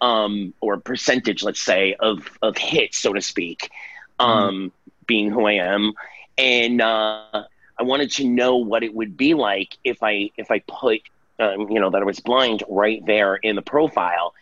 um, 0.00 0.52
or 0.60 0.78
percentage 0.78 1.42
let's 1.42 1.62
say 1.62 1.94
of 2.00 2.38
of 2.42 2.56
hits 2.56 2.98
so 2.98 3.12
to 3.12 3.20
speak 3.20 3.70
um, 4.18 4.72
being 5.06 5.30
who 5.30 5.46
i 5.46 5.52
am 5.52 5.92
and 6.38 6.80
uh, 6.80 7.44
i 7.78 7.82
wanted 7.82 8.10
to 8.10 8.26
know 8.26 8.56
what 8.56 8.82
it 8.82 8.94
would 8.94 9.16
be 9.16 9.34
like 9.34 9.76
if 9.84 10.02
i 10.02 10.30
if 10.36 10.50
i 10.50 10.58
put 10.60 11.00
um, 11.38 11.68
you 11.70 11.80
know 11.80 11.90
that 11.90 12.02
i 12.02 12.04
was 12.04 12.20
blind 12.20 12.62
right 12.68 13.04
there 13.06 13.36
in 13.36 13.56
the 13.56 13.62
profile 13.62 14.34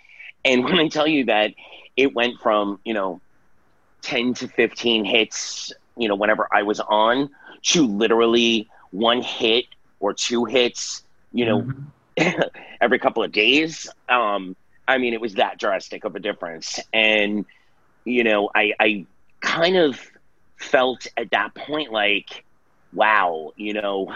and 0.45 0.65
when 0.65 0.79
i 0.79 0.89
tell 0.89 1.07
you 1.07 1.25
that 1.25 1.53
it 1.97 2.15
went 2.15 2.41
from 2.41 2.79
you 2.85 2.95
know 2.95 3.21
10 4.05 4.35
to 4.35 4.49
15 4.49 5.05
hits, 5.05 5.73
you 5.97 6.09
know, 6.09 6.15
whenever 6.15 6.47
I 6.53 6.63
was 6.63 6.79
on, 6.79 7.31
to 7.63 7.87
literally 7.87 8.69
one 8.91 9.23
hit 9.23 9.65
or 9.99 10.13
two 10.13 10.45
hits, 10.45 11.03
you 11.33 11.47
know, 11.47 11.73
every 12.81 12.99
couple 12.99 13.25
of 13.25 13.33
days. 13.33 13.89
Um, 14.09 14.55
I 14.87 14.99
mean, 14.99 15.15
it 15.15 15.21
was 15.21 15.35
that 15.35 15.59
drastic 15.59 16.05
of 16.05 16.15
a 16.15 16.21
difference. 16.21 16.79
And, 16.93 17.47
you 18.05 18.23
know, 18.23 18.51
I, 18.55 18.75
I 18.79 19.07
kind 19.41 19.77
of 19.77 19.99
felt 20.59 21.07
at 21.17 21.31
that 21.31 21.55
point 21.55 21.91
like, 21.91 22.45
wow, 22.95 23.53
you 23.57 23.75
know, 23.75 24.13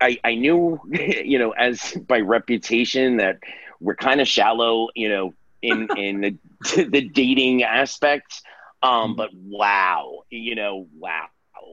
I, 0.00 0.18
I 0.24 0.34
knew, 0.34 0.80
you 0.90 1.38
know, 1.38 1.50
as 1.52 1.92
by 2.08 2.20
reputation 2.20 3.18
that 3.18 3.38
we're 3.80 3.96
kind 3.96 4.20
of 4.20 4.28
shallow, 4.28 4.88
you 4.94 5.08
know, 5.08 5.34
in, 5.62 5.88
in 5.96 6.20
the, 6.20 6.38
the 6.90 7.08
dating 7.08 7.62
aspect. 7.62 8.42
Um, 8.82 9.16
but 9.16 9.30
wow, 9.34 10.22
you 10.30 10.54
know, 10.54 10.88
wow. 10.98 11.26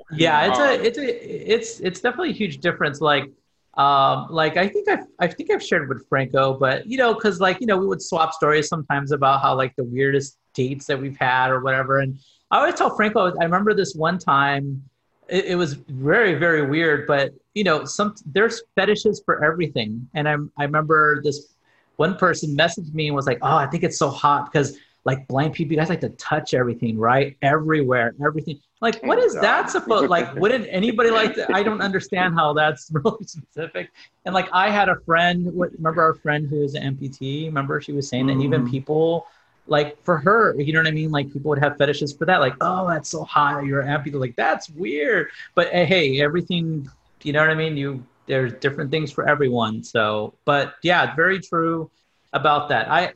Yeah, 0.10 0.46
it's 0.46 0.60
Um, 0.60 0.66
a 0.70 0.74
it's 0.86 0.98
a 0.98 1.52
it's 1.52 1.80
it's 1.80 2.02
definitely 2.02 2.30
a 2.32 2.34
huge 2.34 2.60
difference. 2.60 3.02
Like 3.02 3.26
um 3.78 4.28
like 4.30 4.58
I 4.58 4.68
think 4.68 4.90
I've 4.90 5.06
I 5.20 5.28
think 5.28 5.52
I've 5.52 5.64
shared 5.64 5.88
with 5.90 6.08
Franco, 6.10 6.54
but 6.58 6.86
you 6.88 6.98
know, 6.98 7.14
because 7.14 7.40
like 7.40 7.60
you 7.62 7.68
know 7.68 7.78
we 7.78 7.88
would 7.88 8.02
swap 8.02 8.34
stories 8.34 8.68
sometimes 8.68 9.12
about 9.12 9.41
how 9.41 9.56
like 9.56 9.76
the 9.76 9.84
weirdest 9.84 10.38
dates 10.54 10.86
that 10.88 11.00
we've 11.00 11.18
had 11.18 11.52
or 11.52 11.62
whatever. 11.62 12.00
And 12.00 12.20
I 12.52 12.60
always 12.60 12.76
tell 12.76 12.96
Franco, 12.96 13.28
I 13.40 13.44
remember 13.44 13.74
this 13.74 13.96
one 13.96 14.18
time. 14.18 14.89
It, 15.30 15.45
it 15.45 15.56
was 15.56 15.73
very 15.73 16.35
very 16.35 16.64
weird, 16.68 17.07
but 17.07 17.34
you 17.53 17.64
know, 17.64 17.85
some 17.85 18.15
there's 18.26 18.64
fetishes 18.76 19.22
for 19.26 19.43
everything. 19.43 20.07
And 20.14 20.27
I 20.27 20.35
I 20.57 20.64
remember 20.64 21.22
this 21.23 21.56
one 21.97 22.15
person 22.18 22.56
messaged 22.57 22.93
me 22.93 23.07
and 23.07 23.15
was 23.15 23.27
like, 23.27 23.39
"Oh, 23.41 23.56
I 23.56 23.68
think 23.68 23.84
it's 23.84 23.97
so 23.97 24.10
hot 24.10 24.51
because." 24.51 24.77
Like 25.06 25.30
blind 25.30 25.53
people, 25.53 25.72
you 25.72 25.80
guys 25.80 25.88
like 25.88 26.01
to 26.01 26.10
touch 26.10 26.53
everything, 26.53 26.97
right? 26.97 27.35
Everywhere, 27.41 28.14
everything. 28.23 28.60
Like, 28.81 29.01
what 29.01 29.18
is 29.18 29.34
that 29.35 29.69
supposed? 29.69 30.10
Like, 30.10 30.35
wouldn't 30.35 30.68
anybody 30.69 31.10
like? 31.10 31.38
I 31.53 31.64
don't 31.64 31.81
understand 31.81 32.35
how 32.35 32.51
that's 32.51 32.91
really 32.93 33.23
specific. 33.26 33.91
And 34.26 34.35
like, 34.35 34.49
I 34.51 34.69
had 34.69 34.89
a 34.89 34.99
friend. 35.06 35.49
Remember 35.56 36.01
our 36.01 36.15
friend 36.15 36.47
who 36.49 36.60
was 36.60 36.76
an 36.76 36.84
amputee? 36.84 37.45
Remember 37.45 37.80
she 37.80 37.93
was 37.93 38.10
saying 38.10 38.27
that 38.27 38.39
even 38.41 38.65
Mhm. 38.65 38.69
people, 38.69 39.26
like 39.70 40.02
for 40.04 40.18
her, 40.18 40.60
you 40.60 40.74
know 40.74 40.80
what 40.80 40.88
I 40.88 40.91
mean? 40.91 41.12
Like 41.12 41.32
people 41.32 41.50
would 41.50 41.60
have 41.60 41.78
fetishes 41.78 42.14
for 42.14 42.26
that. 42.26 42.40
Like, 42.40 42.56
oh, 42.62 42.88
that's 42.88 43.10
so 43.10 43.24
hot. 43.24 43.66
You're 43.66 43.84
amputee. 43.84 44.20
Like 44.20 44.36
that's 44.36 44.70
weird. 44.70 45.28
But 45.56 45.70
eh, 45.72 45.86
hey, 45.86 46.22
everything. 46.22 46.90
You 47.24 47.34
know 47.34 47.41
what 47.41 47.50
I 47.50 47.56
mean? 47.56 47.78
You 47.78 48.04
there's 48.28 48.54
different 48.54 48.91
things 48.91 49.12
for 49.12 49.28
everyone. 49.28 49.84
So, 49.84 50.34
but 50.46 50.76
yeah, 50.84 51.16
very 51.16 51.40
true 51.40 51.90
about 52.34 52.70
that. 52.70 52.90
I 52.90 53.14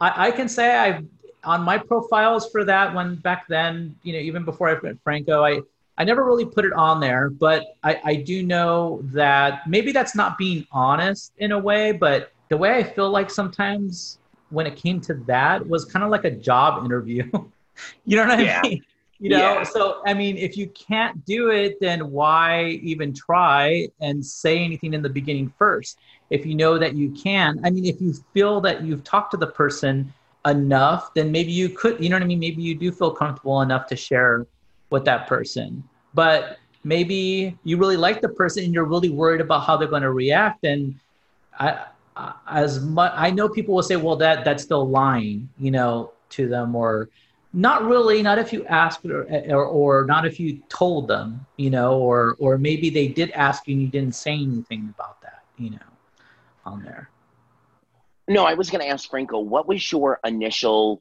I, 0.00 0.28
I 0.28 0.30
can 0.30 0.48
say 0.48 0.76
I've 0.76 1.04
on 1.46 1.62
my 1.62 1.78
profiles 1.78 2.50
for 2.50 2.64
that 2.64 2.92
one 2.92 3.16
back 3.16 3.46
then, 3.48 3.94
you 4.02 4.12
know, 4.12 4.18
even 4.18 4.44
before 4.44 4.68
I 4.68 4.78
met 4.82 4.96
Franco, 5.02 5.44
I, 5.44 5.60
I 5.96 6.04
never 6.04 6.24
really 6.24 6.44
put 6.44 6.64
it 6.64 6.72
on 6.72 7.00
there, 7.00 7.30
but 7.30 7.64
I, 7.82 8.00
I 8.04 8.14
do 8.16 8.42
know 8.42 9.00
that 9.04 9.66
maybe 9.66 9.92
that's 9.92 10.14
not 10.14 10.36
being 10.36 10.66
honest 10.72 11.32
in 11.38 11.52
a 11.52 11.58
way, 11.58 11.92
but 11.92 12.32
the 12.48 12.56
way 12.56 12.74
I 12.74 12.82
feel 12.82 13.10
like 13.10 13.30
sometimes 13.30 14.18
when 14.50 14.66
it 14.66 14.76
came 14.76 15.00
to 15.02 15.14
that 15.26 15.66
was 15.68 15.84
kind 15.84 16.04
of 16.04 16.10
like 16.10 16.24
a 16.24 16.30
job 16.30 16.84
interview. 16.84 17.24
you 18.04 18.16
know 18.16 18.26
what 18.26 18.38
I 18.38 18.42
Yeah. 18.42 18.62
mean? 18.62 18.82
You 19.18 19.30
know, 19.30 19.58
Yeah. 19.58 19.62
so 19.62 20.02
I 20.06 20.12
mean, 20.14 20.36
if 20.36 20.56
you 20.56 20.68
can't 20.68 21.24
do 21.24 21.50
it, 21.50 21.80
then 21.80 22.10
why 22.10 22.78
even 22.82 23.14
try 23.14 23.88
and 24.00 24.24
say 24.24 24.58
anything 24.62 24.92
in 24.94 25.02
the 25.02 25.08
beginning 25.08 25.52
first? 25.58 25.98
If 26.30 26.44
you 26.44 26.54
know 26.54 26.78
that 26.78 26.94
you 26.94 27.10
can, 27.10 27.60
I 27.64 27.70
mean, 27.70 27.86
if 27.86 28.00
you 28.00 28.12
feel 28.34 28.60
that 28.62 28.82
you've 28.82 29.04
talked 29.04 29.30
to 29.32 29.36
the 29.36 29.46
person 29.46 30.12
enough, 30.46 31.14
then 31.14 31.32
maybe 31.32 31.50
you 31.52 31.68
could, 31.70 32.02
you 32.02 32.08
know 32.10 32.16
what 32.16 32.22
I 32.22 32.26
mean? 32.26 32.38
Maybe 32.40 32.62
you 32.62 32.74
do 32.74 32.92
feel 32.92 33.10
comfortable 33.10 33.62
enough 33.62 33.86
to 33.88 33.96
share 33.96 34.46
with 34.90 35.04
that 35.06 35.26
person. 35.26 35.82
But 36.14 36.58
maybe 36.84 37.58
you 37.64 37.78
really 37.78 37.96
like 37.96 38.20
the 38.20 38.28
person 38.28 38.64
and 38.64 38.74
you're 38.74 38.84
really 38.84 39.08
worried 39.10 39.40
about 39.40 39.64
how 39.64 39.76
they're 39.76 39.88
going 39.88 40.02
to 40.02 40.12
react. 40.12 40.64
And 40.64 40.94
I, 41.58 41.70
I- 41.70 41.86
as 42.46 42.80
much, 42.80 43.12
I 43.14 43.30
know 43.30 43.48
people 43.48 43.74
will 43.74 43.82
say, 43.82 43.96
well, 43.96 44.16
that 44.16 44.44
that's 44.44 44.62
still 44.62 44.88
lying, 44.88 45.48
you 45.58 45.70
know, 45.70 46.12
to 46.30 46.48
them 46.48 46.74
or 46.74 47.08
not 47.52 47.84
really, 47.84 48.22
not 48.22 48.38
if 48.38 48.52
you 48.52 48.64
asked 48.66 49.04
or, 49.04 49.22
or, 49.50 49.64
or 49.64 50.04
not 50.06 50.26
if 50.26 50.38
you 50.38 50.60
told 50.68 51.08
them, 51.08 51.46
you 51.56 51.70
know, 51.70 51.98
or, 51.98 52.36
or 52.38 52.58
maybe 52.58 52.90
they 52.90 53.08
did 53.08 53.30
ask 53.32 53.66
you 53.66 53.74
and 53.74 53.82
you 53.82 53.88
didn't 53.88 54.14
say 54.14 54.32
anything 54.32 54.92
about 54.94 55.20
that, 55.22 55.42
you 55.56 55.70
know, 55.70 55.78
on 56.64 56.82
there. 56.82 57.08
No, 58.28 58.44
I 58.44 58.54
was 58.54 58.70
going 58.70 58.82
to 58.82 58.88
ask 58.88 59.08
Franco, 59.08 59.38
what 59.38 59.68
was 59.68 59.92
your 59.92 60.18
initial, 60.24 61.00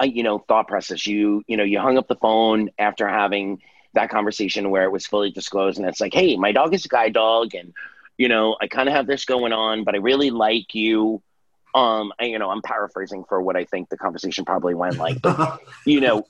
uh, 0.00 0.04
you 0.04 0.22
know, 0.22 0.38
thought 0.38 0.66
process? 0.66 1.06
You, 1.06 1.44
you 1.46 1.56
know, 1.56 1.62
you 1.64 1.78
hung 1.78 1.98
up 1.98 2.08
the 2.08 2.16
phone 2.16 2.70
after 2.78 3.08
having 3.08 3.62
that 3.92 4.10
conversation 4.10 4.70
where 4.70 4.82
it 4.84 4.90
was 4.90 5.06
fully 5.06 5.30
disclosed, 5.30 5.78
and 5.78 5.88
it's 5.88 6.00
like, 6.00 6.12
hey, 6.12 6.36
my 6.36 6.50
dog 6.50 6.74
is 6.74 6.84
a 6.84 6.88
guide 6.88 7.14
dog, 7.14 7.54
and 7.54 7.72
you 8.16 8.28
know, 8.28 8.56
I 8.60 8.68
kind 8.68 8.88
of 8.88 8.94
have 8.94 9.06
this 9.06 9.24
going 9.24 9.52
on, 9.52 9.84
but 9.84 9.94
I 9.94 9.98
really 9.98 10.30
like 10.30 10.74
you. 10.74 11.22
Um, 11.74 12.12
I, 12.20 12.26
you 12.26 12.38
know, 12.38 12.50
I'm 12.50 12.62
paraphrasing 12.62 13.24
for 13.28 13.42
what 13.42 13.56
I 13.56 13.64
think 13.64 13.88
the 13.88 13.96
conversation 13.96 14.44
probably 14.44 14.74
went 14.74 14.96
like, 14.96 15.20
but 15.20 15.60
you 15.86 16.00
know, 16.00 16.26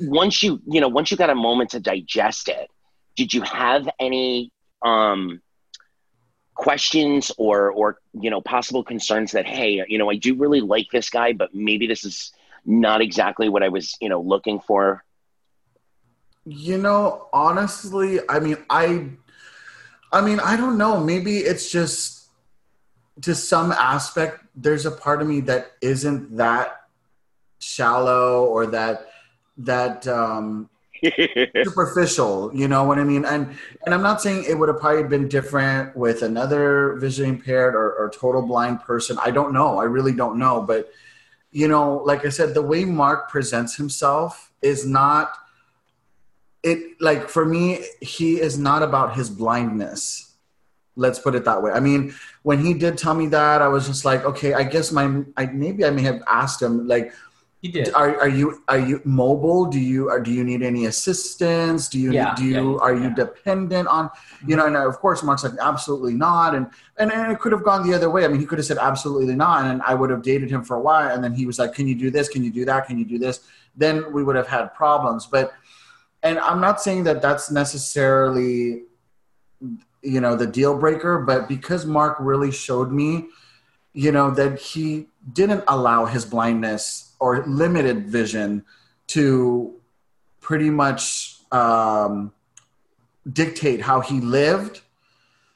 once 0.00 0.42
you, 0.42 0.60
you 0.66 0.80
know, 0.80 0.88
once 0.88 1.10
you 1.10 1.16
got 1.16 1.30
a 1.30 1.34
moment 1.34 1.70
to 1.70 1.80
digest 1.80 2.48
it, 2.48 2.70
did 3.16 3.34
you 3.34 3.42
have 3.42 3.88
any 3.98 4.52
um 4.82 5.42
questions 6.54 7.32
or 7.36 7.70
or 7.70 7.98
you 8.20 8.30
know 8.30 8.40
possible 8.40 8.82
concerns 8.82 9.32
that 9.32 9.46
hey 9.46 9.84
you 9.88 9.98
know 9.98 10.10
i 10.10 10.16
do 10.16 10.34
really 10.36 10.60
like 10.60 10.86
this 10.92 11.08
guy 11.08 11.32
but 11.32 11.52
maybe 11.54 11.86
this 11.86 12.04
is 12.04 12.32
not 12.64 13.00
exactly 13.00 13.48
what 13.48 13.62
i 13.62 13.68
was 13.68 13.96
you 14.00 14.08
know 14.08 14.20
looking 14.20 14.60
for 14.60 15.04
You 16.44 16.78
know, 16.78 17.28
honestly, 17.32 18.20
I 18.28 18.40
mean, 18.40 18.56
I, 18.70 19.10
I 20.12 20.20
mean, 20.20 20.40
I 20.40 20.56
don't 20.56 20.78
know. 20.78 21.00
Maybe 21.00 21.38
it's 21.38 21.70
just 21.70 22.28
to 23.22 23.34
some 23.34 23.72
aspect. 23.72 24.44
There's 24.54 24.86
a 24.86 24.90
part 24.90 25.20
of 25.20 25.28
me 25.28 25.40
that 25.40 25.72
isn't 25.80 26.36
that 26.36 26.82
shallow 27.58 28.44
or 28.44 28.66
that 28.66 29.08
that 29.58 30.06
um, 30.08 30.70
superficial. 31.64 32.50
You 32.54 32.68
know 32.68 32.84
what 32.84 32.98
I 32.98 33.04
mean? 33.04 33.24
And 33.24 33.56
and 33.84 33.94
I'm 33.94 34.02
not 34.02 34.22
saying 34.22 34.44
it 34.48 34.58
would 34.58 34.68
have 34.68 34.80
probably 34.80 35.04
been 35.04 35.28
different 35.28 35.96
with 35.96 36.22
another 36.22 36.96
visually 36.98 37.28
impaired 37.28 37.74
or, 37.74 37.92
or 37.92 38.10
total 38.10 38.42
blind 38.42 38.80
person. 38.80 39.18
I 39.22 39.30
don't 39.30 39.52
know. 39.52 39.78
I 39.78 39.84
really 39.84 40.12
don't 40.12 40.38
know. 40.38 40.62
But 40.62 40.90
you 41.50 41.68
know, 41.68 42.02
like 42.04 42.24
I 42.24 42.28
said, 42.30 42.54
the 42.54 42.62
way 42.62 42.84
Mark 42.84 43.30
presents 43.30 43.76
himself 43.76 44.52
is 44.62 44.86
not 44.86 45.32
it 46.68 47.00
like 47.00 47.28
for 47.28 47.44
me 47.44 47.84
he 48.00 48.40
is 48.40 48.58
not 48.58 48.82
about 48.82 49.16
his 49.16 49.28
blindness 49.28 50.36
let's 50.96 51.18
put 51.18 51.34
it 51.34 51.44
that 51.44 51.62
way 51.62 51.70
i 51.72 51.80
mean 51.80 52.14
when 52.42 52.64
he 52.64 52.74
did 52.74 52.96
tell 52.98 53.14
me 53.14 53.26
that 53.26 53.62
i 53.62 53.68
was 53.68 53.86
just 53.86 54.04
like 54.04 54.24
okay 54.24 54.54
i 54.54 54.62
guess 54.62 54.92
my 54.92 55.22
I, 55.36 55.46
maybe 55.46 55.84
i 55.84 55.90
may 55.90 56.02
have 56.02 56.22
asked 56.28 56.60
him 56.62 56.86
like 56.86 57.12
he 57.60 57.68
did. 57.68 57.92
Are, 57.92 58.16
are 58.20 58.28
you 58.28 58.62
are 58.68 58.78
you 58.78 59.00
mobile? 59.04 59.66
Do 59.66 59.80
you 59.80 60.08
are, 60.08 60.20
do 60.20 60.30
you 60.30 60.44
need 60.44 60.62
any 60.62 60.86
assistance? 60.86 61.88
Do 61.88 61.98
you 61.98 62.12
Yeah, 62.12 62.32
do 62.36 62.44
you 62.44 62.74
yeah, 62.74 62.78
are 62.80 62.94
you 62.94 63.12
dependent 63.12 63.88
on 63.88 64.10
you 64.46 64.54
mm-hmm. 64.54 64.56
know? 64.56 64.66
And 64.66 64.76
uh, 64.76 64.88
of 64.88 64.98
course, 65.00 65.24
Mark's 65.24 65.42
like 65.42 65.54
absolutely 65.60 66.14
not, 66.14 66.54
and, 66.54 66.68
and 66.98 67.10
and 67.12 67.32
it 67.32 67.40
could 67.40 67.50
have 67.50 67.64
gone 67.64 67.84
the 67.88 67.94
other 67.94 68.10
way. 68.10 68.24
I 68.24 68.28
mean, 68.28 68.38
he 68.38 68.46
could 68.46 68.58
have 68.58 68.66
said 68.66 68.78
absolutely 68.78 69.34
not, 69.34 69.64
and 69.64 69.82
I 69.82 69.94
would 69.94 70.10
have 70.10 70.22
dated 70.22 70.50
him 70.50 70.62
for 70.62 70.76
a 70.76 70.80
while, 70.80 71.12
and 71.12 71.22
then 71.22 71.34
he 71.34 71.46
was 71.46 71.58
like, 71.58 71.74
"Can 71.74 71.88
you 71.88 71.96
do 71.96 72.12
this? 72.12 72.28
Can 72.28 72.44
you 72.44 72.52
do 72.52 72.64
that? 72.64 72.86
Can 72.86 72.96
you 72.96 73.04
do 73.04 73.18
this?" 73.18 73.40
Then 73.76 74.12
we 74.12 74.22
would 74.22 74.36
have 74.36 74.46
had 74.46 74.72
problems. 74.74 75.26
But 75.26 75.52
and 76.22 76.38
I'm 76.38 76.60
not 76.60 76.80
saying 76.80 77.04
that 77.04 77.22
that's 77.22 77.50
necessarily 77.50 78.82
you 80.02 80.20
know 80.20 80.36
the 80.36 80.46
deal 80.46 80.78
breaker, 80.78 81.18
but 81.18 81.48
because 81.48 81.86
Mark 81.86 82.16
really 82.20 82.52
showed 82.52 82.90
me, 82.92 83.26
you 83.92 84.12
know, 84.12 84.30
that 84.30 84.58
he 84.58 85.06
didn't 85.32 85.64
allow 85.68 86.06
his 86.06 86.24
blindness 86.24 87.14
or 87.20 87.44
limited 87.46 88.08
vision 88.08 88.64
to 89.08 89.74
pretty 90.40 90.70
much 90.70 91.38
um, 91.52 92.32
dictate 93.32 93.80
how 93.80 94.00
he 94.00 94.20
lived 94.20 94.82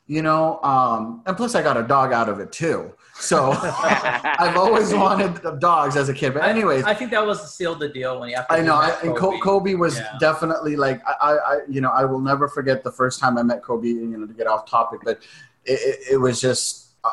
you 0.07 0.23
know 0.23 0.61
um, 0.63 1.23
and 1.27 1.37
plus 1.37 1.55
i 1.55 1.63
got 1.63 1.77
a 1.77 1.83
dog 1.83 2.13
out 2.13 2.29
of 2.29 2.41
it 2.41 2.53
too 2.53 2.93
so 3.15 3.51
i've 3.61 4.57
always 4.57 4.93
wanted 4.95 5.39
dogs 5.61 5.97
as 5.97 6.09
a 6.09 6.15
kid 6.15 6.33
but 6.35 6.43
anyways 6.45 6.83
I 6.85 6.95
think 6.95 7.11
that 7.11 7.25
was 7.27 7.41
the 7.43 7.47
seal 7.47 7.75
the 7.75 7.89
deal 7.89 8.19
when 8.19 8.31
he. 8.31 8.35
after 8.35 8.55
I 8.55 8.61
know, 8.63 8.75
I, 8.75 8.99
and 9.03 9.15
Kobe, 9.17 9.39
Kobe 9.39 9.75
was 9.75 9.99
Yeah. 9.99 10.17
definitely 10.19 10.77
like 10.77 11.03
I, 11.07 11.13
I, 11.21 11.33
I, 11.35 11.61
you 11.69 11.81
know, 11.83 11.91
I 11.91 12.05
will 12.05 12.21
never 12.21 12.49
forget 12.49 12.83
the 12.83 12.91
first 12.91 13.21
time 13.21 13.37
I 13.39 13.43
met 13.43 13.63
Kobe. 13.63 13.89
You 13.89 14.17
know, 14.17 14.27
to 14.27 14.33
get 14.33 14.47
off 14.47 14.69
topic, 14.69 15.01
but 15.05 15.19
it, 15.65 15.73
it, 15.91 15.99
it 16.13 16.17
was 16.17 16.41
just 16.41 16.95
uh, 17.05 17.11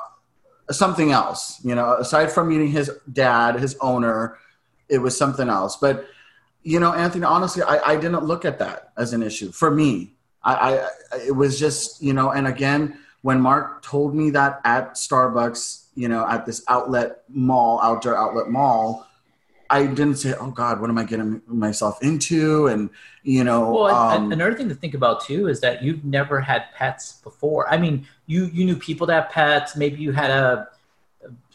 something 0.72 1.12
else. 1.12 1.64
You 1.64 1.76
know, 1.76 1.94
aside 1.96 2.32
from 2.32 2.48
meeting 2.50 2.72
his 2.72 2.90
dad, 3.12 3.60
his 3.60 3.78
owner, 3.82 4.38
it 4.88 5.00
was 5.00 5.18
something 5.18 5.50
else. 5.50 5.76
But 5.76 6.06
you 6.64 6.80
know, 6.80 6.94
Anthony, 6.94 7.26
honestly, 7.26 7.62
I, 7.64 7.80
I 7.92 7.96
didn't 7.98 8.24
look 8.24 8.46
at 8.46 8.58
that 8.60 8.94
as 8.98 9.12
an 9.14 9.22
issue 9.22 9.52
for 9.52 9.70
me. 9.70 10.14
I, 10.44 10.54
I, 11.12 11.18
it 11.28 11.36
was 11.36 11.60
just 11.60 12.02
you 12.02 12.14
know, 12.14 12.32
and 12.32 12.48
again, 12.48 12.98
when 13.22 13.40
Mark 13.42 13.82
told 13.84 14.16
me 14.16 14.30
that 14.32 14.62
at 14.64 14.94
Starbucks, 14.96 15.88
you 16.00 16.08
know, 16.08 16.26
at 16.26 16.46
this 16.46 16.64
outlet 16.70 17.24
mall, 17.28 17.82
outdoor 17.84 18.16
outlet 18.18 18.48
mall. 18.48 19.06
I 19.70 19.86
didn't 19.86 20.16
say, 20.16 20.34
"Oh 20.40 20.50
God, 20.50 20.80
what 20.80 20.90
am 20.90 20.98
I 20.98 21.04
getting 21.04 21.42
myself 21.46 22.02
into?" 22.02 22.68
And 22.68 22.90
you 23.24 23.44
know, 23.44 23.70
Well, 23.72 23.94
um, 23.94 24.32
another 24.32 24.54
thing 24.56 24.70
to 24.70 24.76
think 24.76 24.94
about 24.94 25.26
too 25.26 25.50
is 25.50 25.60
that 25.60 25.84
you've 25.84 26.06
never 26.06 26.40
had 26.40 26.64
pets 26.74 27.20
before. 27.22 27.70
I 27.70 27.78
mean, 27.78 28.08
you 28.28 28.46
you 28.46 28.64
knew 28.66 28.78
people 28.78 29.08
that 29.08 29.24
had 29.24 29.30
pets. 29.32 29.76
Maybe 29.76 29.98
you 30.02 30.14
had 30.14 30.32
a 30.32 30.70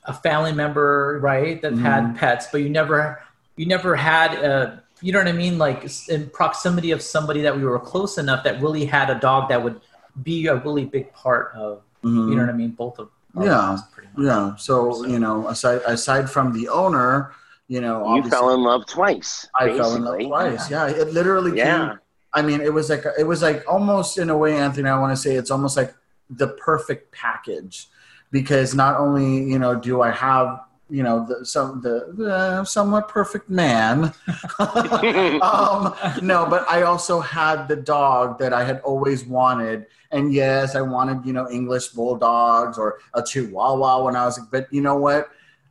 a 0.04 0.12
family 0.12 0.52
member, 0.52 1.18
right, 1.22 1.62
that 1.62 1.72
had 1.78 2.02
Mhm. 2.04 2.16
pets, 2.18 2.46
but 2.52 2.60
you 2.60 2.68
never 2.68 3.20
you 3.56 3.64
never 3.64 3.96
had 3.96 4.34
a 4.34 4.82
you 5.00 5.10
know 5.12 5.18
what 5.20 5.28
I 5.28 5.32
mean, 5.32 5.56
like 5.58 5.80
in 6.08 6.28
proximity 6.30 6.90
of 6.90 7.00
somebody 7.00 7.40
that 7.42 7.56
we 7.56 7.64
were 7.64 7.78
close 7.78 8.18
enough 8.18 8.44
that 8.44 8.60
really 8.60 8.84
had 8.84 9.08
a 9.08 9.14
dog 9.28 9.48
that 9.48 9.62
would 9.64 9.80
be 10.22 10.46
a 10.46 10.56
really 10.56 10.84
big 10.84 11.12
part 11.14 11.52
of 11.54 11.80
Mhm. 12.04 12.28
you 12.28 12.36
know 12.36 12.42
what 12.44 12.50
I 12.54 12.56
mean, 12.62 12.72
both 12.72 12.98
of 12.98 13.08
yeah, 13.40 13.78
yeah. 14.18 14.54
So, 14.56 15.04
you 15.06 15.18
know, 15.18 15.48
aside 15.48 15.82
aside 15.86 16.30
from 16.30 16.52
the 16.52 16.68
owner, 16.68 17.32
you 17.68 17.80
know, 17.80 18.14
You 18.14 18.28
fell 18.28 18.54
in 18.54 18.62
love 18.62 18.86
twice. 18.86 19.48
I 19.58 19.76
fell 19.76 19.94
in 19.96 20.04
love 20.04 20.20
twice. 20.20 20.70
Yeah, 20.70 20.86
it 20.88 21.12
literally 21.12 21.56
Yeah. 21.56 21.88
came. 21.88 21.98
I 22.32 22.42
mean, 22.42 22.60
it 22.60 22.72
was 22.72 22.90
like 22.90 23.04
it 23.18 23.24
was 23.24 23.42
like 23.42 23.64
almost 23.68 24.18
in 24.18 24.28
a 24.30 24.36
way, 24.36 24.56
Anthony. 24.56 24.88
I 24.88 24.98
want 24.98 25.12
to 25.16 25.20
say 25.20 25.36
it's 25.36 25.50
almost 25.50 25.76
like 25.76 25.94
the 26.30 26.48
perfect 26.48 27.12
package 27.12 27.88
because 28.30 28.74
not 28.74 28.98
only 28.98 29.44
you 29.44 29.58
know 29.58 29.74
do 29.74 30.00
I 30.02 30.10
have 30.10 30.60
you 30.90 31.02
know 31.02 31.26
the 31.26 31.46
some 31.46 31.80
the, 31.80 32.12
the 32.14 32.64
somewhat 32.64 33.08
perfect 33.08 33.48
man, 33.48 34.04
um, 34.58 35.94
no, 36.22 36.46
but 36.48 36.68
I 36.68 36.82
also 36.82 37.20
had 37.20 37.68
the 37.68 37.76
dog 37.76 38.38
that 38.38 38.52
I 38.52 38.64
had 38.64 38.80
always 38.80 39.24
wanted. 39.24 39.86
And 40.10 40.32
yes, 40.32 40.76
I 40.76 40.82
wanted 40.82 41.24
you 41.24 41.32
know 41.32 41.50
English 41.50 41.88
bulldogs 41.88 42.78
or 42.78 42.98
a 43.14 43.22
Chihuahua 43.22 44.04
when 44.04 44.14
I 44.14 44.26
was. 44.26 44.38
But 44.38 44.68
you 44.70 44.82
know 44.82 44.96
what? 44.96 45.30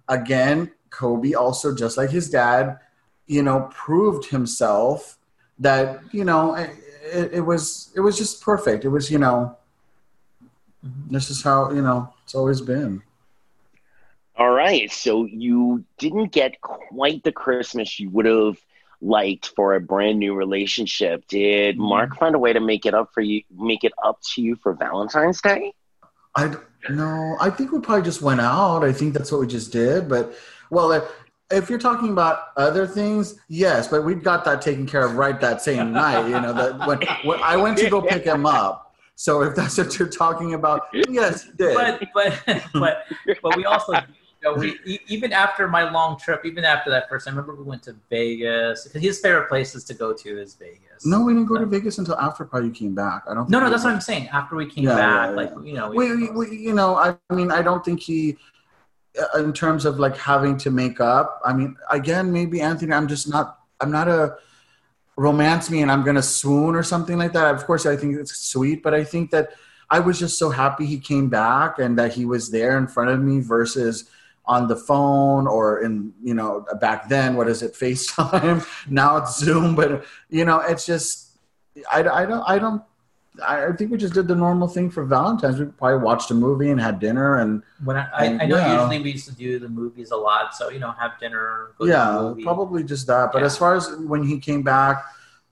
Again, 0.10 0.72
Kobe 0.90 1.34
also 1.34 1.74
just 1.74 1.96
like 1.96 2.10
his 2.10 2.30
dad, 2.30 2.80
you 3.28 3.44
know, 3.44 3.70
proved 3.72 4.30
himself 4.30 5.18
that 5.60 6.02
you 6.12 6.26
know 6.26 6.56
it, 6.56 6.72
it, 7.14 7.34
it 7.34 7.42
was 7.42 7.92
it 7.96 8.00
was 8.00 8.18
just 8.18 8.42
perfect. 8.42 8.84
It 8.84 8.90
was 8.90 9.12
you 9.12 9.20
know 9.20 9.58
this 11.10 11.30
is 11.30 11.44
how 11.44 11.72
you 11.72 11.82
know 11.82 12.14
it's 12.24 12.36
always 12.36 12.62
been. 12.62 13.04
All 14.44 14.52
right. 14.52 14.92
So 14.92 15.24
you 15.24 15.86
didn't 15.98 16.34
get 16.34 16.60
quite 16.60 17.24
the 17.24 17.32
Christmas 17.32 17.98
you 17.98 18.10
would 18.10 18.26
have 18.26 18.58
liked 19.00 19.54
for 19.56 19.74
a 19.74 19.80
brand 19.80 20.20
new 20.20 20.36
relationship. 20.36 21.26
Did 21.30 21.76
Mm-hmm. 21.78 21.86
Mark 21.86 22.18
find 22.18 22.36
a 22.36 22.40
way 22.40 22.52
to 22.52 22.60
make 22.60 22.86
it 22.86 22.94
up 22.94 23.14
for 23.14 23.22
you, 23.22 23.42
make 23.58 23.86
it 23.86 23.94
up 24.04 24.20
to 24.34 24.42
you 24.42 24.58
for 24.58 24.74
Valentine's 24.74 25.40
Day? 25.42 25.72
I 26.36 26.50
d- 26.50 26.58
no, 26.90 27.38
I 27.40 27.52
think 27.52 27.72
we 27.72 27.80
probably 27.80 28.04
just 28.04 28.22
went 28.22 28.42
out. 28.42 28.84
I 28.84 28.92
think 28.92 29.14
that's 29.14 29.32
what 29.32 29.40
we 29.40 29.48
just 29.48 29.72
did. 29.72 30.10
But 30.10 30.36
well, 30.70 30.92
if, 30.92 31.04
if 31.50 31.70
you're 31.70 31.80
talking 31.80 32.10
about 32.10 32.48
other 32.58 32.86
things, 32.86 33.40
yes, 33.48 33.88
but 33.88 34.04
we 34.04 34.14
got 34.14 34.44
that 34.44 34.62
taken 34.62 34.86
care 34.86 35.06
of 35.06 35.16
right 35.16 35.40
that 35.40 35.62
same 35.62 35.94
night. 35.94 36.26
You 36.28 36.42
know, 36.42 36.52
that 36.52 36.86
when, 36.86 37.00
when 37.24 37.42
I 37.42 37.56
went 37.56 37.78
to 37.78 37.90
go 37.90 38.02
pick 38.02 38.26
him 38.26 38.46
up. 38.46 38.94
So 39.16 39.42
if 39.44 39.56
that's 39.56 39.78
what 39.78 39.98
you're 39.98 40.10
talking 40.10 40.54
about, 40.54 40.88
yes, 40.92 41.48
did. 41.58 41.76
but 41.76 42.04
but 42.14 42.64
but 42.74 43.06
but 43.42 43.56
we 43.56 43.64
also 43.64 43.94
you 43.94 44.02
know, 44.44 44.54
we 44.54 44.78
e- 44.86 45.00
even 45.08 45.32
after 45.34 45.68
my 45.68 45.90
long 45.90 46.18
trip, 46.20 46.46
even 46.46 46.64
after 46.66 46.90
that 46.92 47.10
first, 47.10 47.28
I 47.28 47.32
remember 47.32 47.56
we 47.56 47.64
went 47.64 47.84
to 47.84 47.96
Vegas 48.10 48.84
because 48.84 49.02
his 49.02 49.20
favorite 49.20 49.48
places 49.50 49.84
to 49.86 49.94
go 49.94 50.14
to 50.14 50.30
is 50.42 50.54
Vegas. 50.56 51.06
no, 51.06 51.22
we 51.24 51.34
didn't 51.34 51.48
go 51.48 51.58
to 51.58 51.66
Vegas 51.66 51.98
until 51.98 52.18
after 52.20 52.44
probably 52.46 52.70
you 52.70 52.76
came 52.76 52.94
back. 52.96 53.24
I 53.28 53.34
don't. 53.34 53.50
No, 53.50 53.60
think 53.60 53.62
no, 53.62 53.66
we 53.66 53.70
that's 53.72 53.84
were- 53.84 53.90
what 53.90 53.96
I'm 53.96 54.02
saying. 54.02 54.28
After 54.30 54.56
we 54.56 54.66
came 54.66 54.84
Yeah, 54.86 54.96
back, 54.96 55.30
yeah, 55.30 55.36
like 55.36 55.52
you 55.64 55.74
know, 55.74 55.90
we, 55.90 56.16
we, 56.16 56.30
we, 56.32 56.58
you 56.58 56.74
know, 56.74 56.96
I 56.98 57.16
mean, 57.34 57.52
I 57.52 57.62
don't 57.62 57.84
think 57.86 58.00
he, 58.02 58.38
uh, 59.22 59.40
in 59.40 59.54
terms 59.54 59.86
of 59.86 60.00
like 60.00 60.18
having 60.18 60.58
to 60.58 60.70
make 60.72 61.00
up. 61.00 61.42
I 61.46 61.54
mean, 61.54 61.76
again, 61.90 62.32
maybe 62.32 62.62
Anthony, 62.62 62.94
I'm 62.94 63.08
just 63.08 63.30
not. 63.30 63.60
I'm 63.82 63.92
not 63.92 64.08
a 64.08 64.38
romance 65.16 65.70
me 65.70 65.82
and 65.82 65.92
I'm 65.92 66.04
gonna 66.04 66.24
swoon 66.24 66.76
or 66.76 66.84
something 66.84 67.18
like 67.18 67.34
that. 67.34 67.54
Of 67.54 67.66
course, 67.66 67.86
I 67.86 67.96
think 67.96 68.18
it's 68.18 68.36
sweet, 68.36 68.82
but 68.82 68.94
I 68.94 69.04
think 69.04 69.30
that 69.32 69.52
I 69.90 70.00
was 70.00 70.18
just 70.18 70.40
so 70.40 70.50
happy 70.50 70.86
he 70.88 70.98
came 70.98 71.30
back 71.30 71.78
and 71.78 71.98
that 72.00 72.14
he 72.14 72.26
was 72.26 72.50
there 72.50 72.78
in 72.80 72.88
front 72.88 73.12
of 73.12 73.20
me 73.22 73.40
versus 73.42 74.10
on 74.46 74.68
the 74.68 74.76
phone 74.76 75.48
or 75.48 75.82
in 75.84 76.14
you 76.22 76.34
know 76.34 76.66
back 76.82 77.08
then 77.08 77.36
what 77.36 77.48
is 77.48 77.62
it 77.62 77.74
FaceTime 77.82 78.66
now 78.90 79.18
it's 79.18 79.40
Zoom 79.40 79.76
but 79.76 80.06
you 80.30 80.46
know 80.46 80.60
it's 80.60 80.86
just 80.86 81.38
I, 81.92 82.00
I 82.00 82.26
don't 82.26 82.44
I 82.48 82.60
don't 82.60 82.84
I 83.44 83.72
think 83.72 83.90
we 83.90 83.98
just 83.98 84.14
did 84.14 84.28
the 84.28 84.36
normal 84.36 84.68
thing 84.68 84.92
for 84.92 85.04
Valentine's. 85.04 85.60
We 85.60 85.66
probably 85.66 86.04
watched 86.04 86.30
a 86.30 86.36
movie 86.36 86.70
and 86.70 86.80
had 86.80 87.00
dinner 87.00 87.40
and 87.40 87.64
when 87.84 87.98
I, 87.98 88.08
I, 88.14 88.26
and, 88.26 88.42
I 88.42 88.46
know 88.46 88.58
yeah. 88.58 88.74
usually 88.74 89.02
we 89.02 89.12
used 89.12 89.28
to 89.28 89.36
do 89.36 89.58
the 89.58 89.70
movies 89.70 90.12
a 90.12 90.16
lot, 90.16 90.56
so 90.56 90.70
you 90.70 90.78
know, 90.78 90.92
have 90.92 91.20
dinner, 91.20 91.72
go 91.80 91.86
to 91.86 91.92
yeah, 91.92 92.44
probably 92.44 92.84
just 92.84 93.08
that. 93.08 93.32
But 93.34 93.42
as 93.42 93.58
far 93.58 93.76
as 93.76 93.90
when 93.98 94.22
he 94.22 94.38
came 94.38 94.62
back, 94.62 95.04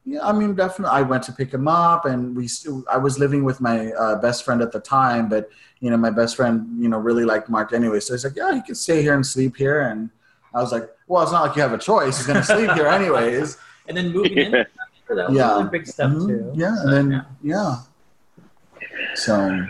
yeah, 0.05 0.25
I 0.27 0.31
mean, 0.31 0.55
definitely, 0.55 0.97
I 0.97 1.03
went 1.03 1.23
to 1.23 1.31
pick 1.31 1.53
him 1.53 1.67
up, 1.67 2.05
and 2.05 2.35
we. 2.35 2.47
Still, 2.47 2.83
I 2.91 2.97
was 2.97 3.19
living 3.19 3.43
with 3.43 3.61
my 3.61 3.91
uh, 3.93 4.15
best 4.15 4.43
friend 4.43 4.61
at 4.61 4.71
the 4.71 4.79
time, 4.79 5.29
but 5.29 5.49
you 5.79 5.89
know, 5.91 5.97
my 5.97 6.09
best 6.09 6.35
friend, 6.35 6.67
you 6.81 6.89
know, 6.89 6.97
really 6.97 7.23
liked 7.25 7.49
Mark 7.49 7.71
anyway, 7.73 7.99
so 7.99 8.13
he's 8.13 8.23
like, 8.23 8.35
yeah, 8.35 8.53
he 8.53 8.61
can 8.61 8.75
stay 8.75 9.01
here 9.01 9.13
and 9.13 9.25
sleep 9.25 9.55
here, 9.55 9.81
and 9.81 10.09
I 10.53 10.61
was 10.61 10.71
like, 10.71 10.89
well, 11.07 11.21
it's 11.23 11.31
not 11.31 11.43
like 11.45 11.55
you 11.55 11.61
have 11.61 11.73
a 11.73 11.77
choice. 11.77 12.17
He's 12.17 12.27
gonna 12.27 12.43
sleep 12.43 12.71
here 12.71 12.87
anyways. 12.87 13.57
and 13.87 13.95
then 13.95 14.11
moving 14.11 14.37
in, 14.37 14.51
that 15.09 15.29
was 15.29 15.37
Yeah. 15.37 15.59
a 15.67 15.69
big 15.69 15.85
step 15.87 16.09
Mhm. 16.09 16.27
too. 16.27 16.51
Yeah, 16.55 16.75
and 16.81 16.91
then 16.93 17.25
yeah. 17.43 17.77
So 19.15 19.67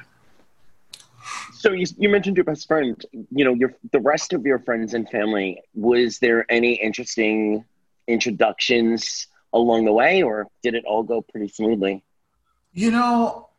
So 1.54 1.74
you, 1.74 1.86
you 1.98 2.10
mentioned 2.10 2.38
your 2.38 2.44
best 2.46 2.68
friend. 2.68 3.04
You 3.12 3.46
know, 3.46 3.54
your 3.54 3.74
the 3.92 4.00
rest 4.00 4.34
of 4.34 4.46
your 4.46 4.60
friends 4.60 4.94
and 4.94 5.08
family. 5.10 5.62
Was 5.76 6.20
there 6.20 6.46
any 6.50 6.74
interesting 6.74 7.66
introductions 8.08 9.28
along 9.54 9.86
the 9.86 9.94
way, 9.94 10.24
or 10.24 10.48
did 10.64 10.76
it 10.76 10.86
all 10.86 11.04
go 11.04 11.22
pretty 11.22 11.48
smoothly? 11.48 12.04
You 12.74 12.92
know, 12.92 13.50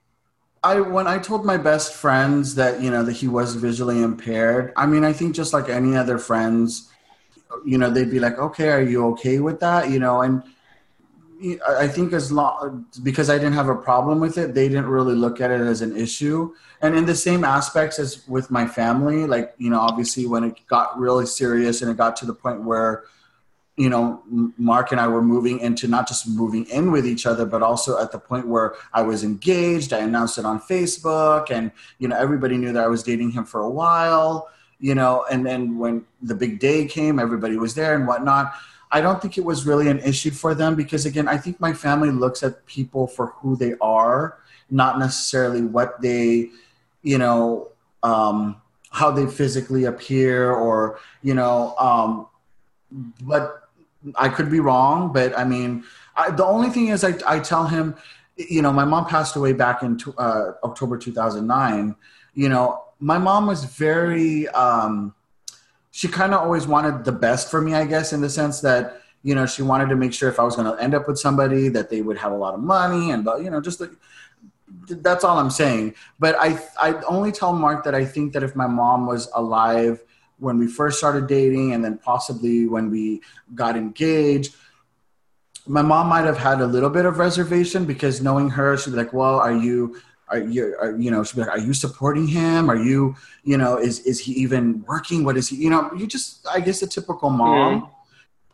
I 0.62 0.80
when 0.80 1.06
I 1.06 1.18
told 1.18 1.44
my 1.44 1.56
best 1.56 1.94
friends 1.94 2.54
that 2.54 2.80
you 2.80 2.90
know 2.90 3.02
that 3.02 3.12
he 3.12 3.28
was 3.28 3.54
visually 3.54 4.02
impaired, 4.02 4.72
I 4.76 4.86
mean, 4.86 5.04
I 5.04 5.12
think 5.12 5.34
just 5.34 5.52
like 5.52 5.68
any 5.68 5.96
other 5.96 6.18
friends, 6.18 6.90
you 7.64 7.78
know, 7.78 7.90
they'd 7.90 8.10
be 8.10 8.20
like, 8.20 8.38
"Okay, 8.38 8.70
are 8.70 8.82
you 8.82 9.06
okay 9.08 9.38
with 9.38 9.60
that?" 9.60 9.90
You 9.90 9.98
know, 9.98 10.22
and 10.22 10.42
I 11.66 11.88
think 11.88 12.12
as 12.12 12.30
long 12.30 12.86
because 13.02 13.28
I 13.28 13.36
didn't 13.36 13.54
have 13.54 13.68
a 13.68 13.74
problem 13.74 14.20
with 14.20 14.38
it, 14.38 14.54
they 14.54 14.68
didn't 14.68 14.86
really 14.86 15.14
look 15.14 15.40
at 15.40 15.50
it 15.50 15.60
as 15.60 15.82
an 15.82 15.96
issue. 15.96 16.54
And 16.80 16.96
in 16.96 17.04
the 17.04 17.16
same 17.16 17.44
aspects 17.44 17.98
as 17.98 18.26
with 18.28 18.50
my 18.50 18.66
family, 18.66 19.26
like 19.26 19.54
you 19.58 19.70
know, 19.70 19.80
obviously 19.80 20.26
when 20.26 20.44
it 20.44 20.66
got 20.68 20.98
really 20.98 21.26
serious 21.26 21.82
and 21.82 21.90
it 21.90 21.96
got 21.96 22.14
to 22.16 22.26
the 22.26 22.34
point 22.34 22.62
where, 22.62 23.04
you 23.76 23.88
know, 23.88 24.22
Mark 24.58 24.92
and 24.92 25.00
I 25.00 25.08
were 25.08 25.22
moving 25.22 25.58
into 25.60 25.88
not 25.88 26.06
just 26.06 26.28
moving 26.28 26.66
in 26.66 26.92
with 26.92 27.06
each 27.06 27.24
other, 27.24 27.46
but 27.46 27.62
also 27.62 27.98
at 27.98 28.12
the 28.12 28.18
point 28.18 28.46
where 28.46 28.74
I 28.92 29.02
was 29.02 29.24
engaged. 29.24 29.92
I 29.92 30.00
announced 30.00 30.36
it 30.38 30.44
on 30.44 30.60
Facebook, 30.60 31.50
and 31.50 31.72
you 31.98 32.08
know, 32.08 32.16
everybody 32.16 32.56
knew 32.58 32.72
that 32.72 32.84
I 32.84 32.88
was 32.88 33.02
dating 33.02 33.30
him 33.30 33.44
for 33.44 33.60
a 33.62 33.70
while. 33.70 34.48
You 34.78 34.96
know, 34.96 35.24
and 35.30 35.46
then 35.46 35.78
when 35.78 36.04
the 36.20 36.34
big 36.34 36.58
day 36.58 36.86
came, 36.86 37.20
everybody 37.20 37.56
was 37.56 37.74
there 37.74 37.94
and 37.94 38.06
whatnot 38.06 38.52
I 38.92 39.00
don't 39.00 39.22
think 39.22 39.38
it 39.38 39.44
was 39.44 39.66
really 39.66 39.88
an 39.88 40.00
issue 40.00 40.30
for 40.30 40.54
them 40.54 40.74
because, 40.74 41.06
again, 41.06 41.26
I 41.26 41.38
think 41.38 41.58
my 41.58 41.72
family 41.72 42.10
looks 42.10 42.42
at 42.42 42.66
people 42.66 43.06
for 43.06 43.28
who 43.38 43.56
they 43.56 43.74
are, 43.80 44.38
not 44.70 44.98
necessarily 44.98 45.62
what 45.62 46.02
they, 46.02 46.50
you 47.02 47.16
know, 47.16 47.70
um, 48.02 48.60
how 48.90 49.10
they 49.10 49.26
physically 49.26 49.86
appear 49.86 50.52
or, 50.52 50.98
you 51.22 51.32
know, 51.32 51.74
um, 51.78 52.26
but 53.22 53.61
I 54.16 54.28
could 54.28 54.50
be 54.50 54.60
wrong. 54.60 55.12
But 55.12 55.36
I 55.38 55.44
mean, 55.44 55.84
I, 56.16 56.30
the 56.30 56.44
only 56.44 56.70
thing 56.70 56.88
is, 56.88 57.04
I, 57.04 57.14
I 57.26 57.40
tell 57.40 57.66
him, 57.66 57.94
you 58.36 58.62
know, 58.62 58.72
my 58.72 58.84
mom 58.84 59.06
passed 59.06 59.36
away 59.36 59.52
back 59.52 59.82
in 59.82 59.98
uh, 60.18 60.52
October 60.64 60.98
2009. 60.98 61.94
You 62.34 62.48
know, 62.48 62.84
my 62.98 63.18
mom 63.18 63.46
was 63.46 63.64
very, 63.64 64.48
um, 64.48 65.14
she 65.90 66.08
kind 66.08 66.32
of 66.32 66.40
always 66.40 66.66
wanted 66.66 67.04
the 67.04 67.12
best 67.12 67.50
for 67.50 67.60
me, 67.60 67.74
I 67.74 67.84
guess, 67.84 68.12
in 68.12 68.20
the 68.20 68.30
sense 68.30 68.60
that 68.60 69.02
you 69.22 69.34
know 69.34 69.46
she 69.46 69.62
wanted 69.62 69.88
to 69.88 69.96
make 69.96 70.12
sure 70.12 70.28
if 70.28 70.40
I 70.40 70.42
was 70.42 70.56
going 70.56 70.74
to 70.74 70.82
end 70.82 70.94
up 70.94 71.06
with 71.06 71.18
somebody 71.18 71.68
that 71.68 71.90
they 71.90 72.02
would 72.02 72.18
have 72.18 72.32
a 72.32 72.36
lot 72.36 72.54
of 72.54 72.60
money 72.60 73.12
and 73.12 73.24
you 73.38 73.50
know 73.50 73.60
just 73.60 73.80
like 73.80 73.90
that's 74.88 75.22
all 75.22 75.38
I'm 75.38 75.50
saying. 75.50 75.94
But 76.18 76.36
I 76.38 76.60
I 76.80 76.94
only 77.02 77.30
tell 77.30 77.52
Mark 77.52 77.84
that 77.84 77.94
I 77.94 78.04
think 78.04 78.32
that 78.32 78.42
if 78.42 78.56
my 78.56 78.66
mom 78.66 79.06
was 79.06 79.30
alive 79.34 80.02
when 80.42 80.58
we 80.58 80.66
first 80.66 80.98
started 80.98 81.26
dating 81.26 81.72
and 81.72 81.84
then 81.84 81.96
possibly 81.98 82.66
when 82.66 82.90
we 82.90 83.20
got 83.54 83.76
engaged 83.76 84.54
my 85.66 85.82
mom 85.82 86.08
might 86.08 86.24
have 86.24 86.38
had 86.38 86.60
a 86.60 86.66
little 86.66 86.90
bit 86.90 87.06
of 87.06 87.18
reservation 87.18 87.84
because 87.84 88.20
knowing 88.20 88.50
her 88.50 88.76
she'd 88.76 88.90
be 88.90 88.96
like 88.96 89.12
well 89.12 89.38
are 89.38 89.56
you 89.66 89.96
are 90.28 90.40
you 90.40 90.76
are, 90.80 90.92
you 90.96 91.10
know 91.10 91.22
she'd 91.22 91.36
be 91.36 91.42
like 91.42 91.50
are 91.50 91.58
you 91.58 91.74
supporting 91.74 92.26
him? 92.26 92.70
Are 92.70 92.76
you 92.76 93.14
you 93.44 93.58
know 93.58 93.76
is 93.76 94.00
is 94.00 94.18
he 94.18 94.32
even 94.32 94.82
working? 94.88 95.24
What 95.24 95.36
is 95.36 95.48
he 95.48 95.56
you 95.56 95.70
know 95.70 95.90
you 95.94 96.06
just 96.06 96.46
i 96.48 96.58
guess 96.58 96.82
a 96.82 96.86
typical 96.86 97.30
mom. 97.30 97.82
Mm 97.82 97.90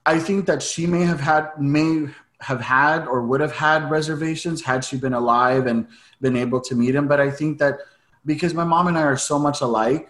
i 0.09 0.19
think 0.19 0.47
that 0.47 0.62
she 0.62 0.86
may 0.86 1.05
have 1.05 1.20
had 1.20 1.44
may 1.60 2.09
have 2.40 2.60
had 2.60 3.06
or 3.06 3.23
would 3.23 3.40
have 3.40 3.52
had 3.52 3.90
reservations 3.90 4.62
had 4.62 4.85
she 4.85 4.97
been 4.97 5.12
alive 5.12 5.66
and 5.66 5.86
been 6.20 6.36
able 6.36 6.60
to 6.69 6.74
meet 6.74 6.94
him 6.94 7.06
but 7.06 7.20
i 7.20 7.31
think 7.31 7.59
that 7.59 7.74
because 8.24 8.55
my 8.55 8.65
mom 8.65 8.86
and 8.89 8.97
i 8.97 9.02
are 9.02 9.16
so 9.16 9.39
much 9.39 9.60
alike 9.60 10.09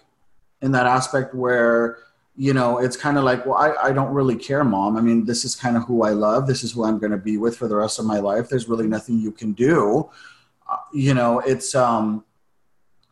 in 0.62 0.72
that 0.72 0.86
aspect 0.86 1.34
where 1.34 1.98
you 2.36 2.52
know 2.52 2.78
it's 2.78 2.96
kind 2.96 3.18
of 3.18 3.24
like 3.24 3.44
well 3.46 3.56
I, 3.56 3.88
I 3.88 3.92
don't 3.92 4.12
really 4.12 4.36
care 4.36 4.64
mom. 4.64 4.96
I 4.96 5.00
mean 5.00 5.24
this 5.24 5.44
is 5.44 5.54
kind 5.54 5.76
of 5.76 5.84
who 5.84 6.02
i 6.02 6.10
love. 6.10 6.46
This 6.46 6.62
is 6.62 6.72
who 6.72 6.84
i'm 6.84 6.98
going 6.98 7.12
to 7.12 7.18
be 7.18 7.36
with 7.36 7.56
for 7.56 7.68
the 7.68 7.76
rest 7.76 7.98
of 7.98 8.04
my 8.04 8.18
life. 8.18 8.48
There's 8.48 8.68
really 8.68 8.86
nothing 8.86 9.18
you 9.18 9.32
can 9.32 9.52
do. 9.52 10.10
You 10.92 11.14
know, 11.14 11.40
it's 11.40 11.74
um, 11.74 12.24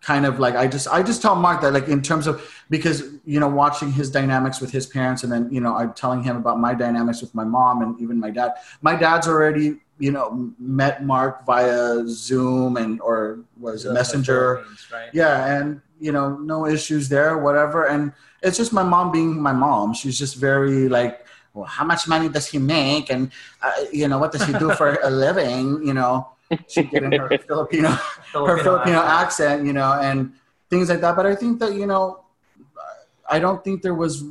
kind 0.06 0.24
of 0.24 0.38
like 0.38 0.54
I 0.54 0.68
just 0.68 0.86
I 0.88 1.02
just 1.02 1.20
tell 1.20 1.34
Mark 1.34 1.60
that 1.62 1.72
like 1.72 1.88
in 1.88 2.00
terms 2.00 2.28
of 2.28 2.40
because 2.70 3.02
you 3.24 3.40
know 3.40 3.48
watching 3.48 3.90
his 3.90 4.08
dynamics 4.08 4.60
with 4.60 4.70
his 4.70 4.86
parents 4.86 5.24
and 5.24 5.32
then 5.32 5.48
you 5.50 5.60
know 5.60 5.74
I'm 5.74 5.94
telling 5.94 6.22
him 6.22 6.36
about 6.36 6.60
my 6.60 6.74
dynamics 6.74 7.20
with 7.20 7.34
my 7.34 7.44
mom 7.44 7.82
and 7.82 8.00
even 8.00 8.20
my 8.20 8.30
dad. 8.30 8.52
My 8.82 8.94
dad's 8.94 9.26
already 9.26 9.80
you 9.98 10.12
know 10.12 10.52
met 10.60 11.04
Mark 11.04 11.44
via 11.44 12.06
Zoom 12.06 12.76
and 12.76 13.00
or 13.00 13.40
was 13.58 13.84
it 13.84 13.92
Messenger, 13.92 14.64
right? 14.92 15.10
yeah, 15.12 15.56
and 15.56 15.80
you 16.00 16.12
know 16.12 16.36
no 16.36 16.66
issues 16.66 17.08
there, 17.08 17.38
whatever. 17.38 17.86
And 17.86 18.12
it's 18.42 18.56
just 18.56 18.72
my 18.72 18.82
mom 18.82 19.12
being 19.12 19.40
my 19.40 19.52
mom. 19.52 19.94
She's 19.94 20.18
just 20.18 20.36
very 20.36 20.88
like. 20.88 21.24
Well, 21.54 21.64
how 21.64 21.86
much 21.86 22.06
money 22.06 22.28
does 22.28 22.46
he 22.46 22.58
make, 22.58 23.08
and 23.08 23.32
uh, 23.62 23.72
you 23.90 24.08
know 24.08 24.18
what 24.18 24.30
does 24.30 24.44
he 24.44 24.52
do 24.52 24.74
for 24.74 24.96
a 25.02 25.08
living? 25.24 25.80
You 25.86 25.94
know, 25.94 26.28
she'd 26.68 26.90
get 26.90 27.02
in 27.02 27.12
her 27.12 27.30
Filipino, 27.48 27.88
her 28.34 28.58
Filipino 28.62 29.00
accent, 29.00 29.64
you 29.64 29.72
know, 29.72 29.94
and 29.94 30.34
things 30.68 30.90
like 30.90 31.00
that. 31.00 31.16
But 31.16 31.24
I 31.24 31.34
think 31.34 31.58
that 31.60 31.72
you 31.72 31.86
know, 31.86 32.24
I 33.30 33.38
don't 33.38 33.64
think 33.64 33.80
there 33.80 33.94
was 33.94 34.22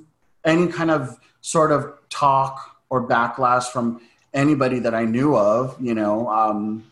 any 0.43 0.67
kind 0.67 0.91
of 0.91 1.17
sort 1.41 1.71
of 1.71 1.97
talk 2.09 2.77
or 2.89 3.07
backlash 3.07 3.65
from 3.71 4.01
anybody 4.33 4.79
that 4.79 4.93
I 4.93 5.05
knew 5.05 5.35
of, 5.35 5.75
you 5.81 5.95
know. 5.95 6.29
Um, 6.29 6.83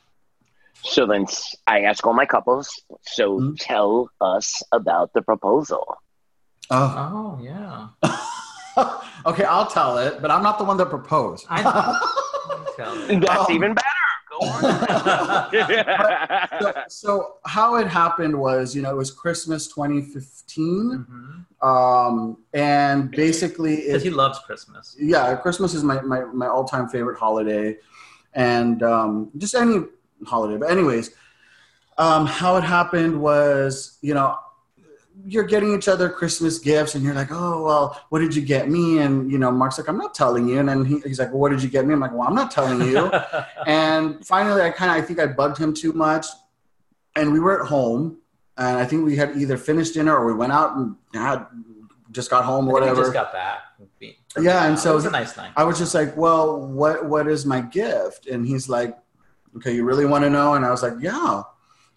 so 0.84 1.06
then 1.06 1.26
I 1.68 1.82
ask 1.82 2.06
all 2.06 2.14
my 2.14 2.26
couples. 2.26 2.70
So 3.02 3.40
mm-hmm. 3.40 3.56
tell 3.56 4.10
us 4.22 4.62
about 4.72 5.14
the 5.14 5.22
proposal. 5.22 5.98
Oh, 6.70 7.40
oh 7.40 7.44
yeah. 7.44 7.88
okay, 9.26 9.44
I'll 9.44 9.68
tell 9.68 9.98
it, 9.98 10.22
but 10.22 10.32
I'm 10.32 10.44
not 10.44 10.58
the 10.58 10.64
one 10.64 10.78
that 10.78 10.90
proposed. 10.90 11.46
I 11.50 11.64
That's 12.78 13.50
um, 13.50 13.52
even 13.52 13.74
better 13.74 13.88
so, 14.42 14.50
so, 16.88 17.36
how 17.46 17.76
it 17.76 17.88
happened 17.88 18.38
was, 18.38 18.76
you 18.76 18.82
know, 18.82 18.92
it 18.92 18.98
was 18.98 19.12
Christmas 19.12 19.68
2015, 19.68 21.06
mm-hmm. 21.08 21.68
um, 21.68 22.38
and 22.54 23.12
basically, 23.12 23.78
because 23.78 24.04
he 24.04 24.10
loves 24.10 24.40
Christmas. 24.40 24.96
Yeah, 25.00 25.36
Christmas 25.36 25.74
is 25.74 25.84
my 25.84 26.02
my, 26.02 26.26
my 26.26 26.48
all 26.48 26.66
time 26.66 26.90
favorite 26.90 27.20
holiday, 27.20 27.78
and 28.34 28.84
um, 28.84 29.32
just 29.38 29.56
any 29.56 29.86
holiday. 30.28 30.58
But 30.58 30.72
anyways, 30.72 31.12
um, 31.98 32.26
how 32.26 32.56
it 32.58 32.64
happened 32.64 33.22
was, 33.22 33.98
you 34.02 34.14
know, 34.14 34.38
you're 35.26 35.44
getting 35.44 35.74
each 35.76 35.88
other 35.88 36.10
Christmas 36.10 36.60
gifts, 36.60 36.96
and 36.96 37.04
you're 37.04 37.14
like, 37.14 37.32
oh 37.32 37.64
well, 37.64 38.02
what 38.10 38.20
did 38.20 38.36
you 38.36 38.42
get 38.42 38.70
me? 38.70 39.00
And 39.00 39.32
you 39.32 39.38
know, 39.38 39.52
Mark's 39.52 39.78
like, 39.78 39.88
I'm 39.88 39.98
not 39.98 40.14
telling 40.14 40.48
you. 40.48 40.60
And 40.60 40.68
then 40.68 40.86
he, 40.86 41.00
he's 41.02 41.20
like, 41.20 41.30
well, 41.30 41.40
what 41.40 41.52
did 41.52 41.62
you 41.62 41.70
get 41.70 41.86
me? 41.86 41.94
I'm 41.94 42.00
like, 42.00 42.12
well, 42.12 42.28
I'm 42.28 42.36
not 42.36 42.52
telling 42.52 42.82
you. 42.82 43.12
and 43.68 44.26
finally, 44.26 44.62
I 44.62 44.72
kind 44.72 44.92
of, 44.92 45.04
I 45.04 45.06
think 45.06 45.20
I 45.20 45.28
bugged 45.28 45.58
him 45.58 45.74
too 45.74 45.94
much, 45.94 46.26
and 47.16 47.32
we 47.32 47.40
were 47.40 47.62
at 47.62 47.68
home, 47.68 48.18
and 48.58 48.78
I 48.78 48.86
think 48.86 49.06
we 49.06 49.16
had 49.16 49.38
either 49.38 49.58
finished 49.58 49.94
dinner 49.94 50.16
or 50.16 50.26
we 50.26 50.34
went 50.34 50.52
out 50.52 50.76
and 50.76 50.96
had 51.14 51.46
just 52.12 52.30
got 52.30 52.44
home 52.44 52.68
or 52.68 52.74
whatever. 52.74 53.02
just 53.02 53.14
got 53.14 53.32
back. 53.32 53.62
Yeah, 54.40 54.68
and 54.68 54.80
so 54.80 54.94
it 54.94 54.96
was 54.96 55.06
a 55.06 55.12
nice 55.12 55.38
night. 55.38 55.52
I 55.56 55.64
was 55.64 55.78
just 55.78 55.94
like, 55.94 56.18
well, 56.18 56.60
what 56.60 57.06
what 57.06 57.28
is 57.28 57.46
my 57.46 57.62
gift? 57.62 58.28
And 58.28 58.46
he's 58.46 58.68
like, 58.68 58.98
okay, 59.58 59.74
you 59.74 59.84
really 59.84 60.06
want 60.06 60.24
to 60.24 60.30
know? 60.30 60.54
And 60.54 60.66
I 60.66 60.72
was 60.72 60.84
like, 60.84 60.94
yeah. 61.00 61.44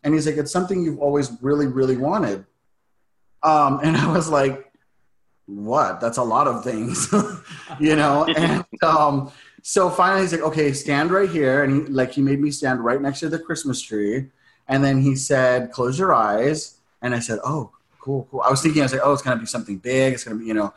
And 0.05 0.15
he's 0.15 0.27
like, 0.27 0.37
it's 0.37 0.53
something 0.53 0.83
you've 0.83 1.01
always 1.01 1.31
really, 1.41 1.67
really 1.67 1.97
wanted. 1.97 2.45
Um, 3.43 3.81
and 3.85 3.97
I 3.97 4.11
was 4.13 4.29
like, 4.29 4.73
what? 5.47 6.01
That's 6.01 6.19
a 6.19 6.23
lot 6.23 6.49
of 6.49 6.65
things, 6.65 7.13
you 7.81 7.97
know? 7.97 8.25
and 8.37 8.65
um, 8.83 9.33
so 9.63 9.91
finally 9.91 10.23
he's 10.23 10.33
like, 10.33 10.43
okay, 10.43 10.73
stand 10.73 11.11
right 11.11 11.31
here. 11.31 11.65
And 11.65 11.73
he, 11.73 11.93
like, 11.93 12.13
he 12.13 12.23
made 12.23 12.41
me 12.41 12.51
stand 12.51 12.85
right 12.85 13.01
next 13.01 13.21
to 13.21 13.29
the 13.29 13.39
Christmas 13.39 13.81
tree. 13.81 14.27
And 14.69 14.85
then 14.85 15.01
he 15.01 15.15
said, 15.15 15.71
close 15.73 15.99
your 15.99 16.13
eyes. 16.13 16.79
And 17.03 17.15
I 17.15 17.21
said, 17.21 17.39
oh, 17.45 17.71
cool, 18.01 18.27
cool. 18.31 18.41
I 18.41 18.51
was 18.51 18.63
thinking, 18.63 18.83
I 18.83 18.85
was 18.85 18.93
like, 18.93 19.03
oh, 19.05 19.13
it's 19.13 19.23
going 19.23 19.37
to 19.37 19.41
be 19.41 19.47
something 19.47 19.79
big. 19.79 20.15
It's 20.15 20.25
going 20.25 20.37
to 20.37 20.41
be, 20.41 20.49
you 20.49 20.55
know. 20.55 20.75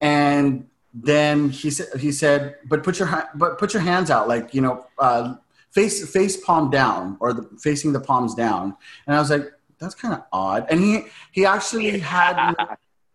And 0.00 0.66
then 0.92 1.50
he 1.50 1.70
said, 1.70 2.00
he 2.00 2.10
said, 2.10 2.56
but 2.64 2.82
put 2.82 2.98
your, 2.98 3.28
but 3.34 3.58
put 3.58 3.72
your 3.74 3.82
hands 3.82 4.10
out, 4.10 4.26
like, 4.26 4.54
you 4.54 4.60
know, 4.60 4.86
uh, 4.98 5.34
face, 5.70 6.10
face 6.10 6.36
palm 6.36 6.70
down 6.70 7.16
or 7.20 7.32
the, 7.32 7.48
facing 7.60 7.92
the 7.92 8.00
palms 8.00 8.34
down. 8.34 8.76
And 9.06 9.16
I 9.16 9.18
was 9.18 9.30
like, 9.30 9.50
that's 9.80 9.94
kind 9.94 10.14
of 10.14 10.22
odd. 10.32 10.66
And 10.70 10.80
he 10.80 11.04
he 11.32 11.46
actually 11.46 11.98
had, 11.98 12.54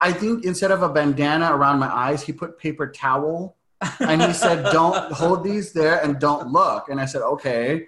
I 0.02 0.11
think 0.11 0.44
instead 0.44 0.72
of 0.72 0.82
a 0.82 0.90
bandana 0.90 1.56
around 1.56 1.80
my 1.80 1.88
eyes, 1.88 2.23
he 2.23 2.34
put 2.34 2.57
paper 2.57 2.88
towel. 2.91 3.56
and 3.99 4.22
he 4.22 4.34
said, 4.34 4.72
"Don't 4.72 5.11
hold 5.11 5.44
these 5.44 5.73
there 5.73 6.02
and 6.02 6.18
don't 6.18 6.48
look." 6.48 6.90
And 6.90 6.99
I 6.99 7.06
said, 7.06 7.22
"Okay." 7.22 7.88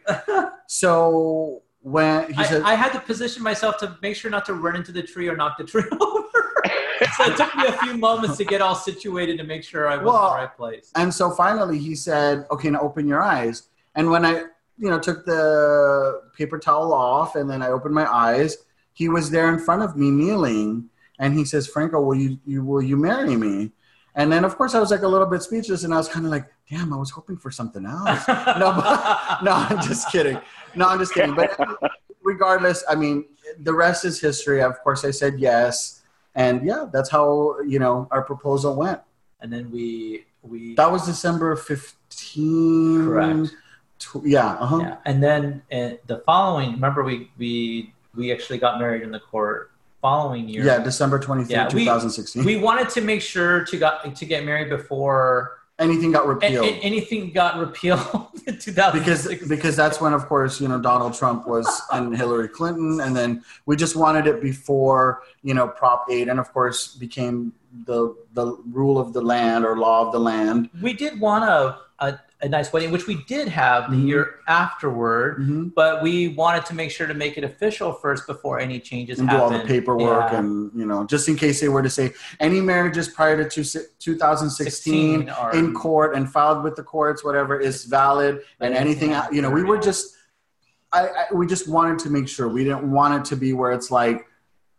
So 0.67 1.63
when 1.79 2.31
he 2.33 2.41
I, 2.41 2.43
said, 2.43 2.61
I 2.63 2.75
had 2.75 2.91
to 2.91 2.99
position 2.99 3.41
myself 3.41 3.77
to 3.77 3.97
make 4.01 4.17
sure 4.17 4.29
not 4.29 4.45
to 4.47 4.53
run 4.53 4.75
into 4.75 4.91
the 4.91 5.01
tree 5.01 5.29
or 5.29 5.37
knock 5.37 5.57
the 5.57 5.63
tree 5.63 5.85
over. 6.01 6.53
so 7.15 7.23
it 7.23 7.37
took 7.37 7.55
me 7.55 7.67
a 7.67 7.77
few 7.77 7.97
moments 7.97 8.35
to 8.35 8.43
get 8.43 8.61
all 8.61 8.75
situated 8.75 9.37
to 9.37 9.45
make 9.45 9.63
sure 9.63 9.87
I 9.87 9.95
was 9.95 10.05
well, 10.05 10.25
in 10.25 10.29
the 10.31 10.45
right 10.45 10.57
place. 10.57 10.91
And 10.95 11.11
so 11.13 11.31
finally, 11.31 11.79
he 11.79 11.95
said, 11.95 12.45
"Okay, 12.51 12.69
now 12.69 12.81
open 12.81 13.07
your 13.07 13.23
eyes." 13.23 13.69
And 13.95 14.11
when 14.11 14.25
I, 14.25 14.43
you 14.77 14.89
know, 14.89 14.99
took 14.99 15.25
the 15.25 16.21
paper 16.37 16.59
towel 16.59 16.93
off, 16.93 17.35
and 17.35 17.49
then 17.49 17.61
I 17.61 17.69
opened 17.69 17.95
my 17.95 18.11
eyes, 18.11 18.57
he 18.97 19.09
was 19.09 19.29
there 19.29 19.53
in 19.53 19.59
front 19.59 19.83
of 19.83 19.95
me 19.95 20.09
kneeling 20.09 20.89
and 21.19 21.37
he 21.37 21.45
says 21.45 21.67
franco 21.67 22.01
will 22.01 22.15
you, 22.15 22.39
you 22.47 22.63
will 22.63 22.81
you 22.81 22.97
marry 22.97 23.35
me? 23.35 23.71
And 24.15 24.31
then 24.31 24.43
of 24.43 24.57
course 24.57 24.73
i 24.73 24.79
was 24.79 24.89
like 24.89 25.03
a 25.03 25.07
little 25.07 25.27
bit 25.27 25.43
speechless 25.43 25.83
and 25.83 25.93
i 25.93 25.97
was 25.97 26.09
kind 26.09 26.25
of 26.25 26.31
like 26.31 26.47
damn 26.67 26.91
i 26.91 26.97
was 26.97 27.11
hoping 27.11 27.37
for 27.37 27.51
something 27.51 27.85
else. 27.85 28.27
No 28.27 28.73
but, 28.73 29.43
no 29.43 29.51
i'm 29.51 29.81
just 29.83 30.11
kidding. 30.11 30.39
No 30.73 30.87
i'm 30.87 30.97
just 30.97 31.13
kidding. 31.13 31.35
But 31.35 31.55
regardless 32.23 32.83
i 32.89 32.95
mean 32.95 33.25
the 33.59 33.73
rest 33.73 34.03
is 34.03 34.19
history. 34.19 34.63
Of 34.63 34.81
course 34.81 35.05
i 35.05 35.11
said 35.11 35.39
yes. 35.39 36.01
And 36.33 36.65
yeah 36.65 36.87
that's 36.91 37.11
how 37.11 37.59
you 37.61 37.77
know 37.77 38.07
our 38.09 38.23
proposal 38.23 38.75
went. 38.75 39.01
And 39.41 39.53
then 39.53 39.69
we 39.69 40.25
we 40.41 40.73
that 40.73 40.91
was 40.91 41.05
december 41.05 41.55
15 41.55 43.05
correct 43.05 43.53
yeah, 44.23 44.53
uh-huh. 44.53 44.79
yeah. 44.79 44.97
And 45.05 45.23
then 45.23 45.61
uh, 45.71 45.97
the 46.07 46.21
following, 46.25 46.73
remember 46.73 47.03
we 47.03 47.31
we 47.37 47.93
we 48.15 48.31
actually 48.31 48.57
got 48.57 48.79
married 48.79 49.01
in 49.01 49.11
the 49.11 49.19
court 49.19 49.71
following 50.01 50.47
year. 50.47 50.63
Yeah, 50.63 50.79
December 50.79 51.19
23, 51.19 51.53
yeah, 51.53 51.67
2016. 51.67 52.43
We, 52.43 52.55
we 52.55 52.61
wanted 52.61 52.89
to 52.89 53.01
make 53.01 53.21
sure 53.21 53.65
to 53.65 53.77
got 53.77 54.15
to 54.15 54.25
get 54.25 54.45
married 54.45 54.69
before 54.69 55.57
anything 55.79 56.11
got 56.11 56.27
repealed. 56.27 56.65
A, 56.65 56.69
anything 56.79 57.31
got 57.31 57.57
repealed 57.57 57.99
in 58.47 58.55
Because 58.55 59.27
because 59.47 59.75
that's 59.75 60.01
when, 60.01 60.13
of 60.13 60.27
course, 60.27 60.59
you 60.59 60.67
know 60.67 60.79
Donald 60.79 61.13
Trump 61.13 61.47
was 61.47 61.67
and 61.91 62.15
Hillary 62.15 62.47
Clinton, 62.47 62.99
and 63.01 63.15
then 63.15 63.43
we 63.65 63.75
just 63.75 63.95
wanted 63.95 64.27
it 64.27 64.41
before 64.41 65.23
you 65.43 65.53
know 65.53 65.67
Prop 65.67 66.05
Eight, 66.09 66.27
and 66.27 66.39
of 66.39 66.51
course 66.53 66.95
became 66.95 67.53
the 67.85 68.15
the 68.33 68.57
rule 68.71 68.99
of 68.99 69.13
the 69.13 69.21
land 69.21 69.65
or 69.65 69.77
law 69.77 70.05
of 70.05 70.11
the 70.11 70.19
land. 70.19 70.69
We 70.81 70.93
did 70.93 71.19
want 71.19 71.43
a, 71.43 71.77
a 71.99 72.19
a 72.41 72.47
nice 72.47 72.71
wedding, 72.71 72.91
which 72.91 73.07
we 73.07 73.23
did 73.23 73.47
have 73.47 73.89
the 73.89 73.95
mm-hmm. 73.95 74.07
year 74.07 74.35
afterward, 74.47 75.39
mm-hmm. 75.39 75.69
but 75.69 76.03
we 76.03 76.29
wanted 76.29 76.65
to 76.67 76.75
make 76.75 76.91
sure 76.91 77.07
to 77.07 77.13
make 77.13 77.37
it 77.37 77.43
official 77.43 77.93
first 77.93 78.27
before 78.27 78.59
any 78.59 78.79
changes 78.79 79.19
and 79.19 79.29
happened. 79.29 79.49
do 79.49 79.55
all 79.55 79.61
the 79.61 79.67
paperwork 79.67 80.31
yeah. 80.31 80.39
and 80.39 80.71
you 80.75 80.85
know 80.85 81.05
just 81.05 81.27
in 81.27 81.35
case 81.35 81.59
they 81.59 81.69
were 81.69 81.81
to 81.81 81.89
say 81.89 82.13
any 82.39 82.61
marriages 82.61 83.07
prior 83.07 83.43
to 83.43 83.63
two, 83.63 83.81
2016 83.99 85.31
in 85.53 85.73
court 85.73 86.15
and 86.15 86.31
filed 86.31 86.63
with 86.63 86.75
the 86.75 86.83
courts 86.83 87.23
whatever 87.23 87.59
is 87.59 87.85
valid 87.85 88.41
and 88.59 88.75
anything 88.75 89.15
you 89.31 89.41
know 89.41 89.49
we 89.49 89.63
were 89.63 89.79
just 89.79 90.15
I, 90.91 91.07
I 91.07 91.33
we 91.33 91.47
just 91.47 91.67
wanted 91.67 91.97
to 91.99 92.09
make 92.09 92.27
sure 92.27 92.47
we 92.47 92.63
didn't 92.63 92.89
want 92.89 93.15
it 93.15 93.25
to 93.29 93.35
be 93.35 93.53
where 93.53 93.71
it's 93.71 93.89
like 93.89 94.26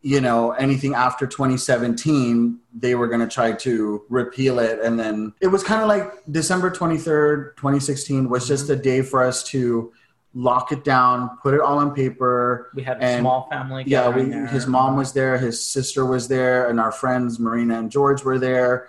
you 0.00 0.20
know 0.20 0.52
anything 0.52 0.94
after 0.94 1.26
2017 1.26 2.58
they 2.72 2.94
were 2.94 3.08
going 3.08 3.20
to 3.20 3.26
try 3.26 3.50
to 3.52 4.04
repeal 4.08 4.58
it. 4.60 4.78
And 4.80 4.98
then 4.98 5.32
it 5.40 5.48
was 5.48 5.64
kind 5.64 5.82
of 5.82 5.88
like 5.88 6.12
december 6.30 6.70
23rd 6.70 7.56
2016 7.56 8.28
was 8.28 8.46
just 8.46 8.70
a 8.70 8.76
day 8.76 9.02
for 9.02 9.22
us 9.22 9.42
to 9.44 9.92
lock 10.34 10.70
it 10.70 10.84
down 10.84 11.30
put 11.42 11.54
it 11.54 11.60
all 11.60 11.78
on 11.78 11.94
paper. 11.94 12.70
We 12.74 12.82
had 12.82 13.02
a 13.02 13.18
small 13.18 13.48
family 13.50 13.84
yeah 13.86 14.08
we, 14.08 14.30
his 14.48 14.66
mom 14.66 14.96
was 14.96 15.12
there 15.12 15.36
his 15.36 15.64
sister 15.64 16.04
was 16.04 16.28
there 16.28 16.68
and 16.68 16.78
our 16.78 16.92
friends 16.92 17.40
marina 17.40 17.78
and 17.78 17.90
george 17.90 18.22
were 18.22 18.38
there. 18.38 18.88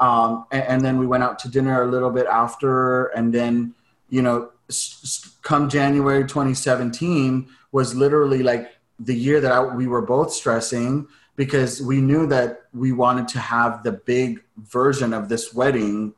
Um, 0.00 0.46
and, 0.50 0.62
and, 0.64 0.84
then 0.84 0.98
we 0.98 1.06
went 1.06 1.22
out 1.22 1.38
to 1.40 1.48
dinner 1.48 1.84
a 1.84 1.86
little 1.86 2.10
bit 2.10 2.26
after. 2.26 3.06
And 3.06 3.32
then 3.32 3.74
you 4.10 4.20
know 4.22 4.50
s- 4.68 5.36
come 5.42 5.68
january 5.68 6.24
2017 6.24 7.48
was 7.70 7.94
literally 7.94 8.42
like 8.42 8.73
the 8.98 9.14
year 9.14 9.40
that 9.40 9.52
I, 9.52 9.60
we 9.60 9.86
were 9.86 10.02
both 10.02 10.32
stressing 10.32 11.08
because 11.36 11.82
we 11.82 12.00
knew 12.00 12.26
that 12.28 12.62
we 12.72 12.92
wanted 12.92 13.28
to 13.28 13.38
have 13.40 13.82
the 13.82 13.92
big 13.92 14.42
version 14.56 15.12
of 15.12 15.28
this 15.28 15.52
wedding 15.52 16.14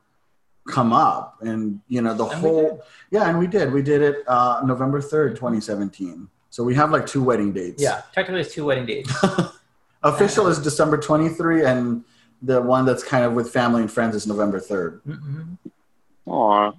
come 0.67 0.91
up 0.91 1.37
and 1.41 1.79
you 1.87 2.01
know 2.01 2.13
the 2.13 2.25
and 2.25 2.39
whole 2.41 2.83
yeah 3.09 3.29
and 3.29 3.39
we 3.39 3.47
did. 3.47 3.71
We 3.71 3.81
did 3.81 4.01
it 4.01 4.27
uh, 4.27 4.61
november 4.65 5.01
3rd 5.01 5.35
2017 5.35 6.27
so 6.49 6.63
we 6.63 6.75
have 6.75 6.91
like 6.91 7.05
two 7.05 7.23
wedding 7.23 7.53
dates. 7.53 7.81
Yeah 7.81 8.01
technically 8.13 8.41
it's 8.41 8.53
two 8.53 8.65
wedding 8.65 8.85
dates. 8.85 9.11
Official 10.03 10.47
is 10.47 10.59
december 10.59 10.97
23 10.97 11.65
and 11.65 12.03
the 12.41 12.61
one 12.61 12.85
that's 12.85 13.03
kind 13.03 13.25
of 13.25 13.33
with 13.33 13.49
family 13.51 13.81
and 13.81 13.91
friends 13.91 14.15
is 14.15 14.27
november 14.27 14.59
3rd 14.59 15.01
mm-hmm. 15.07 15.53
Aww. 16.27 16.77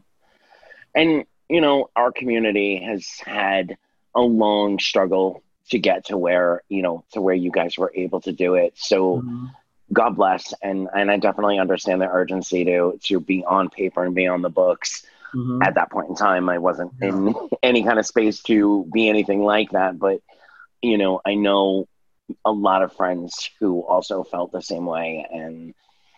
and 0.94 1.24
you 1.48 1.60
know 1.60 1.90
our 1.96 2.12
community 2.12 2.76
has 2.84 3.08
had 3.24 3.76
a 4.14 4.20
long 4.20 4.78
struggle 4.78 5.42
to 5.70 5.78
get 5.78 6.06
to 6.06 6.16
where 6.16 6.62
you 6.68 6.82
know 6.82 7.04
to 7.12 7.20
where 7.20 7.34
you 7.34 7.50
guys 7.50 7.76
were 7.78 7.92
able 7.94 8.20
to 8.20 8.32
do 8.32 8.54
it 8.54 8.72
so 8.76 9.18
mm-hmm. 9.18 9.46
god 9.92 10.16
bless 10.16 10.54
and 10.62 10.88
and 10.94 11.10
i 11.10 11.16
definitely 11.16 11.58
understand 11.58 12.00
the 12.00 12.08
urgency 12.08 12.64
to 12.64 12.98
to 13.02 13.20
be 13.20 13.44
on 13.44 13.68
paper 13.68 14.04
and 14.04 14.14
be 14.14 14.26
on 14.26 14.42
the 14.42 14.50
books 14.50 15.04
mm-hmm. 15.34 15.62
at 15.62 15.74
that 15.74 15.90
point 15.90 16.08
in 16.08 16.14
time 16.14 16.48
i 16.48 16.58
wasn't 16.58 16.92
yeah. 17.00 17.08
in 17.08 17.34
any 17.62 17.82
kind 17.82 17.98
of 17.98 18.06
space 18.06 18.42
to 18.42 18.88
be 18.92 19.08
anything 19.08 19.42
like 19.42 19.70
that 19.70 19.98
but 19.98 20.20
you 20.82 20.98
know 20.98 21.20
i 21.24 21.34
know 21.34 21.86
a 22.44 22.52
lot 22.52 22.82
of 22.82 22.94
friends 22.94 23.50
who 23.58 23.80
also 23.80 24.22
felt 24.22 24.52
the 24.52 24.60
same 24.60 24.86
way 24.86 25.26
and 25.30 25.74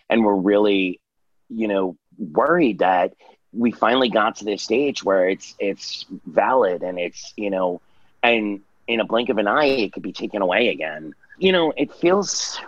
and 0.09 0.25
were 0.25 0.37
really 0.37 1.01
you 1.49 1.69
know 1.69 1.97
worried 2.19 2.81
that 2.81 3.15
we 3.53 3.73
finally 3.73 4.09
got 4.09 4.37
to 4.37 4.45
this 4.45 4.63
stage 4.63 5.03
where 5.03 5.29
it's 5.29 5.55
it's 5.59 6.07
valid 6.27 6.83
and 6.83 6.99
it's 6.99 7.33
you 7.37 7.51
know 7.51 7.81
and 8.23 8.61
in 8.91 9.01
a 9.01 9.05
blink 9.07 9.31
of 9.31 9.39
an 9.39 9.49
eye, 9.49 9.67
it 9.67 9.93
could 9.93 10.03
be 10.03 10.13
taken 10.13 10.43
away 10.43 10.69
again. 10.69 11.15
You 11.39 11.53
know, 11.53 11.73
it 11.77 11.93
feels, 11.93 12.61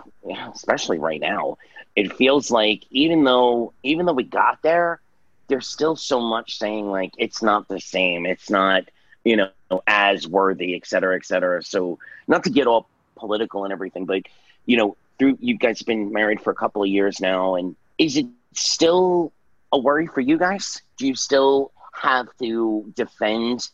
especially 0.53 0.99
right 0.99 1.19
now, 1.21 1.57
it 1.95 2.13
feels 2.13 2.51
like 2.51 2.83
even 2.91 3.23
though 3.23 3.73
even 3.83 4.05
though 4.05 4.13
we 4.13 4.23
got 4.23 4.61
there, 4.63 5.01
there's 5.47 5.67
still 5.67 5.95
so 5.95 6.19
much 6.19 6.57
saying 6.57 6.89
like 6.89 7.11
it's 7.17 7.43
not 7.43 7.67
the 7.67 7.79
same, 7.79 8.25
it's 8.25 8.49
not 8.49 8.83
you 9.23 9.37
know 9.37 9.57
as 9.87 10.27
worthy, 10.27 10.75
et 10.75 10.85
cetera, 10.87 11.15
et 11.15 11.25
cetera. 11.25 11.63
So 11.63 11.99
not 12.27 12.45
to 12.45 12.49
get 12.49 12.67
all 12.67 12.89
political 13.15 13.63
and 13.63 13.73
everything, 13.73 14.05
but 14.05 14.23
you 14.65 14.77
know, 14.77 14.97
through 15.19 15.37
you 15.39 15.57
guys 15.57 15.79
have 15.79 15.87
been 15.87 16.11
married 16.11 16.41
for 16.41 16.51
a 16.51 16.55
couple 16.55 16.81
of 16.81 16.89
years 16.89 17.19
now, 17.19 17.55
and 17.55 17.75
is 17.97 18.17
it 18.17 18.25
still 18.53 19.31
a 19.71 19.77
worry 19.77 20.07
for 20.07 20.21
you 20.21 20.37
guys? 20.37 20.81
Do 20.97 21.07
you 21.07 21.15
still 21.15 21.71
have 21.93 22.27
to 22.39 22.91
defend 22.95 23.67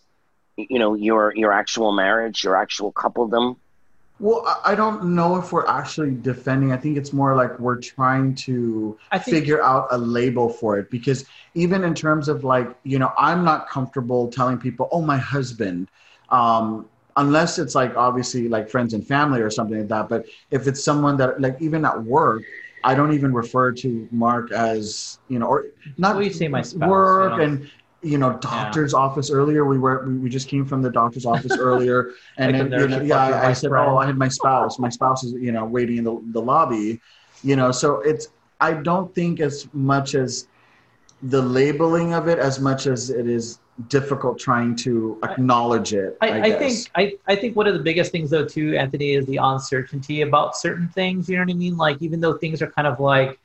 you 0.70 0.80
know 0.80 0.96
your 0.96 1.34
your 1.36 1.52
actual 1.52 1.92
marriage, 1.92 2.44
your 2.44 2.56
actual 2.56 2.92
coupledom? 2.92 3.58
Well, 4.20 4.62
I 4.66 4.76
don't 4.76 5.16
know 5.16 5.38
if 5.38 5.54
we're 5.54 5.66
actually 5.66 6.14
defending. 6.14 6.74
I 6.74 6.78
think 6.78 6.98
it's 6.98 7.14
more 7.14 7.36
like 7.36 7.58
we're 7.58 7.80
trying 7.80 8.36
to 8.36 8.98
think, 9.14 9.24
figure 9.24 9.64
out 9.64 9.88
a 9.92 9.98
label 9.98 10.50
for 10.50 10.78
it 10.78 10.92
because 10.92 11.26
even 11.54 11.86
in 11.86 11.94
terms 11.94 12.28
of 12.28 12.44
like, 12.44 12.68
you 12.84 13.00
know, 13.00 13.14
I'm 13.18 13.46
not 13.46 13.70
comfortable 13.70 14.28
telling 14.28 14.58
people, 14.58 14.90
"Oh, 14.92 15.02
my 15.02 15.18
husband," 15.18 15.88
um, 16.32 16.90
unless 17.16 17.60
it's 17.60 17.76
like 17.76 17.96
obviously 17.96 18.50
like 18.50 18.70
friends 18.70 18.94
and 18.94 19.08
family 19.08 19.40
or 19.40 19.50
something 19.50 19.80
like 19.80 19.88
that. 19.88 20.10
But 20.10 20.26
if 20.52 20.68
it's 20.68 20.84
someone 20.84 21.16
that 21.18 21.40
like 21.40 21.56
even 21.62 21.86
at 21.86 22.04
work, 22.04 22.44
I 22.84 22.96
don't 22.96 23.14
even 23.14 23.34
refer 23.34 23.72
to 23.72 24.08
Mark 24.12 24.52
as 24.52 25.20
you 25.30 25.40
know, 25.40 25.48
or 25.48 25.68
not. 25.98 26.16
Well, 26.16 26.26
you 26.26 26.34
say 26.34 26.50
my 26.50 26.62
spouse, 26.62 26.90
work 26.90 27.32
you 27.32 27.38
know? 27.38 27.44
and 27.44 27.72
you 28.02 28.18
know 28.18 28.34
doctor's 28.38 28.94
yeah. 28.94 29.00
office 29.00 29.30
earlier. 29.32 29.66
We 29.66 29.78
were 29.78 30.08
we, 30.08 30.30
just 30.30 30.48
came 30.48 30.66
from 30.66 30.82
the 30.82 30.92
doctor's 30.92 31.26
office 31.26 31.58
earlier. 31.58 32.12
And 32.38 32.70
know, 32.70 33.02
yeah 33.02 33.18
I, 33.18 33.50
I 33.50 33.54
said 33.54 33.70
friend. 33.70 33.90
oh 33.90 33.98
i 33.98 34.06
had 34.06 34.18
my 34.18 34.30
spouse. 34.30 34.80
My 34.80 34.90
spouse 34.90 35.24
is 35.24 35.34
you 35.34 35.52
know 35.52 35.66
waiting 35.66 35.98
in 35.98 36.04
the, 36.04 36.22
the 36.32 36.42
lobby 36.42 37.02
you 37.44 37.56
know. 37.56 37.72
So 37.72 38.00
it's 38.02 38.30
i 38.62 38.74
don't 38.74 39.14
think 39.16 39.40
as 39.40 39.68
much 39.74 40.16
as 40.16 40.48
the 41.24 41.42
labeling 41.42 42.14
of 42.14 42.28
it 42.28 42.40
as 42.40 42.60
much 42.60 42.88
as 42.88 43.10
it 43.10 43.28
is 43.28 43.60
difficult 43.88 44.38
trying 44.38 44.76
to 44.76 45.18
acknowledge 45.24 45.94
it 45.94 46.18
i, 46.22 46.30
I, 46.30 46.42
I 46.44 46.52
think 46.54 46.90
I, 46.96 47.14
I 47.28 47.36
think 47.36 47.56
one 47.56 47.68
of 47.68 47.74
the 47.74 47.80
biggest 47.80 48.12
things 48.12 48.30
though 48.30 48.46
too 48.46 48.78
anthony 48.78 49.14
is 49.14 49.26
the 49.26 49.38
uncertainty 49.38 50.22
about 50.22 50.58
certain 50.58 50.90
things 50.90 51.30
you 51.30 51.38
know 51.38 51.44
what 51.44 51.52
i 51.52 51.54
mean? 51.54 51.78
Like 51.78 52.02
even 52.02 52.20
though 52.20 52.34
things 52.34 52.62
are 52.62 52.72
kind 52.72 52.88
of 52.88 53.00
like 53.00 53.40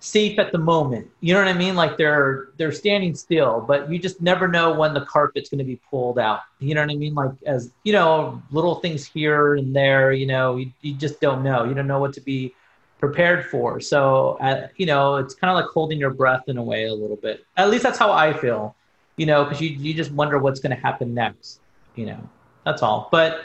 safe 0.00 0.38
at 0.38 0.50
the 0.50 0.58
moment. 0.58 1.08
You 1.20 1.34
know 1.34 1.40
what 1.40 1.48
I 1.48 1.52
mean? 1.52 1.76
Like 1.76 1.96
they're 1.96 2.48
they're 2.56 2.72
standing 2.72 3.14
still, 3.14 3.60
but 3.60 3.90
you 3.90 3.98
just 3.98 4.20
never 4.20 4.48
know 4.48 4.72
when 4.72 4.94
the 4.94 5.02
carpet's 5.02 5.48
going 5.50 5.58
to 5.58 5.64
be 5.64 5.76
pulled 5.88 6.18
out. 6.18 6.40
You 6.58 6.74
know 6.74 6.80
what 6.80 6.90
I 6.90 6.96
mean? 6.96 7.14
Like 7.14 7.30
as 7.46 7.70
you 7.84 7.92
know, 7.92 8.42
little 8.50 8.76
things 8.76 9.04
here 9.04 9.54
and 9.54 9.76
there. 9.76 10.12
You 10.12 10.26
know, 10.26 10.56
you, 10.56 10.72
you 10.80 10.94
just 10.94 11.20
don't 11.20 11.42
know. 11.44 11.64
You 11.64 11.74
don't 11.74 11.86
know 11.86 12.00
what 12.00 12.14
to 12.14 12.20
be 12.20 12.54
prepared 12.98 13.46
for. 13.46 13.80
So 13.80 14.38
uh, 14.40 14.68
you 14.76 14.86
know, 14.86 15.16
it's 15.16 15.34
kind 15.34 15.50
of 15.50 15.54
like 15.54 15.70
holding 15.72 15.98
your 15.98 16.10
breath 16.10 16.44
in 16.48 16.56
a 16.56 16.62
way 16.62 16.86
a 16.86 16.94
little 16.94 17.16
bit. 17.16 17.44
At 17.56 17.70
least 17.70 17.82
that's 17.84 17.98
how 17.98 18.10
I 18.10 18.32
feel. 18.32 18.74
You 19.16 19.26
know, 19.26 19.44
because 19.44 19.60
you 19.60 19.68
you 19.68 19.92
just 19.94 20.10
wonder 20.12 20.38
what's 20.38 20.60
going 20.60 20.74
to 20.74 20.82
happen 20.82 21.12
next. 21.14 21.60
You 21.94 22.06
know, 22.06 22.28
that's 22.64 22.82
all. 22.82 23.08
But 23.12 23.42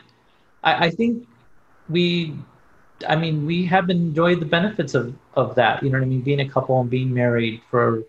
I, 0.64 0.86
I 0.86 0.90
think 0.90 1.28
we 1.90 2.34
I 3.08 3.16
mean, 3.16 3.46
we 3.46 3.66
have 3.66 3.90
enjoyed 3.90 4.40
the 4.40 4.46
benefits 4.46 4.94
of, 4.94 5.14
of 5.34 5.56
that. 5.56 5.84
You 5.84 5.90
know 5.90 6.00
what 6.00 6.06
I 6.06 6.08
mean? 6.08 6.22
Being 6.22 6.40
a 6.40 6.50
couple 6.50 6.80
and 6.80 6.90
being 6.90 7.14
married 7.14 7.62
for, 7.70 8.04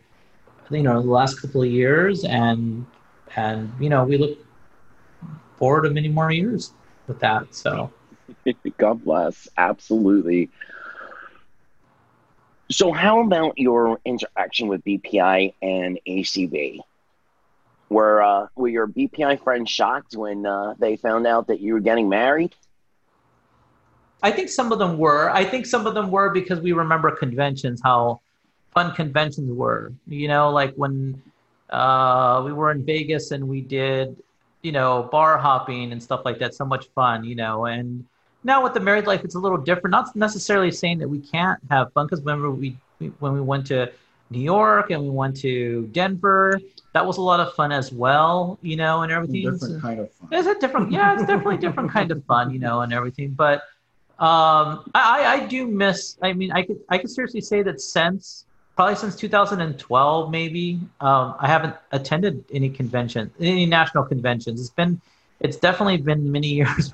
you 0.70 0.82
know, 0.82 1.02
the 1.02 1.10
last 1.10 1.40
couple 1.40 1.62
of 1.62 1.70
years, 1.70 2.24
and 2.24 2.86
and 3.34 3.72
you 3.80 3.88
know, 3.88 4.04
we 4.04 4.16
look 4.16 4.38
forward 5.56 5.82
to 5.82 5.90
many 5.90 6.08
more 6.08 6.30
years 6.30 6.72
with 7.06 7.20
that. 7.20 7.54
So, 7.54 7.92
God 8.78 9.04
bless. 9.04 9.48
Absolutely. 9.56 10.50
So, 12.70 12.92
how 12.92 13.20
about 13.20 13.58
your 13.58 14.00
interaction 14.04 14.68
with 14.68 14.84
BPI 14.84 15.54
and 15.62 15.98
ACB? 16.06 16.80
Were 17.88 18.22
uh, 18.22 18.48
were 18.56 18.68
your 18.68 18.88
BPI 18.88 19.42
friends 19.42 19.70
shocked 19.70 20.16
when 20.16 20.44
uh, 20.44 20.74
they 20.78 20.96
found 20.96 21.26
out 21.26 21.46
that 21.48 21.60
you 21.60 21.74
were 21.74 21.80
getting 21.80 22.08
married? 22.08 22.54
I 24.22 24.30
think 24.30 24.48
some 24.48 24.72
of 24.72 24.78
them 24.78 24.98
were. 24.98 25.30
I 25.30 25.44
think 25.44 25.66
some 25.66 25.86
of 25.86 25.94
them 25.94 26.10
were 26.10 26.30
because 26.30 26.60
we 26.60 26.72
remember 26.72 27.10
conventions, 27.10 27.80
how 27.82 28.20
fun 28.72 28.94
conventions 28.94 29.50
were. 29.50 29.92
You 30.08 30.28
know, 30.28 30.50
like 30.50 30.74
when 30.74 31.22
uh, 31.70 32.42
we 32.44 32.52
were 32.52 32.70
in 32.70 32.84
Vegas 32.84 33.30
and 33.30 33.46
we 33.48 33.60
did, 33.60 34.16
you 34.62 34.72
know, 34.72 35.08
bar 35.12 35.38
hopping 35.38 35.92
and 35.92 36.02
stuff 36.02 36.22
like 36.24 36.38
that. 36.38 36.54
So 36.54 36.64
much 36.64 36.88
fun, 36.94 37.24
you 37.24 37.34
know. 37.34 37.66
And 37.66 38.04
now 38.42 38.62
with 38.62 38.74
the 38.74 38.80
married 38.80 39.06
life, 39.06 39.22
it's 39.24 39.34
a 39.34 39.38
little 39.38 39.58
different. 39.58 39.92
Not 39.92 40.16
necessarily 40.16 40.70
saying 40.70 40.98
that 40.98 41.08
we 41.08 41.20
can't 41.20 41.60
have 41.70 41.92
fun, 41.92 42.06
because 42.06 42.20
remember 42.20 42.50
we 42.50 42.76
when 43.18 43.34
we 43.34 43.40
went 43.40 43.66
to 43.68 43.92
New 44.30 44.40
York 44.40 44.90
and 44.90 45.02
we 45.02 45.10
went 45.10 45.36
to 45.38 45.86
Denver. 45.92 46.60
That 46.94 47.06
was 47.06 47.18
a 47.18 47.20
lot 47.20 47.40
of 47.40 47.52
fun 47.54 47.72
as 47.72 47.92
well, 47.92 48.58
you 48.62 48.76
know, 48.76 49.02
and 49.02 49.12
everything. 49.12 49.50
Different 49.50 49.82
kind 49.82 50.00
of 50.00 50.10
fun. 50.14 50.28
It's 50.32 50.48
a 50.48 50.58
different, 50.58 50.90
yeah, 50.90 51.12
it's 51.12 51.26
definitely 51.26 51.58
different 51.58 51.90
kind 51.92 52.10
of 52.10 52.24
fun, 52.24 52.50
you 52.50 52.58
know, 52.58 52.80
and 52.80 52.92
everything. 52.92 53.32
But 53.32 53.62
um, 54.18 54.90
I, 54.94 55.24
I 55.26 55.46
do 55.46 55.66
miss. 55.66 56.16
I 56.22 56.32
mean, 56.32 56.52
I 56.52 56.62
could 56.62 56.80
I 56.88 56.98
could 56.98 57.10
seriously 57.10 57.40
say 57.40 57.62
that 57.62 57.80
since 57.80 58.46
probably 58.76 58.94
since 58.94 59.16
2012, 59.16 60.30
maybe 60.30 60.78
um, 61.00 61.34
I 61.40 61.48
haven't 61.48 61.74
attended 61.92 62.44
any 62.52 62.68
convention, 62.68 63.30
any 63.40 63.66
national 63.66 64.04
conventions. 64.04 64.60
It's 64.60 64.70
been, 64.70 65.00
it's 65.40 65.56
definitely 65.56 65.96
been 65.96 66.30
many 66.30 66.48
years 66.60 66.92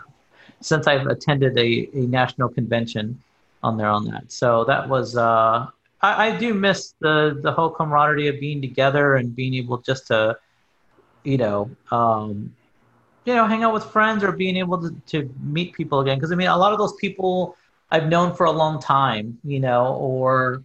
since 0.60 0.86
I've 0.86 1.06
attended 1.08 1.58
a, 1.58 1.88
a 1.92 2.06
national 2.06 2.48
convention 2.50 3.20
on 3.64 3.76
there 3.76 3.88
on 3.88 4.04
that. 4.06 4.30
So 4.30 4.64
that 4.64 4.88
was 4.88 5.16
uh, 5.16 5.66
I, 6.00 6.28
I 6.28 6.36
do 6.38 6.54
miss 6.54 6.94
the 7.00 7.38
the 7.42 7.52
whole 7.52 7.70
camaraderie 7.70 8.28
of 8.28 8.40
being 8.40 8.60
together 8.60 9.16
and 9.16 9.34
being 9.34 9.54
able 9.54 9.78
just 9.78 10.06
to, 10.08 10.38
you 11.24 11.36
know, 11.36 11.70
um, 11.90 12.54
you 13.24 13.34
know, 13.34 13.46
hang 13.46 13.62
out 13.62 13.72
with 13.72 13.84
friends 13.84 14.24
or 14.24 14.32
being 14.32 14.56
able 14.56 14.80
to, 14.80 14.94
to 15.06 15.32
meet 15.40 15.74
people 15.74 16.00
again. 16.00 16.18
Because 16.18 16.32
I 16.32 16.34
mean, 16.34 16.48
a 16.48 16.56
lot 16.56 16.72
of 16.72 16.78
those 16.78 16.94
people 16.96 17.56
I've 17.90 18.08
known 18.08 18.34
for 18.34 18.46
a 18.46 18.50
long 18.50 18.80
time, 18.80 19.38
you 19.44 19.60
know, 19.60 19.94
or 19.94 20.64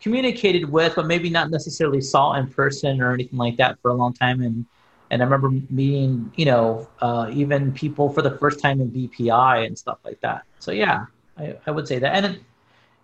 communicated 0.00 0.70
with, 0.70 0.94
but 0.94 1.06
maybe 1.06 1.30
not 1.30 1.50
necessarily 1.50 2.00
saw 2.00 2.34
in 2.34 2.48
person 2.48 3.00
or 3.00 3.12
anything 3.12 3.38
like 3.38 3.56
that 3.56 3.80
for 3.80 3.90
a 3.90 3.94
long 3.94 4.12
time. 4.12 4.42
And 4.42 4.66
and 5.10 5.22
I 5.22 5.24
remember 5.24 5.50
meeting, 5.70 6.32
you 6.36 6.44
know, 6.44 6.88
uh, 7.00 7.30
even 7.32 7.72
people 7.72 8.12
for 8.12 8.22
the 8.22 8.32
first 8.38 8.60
time 8.60 8.80
in 8.80 8.90
BPI 8.90 9.66
and 9.66 9.78
stuff 9.78 9.98
like 10.04 10.20
that. 10.20 10.42
So 10.58 10.72
yeah, 10.72 11.06
I, 11.38 11.56
I 11.66 11.70
would 11.70 11.86
say 11.88 11.98
that. 11.98 12.24
And 12.24 12.40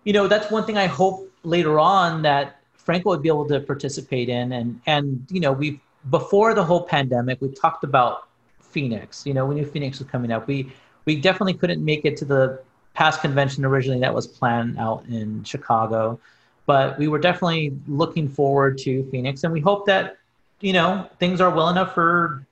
you 0.03 0.13
know, 0.13 0.27
that's 0.27 0.51
one 0.51 0.65
thing 0.65 0.77
I 0.77 0.87
hope 0.87 1.31
later 1.43 1.79
on 1.79 2.21
that 2.23 2.61
Franco 2.73 3.09
would 3.09 3.21
be 3.21 3.29
able 3.29 3.47
to 3.47 3.59
participate 3.59 4.29
in. 4.29 4.51
And 4.51 4.79
and 4.85 5.25
you 5.31 5.39
know, 5.39 5.51
we've 5.51 5.79
before 6.09 6.53
the 6.53 6.63
whole 6.63 6.83
pandemic, 6.83 7.41
we 7.41 7.49
talked 7.49 7.83
about 7.83 8.27
Phoenix. 8.73 9.25
You 9.25 9.33
know, 9.33 9.45
we 9.45 9.55
knew 9.55 9.65
Phoenix 9.65 9.99
was 9.99 10.07
coming 10.07 10.31
up. 10.31 10.47
We 10.47 10.73
we 11.05 11.19
definitely 11.19 11.53
couldn't 11.53 11.83
make 11.83 12.05
it 12.05 12.17
to 12.17 12.25
the 12.25 12.61
past 12.93 13.21
convention 13.21 13.65
originally 13.65 13.99
that 13.99 14.13
was 14.13 14.27
planned 14.27 14.77
out 14.77 15.05
in 15.07 15.43
Chicago, 15.43 16.19
but 16.65 16.97
we 16.97 17.07
were 17.07 17.19
definitely 17.19 17.73
looking 17.87 18.27
forward 18.27 18.77
to 18.79 19.03
Phoenix, 19.11 19.43
and 19.43 19.53
we 19.53 19.61
hope 19.61 19.85
that 19.85 20.17
you 20.59 20.73
know 20.73 21.09
things 21.19 21.39
are 21.39 21.49
well 21.49 21.69
enough 21.69 21.93
for 21.93 22.45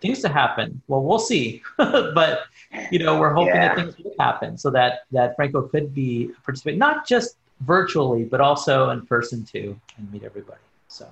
things 0.00 0.20
to 0.20 0.28
happen. 0.28 0.80
Well, 0.88 1.02
we'll 1.02 1.18
see, 1.18 1.62
but 1.76 2.42
you 2.90 2.98
know, 2.98 3.18
we're 3.18 3.32
hoping 3.32 3.54
yeah. 3.54 3.74
that 3.74 3.76
things 3.76 3.98
will 3.98 4.14
happen 4.18 4.58
so 4.58 4.70
that 4.70 5.04
that 5.12 5.36
Franco 5.36 5.62
could 5.62 5.94
be 5.94 6.30
participate 6.44 6.76
not 6.76 7.06
just 7.06 7.36
virtually, 7.60 8.24
but 8.24 8.40
also 8.40 8.90
in 8.90 9.06
person 9.06 9.44
too, 9.44 9.78
and 9.96 10.12
meet 10.12 10.24
everybody. 10.24 10.60
So. 10.88 11.06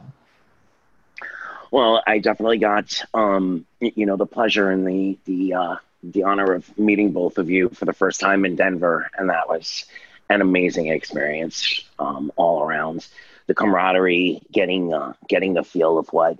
Well, 1.70 2.02
I 2.06 2.18
definitely 2.18 2.58
got, 2.58 3.02
um, 3.12 3.66
you 3.80 4.06
know, 4.06 4.16
the 4.16 4.26
pleasure 4.26 4.70
and 4.70 4.86
the 4.86 5.18
the 5.24 5.54
uh, 5.54 5.76
the 6.02 6.24
honor 6.24 6.52
of 6.52 6.78
meeting 6.78 7.12
both 7.12 7.38
of 7.38 7.50
you 7.50 7.70
for 7.70 7.84
the 7.84 7.92
first 7.92 8.20
time 8.20 8.44
in 8.44 8.56
Denver, 8.56 9.10
and 9.16 9.30
that 9.30 9.48
was 9.48 9.84
an 10.28 10.40
amazing 10.40 10.88
experience 10.88 11.84
um, 11.98 12.32
all 12.36 12.62
around. 12.62 13.06
The 13.46 13.54
camaraderie, 13.54 14.42
getting 14.50 14.92
uh, 14.92 15.14
getting 15.28 15.54
the 15.54 15.64
feel 15.64 15.98
of 15.98 16.08
what 16.08 16.38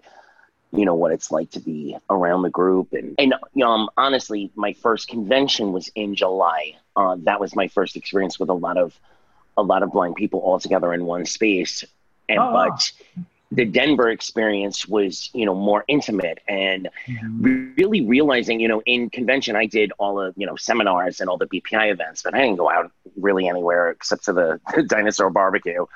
you 0.73 0.85
know 0.85 0.94
what 0.94 1.12
it's 1.12 1.31
like 1.31 1.51
to 1.53 1.61
be 1.61 1.97
around 2.11 2.43
the 2.43 2.51
group. 2.51 2.93
And 2.93 3.15
and 3.19 3.35
um 3.62 3.89
honestly 3.97 4.51
my 4.55 4.73
first 4.74 5.09
convention 5.09 5.73
was 5.73 5.89
in 5.94 6.15
july. 6.15 6.77
Uh, 6.94 7.16
that 7.20 7.40
was 7.40 7.55
my 7.55 7.69
first 7.69 7.97
experience 7.97 8.39
with 8.39 8.48
a 8.48 8.55
lot 8.55 8.77
of 8.77 8.98
a 9.57 9.62
lot 9.62 9.82
of 9.82 9.93
blind 9.93 10.16
people 10.16 10.40
all 10.40 10.59
together 10.59 10.93
in 10.93 11.05
one 11.05 11.24
space. 11.24 11.85
And 12.28 12.39
oh, 12.39 12.53
but 12.53 12.93
the 13.52 13.64
denver 13.64 14.09
experience 14.09 14.89
was 14.89 15.31
you 15.32 15.47
know 15.47 15.55
more 15.55 15.85
intimate 15.89 16.40
and 16.48 16.89
mm-hmm. 17.06 17.73
really 17.77 18.05
realizing 18.05 18.59
you 18.59 18.68
know 18.68 18.82
in 18.86 19.09
convention 19.09 19.55
i 19.55 19.66
did 19.66 19.93
all 19.98 20.16
the 20.16 20.32
you 20.36 20.47
know 20.47 20.56
seminars 20.56 21.20
and 21.20 21.31
all 21.31 21.39
the 21.39 21.47
bpi 21.47 21.90
events 21.93 22.23
but 22.23 22.35
i 22.35 22.40
didn't 22.40 22.56
go 22.56 22.70
out 22.70 22.90
really 23.16 23.48
anywhere 23.48 23.90
except 23.90 24.24
to 24.24 24.32
the 24.32 24.60
dinosaur 24.89 25.31
barbecue 25.31 25.86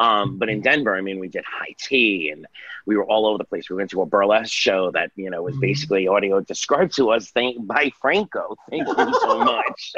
um, 0.00 0.38
but 0.38 0.48
in 0.48 0.62
Denver, 0.62 0.96
I 0.96 1.02
mean, 1.02 1.18
we 1.18 1.28
did 1.28 1.44
high 1.44 1.74
tea 1.78 2.30
and 2.30 2.46
we 2.86 2.96
were 2.96 3.04
all 3.04 3.26
over 3.26 3.36
the 3.36 3.44
place. 3.44 3.68
We 3.68 3.76
went 3.76 3.90
to 3.90 4.00
a 4.00 4.06
burlesque 4.06 4.50
show 4.50 4.90
that, 4.92 5.12
you 5.14 5.28
know, 5.28 5.42
was 5.42 5.52
mm-hmm. 5.52 5.60
basically 5.60 6.08
audio 6.08 6.40
described 6.40 6.96
to 6.96 7.10
us 7.10 7.30
thank, 7.30 7.66
by 7.66 7.92
Franco. 8.00 8.56
Thank 8.70 8.88
you 8.88 9.14
so 9.20 9.38
much. 9.44 9.92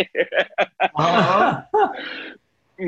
uh-huh. 0.96 1.62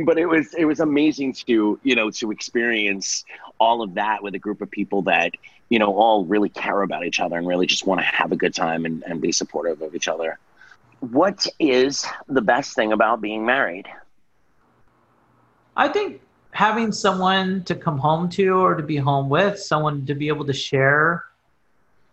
But 0.04 0.18
it 0.18 0.26
was 0.26 0.54
it 0.54 0.64
was 0.64 0.80
amazing 0.80 1.32
to 1.32 1.78
you 1.82 1.94
know 1.94 2.10
to 2.10 2.30
experience 2.30 3.24
all 3.58 3.82
of 3.82 3.94
that 3.94 4.22
with 4.22 4.34
a 4.34 4.38
group 4.38 4.60
of 4.60 4.70
people 4.70 5.02
that 5.02 5.32
you 5.68 5.78
know 5.78 5.94
all 5.94 6.24
really 6.24 6.48
care 6.48 6.82
about 6.82 7.04
each 7.04 7.20
other 7.20 7.36
and 7.36 7.46
really 7.46 7.66
just 7.66 7.86
want 7.86 8.00
to 8.00 8.04
have 8.04 8.32
a 8.32 8.36
good 8.36 8.54
time 8.54 8.84
and, 8.84 9.02
and 9.06 9.20
be 9.20 9.30
supportive 9.32 9.82
of 9.82 9.94
each 9.94 10.08
other 10.08 10.38
what 11.00 11.46
is 11.58 12.06
the 12.28 12.42
best 12.42 12.74
thing 12.74 12.92
about 12.92 13.20
being 13.20 13.44
married 13.44 13.86
i 15.76 15.86
think 15.86 16.20
having 16.54 16.92
someone 16.92 17.64
to 17.64 17.74
come 17.74 17.98
home 17.98 18.28
to 18.28 18.48
or 18.54 18.76
to 18.76 18.82
be 18.82 18.96
home 18.96 19.28
with, 19.28 19.58
someone 19.58 20.06
to 20.06 20.14
be 20.14 20.28
able 20.28 20.44
to 20.44 20.52
share, 20.52 21.24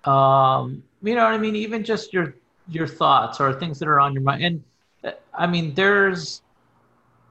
um, 0.04 0.84
you 1.04 1.14
know 1.14 1.24
what 1.24 1.34
I 1.34 1.38
mean? 1.38 1.56
Even 1.56 1.84
just 1.84 2.12
your 2.12 2.36
your 2.68 2.88
thoughts 2.88 3.40
or 3.40 3.54
things 3.54 3.80
that 3.80 3.88
are 3.88 4.00
on 4.00 4.14
your 4.14 4.24
mind. 4.24 4.44
And 4.44 4.64
uh, 5.04 5.12
I 5.34 5.46
mean, 5.46 5.74
there's, 5.74 6.42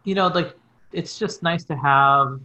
you 0.04 0.14
know, 0.14 0.28
like 0.28 0.56
it's 0.92 1.18
just 1.18 1.42
nice 1.42 1.64
to 1.64 1.76
have 1.76 2.40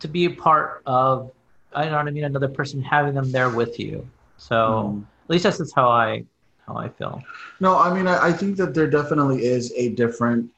to 0.00 0.08
be 0.08 0.26
a 0.26 0.30
part 0.30 0.82
of. 0.86 1.30
I 1.74 1.84
don't 1.84 1.92
know 1.92 1.98
what 1.98 2.08
I 2.08 2.10
mean. 2.10 2.24
Another 2.24 2.48
person 2.48 2.82
having 2.82 3.14
them 3.14 3.32
there 3.32 3.48
with 3.48 3.78
you. 3.80 4.08
So 4.36 4.54
mm. 4.94 5.02
at 5.24 5.30
least 5.30 5.44
that's 5.44 5.58
just 5.58 5.74
how 5.74 5.88
I 5.88 6.24
how 6.66 6.76
I 6.76 6.88
feel. 6.88 7.22
No, 7.60 7.78
I 7.78 7.94
mean, 7.94 8.06
I, 8.06 8.28
I 8.28 8.32
think 8.32 8.56
that 8.56 8.74
there 8.74 8.88
definitely 8.88 9.44
is 9.44 9.72
a 9.76 9.90
different 9.90 10.50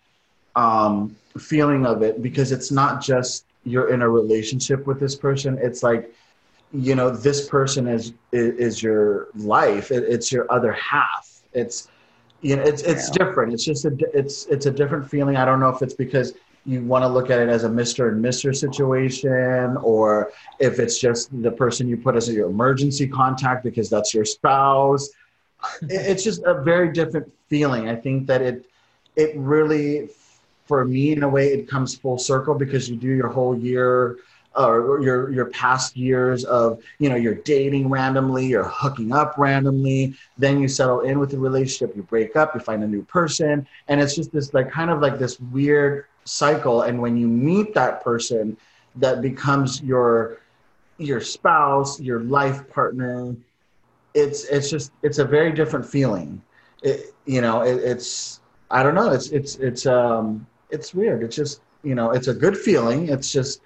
um, 0.56 1.16
feeling 1.38 1.86
of 1.86 2.02
it 2.02 2.22
because 2.22 2.52
it's 2.52 2.70
not 2.70 3.02
just 3.02 3.44
you're 3.64 3.92
in 3.92 4.02
a 4.02 4.08
relationship 4.08 4.86
with 4.86 5.00
this 5.00 5.14
person. 5.14 5.58
It's 5.60 5.82
like, 5.82 6.14
you 6.72 6.94
know, 6.94 7.10
this 7.10 7.48
person 7.48 7.86
is 7.86 8.12
is, 8.32 8.54
is 8.56 8.82
your 8.82 9.28
life. 9.34 9.90
It, 9.90 10.04
it's 10.04 10.32
your 10.32 10.50
other 10.52 10.72
half. 10.72 11.42
It's 11.52 11.88
you 12.44 12.56
know, 12.56 12.62
it's 12.62 12.82
it's 12.82 13.08
yeah. 13.08 13.24
different. 13.24 13.54
It's 13.54 13.64
just 13.64 13.86
a 13.86 13.96
it's 14.12 14.44
it's 14.46 14.66
a 14.66 14.70
different 14.70 15.08
feeling. 15.08 15.36
I 15.36 15.46
don't 15.46 15.60
know 15.60 15.70
if 15.70 15.80
it's 15.80 15.94
because 15.94 16.34
you 16.66 16.82
want 16.82 17.02
to 17.02 17.08
look 17.08 17.30
at 17.30 17.38
it 17.40 17.48
as 17.48 17.64
a 17.64 17.68
Mr. 17.68 18.08
and 18.08 18.22
Mr. 18.22 18.54
situation, 18.54 19.78
or 19.78 20.30
if 20.58 20.78
it's 20.78 20.98
just 20.98 21.30
the 21.42 21.50
person 21.50 21.88
you 21.88 21.96
put 21.96 22.16
as 22.16 22.28
your 22.28 22.48
emergency 22.48 23.08
contact 23.08 23.64
because 23.64 23.88
that's 23.88 24.12
your 24.12 24.26
spouse. 24.26 25.08
it's 25.82 26.22
just 26.22 26.42
a 26.44 26.62
very 26.62 26.92
different 26.92 27.32
feeling. 27.48 27.88
I 27.88 27.96
think 27.96 28.26
that 28.26 28.42
it 28.42 28.66
it 29.16 29.34
really 29.36 30.10
for 30.66 30.84
me 30.84 31.12
in 31.12 31.22
a 31.22 31.28
way 31.28 31.48
it 31.48 31.66
comes 31.66 31.94
full 31.94 32.18
circle 32.18 32.54
because 32.54 32.90
you 32.90 32.96
do 32.96 33.08
your 33.08 33.28
whole 33.28 33.56
year 33.58 34.18
or 34.56 35.00
your 35.02 35.30
your 35.30 35.46
past 35.46 35.96
years 35.96 36.44
of 36.44 36.82
you 36.98 37.08
know 37.08 37.16
you're 37.16 37.34
dating 37.34 37.88
randomly 37.88 38.46
you're 38.46 38.68
hooking 38.68 39.12
up 39.12 39.34
randomly 39.36 40.14
then 40.38 40.60
you 40.60 40.68
settle 40.68 41.00
in 41.00 41.18
with 41.18 41.30
the 41.30 41.38
relationship 41.38 41.94
you 41.96 42.02
break 42.02 42.36
up 42.36 42.54
you 42.54 42.60
find 42.60 42.82
a 42.82 42.86
new 42.86 43.02
person 43.04 43.66
and 43.88 44.00
it's 44.00 44.14
just 44.14 44.32
this 44.32 44.54
like 44.54 44.70
kind 44.70 44.90
of 44.90 45.00
like 45.00 45.18
this 45.18 45.40
weird 45.40 46.06
cycle 46.24 46.82
and 46.82 47.00
when 47.00 47.16
you 47.16 47.26
meet 47.26 47.74
that 47.74 48.02
person 48.02 48.56
that 48.96 49.20
becomes 49.20 49.82
your 49.82 50.38
your 50.98 51.20
spouse 51.20 52.00
your 52.00 52.20
life 52.20 52.68
partner 52.70 53.34
it's 54.14 54.44
it's 54.44 54.70
just 54.70 54.92
it's 55.02 55.18
a 55.18 55.24
very 55.24 55.52
different 55.52 55.84
feeling 55.84 56.40
it, 56.82 57.12
you 57.26 57.40
know 57.40 57.62
it, 57.62 57.76
it's 57.82 58.40
i 58.70 58.82
don't 58.82 58.94
know 58.94 59.10
it's 59.10 59.30
it's 59.30 59.56
it's 59.56 59.86
um 59.86 60.46
it's 60.74 60.92
weird. 60.92 61.22
It's 61.22 61.36
just 61.36 61.62
you 61.82 61.94
know, 61.94 62.10
it's 62.10 62.28
a 62.28 62.34
good 62.34 62.56
feeling. 62.56 63.08
It's 63.08 63.30
just 63.30 63.60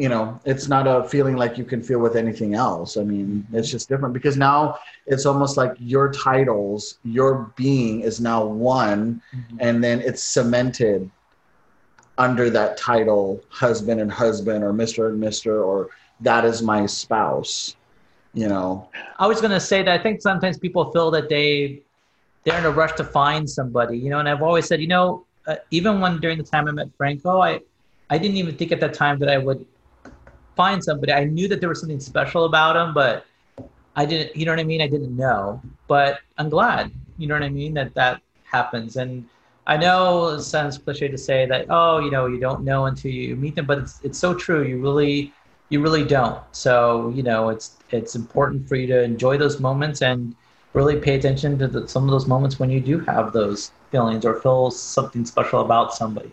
you 0.00 0.08
know, 0.08 0.40
it's 0.46 0.66
not 0.74 0.84
a 0.86 1.06
feeling 1.14 1.36
like 1.36 1.58
you 1.60 1.66
can 1.72 1.82
feel 1.82 2.00
with 2.06 2.16
anything 2.24 2.52
else. 2.54 2.96
I 2.96 3.04
mean, 3.12 3.46
it's 3.52 3.70
just 3.70 3.88
different 3.90 4.14
because 4.14 4.36
now 4.50 4.78
it's 5.12 5.26
almost 5.30 5.58
like 5.62 5.72
your 5.78 6.06
titles, 6.10 6.98
your 7.04 7.52
being 7.56 8.00
is 8.00 8.16
now 8.18 8.40
one, 8.44 9.20
mm-hmm. 9.34 9.56
and 9.66 9.84
then 9.84 10.00
it's 10.00 10.22
cemented 10.22 11.10
under 12.16 12.46
that 12.58 12.70
title, 12.78 13.24
husband 13.50 14.00
and 14.00 14.10
husband, 14.10 14.64
or 14.64 14.72
Mister 14.72 15.08
and 15.10 15.20
Mister, 15.20 15.62
or 15.62 15.90
that 16.20 16.44
is 16.50 16.62
my 16.62 16.86
spouse. 16.86 17.76
You 18.32 18.48
know, 18.48 18.88
I 19.18 19.26
was 19.26 19.38
going 19.40 19.56
to 19.60 19.64
say 19.70 19.82
that 19.82 20.00
I 20.00 20.02
think 20.02 20.22
sometimes 20.22 20.56
people 20.56 20.90
feel 20.92 21.10
that 21.16 21.28
they 21.28 21.82
they're 22.44 22.58
in 22.58 22.64
a 22.64 22.70
rush 22.70 22.94
to 23.00 23.04
find 23.04 23.42
somebody, 23.58 23.98
you 23.98 24.08
know, 24.08 24.18
and 24.18 24.28
I've 24.28 24.42
always 24.42 24.66
said, 24.66 24.80
you 24.80 24.86
know, 24.86 25.26
uh, 25.46 25.56
even 25.70 26.00
when 26.00 26.20
during 26.24 26.38
the 26.38 26.48
time 26.54 26.68
I 26.68 26.72
met 26.72 26.88
Franco, 26.96 27.40
I 27.40 27.60
I 28.08 28.16
didn't 28.22 28.38
even 28.42 28.54
think 28.56 28.72
at 28.72 28.80
that 28.80 28.94
time 28.94 29.18
that 29.20 29.28
I 29.28 29.38
would 29.38 29.60
find 30.60 30.84
somebody. 30.84 31.12
I 31.12 31.24
knew 31.24 31.48
that 31.48 31.58
there 31.60 31.70
was 31.72 31.80
something 31.80 32.00
special 32.12 32.44
about 32.44 32.74
him, 32.80 32.92
but 32.92 33.24
I 34.00 34.04
didn't. 34.10 34.36
You 34.36 34.44
know 34.46 34.52
what 34.52 34.60
I 34.66 34.68
mean? 34.72 34.82
I 34.86 34.90
didn't 34.94 35.16
know, 35.16 35.60
but 35.88 36.20
I'm 36.38 36.50
glad. 36.56 36.92
You 37.18 37.26
know 37.28 37.34
what 37.38 37.42
I 37.50 37.54
mean? 37.60 37.72
That 37.78 37.94
that 37.94 38.20
happens, 38.56 38.96
and 38.96 39.12
I 39.66 39.76
know 39.84 40.28
it 40.36 40.42
sounds 40.42 40.76
cliche 40.78 41.08
to 41.08 41.20
say 41.28 41.46
that, 41.46 41.66
oh, 41.70 41.94
you 42.04 42.10
know, 42.10 42.26
you 42.26 42.40
don't 42.46 42.62
know 42.70 42.80
until 42.90 43.12
you 43.12 43.36
meet 43.36 43.54
them, 43.56 43.66
but 43.70 43.78
it's 43.82 43.94
it's 44.06 44.18
so 44.18 44.30
true. 44.44 44.62
You 44.70 44.76
really 44.86 45.32
you 45.70 45.78
really 45.86 46.04
don't. 46.16 46.40
So 46.52 47.12
you 47.16 47.22
know, 47.22 47.48
it's 47.54 47.66
it's 47.90 48.14
important 48.22 48.68
for 48.68 48.76
you 48.80 48.86
to 48.94 49.02
enjoy 49.02 49.34
those 49.38 49.60
moments 49.68 50.02
and 50.02 50.34
really 50.78 50.96
pay 51.06 51.14
attention 51.20 51.58
to 51.58 51.66
the, 51.74 51.88
some 51.88 52.04
of 52.04 52.10
those 52.10 52.26
moments 52.34 52.58
when 52.60 52.70
you 52.70 52.80
do 52.92 53.00
have 53.10 53.32
those 53.32 53.72
feelings 53.90 54.24
or 54.24 54.34
feel 54.44 54.70
something 54.70 55.24
special 55.24 55.60
about 55.62 55.94
somebody. 56.00 56.32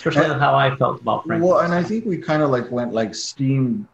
Especially 0.00 0.30
and, 0.30 0.40
how 0.40 0.54
I 0.54 0.74
felt 0.76 1.00
about 1.00 1.26
Frank. 1.26 1.44
Well, 1.44 1.60
and 1.60 1.74
I 1.74 1.82
think 1.82 2.06
we 2.06 2.16
kind 2.16 2.42
of 2.42 2.50
like 2.50 2.70
went 2.70 2.92
like 2.92 3.14
steam 3.14 3.86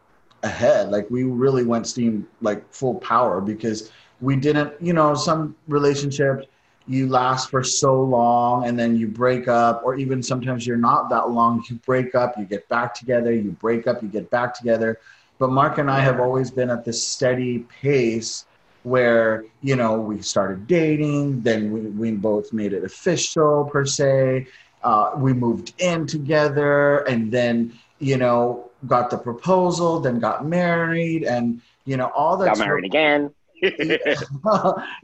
ahead. 0.43 0.89
Like 0.89 1.09
we 1.09 1.23
really 1.23 1.63
went 1.63 1.85
steam 1.85 2.27
like 2.41 2.63
full 2.73 2.95
power 2.95 3.41
because 3.41 3.91
we 4.21 4.35
didn't, 4.35 4.73
you 4.81 4.93
know, 4.93 5.15
some 5.15 5.55
relationships 5.67 6.47
you 6.87 7.07
last 7.07 7.49
for 7.49 7.63
so 7.63 8.01
long 8.01 8.65
and 8.65 8.79
then 8.79 8.95
you 8.95 9.07
break 9.07 9.47
up 9.47 9.81
or 9.83 9.95
even 9.95 10.23
sometimes 10.23 10.65
you're 10.65 10.77
not 10.77 11.09
that 11.09 11.29
long 11.29 11.63
you 11.69 11.75
break 11.85 12.15
up 12.15 12.37
you 12.37 12.45
get 12.45 12.67
back 12.69 12.93
together 12.93 13.33
you 13.33 13.51
break 13.51 13.87
up 13.87 14.01
you 14.01 14.07
get 14.07 14.29
back 14.29 14.53
together 14.53 14.99
but 15.37 15.49
mark 15.49 15.79
and 15.79 15.91
i 15.91 15.99
have 15.99 16.19
always 16.21 16.49
been 16.49 16.69
at 16.69 16.85
this 16.85 17.05
steady 17.05 17.59
pace 17.81 18.45
where 18.83 19.43
you 19.61 19.75
know 19.75 19.99
we 19.99 20.21
started 20.21 20.65
dating 20.65 21.41
then 21.41 21.71
we, 21.73 21.81
we 21.81 22.11
both 22.11 22.53
made 22.53 22.71
it 22.71 22.85
official 22.85 23.65
per 23.65 23.85
se 23.85 24.47
uh, 24.83 25.11
we 25.15 25.33
moved 25.33 25.73
in 25.79 26.07
together 26.07 26.99
and 26.99 27.31
then 27.31 27.73
you 27.99 28.17
know 28.17 28.69
got 28.85 29.09
the 29.09 29.17
proposal 29.17 29.99
then 29.99 30.19
got 30.19 30.45
married 30.45 31.23
and 31.23 31.61
you 31.85 31.97
know 31.97 32.11
all 32.15 32.37
that 32.37 32.55
got 32.55 32.59
married 32.59 32.85
again. 32.85 33.33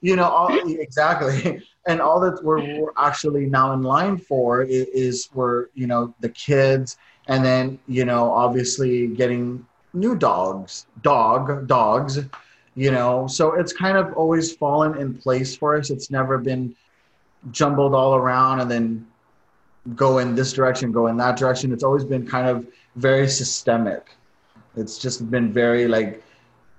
You 0.01 0.15
know 0.15 0.29
all, 0.29 0.69
exactly. 0.69 1.61
And 1.85 1.99
all 1.99 2.21
that 2.21 2.41
we're, 2.41 2.61
we're, 2.79 2.93
actually 2.95 3.45
now 3.45 3.73
in 3.73 3.81
line 3.81 4.17
for 4.17 4.63
is, 4.63 4.87
is 4.93 5.29
we're 5.33 5.67
you 5.73 5.85
know 5.85 6.13
the 6.21 6.29
kids 6.29 6.95
and 7.27 7.43
then 7.43 7.77
you 7.89 8.05
know 8.05 8.31
obviously 8.31 9.07
getting 9.07 9.65
new 9.93 10.15
dogs 10.15 10.85
dog 11.01 11.67
dogs 11.67 12.19
you 12.75 12.91
know. 12.91 13.27
So 13.27 13.53
it's 13.53 13.73
kind 13.73 13.97
of 13.97 14.13
always 14.13 14.55
fallen 14.55 14.97
in 14.97 15.13
place 15.13 15.55
for 15.55 15.75
us. 15.77 15.89
It's 15.89 16.09
never 16.09 16.37
been 16.37 16.75
jumbled 17.51 17.93
all 17.93 18.15
around 18.15 18.61
and 18.61 18.71
then 18.71 19.05
go 19.95 20.17
in 20.19 20.35
this 20.35 20.53
direction 20.53 20.91
go 20.91 21.07
in 21.07 21.17
that 21.17 21.37
direction 21.37 21.71
it's 21.73 21.83
always 21.83 22.05
been 22.05 22.25
kind 22.25 22.47
of 22.47 22.65
very 22.95 23.27
systemic 23.27 24.15
it's 24.75 24.97
just 24.97 25.29
been 25.29 25.51
very 25.51 25.87
like 25.87 26.23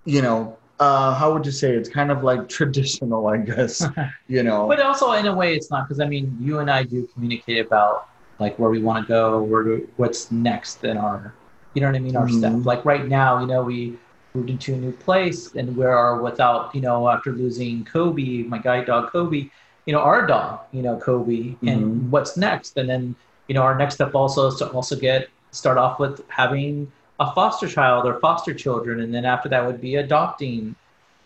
you 0.05 0.23
know 0.23 0.57
uh, 0.81 1.15
how 1.15 1.33
would 1.33 1.47
you 1.47 1.53
say 1.53 1.73
it's 1.75 1.89
kind 1.89 2.11
of 2.11 2.25
like 2.25 2.49
traditional, 2.49 3.29
I 3.29 3.39
guess, 3.39 3.87
you 4.29 4.43
know. 4.43 4.67
But 4.67 4.81
also 4.81 5.13
in 5.13 5.27
a 5.27 5.35
way, 5.35 5.55
it's 5.55 5.71
not 5.71 5.87
because 5.87 6.01
I 6.01 6.07
mean, 6.07 6.37
you 6.41 6.59
and 6.59 6.71
I 6.71 6.83
do 6.83 7.07
communicate 7.13 7.67
about 7.67 8.09
like 8.39 8.59
where 8.59 8.71
we 8.71 8.83
want 8.83 9.07
to 9.07 9.09
go, 9.09 9.43
where 9.43 9.79
what's 9.97 10.31
next 10.33 10.83
in 10.85 10.97
our, 10.97 11.33
you 11.75 11.81
know 11.81 11.89
what 11.89 11.97
I 11.97 12.01
mean, 12.01 12.17
our 12.17 12.27
mm-hmm. 12.27 12.39
step. 12.39 12.67
Like 12.67 12.85
right 12.85 13.07
now, 13.07 13.41
you 13.41 13.47
know, 13.47 13.63
we 13.63 13.97
moved 14.35 14.51
into 14.51 14.75
a 14.75 14.77
new 14.77 14.93
place, 14.93 15.55
and 15.55 15.77
we 15.77 15.85
are 15.85 16.21
without, 16.21 16.75
you 16.75 16.81
know, 16.81 17.09
after 17.09 17.31
losing 17.31 17.85
Kobe, 17.85 18.43
my 18.43 18.59
guide 18.59 18.87
dog 18.87 19.11
Kobe, 19.11 19.51
you 19.87 19.93
know, 19.93 20.01
our 20.01 20.27
dog, 20.27 20.61
you 20.73 20.83
know, 20.83 20.99
Kobe, 20.99 21.33
mm-hmm. 21.33 21.69
and 21.69 22.11
what's 22.11 22.37
next, 22.37 22.77
and 22.77 22.89
then 22.89 23.15
you 23.49 23.55
know, 23.55 23.63
our 23.63 23.77
next 23.77 23.95
step 23.97 24.15
also 24.15 24.47
is 24.49 24.57
to 24.57 24.69
also 24.71 24.97
get 24.97 25.29
start 25.51 25.79
off 25.79 25.99
with 25.99 26.23
having 26.29 26.91
a 27.21 27.33
foster 27.33 27.69
child 27.69 28.07
or 28.07 28.19
foster 28.21 28.55
children, 28.55 29.01
and 29.01 29.15
then 29.15 29.25
after 29.25 29.49
that 29.49 29.65
would 29.65 29.81
be 29.81 29.97
adopting 29.97 30.75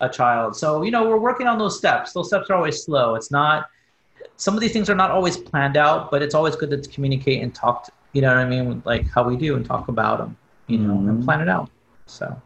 a 0.00 0.08
child. 0.08 0.56
So 0.56 0.82
you 0.82 0.90
know 0.90 1.08
we're 1.08 1.18
working 1.18 1.46
on 1.46 1.58
those 1.58 1.78
steps. 1.78 2.12
Those 2.12 2.28
steps 2.28 2.50
are 2.50 2.54
always 2.54 2.82
slow. 2.82 3.14
It's 3.14 3.30
not 3.30 3.68
some 4.36 4.54
of 4.54 4.60
these 4.60 4.72
things 4.72 4.90
are 4.90 4.94
not 4.94 5.10
always 5.10 5.36
planned 5.36 5.76
out, 5.76 6.10
but 6.10 6.22
it's 6.22 6.34
always 6.34 6.56
good 6.56 6.70
to 6.70 6.90
communicate 6.90 7.42
and 7.42 7.54
talk. 7.54 7.84
To, 7.84 7.92
you 8.12 8.22
know 8.22 8.28
what 8.28 8.38
I 8.38 8.48
mean? 8.48 8.82
Like 8.84 9.08
how 9.10 9.22
we 9.22 9.36
do 9.36 9.56
and 9.56 9.64
talk 9.64 9.88
about 9.88 10.18
them. 10.18 10.36
You 10.66 10.78
know, 10.78 10.94
mm-hmm. 10.94 11.08
and 11.08 11.24
plan 11.24 11.40
it 11.40 11.48
out. 11.48 11.70
So 12.06 12.40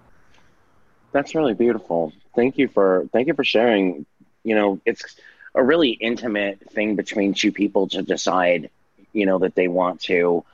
that's 1.13 1.35
really 1.35 1.55
beautiful. 1.55 2.13
Thank 2.35 2.59
you 2.59 2.69
for 2.69 3.09
thank 3.13 3.27
you 3.29 3.35
for 3.35 3.45
sharing. 3.45 4.07
You 4.45 4.55
know, 4.55 4.81
it's 4.85 5.17
a 5.55 5.63
really 5.63 5.91
intimate 5.91 6.71
thing 6.71 6.97
between 6.97 7.35
two 7.35 7.53
people 7.53 7.89
to 7.89 8.03
decide. 8.03 8.71
You 9.13 9.27
know 9.27 9.39
that 9.41 9.55
they 9.55 9.69
want 9.69 10.01
to 10.03 10.45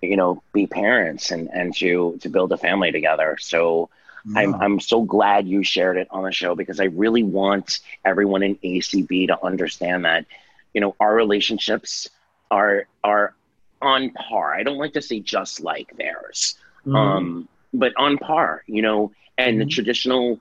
you 0.00 0.16
know 0.16 0.42
be 0.52 0.66
parents 0.66 1.30
and 1.30 1.48
and 1.52 1.74
to 1.76 2.18
to 2.22 2.28
build 2.28 2.52
a 2.52 2.56
family 2.56 2.92
together 2.92 3.36
so 3.38 3.90
yeah. 4.26 4.40
I'm, 4.40 4.54
I'm 4.54 4.80
so 4.80 5.02
glad 5.02 5.46
you 5.46 5.62
shared 5.62 5.96
it 5.96 6.08
on 6.10 6.24
the 6.24 6.32
show 6.32 6.54
because 6.54 6.80
I 6.80 6.84
really 6.84 7.22
want 7.22 7.80
everyone 8.04 8.42
in 8.42 8.56
ACB 8.56 9.28
to 9.28 9.44
understand 9.44 10.04
that, 10.06 10.24
you 10.72 10.80
know, 10.80 10.96
our 10.98 11.14
relationships 11.14 12.08
are 12.50 12.86
are 13.02 13.34
on 13.82 14.10
par. 14.10 14.54
I 14.54 14.62
don't 14.62 14.78
like 14.78 14.94
to 14.94 15.02
say 15.02 15.20
just 15.20 15.60
like 15.60 15.94
theirs, 15.96 16.56
mm-hmm. 16.86 16.96
um, 16.96 17.48
but 17.74 17.92
on 17.96 18.16
par. 18.16 18.62
You 18.66 18.82
know, 18.82 19.12
and 19.36 19.58
mm-hmm. 19.58 19.68
the 19.68 19.74
traditional 19.74 20.40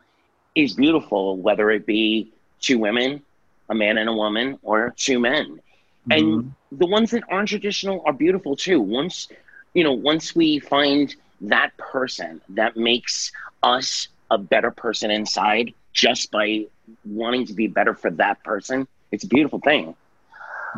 is 0.56 0.74
beautiful, 0.74 1.38
whether 1.38 1.70
it 1.70 1.86
be 1.86 2.32
two 2.62 2.80
women, 2.80 3.22
a 3.69 3.76
man 3.76 3.98
and 3.98 4.10
a 4.10 4.14
woman, 4.14 4.60
or 4.61 4.94
two 4.98 5.19
men. 5.19 5.60
Mm-hmm. 6.07 6.11
And 6.11 6.53
the 6.72 6.85
ones 6.85 7.11
that 7.11 7.23
aren't 7.30 7.49
traditional 7.49 8.03
are 8.06 8.14
beautiful 8.14 8.56
too. 8.56 8.81
Once 8.81 9.30
you 9.73 9.84
know, 9.84 9.94
once 9.94 10.35
we 10.35 10.60
find 10.60 11.15
that 11.41 11.76
person 11.77 12.41
that 12.49 12.77
makes 12.77 13.31
us 13.61 14.07
a 14.31 14.38
better 14.38 14.72
person 14.72 15.11
inside 15.11 15.73
just 15.94 16.31
by 16.31 16.65
wanting 17.06 17.45
to 17.45 17.53
be 17.53 17.68
better 17.68 17.94
for 17.94 18.11
that 18.11 18.44
person, 18.44 18.88
it's 19.11 19.23
a 19.23 19.27
beautiful 19.27 19.60
thing. 19.60 19.95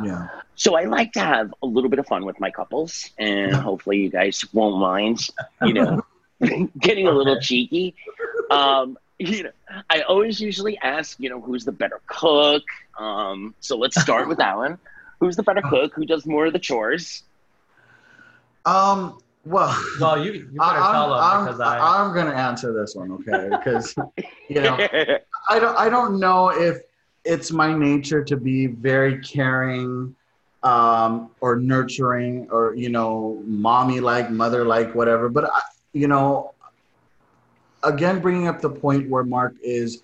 Yeah. 0.03 0.27
So 0.55 0.75
I 0.75 0.85
like 0.85 1.13
to 1.13 1.19
have 1.19 1.53
a 1.61 1.65
little 1.65 1.89
bit 1.89 1.99
of 1.99 2.07
fun 2.07 2.25
with 2.25 2.39
my 2.39 2.51
couples, 2.51 3.09
and 3.17 3.53
hopefully 3.53 3.97
you 3.97 4.09
guys 4.09 4.43
won't 4.53 4.77
mind, 4.77 5.27
you 5.61 5.73
know, 5.73 6.05
getting 6.79 7.07
a 7.07 7.11
little 7.11 7.39
cheeky. 7.39 7.95
Um, 8.51 8.97
you 9.19 9.43
know, 9.43 9.51
I 9.89 10.01
always 10.01 10.39
usually 10.39 10.77
ask, 10.79 11.19
you 11.19 11.29
know, 11.29 11.39
who's 11.39 11.65
the 11.65 11.71
better 11.71 12.01
cook. 12.07 12.63
Um, 12.99 13.55
so 13.59 13.77
let's 13.77 13.99
start 13.99 14.27
with 14.27 14.37
that 14.45 14.57
one. 14.57 14.77
Who's 15.19 15.35
the 15.35 15.43
better 15.43 15.61
cook? 15.61 15.93
Who 15.95 16.05
does 16.05 16.25
more 16.25 16.47
of 16.47 16.53
the 16.53 16.59
chores? 16.59 17.23
Um. 18.65 19.19
Well, 19.45 19.79
well, 19.99 20.25
you, 20.25 20.31
you 20.31 20.45
better 20.57 20.79
I'm, 20.79 20.91
tell 20.91 21.09
them 21.09 21.19
I'm, 21.21 21.45
because 21.45 21.59
I... 21.59 21.77
I'm 21.77 22.15
going 22.15 22.25
to 22.25 22.35
answer 22.35 22.73
this 22.73 22.95
one, 22.95 23.11
okay? 23.11 23.47
Because 23.51 23.93
you 24.49 24.59
know, 24.59 24.75
I 25.47 25.59
don't 25.59 25.77
I 25.77 25.87
don't 25.87 26.19
know 26.19 26.49
if 26.49 26.81
it's 27.23 27.51
my 27.51 27.71
nature 27.71 28.23
to 28.23 28.37
be 28.37 28.65
very 28.65 29.19
caring, 29.19 30.15
um, 30.63 31.29
or 31.41 31.57
nurturing, 31.57 32.47
or 32.49 32.73
you 32.75 32.89
know, 32.89 33.39
mommy 33.45 33.99
like, 33.99 34.31
mother 34.31 34.65
like, 34.65 34.95
whatever. 34.95 35.29
But 35.29 35.45
I, 35.45 35.61
you 35.93 36.07
know, 36.07 36.54
again, 37.85 38.19
bringing 38.19 38.47
up 38.47 38.61
the 38.61 38.69
point 38.69 39.09
where 39.09 39.23
Mark 39.23 39.55
is 39.63 40.01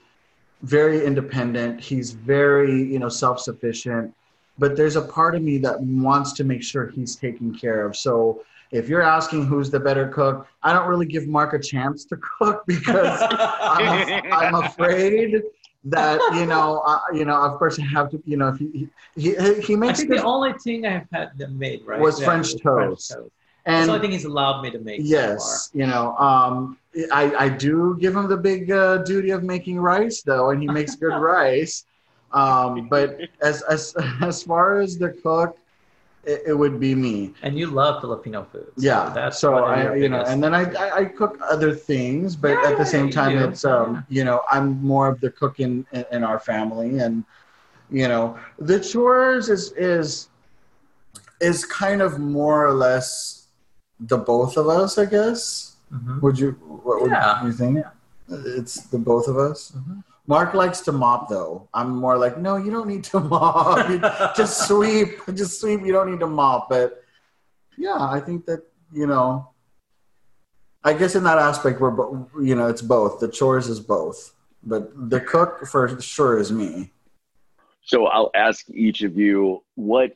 very 0.61 1.05
independent. 1.05 1.81
He's 1.81 2.11
very 2.11 2.83
you 2.83 2.99
know 2.99 3.09
self 3.09 3.39
sufficient 3.39 4.13
but 4.61 4.75
there's 4.75 4.95
a 4.95 5.01
part 5.01 5.33
of 5.33 5.41
me 5.41 5.57
that 5.57 5.81
wants 5.81 6.33
to 6.33 6.43
make 6.43 6.61
sure 6.61 6.87
he's 6.87 7.15
taken 7.15 7.53
care 7.53 7.83
of. 7.83 7.97
So 7.97 8.43
if 8.69 8.87
you're 8.87 9.01
asking 9.01 9.47
who's 9.47 9.71
the 9.71 9.79
better 9.79 10.07
cook, 10.07 10.47
I 10.61 10.71
don't 10.71 10.87
really 10.87 11.07
give 11.07 11.27
Mark 11.27 11.53
a 11.53 11.59
chance 11.59 12.05
to 12.05 12.17
cook 12.37 12.63
because 12.67 13.21
I'm, 13.31 14.31
I'm, 14.31 14.55
afraid 14.63 15.41
that 15.85 16.21
you 16.35 16.45
know, 16.45 16.83
uh, 16.85 16.99
you 17.11 17.25
know, 17.25 17.41
of 17.41 17.57
course, 17.57 17.79
I 17.79 17.85
have 17.85 18.11
to, 18.11 18.21
you 18.23 18.37
know, 18.37 18.49
if 18.49 18.59
he 18.59 18.87
he, 19.15 19.61
he 19.61 19.75
makes 19.75 19.99
I 19.99 20.03
think 20.03 20.19
the 20.19 20.23
only 20.23 20.53
thing 20.53 20.85
I've 20.85 21.07
had 21.11 21.35
them 21.39 21.57
made 21.57 21.81
right 21.83 21.99
was 21.99 22.19
yeah, 22.19 22.27
French, 22.27 22.51
toast. 22.51 22.61
French 22.61 23.07
toast. 23.07 23.31
And 23.65 23.75
That's 23.75 23.87
the 23.87 23.93
only 23.93 24.01
thing 24.01 24.11
he's 24.11 24.25
allowed 24.25 24.61
me 24.61 24.69
to 24.71 24.79
make. 24.79 25.01
Yes, 25.03 25.71
so 25.71 25.79
you 25.79 25.87
know, 25.87 26.15
um, 26.17 26.77
I 27.11 27.45
I 27.45 27.49
do 27.49 27.97
give 27.99 28.15
him 28.15 28.27
the 28.27 28.38
big 28.38 28.72
uh, 28.72 28.97
duty 28.99 29.31
of 29.31 29.43
making 29.43 29.80
rice 29.80 30.22
though, 30.22 30.49
and 30.49 30.61
he 30.61 30.68
makes 30.68 30.95
good 30.95 31.15
rice. 31.34 31.85
Um, 32.31 32.88
but 32.89 33.19
as 33.41 33.61
as 33.63 33.95
as 34.22 34.43
far 34.43 34.80
as 34.80 34.97
the 34.97 35.09
cook, 35.09 35.57
it, 36.23 36.43
it, 36.47 36.53
would 36.53 36.80
be 36.80 36.95
me. 36.95 37.34
And 37.41 37.57
you 37.57 37.68
love 37.68 38.01
Filipino 38.01 38.45
food. 38.51 38.72
So 38.77 38.84
yeah, 38.84 39.11
that's 39.13 39.39
so 39.39 39.55
I 39.55 39.95
you 39.95 40.07
know, 40.07 40.22
and 40.22 40.41
then 40.43 40.53
I, 40.53 40.72
I, 40.73 40.97
I 40.99 41.05
cook 41.05 41.39
other 41.49 41.73
things, 41.73 42.35
but 42.35 42.51
yeah, 42.51 42.69
at 42.69 42.77
the 42.77 42.85
same 42.85 43.09
time, 43.09 43.38
it's 43.38 43.65
um 43.65 44.05
you 44.09 44.23
know 44.23 44.41
I'm 44.49 44.81
more 44.81 45.07
of 45.07 45.19
the 45.19 45.31
cook 45.31 45.59
in, 45.59 45.85
in, 45.91 46.05
in 46.11 46.23
our 46.23 46.39
family, 46.39 46.99
and 46.99 47.26
you 47.89 48.07
know 48.07 48.38
the 48.59 48.80
chores 48.80 49.49
is 49.49 49.72
is 49.73 50.30
is 51.41 51.65
kind 51.65 52.01
of 52.01 52.19
more 52.19 52.65
or 52.65 52.73
less 52.73 53.47
the 53.99 54.18
both 54.18 54.57
of 54.57 54.68
us, 54.68 54.97
I 54.97 55.05
guess. 55.05 55.70
Mm-hmm. 55.93 56.19
Would 56.22 56.39
you 56.39 56.51
what 56.51 57.01
would 57.01 57.11
yeah. 57.11 57.43
you 57.45 57.51
think? 57.51 57.77
Yeah. 57.77 58.38
It's 58.57 58.76
the 58.88 58.97
both 58.97 59.27
of 59.27 59.38
us. 59.38 59.73
Mm-hmm. 59.76 59.99
Mark 60.27 60.53
likes 60.53 60.81
to 60.81 60.91
mop 60.91 61.30
though. 61.30 61.68
I'm 61.73 61.95
more 61.95 62.18
like, 62.18 62.38
no, 62.38 62.55
you 62.55 62.72
don't 62.72 62.88
need 62.88 63.03
to 63.05 63.19
mop. 63.34 64.35
just 64.35 64.68
sweep. 64.68 65.19
Just 65.34 65.59
sweep. 65.59 65.81
You 65.85 65.91
don't 65.91 66.09
need 66.09 66.19
to 66.22 66.27
mop. 66.27 66.69
But 66.69 67.03
yeah, 67.77 67.97
I 67.99 68.19
think 68.19 68.45
that, 68.45 68.63
you 68.91 69.07
know, 69.07 69.49
I 70.84 70.93
guess 70.93 71.15
in 71.15 71.23
that 71.26 71.38
aspect, 71.38 71.80
we're, 71.80 71.93
you 72.41 72.55
know, 72.55 72.68
it's 72.68 72.81
both. 72.81 73.19
The 73.19 73.27
chores 73.27 73.68
is 73.68 73.80
both. 73.80 74.34
But 74.63 75.09
the 75.09 75.19
cook 75.19 75.65
for 75.68 75.99
sure 75.99 76.39
is 76.39 76.51
me. 76.51 76.91
So 77.84 78.05
I'll 78.05 78.31
ask 78.35 78.69
each 78.69 79.01
of 79.01 79.18
you 79.18 79.63
what 79.76 80.15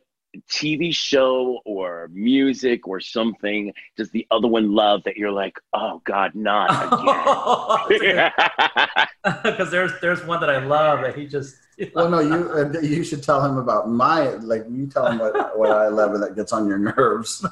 TV 0.49 0.93
show 0.93 1.59
or 1.65 2.09
music 2.11 2.87
or 2.87 2.99
something 2.99 3.73
does 3.95 4.09
the 4.11 4.25
other 4.31 4.47
one 4.47 4.73
love 4.73 5.03
that 5.03 5.17
you're 5.17 5.31
like, 5.31 5.59
oh 5.73 6.01
God, 6.05 6.35
not 6.35 7.89
again? 7.91 8.31
Because 9.43 9.71
there's 9.71 9.91
there's 10.01 10.23
one 10.25 10.39
that 10.41 10.49
I 10.49 10.63
love 10.63 11.01
that 11.01 11.17
he 11.17 11.27
just. 11.27 11.57
well, 11.93 12.09
no, 12.09 12.19
you 12.19 12.49
uh, 12.51 12.79
you 12.81 13.03
should 13.03 13.21
tell 13.21 13.43
him 13.43 13.57
about 13.57 13.89
my 13.89 14.29
like 14.35 14.65
you 14.69 14.87
tell 14.87 15.07
him 15.07 15.19
what, 15.19 15.57
what 15.57 15.71
I 15.71 15.87
love 15.87 16.13
and 16.13 16.23
that 16.23 16.35
gets 16.35 16.53
on 16.53 16.67
your 16.67 16.77
nerves. 16.77 17.45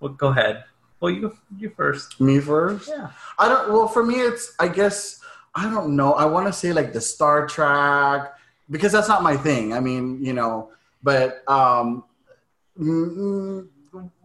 Well, 0.00 0.12
go 0.12 0.28
ahead. 0.28 0.64
Well, 1.00 1.10
you 1.10 1.36
you 1.58 1.70
first. 1.70 2.20
Me 2.20 2.40
first. 2.40 2.88
Yeah. 2.88 3.10
I 3.38 3.48
don't. 3.48 3.72
Well, 3.72 3.88
for 3.88 4.04
me, 4.04 4.14
it's 4.14 4.54
I 4.58 4.68
guess 4.68 5.20
I 5.54 5.70
don't 5.70 5.96
know. 5.96 6.14
I 6.14 6.24
want 6.24 6.46
to 6.46 6.52
say 6.52 6.72
like 6.72 6.92
the 6.92 7.00
Star 7.00 7.46
Trek 7.46 8.32
because 8.70 8.92
that's 8.92 9.08
not 9.08 9.22
my 9.22 9.36
thing. 9.36 9.72
I 9.74 9.80
mean, 9.80 10.22
you 10.24 10.32
know, 10.32 10.70
but 11.02 11.42
um, 11.48 12.04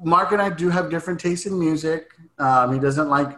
Mark 0.03 0.31
and 0.31 0.41
I 0.41 0.49
do 0.49 0.69
have 0.69 0.89
different 0.89 1.19
tastes 1.19 1.45
in 1.45 1.57
music. 1.57 2.11
Um, 2.39 2.73
he 2.73 2.79
doesn't 2.79 3.09
like, 3.09 3.37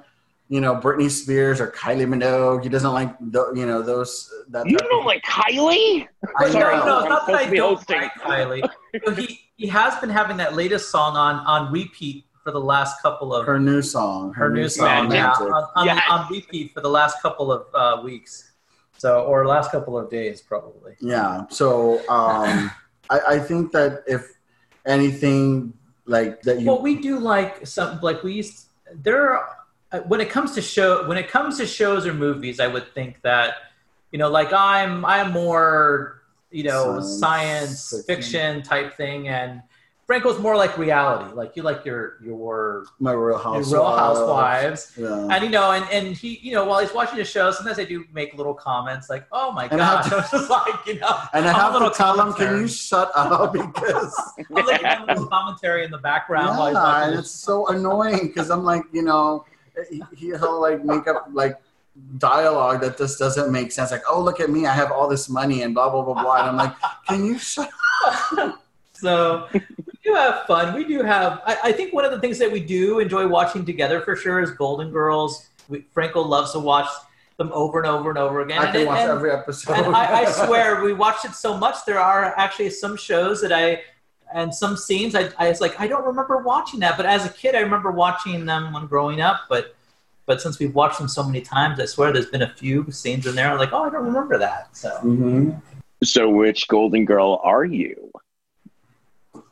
you 0.49 0.61
know, 0.61 0.75
Britney 0.75 1.09
Spears 1.09 1.59
or 1.61 1.67
Kylie 1.71 2.07
Minogue. 2.07 2.63
He 2.63 2.69
doesn't 2.69 2.91
like, 2.91 3.15
the, 3.19 3.51
you 3.55 3.65
know, 3.65 3.81
those. 3.81 4.31
That 4.49 4.67
you 4.67 4.77
don't 4.77 5.05
like 5.05 5.23
Kylie? 5.23 6.07
I 6.37 6.49
Sorry, 6.49 6.77
know. 6.77 6.85
no, 6.85 6.99
it's 6.99 7.09
not 7.09 7.27
that 7.27 7.35
I 7.35 7.49
don't 7.53 7.89
like 7.89 8.13
Kylie. 8.15 8.69
But 9.05 9.17
he 9.17 9.39
he 9.55 9.67
has 9.67 9.99
been 9.99 10.09
having 10.09 10.37
that 10.37 10.55
latest 10.55 10.89
song 10.91 11.15
on 11.15 11.35
on 11.45 11.71
repeat 11.71 12.25
for 12.43 12.51
the 12.51 12.59
last 12.59 13.01
couple 13.01 13.33
of 13.33 13.45
Her 13.45 13.59
new 13.59 13.81
song. 13.81 14.33
her 14.33 14.49
new 14.49 14.67
song, 14.67 15.11
yeah, 15.11 15.31
on, 15.31 15.67
on, 15.75 15.85
Yes. 15.85 16.03
on 16.09 16.27
repeat 16.29 16.73
for 16.73 16.81
the 16.81 16.89
last 16.89 17.21
couple 17.21 17.51
of 17.51 17.67
uh, 17.73 18.01
weeks, 18.03 18.51
so 18.97 19.23
or 19.23 19.47
last 19.47 19.71
couple 19.71 19.97
of 19.97 20.09
days 20.09 20.41
probably. 20.41 20.95
Yeah. 20.99 21.45
So 21.49 22.01
um, 22.09 22.69
I, 23.09 23.19
I 23.27 23.39
think 23.39 23.71
that 23.71 24.03
if 24.07 24.37
anything 24.85 25.73
like 26.05 26.41
that 26.43 26.59
you 26.59 26.67
Well, 26.67 26.81
we 26.81 26.95
do 26.95 27.19
like 27.19 27.65
some 27.65 27.99
like 28.01 28.23
we 28.23 28.33
used 28.33 28.67
there 28.93 29.31
are 29.31 29.57
uh, 29.91 29.99
when 30.01 30.21
it 30.21 30.29
comes 30.29 30.53
to 30.53 30.61
show 30.61 31.07
when 31.07 31.17
it 31.17 31.29
comes 31.29 31.57
to 31.57 31.65
shows 31.65 32.05
or 32.05 32.13
movies, 32.13 32.59
I 32.59 32.67
would 32.67 32.93
think 32.93 33.21
that 33.21 33.55
you 34.11 34.19
know 34.19 34.29
like 34.29 34.51
I'm 34.53 35.05
I'm 35.05 35.31
more 35.31 36.21
you 36.51 36.63
know 36.63 36.99
Science 36.99 37.79
science, 37.79 38.05
fiction 38.05 38.61
type 38.63 38.95
thing 38.95 39.27
and. 39.27 39.61
Franco's 40.05 40.37
more 40.37 40.55
like 40.57 40.77
reality, 40.77 41.33
like 41.33 41.55
you 41.55 41.63
like 41.63 41.85
your 41.85 42.17
your 42.21 42.85
my 42.99 43.13
Real 43.13 43.37
Housewives. 43.37 43.71
Real 43.71 43.85
Housewives, 43.85 44.91
Yeah. 44.97 45.27
and 45.31 45.43
you 45.45 45.49
know, 45.49 45.71
and 45.71 45.85
and 45.91 46.15
he, 46.15 46.39
you 46.41 46.51
know, 46.53 46.65
while 46.65 46.79
he's 46.81 46.93
watching 46.93 47.17
the 47.17 47.23
show, 47.23 47.51
sometimes 47.51 47.79
I 47.79 47.85
do 47.85 48.03
make 48.13 48.33
little 48.35 48.53
comments 48.53 49.09
like, 49.09 49.25
"Oh 49.31 49.53
my 49.53 49.67
And 49.71 49.81
I 49.81 50.01
have 50.01 50.09
to- 50.09 50.27
just 50.37 50.49
like, 50.49 50.85
you 50.85 50.99
know, 50.99 51.17
and 51.33 51.45
I 51.45 51.49
I'm 51.51 51.55
a 51.55 51.59
have 51.59 51.73
little 51.73 51.89
to 51.89 51.95
tell 51.95 52.19
him, 52.19 52.33
can 52.33 52.59
you 52.61 52.67
shut 52.67 53.11
up? 53.15 53.53
Because 53.63 54.13
I'm 54.49 54.65
like 54.65 54.81
a 54.83 55.05
little 55.07 55.27
commentary 55.27 55.85
in 55.85 55.91
the 55.91 55.97
background 55.99 56.57
while 56.57 56.67
he's 56.67 56.75
yeah, 56.75 57.07
and 57.07 57.19
it's 57.19 57.31
so 57.31 57.67
annoying 57.67 58.27
because 58.27 58.49
I'm 58.51 58.63
like, 58.65 58.83
you 58.91 59.03
know, 59.03 59.45
he, 59.89 60.03
he'll 60.17 60.59
like 60.59 60.83
make 60.83 61.07
up 61.07 61.27
like 61.31 61.55
dialogue 62.17 62.81
that 62.81 62.97
just 62.97 63.19
doesn't 63.19 63.51
make 63.51 63.71
sense. 63.71 63.91
Like, 63.91 64.03
oh, 64.09 64.21
look 64.21 64.39
at 64.41 64.49
me, 64.49 64.65
I 64.65 64.73
have 64.73 64.91
all 64.91 65.07
this 65.07 65.29
money 65.29 65.61
and 65.61 65.73
blah 65.73 65.89
blah 65.89 66.01
blah 66.03 66.21
blah. 66.21 66.39
And 66.41 66.49
I'm 66.49 66.57
like, 66.57 66.73
can 67.07 67.23
you 67.23 67.37
shut? 67.37 67.69
So 69.03 69.47
we 69.53 69.59
do 70.05 70.13
have 70.15 70.45
fun. 70.45 70.73
We 70.73 70.85
do 70.85 71.03
have. 71.03 71.41
I, 71.45 71.57
I 71.65 71.71
think 71.73 71.93
one 71.93 72.05
of 72.05 72.11
the 72.11 72.19
things 72.21 72.39
that 72.39 72.49
we 72.49 72.61
do 72.61 72.99
enjoy 72.99 73.27
watching 73.27 73.65
together 73.65 73.99
for 73.99 74.15
sure 74.15 74.39
is 74.39 74.51
Golden 74.51 74.91
Girls. 74.91 75.49
We, 75.67 75.85
Franco 75.93 76.21
loves 76.21 76.53
to 76.53 76.59
watch 76.59 76.87
them 77.37 77.51
over 77.53 77.79
and 77.79 77.87
over 77.87 78.09
and 78.09 78.17
over 78.17 78.39
again. 78.41 78.59
I 78.59 78.71
can 78.71 78.81
it- 78.81 78.87
watch 78.87 78.99
and- 78.99 79.11
every 79.11 79.31
episode. 79.31 79.73
and 79.73 79.93
I, 79.95 80.21
I 80.21 80.25
swear 80.45 80.83
we 80.85 80.93
watched 80.93 81.25
it 81.25 81.33
so 81.33 81.57
much. 81.57 81.75
There 81.85 81.99
are 81.99 82.33
actually 82.37 82.69
some 82.69 82.95
shows 82.95 83.41
that 83.41 83.51
I 83.51 83.81
and 84.33 84.55
some 84.55 84.77
scenes 84.77 85.15
I, 85.15 85.29
I 85.37 85.49
was 85.49 85.59
like 85.59 85.77
I 85.81 85.85
don't 85.87 86.05
remember 86.05 86.37
watching 86.37 86.79
that, 86.79 86.95
but 86.95 87.05
as 87.05 87.25
a 87.25 87.29
kid 87.29 87.55
I 87.55 87.59
remember 87.59 87.91
watching 87.91 88.45
them 88.45 88.71
when 88.71 88.85
growing 88.87 89.19
up. 89.19 89.41
But 89.49 89.75
but 90.25 90.41
since 90.41 90.59
we've 90.59 90.73
watched 90.73 90.97
them 90.99 91.09
so 91.09 91.23
many 91.23 91.41
times, 91.41 91.77
I 91.81 91.85
swear 91.85 92.13
there's 92.13 92.27
been 92.27 92.43
a 92.43 92.53
few 92.55 92.89
scenes 92.89 93.27
in 93.27 93.35
there. 93.35 93.51
I'm 93.51 93.57
like, 93.57 93.73
oh, 93.73 93.83
I 93.83 93.89
don't 93.89 94.05
remember 94.05 94.37
that. 94.37 94.75
So 94.77 94.89
Mm-hmm. 95.03 95.51
So, 96.03 96.29
which 96.29 96.67
Golden 96.67 97.05
Girl 97.05 97.39
are 97.43 97.63
you? 97.63 98.11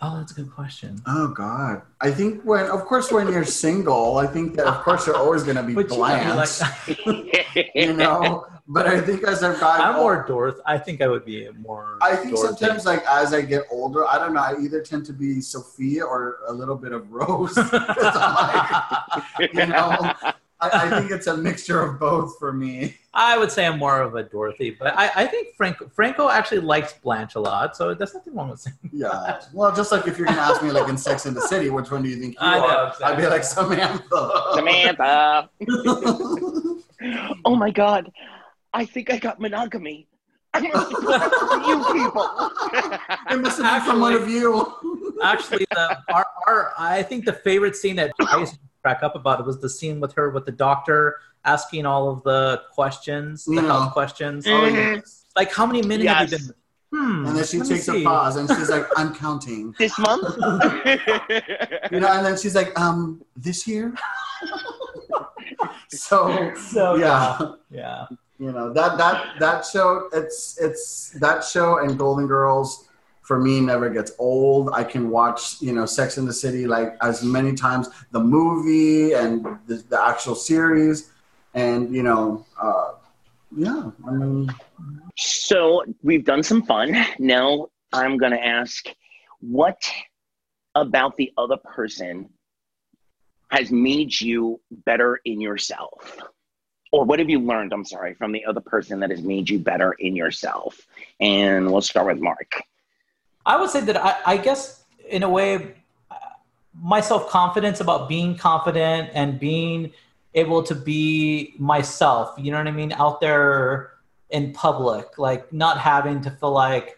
Oh, 0.02 0.18
that's 0.18 0.32
a 0.32 0.36
good 0.36 0.52
question. 0.52 1.02
Oh 1.07 1.28
God! 1.30 1.82
I 2.02 2.11
think 2.11 2.41
when, 2.44 2.65
of 2.65 2.86
course, 2.86 3.11
when 3.11 3.28
you're 3.32 3.45
single, 3.45 4.18
I 4.18 4.28
think 4.28 4.56
that 4.56 4.68
of 4.68 4.84
course 4.84 5.06
you're 5.07 5.15
always 5.15 5.44
going 5.44 5.57
to 5.57 5.64
be 5.64 5.73
But 5.73 5.90
you 5.91 5.98
know, 5.98 6.36
like, 6.36 7.72
you 7.76 7.94
know. 7.94 8.45
But 8.68 8.88
I 8.88 9.02
think 9.02 9.23
as 9.23 9.44
I've 9.44 9.60
gotten, 9.60 9.84
I'm 9.86 9.95
ol- 9.95 10.02
more 10.03 10.23
Dorothy. 10.28 10.61
I 10.65 10.78
think 10.78 11.02
I 11.02 11.07
would 11.07 11.26
be 11.26 11.49
more. 11.60 11.98
I 12.02 12.15
think 12.15 12.36
Dorothy. 12.36 12.56
sometimes, 12.57 12.86
like 12.86 13.03
as 13.06 13.34
I 13.34 13.41
get 13.41 13.64
older, 13.69 14.07
I 14.07 14.18
don't 14.18 14.34
know. 14.34 14.40
I 14.41 14.56
either 14.61 14.82
tend 14.82 15.06
to 15.07 15.14
be 15.14 15.41
Sophia 15.41 16.06
or 16.06 16.38
a 16.48 16.53
little 16.53 16.78
bit 16.78 16.94
of 16.94 17.11
Rose. 17.11 17.53
'Cause 17.56 17.69
I'm 17.73 18.34
like, 19.40 19.53
you 19.53 19.65
know, 19.65 20.14
I, 20.61 20.69
I 20.86 20.90
think 20.99 21.11
it's 21.11 21.28
a 21.28 21.36
mixture 21.36 21.82
of 21.82 21.99
both 21.99 22.38
for 22.40 22.53
me. 22.53 22.98
I 23.13 23.38
would 23.38 23.51
say 23.51 23.65
I'm 23.65 23.77
more 23.77 24.01
of 24.01 24.15
a 24.15 24.23
Dorothy, 24.23 24.71
but 24.71 24.97
I, 24.97 25.11
I 25.15 25.25
think 25.27 25.55
Franco 25.55 25.89
Franco 25.89 26.29
actually 26.29 26.61
likes 26.61 26.93
Blanche 26.93 27.35
a 27.35 27.41
lot, 27.41 27.75
so 27.75 27.93
there's 27.93 28.13
nothing 28.13 28.33
wrong 28.33 28.49
with 28.49 28.61
saying. 28.61 28.77
Yeah. 28.93 29.41
Well, 29.53 29.75
just 29.75 29.91
like 29.91 30.07
if 30.07 30.17
you're 30.17 30.27
gonna 30.27 30.39
ask 30.39 30.63
me, 30.63 30.71
like 30.71 30.88
in 30.88 30.97
Sex 30.97 31.25
in 31.25 31.33
the 31.33 31.41
City, 31.41 31.69
which 31.69 31.91
one 31.91 32.03
do 32.03 32.09
you 32.09 32.15
think 32.15 32.35
you 32.35 32.39
I 32.39 32.57
know, 32.59 32.67
are? 32.67 32.88
exactly. 32.88 33.05
I'd 33.05 33.17
be 33.17 33.27
like 33.27 33.43
Samantha. 33.43 34.41
Samantha. 34.55 35.49
oh 37.45 37.55
my 37.55 37.69
God. 37.71 38.11
I 38.73 38.85
think 38.85 39.11
I 39.11 39.17
got 39.17 39.41
monogamy. 39.41 40.07
I 40.53 40.61
must 40.61 40.91
have 40.91 41.01
put 41.01 41.21
it 41.21 41.33
for 41.33 41.57
you 41.67 42.03
people. 42.03 42.51
It 43.29 43.41
must 43.41 43.61
have 43.61 43.83
been 43.83 43.89
from 43.89 43.99
one 43.99 44.13
of 44.13 44.29
you. 44.29 45.17
Actually, 45.21 45.65
the 45.71 45.97
our, 46.13 46.25
our 46.47 46.73
I 46.77 47.03
think 47.03 47.25
the 47.25 47.33
favorite 47.33 47.75
scene 47.75 47.97
that 47.97 48.13
I 48.21 48.39
used 48.39 48.53
to 48.53 48.59
crack 48.81 49.03
up 49.03 49.15
about 49.15 49.39
it 49.39 49.45
was 49.45 49.59
the 49.59 49.69
scene 49.69 49.99
with 49.99 50.13
her 50.13 50.29
with 50.29 50.45
the 50.45 50.51
doctor 50.51 51.17
asking 51.45 51.85
all 51.85 52.09
of 52.09 52.23
the 52.23 52.61
questions, 52.73 53.45
the 53.45 53.55
Yeah. 53.55 53.61
health 53.61 53.93
questions. 53.93 54.45
Oh, 54.47 54.65
yes. 54.65 55.26
Like 55.35 55.51
how 55.51 55.65
many 55.65 55.81
minutes 55.81 56.09
have 56.09 56.31
you 56.31 56.38
been? 56.38 56.53
Hmm. 56.93 57.26
And 57.27 57.38
then 57.38 57.45
she 57.45 57.57
let 57.57 57.69
me 57.69 57.76
takes 57.76 57.88
a 57.88 58.03
pause 58.03 58.35
and 58.35 58.49
she's 58.49 58.69
like, 58.69 58.85
"I'm 58.97 59.15
counting." 59.15 59.73
this 59.80 59.97
month? 59.97 60.27
You 61.89 61.99
know, 62.01 62.07
and 62.11 62.26
then 62.26 62.38
she's 62.38 62.53
like, 62.53 62.77
"Um, 62.77 63.23
this 63.38 63.65
year." 63.65 63.93
so, 65.89 66.53
So 66.55 66.95
yeah. 66.95 67.38
yeah, 67.39 67.51
yeah. 67.69 68.05
you 68.39 68.51
know 68.51 68.73
that 68.73 68.97
that 68.97 69.39
that 69.39 69.65
show 69.65 70.09
it's 70.13 70.57
it's 70.59 71.11
that 71.19 71.43
show 71.43 71.77
and 71.80 71.97
golden 71.97 72.27
girls 72.27 72.88
for 73.22 73.38
me 73.39 73.61
never 73.61 73.88
gets 73.89 74.11
old 74.18 74.72
i 74.73 74.84
can 74.84 75.09
watch 75.09 75.61
you 75.61 75.72
know 75.73 75.85
sex 75.85 76.18
in 76.18 76.26
the 76.26 76.34
city 76.34 76.65
like 76.65 76.95
as 77.01 77.23
many 77.23 77.53
times 77.53 77.88
the 78.11 78.19
movie 78.19 79.13
and 79.13 79.45
the, 79.68 79.76
the 79.89 80.01
actual 80.03 80.34
series 80.34 81.10
and 81.53 81.94
you 81.94 82.03
know 82.03 82.45
uh 82.61 82.91
yeah 83.56 83.91
i 84.07 84.11
mean 84.11 84.49
So 85.15 85.84
we've 86.02 86.26
done 86.26 86.44
some 86.44 86.64
fun. 86.64 87.06
Now 87.19 87.68
I'm 87.94 88.18
going 88.18 88.32
to 88.32 88.44
ask 88.44 88.86
what 89.41 89.90
about 90.76 91.18
the 91.18 91.32
other 91.38 91.57
person 91.57 92.30
has 93.52 93.72
made 93.72 94.19
you 94.19 94.61
better 94.72 95.19
in 95.26 95.41
yourself? 95.41 96.18
Or 96.94 97.06
what 97.06 97.19
have 97.19 97.30
you 97.30 97.40
learned, 97.40 97.73
I'm 97.73 97.86
sorry, 97.86 98.14
from 98.14 98.32
the 98.32 98.45
other 98.45 98.61
person 98.61 98.99
that 99.02 99.10
has 99.10 99.22
made 99.22 99.49
you 99.49 99.60
better 99.60 99.94
in 99.94 100.15
yourself? 100.15 100.80
And 101.19 101.72
we'll 101.72 101.82
start 101.82 102.07
with 102.07 102.19
Mark. 102.19 102.61
I 103.45 103.60
would 103.60 103.69
say 103.69 103.82
that 103.82 103.98
I, 103.98 104.15
I 104.26 104.38
guess 104.38 104.84
in 105.10 105.23
a 105.23 105.30
way, 105.30 105.76
uh, 106.10 106.15
my 106.73 107.02
self 107.02 107.30
confidence 107.30 107.80
about 107.82 108.07
being 108.07 108.38
confident 108.38 109.10
and 109.14 109.40
being 109.40 109.91
able 110.34 110.64
to 110.64 110.76
be 110.76 111.53
myself. 111.58 112.34
You 112.38 112.52
know 112.52 112.58
what 112.58 112.68
I 112.68 112.72
mean? 112.72 112.94
Out 112.94 113.22
there 113.22 113.91
in 114.30 114.53
public, 114.53 115.18
like 115.18 115.52
not 115.52 115.78
having 115.78 116.22
to 116.22 116.32
feel 116.32 116.52
like, 116.52 116.98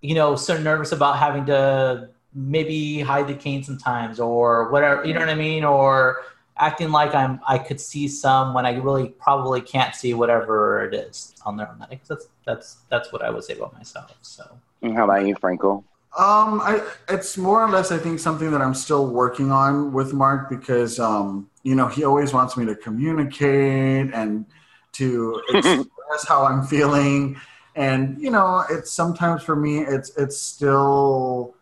you 0.00 0.14
know, 0.14 0.36
so 0.36 0.58
nervous 0.60 0.92
about 0.92 1.18
having 1.18 1.46
to 1.46 2.10
maybe 2.34 3.00
hide 3.00 3.26
the 3.28 3.34
cane 3.34 3.62
sometimes 3.62 4.20
or 4.20 4.70
whatever. 4.70 5.04
You 5.04 5.14
know 5.14 5.20
what 5.20 5.28
I 5.28 5.34
mean? 5.34 5.64
Or 5.64 6.24
acting 6.56 6.90
like 6.90 7.14
I'm 7.14 7.40
I 7.46 7.58
could 7.58 7.80
see 7.80 8.08
some 8.08 8.54
when 8.54 8.66
I 8.66 8.76
really 8.76 9.10
probably 9.10 9.60
can't 9.60 9.94
see 9.94 10.14
whatever 10.14 10.84
it 10.84 10.94
is 10.94 11.34
on 11.46 11.56
there. 11.56 11.74
I 11.80 12.00
that's 12.06 12.28
that's 12.44 12.78
that's 12.90 13.12
what 13.12 13.22
I 13.22 13.30
would 13.30 13.44
say 13.44 13.54
about 13.54 13.74
myself. 13.74 14.14
So. 14.22 14.58
And 14.82 14.94
how 14.94 15.04
about 15.04 15.26
you, 15.26 15.34
Franco? 15.36 15.84
Um, 16.16 16.60
I 16.60 16.82
it's 17.08 17.36
more 17.36 17.62
or 17.62 17.68
less 17.68 17.92
I 17.92 17.98
think 17.98 18.18
something 18.18 18.50
that 18.50 18.60
I'm 18.60 18.74
still 18.74 19.06
working 19.06 19.52
on 19.52 19.92
with 19.92 20.12
Mark 20.12 20.48
because 20.48 20.98
um, 20.98 21.48
you 21.68 21.74
know, 21.74 21.86
he 21.86 22.02
always 22.02 22.32
wants 22.32 22.56
me 22.56 22.64
to 22.64 22.74
communicate 22.74 24.10
and 24.14 24.46
to 24.92 25.42
express 25.50 26.26
how 26.26 26.46
I'm 26.46 26.62
feeling. 26.64 27.38
And, 27.76 28.18
you 28.18 28.30
know, 28.30 28.64
it's 28.70 28.90
sometimes 28.90 29.42
for 29.42 29.54
me 29.54 29.80
it's 29.80 30.16
it's 30.16 30.38
still 30.38 31.54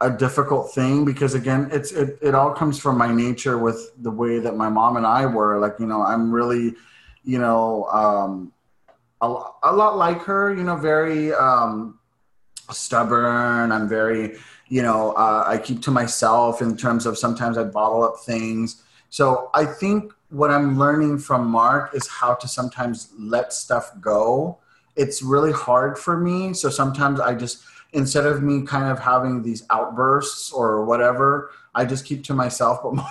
a 0.00 0.10
difficult 0.10 0.74
thing 0.74 1.04
because 1.04 1.34
again 1.34 1.68
it's 1.70 1.92
it, 1.92 2.18
it 2.22 2.34
all 2.34 2.52
comes 2.52 2.76
from 2.78 2.98
my 2.98 3.12
nature 3.12 3.56
with 3.58 3.92
the 4.02 4.10
way 4.10 4.40
that 4.40 4.56
my 4.56 4.70
mom 4.70 4.96
and 4.96 5.06
I 5.06 5.26
were. 5.26 5.58
Like, 5.58 5.74
you 5.78 5.86
know, 5.86 6.02
I'm 6.02 6.32
really, 6.32 6.74
you 7.22 7.38
know, 7.38 7.84
um 7.92 8.50
a, 9.20 9.26
a 9.62 9.72
lot 9.76 9.98
like 9.98 10.22
her, 10.22 10.54
you 10.54 10.64
know, 10.64 10.76
very 10.76 11.34
um 11.34 11.98
stubborn. 12.70 13.72
I'm 13.72 13.90
very, 13.90 14.38
you 14.68 14.80
know, 14.80 15.12
uh, 15.12 15.44
I 15.46 15.58
keep 15.58 15.82
to 15.82 15.90
myself 15.90 16.62
in 16.62 16.78
terms 16.78 17.04
of 17.04 17.18
sometimes 17.18 17.58
I 17.58 17.64
bottle 17.64 18.02
up 18.02 18.20
things. 18.24 18.82
So 19.12 19.50
I 19.52 19.66
think 19.66 20.10
what 20.30 20.50
I'm 20.50 20.78
learning 20.78 21.18
from 21.18 21.46
Mark 21.46 21.94
is 21.94 22.08
how 22.08 22.32
to 22.32 22.48
sometimes 22.48 23.12
let 23.18 23.52
stuff 23.52 23.92
go. 24.00 24.56
It's 24.96 25.22
really 25.22 25.52
hard 25.52 25.98
for 25.98 26.16
me. 26.16 26.54
So 26.54 26.70
sometimes 26.70 27.20
I 27.20 27.34
just, 27.34 27.62
instead 27.92 28.24
of 28.24 28.42
me 28.42 28.62
kind 28.62 28.90
of 28.90 28.98
having 28.98 29.42
these 29.42 29.64
outbursts 29.68 30.50
or 30.50 30.86
whatever, 30.86 31.50
I 31.74 31.84
just 31.84 32.06
keep 32.06 32.24
to 32.24 32.32
myself. 32.32 32.80
But 32.82 33.04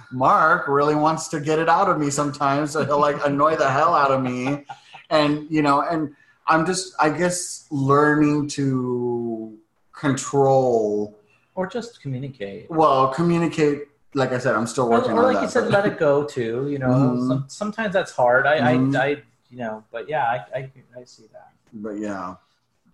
Mark 0.12 0.68
really 0.68 0.94
wants 0.94 1.28
to 1.28 1.40
get 1.40 1.58
it 1.58 1.70
out 1.70 1.88
of 1.88 1.98
me 1.98 2.10
sometimes. 2.10 2.72
So 2.72 2.84
he'll 2.84 3.00
like 3.00 3.24
annoy 3.24 3.56
the 3.56 3.70
hell 3.70 3.94
out 3.94 4.10
of 4.10 4.22
me. 4.22 4.66
And, 5.08 5.50
you 5.50 5.62
know, 5.62 5.80
and 5.80 6.14
I'm 6.46 6.66
just, 6.66 6.92
I 7.00 7.08
guess, 7.08 7.66
learning 7.70 8.48
to 8.48 9.56
control. 9.92 11.18
Or 11.54 11.66
just 11.66 12.02
communicate. 12.02 12.70
Well, 12.70 13.08
communicate. 13.14 13.87
Like 14.14 14.32
I 14.32 14.38
said, 14.38 14.54
I'm 14.54 14.66
still 14.66 14.88
working 14.88 15.12
or, 15.12 15.24
or 15.24 15.32
like 15.32 15.42
you 15.42 15.48
said, 15.48 15.68
let 15.70 15.86
it 15.86 15.98
go 15.98 16.24
too. 16.24 16.68
You 16.70 16.78
know, 16.78 16.88
Mhm. 16.88 17.28
some, 17.28 17.44
sometimes 17.48 17.92
that's 17.92 18.12
hard. 18.12 18.46
I, 18.46 18.58
Mhm. 18.60 18.96
I, 18.96 19.04
I, 19.04 19.08
you 19.50 19.58
know, 19.58 19.84
but 19.90 20.08
yeah, 20.08 20.24
I, 20.24 20.58
I, 20.58 20.70
I 20.98 21.04
see 21.04 21.26
that. 21.32 21.50
But 21.72 21.98
yeah. 21.98 22.36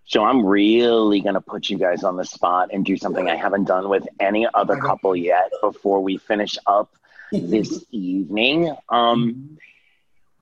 So 0.06 0.22
I'm 0.24 0.44
really 0.44 1.20
gonna 1.20 1.40
put 1.40 1.70
you 1.70 1.78
guys 1.78 2.04
on 2.04 2.16
the 2.16 2.24
spot 2.24 2.68
and 2.72 2.84
do 2.84 2.96
something 2.96 3.30
I 3.30 3.36
haven't 3.36 3.64
done 3.64 3.88
with 3.88 4.06
any 4.20 4.46
other 4.52 4.76
couple 4.76 5.16
yet 5.16 5.50
before 5.62 6.00
we 6.02 6.18
finish 6.18 6.58
up 6.66 6.92
this 7.32 7.84
evening. 7.90 8.76
Um, 8.90 9.58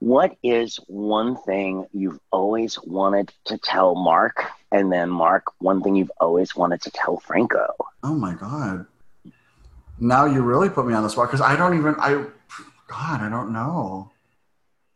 what 0.01 0.36
is 0.43 0.77
one 0.89 1.36
thing 1.36 1.86
you've 1.93 2.19
always 2.32 2.77
wanted 2.82 3.32
to 3.44 3.57
tell 3.57 3.94
Mark, 3.94 4.44
and 4.73 4.90
then 4.93 5.09
Mark, 5.11 5.44
one 5.61 5.81
thing 5.81 5.94
you've 5.94 6.11
always 6.20 6.57
wanted 6.57 6.82
to 6.82 6.90
tell 6.90 7.19
Franco? 7.19 7.73
Oh 8.03 8.15
my 8.15 8.35
god. 8.35 8.86
Now 10.03 10.24
you 10.24 10.43
really 10.43 10.69
put 10.69 10.85
me 10.85 10.95
on 10.95 11.05
the 11.05 11.09
spot 11.09 11.29
because 11.29 11.41
I 11.41 11.55
don't 11.55 11.79
even 11.79 11.95
I 12.01 12.24
God, 12.89 13.20
I 13.23 13.29
don't 13.31 13.53
know. 13.53 14.11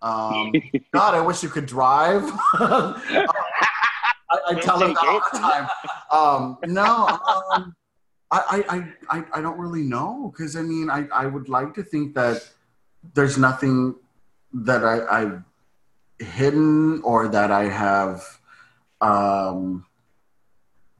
Um, 0.02 0.52
God, 0.92 1.14
I 1.14 1.20
wish 1.20 1.44
you 1.44 1.48
could 1.48 1.64
drive. 1.64 2.24
I, 2.54 4.38
I 4.48 4.54
tell 4.54 4.82
him 4.82 4.94
that 4.94 5.06
all 5.06 5.22
the 5.32 5.38
time. 5.38 5.68
Um, 6.10 6.58
no, 6.66 7.06
um, 7.52 7.76
I, 8.32 8.64
I, 8.68 9.18
I, 9.18 9.24
I 9.34 9.40
don't 9.40 9.56
really 9.58 9.82
know 9.82 10.32
because 10.32 10.56
I 10.56 10.62
mean 10.62 10.90
I, 10.90 11.06
I 11.14 11.26
would 11.26 11.48
like 11.48 11.72
to 11.74 11.84
think 11.84 12.16
that 12.16 12.44
there's 13.14 13.38
nothing 13.38 13.94
that 14.52 14.84
I, 14.84 15.06
I've 15.20 15.42
hidden 16.18 17.00
or 17.02 17.28
that 17.28 17.52
I 17.52 17.68
have 17.68 18.24
um, 19.00 19.86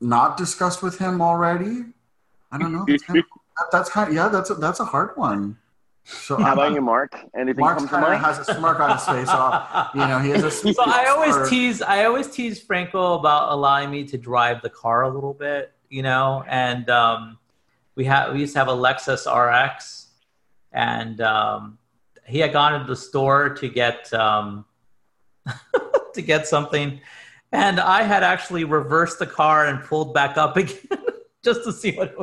not 0.01 0.37
discussed 0.37 0.81
with 0.81 0.99
him 0.99 1.21
already. 1.21 1.87
I 2.53 2.59
don't 2.59 2.73
know. 2.73 2.87
Kind 2.87 3.19
of, 3.19 3.25
that- 3.25 3.36
that's 3.73 3.91
kind 3.91 4.09
of 4.09 4.15
yeah. 4.15 4.29
That's 4.29 4.51
a, 4.51 4.55
that's 4.55 4.81
a 4.81 4.85
hard 4.85 5.17
one. 5.17 5.59
So 6.05 6.41
How 6.41 6.53
about 6.53 6.73
you, 6.73 6.81
Mark? 6.81 7.19
Anything 7.37 7.65
Mark 7.65 7.79
come 7.79 7.89
to 7.89 8.01
mind? 8.01 8.25
has 8.25 8.39
a 8.39 8.45
smirk 8.55 8.79
on 8.79 8.91
his 8.91 9.05
face. 9.05 9.29
So, 9.29 9.89
you 9.93 10.07
know, 10.07 10.21
he 10.21 10.31
has 10.31 10.45
a. 10.45 10.51
So 10.75 10.85
I 10.87 11.07
always 11.07 11.35
or- 11.37 11.49
tease, 11.49 11.83
I 11.83 12.05
always 12.05 12.31
tease 12.31 12.63
Franco 12.63 13.15
about 13.15 13.51
allowing 13.51 13.91
me 13.91 14.05
to 14.05 14.17
drive 14.17 14.63
the 14.63 14.71
car 14.71 15.03
a 15.03 15.09
little 15.09 15.35
bit, 15.35 15.73
you 15.91 16.03
know, 16.03 16.45
and 16.47 16.89
um, 16.91 17.39
we 17.97 18.05
had 18.05 18.33
we 18.33 18.41
used 18.41 18.53
to 18.53 18.61
have 18.61 18.69
a 18.69 18.73
Lexus 18.73 19.27
RX, 19.27 20.09
and 20.71 21.21
um, 21.21 21.79
he 22.25 22.39
had 22.39 22.53
gone 22.53 22.75
into 22.75 22.87
the 22.87 22.97
store 22.97 23.49
to 23.55 23.69
get 23.69 24.13
um, 24.15 24.65
to 26.15 26.23
get 26.23 26.47
something, 26.47 27.01
and 27.51 27.81
I 27.81 28.03
had 28.03 28.23
actually 28.23 28.63
reversed 28.63 29.19
the 29.19 29.27
car 29.27 29.67
and 29.67 29.83
pulled 29.83 30.15
back 30.15 30.37
up 30.37 30.57
again 30.57 30.77
just 31.47 31.63
to 31.65 31.73
see 31.73 31.93
what 31.93 32.09
it, 32.09 32.17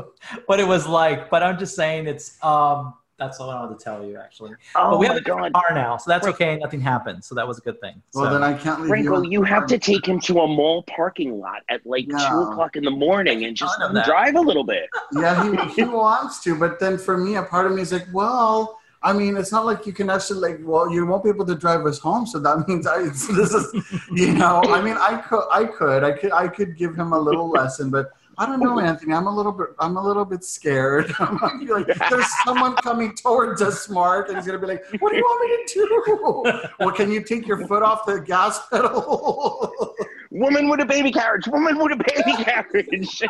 what 0.48 0.60
it 0.60 0.68
was 0.68 0.86
like. 0.86 1.30
But 1.32 1.42
I'm 1.42 1.58
just 1.58 1.76
saying 1.76 2.06
it's 2.08 2.28
um, 2.44 2.94
that's 3.18 3.40
all 3.40 3.50
I 3.50 3.56
wanted 3.62 3.80
to 3.80 3.84
tell 3.84 4.06
you 4.06 4.18
actually. 4.18 4.52
Oh 4.76 4.92
but 4.92 5.00
we 5.00 5.06
have 5.08 5.16
a 5.16 5.22
different 5.22 5.56
car 5.56 5.72
now, 5.74 5.96
so 5.98 6.10
that's 6.12 6.28
okay. 6.28 6.58
Nothing 6.58 6.82
happened, 6.82 7.24
so 7.24 7.34
that 7.36 7.48
was 7.48 7.58
a 7.58 7.62
good 7.62 7.80
thing. 7.80 8.02
Well, 8.14 8.26
So- 8.26 8.34
then 8.34 8.44
I 8.44 8.54
can't 8.54 8.82
leave 8.82 8.90
Franco, 8.90 9.22
you. 9.24 9.32
you 9.32 9.44
have 9.44 9.66
to 9.68 9.78
take 9.78 10.06
him 10.06 10.20
to 10.28 10.42
a 10.42 10.48
mall 10.48 10.84
parking 10.84 11.40
lot 11.40 11.62
at 11.70 11.86
like 11.86 12.06
Yeah. 12.10 12.18
two 12.30 12.40
o'clock 12.42 12.76
in 12.76 12.84
the 12.84 12.92
morning 12.92 13.46
and 13.46 13.56
just 13.56 13.80
let 13.80 13.92
him 13.92 14.02
drive 14.04 14.36
a 14.36 14.42
little 14.42 14.66
bit. 14.76 14.90
yeah, 15.14 15.34
he, 15.68 15.74
he 15.76 15.84
wants 15.86 16.44
to, 16.44 16.56
but 16.64 16.80
then 16.82 16.98
for 16.98 17.18
me, 17.18 17.36
a 17.36 17.44
part 17.44 17.66
of 17.68 17.72
me 17.74 17.82
is 17.82 17.94
like, 17.94 18.08
well, 18.14 18.80
I 19.06 19.12
mean, 19.14 19.36
it's 19.38 19.52
not 19.52 19.66
like 19.66 19.86
you 19.86 19.92
can 19.94 20.10
actually 20.10 20.40
like, 20.40 20.60
well, 20.64 20.90
you 20.92 21.06
won't 21.06 21.24
be 21.26 21.30
able 21.30 21.46
to 21.46 21.56
drive 21.56 21.86
us 21.86 22.00
home, 22.00 22.26
so 22.26 22.40
that 22.40 22.68
means 22.68 22.88
I. 22.88 23.04
This 23.04 23.30
is, 23.60 23.66
you 24.12 24.34
know, 24.34 24.62
I 24.78 24.82
mean, 24.82 24.98
I 24.98 25.18
could, 25.18 25.46
I 25.52 25.66
could, 25.66 26.04
I 26.04 26.12
could, 26.14 26.32
I 26.32 26.48
could 26.48 26.76
give 26.78 26.96
him 26.96 27.14
a 27.14 27.20
little 27.20 27.50
lesson, 27.60 27.90
but 27.90 28.12
I 28.38 28.46
don't 28.46 28.60
know, 28.60 28.80
Anthony. 28.80 29.14
I'm 29.14 29.28
a 29.28 29.36
little 29.36 29.52
bit, 29.52 29.68
I'm 29.80 29.98
a 29.98 30.04
little 30.04 30.26
bit 30.26 30.44
scared. 30.44 31.14
I'm 31.20 31.38
gonna 31.38 31.60
be 31.60 31.68
like, 31.68 31.88
there's 32.10 32.44
someone 32.44 32.76
coming 32.78 33.14
towards 33.16 33.62
us, 33.62 33.90
Mark, 33.90 34.30
and 34.30 34.38
he's 34.38 34.46
gonna 34.46 34.60
be 34.60 34.68
like, 34.68 34.84
what 35.00 35.12
do 35.12 35.18
you 35.18 35.24
want 35.24 35.50
me 35.50 35.66
to 35.66 35.74
do? 35.74 36.70
well, 36.80 36.92
can 36.92 37.12
you 37.12 37.22
take 37.24 37.48
your 37.48 37.68
foot 37.68 37.84
off 37.84 38.06
the 38.06 38.20
gas 38.20 38.68
pedal? 38.70 39.96
Woman 40.32 40.68
with 40.68 40.80
a 40.80 40.86
baby 40.86 41.12
carriage. 41.12 41.48
Woman 41.48 41.78
with 41.78 41.92
a 41.92 41.96
baby 41.96 42.44
carriage. 42.44 43.22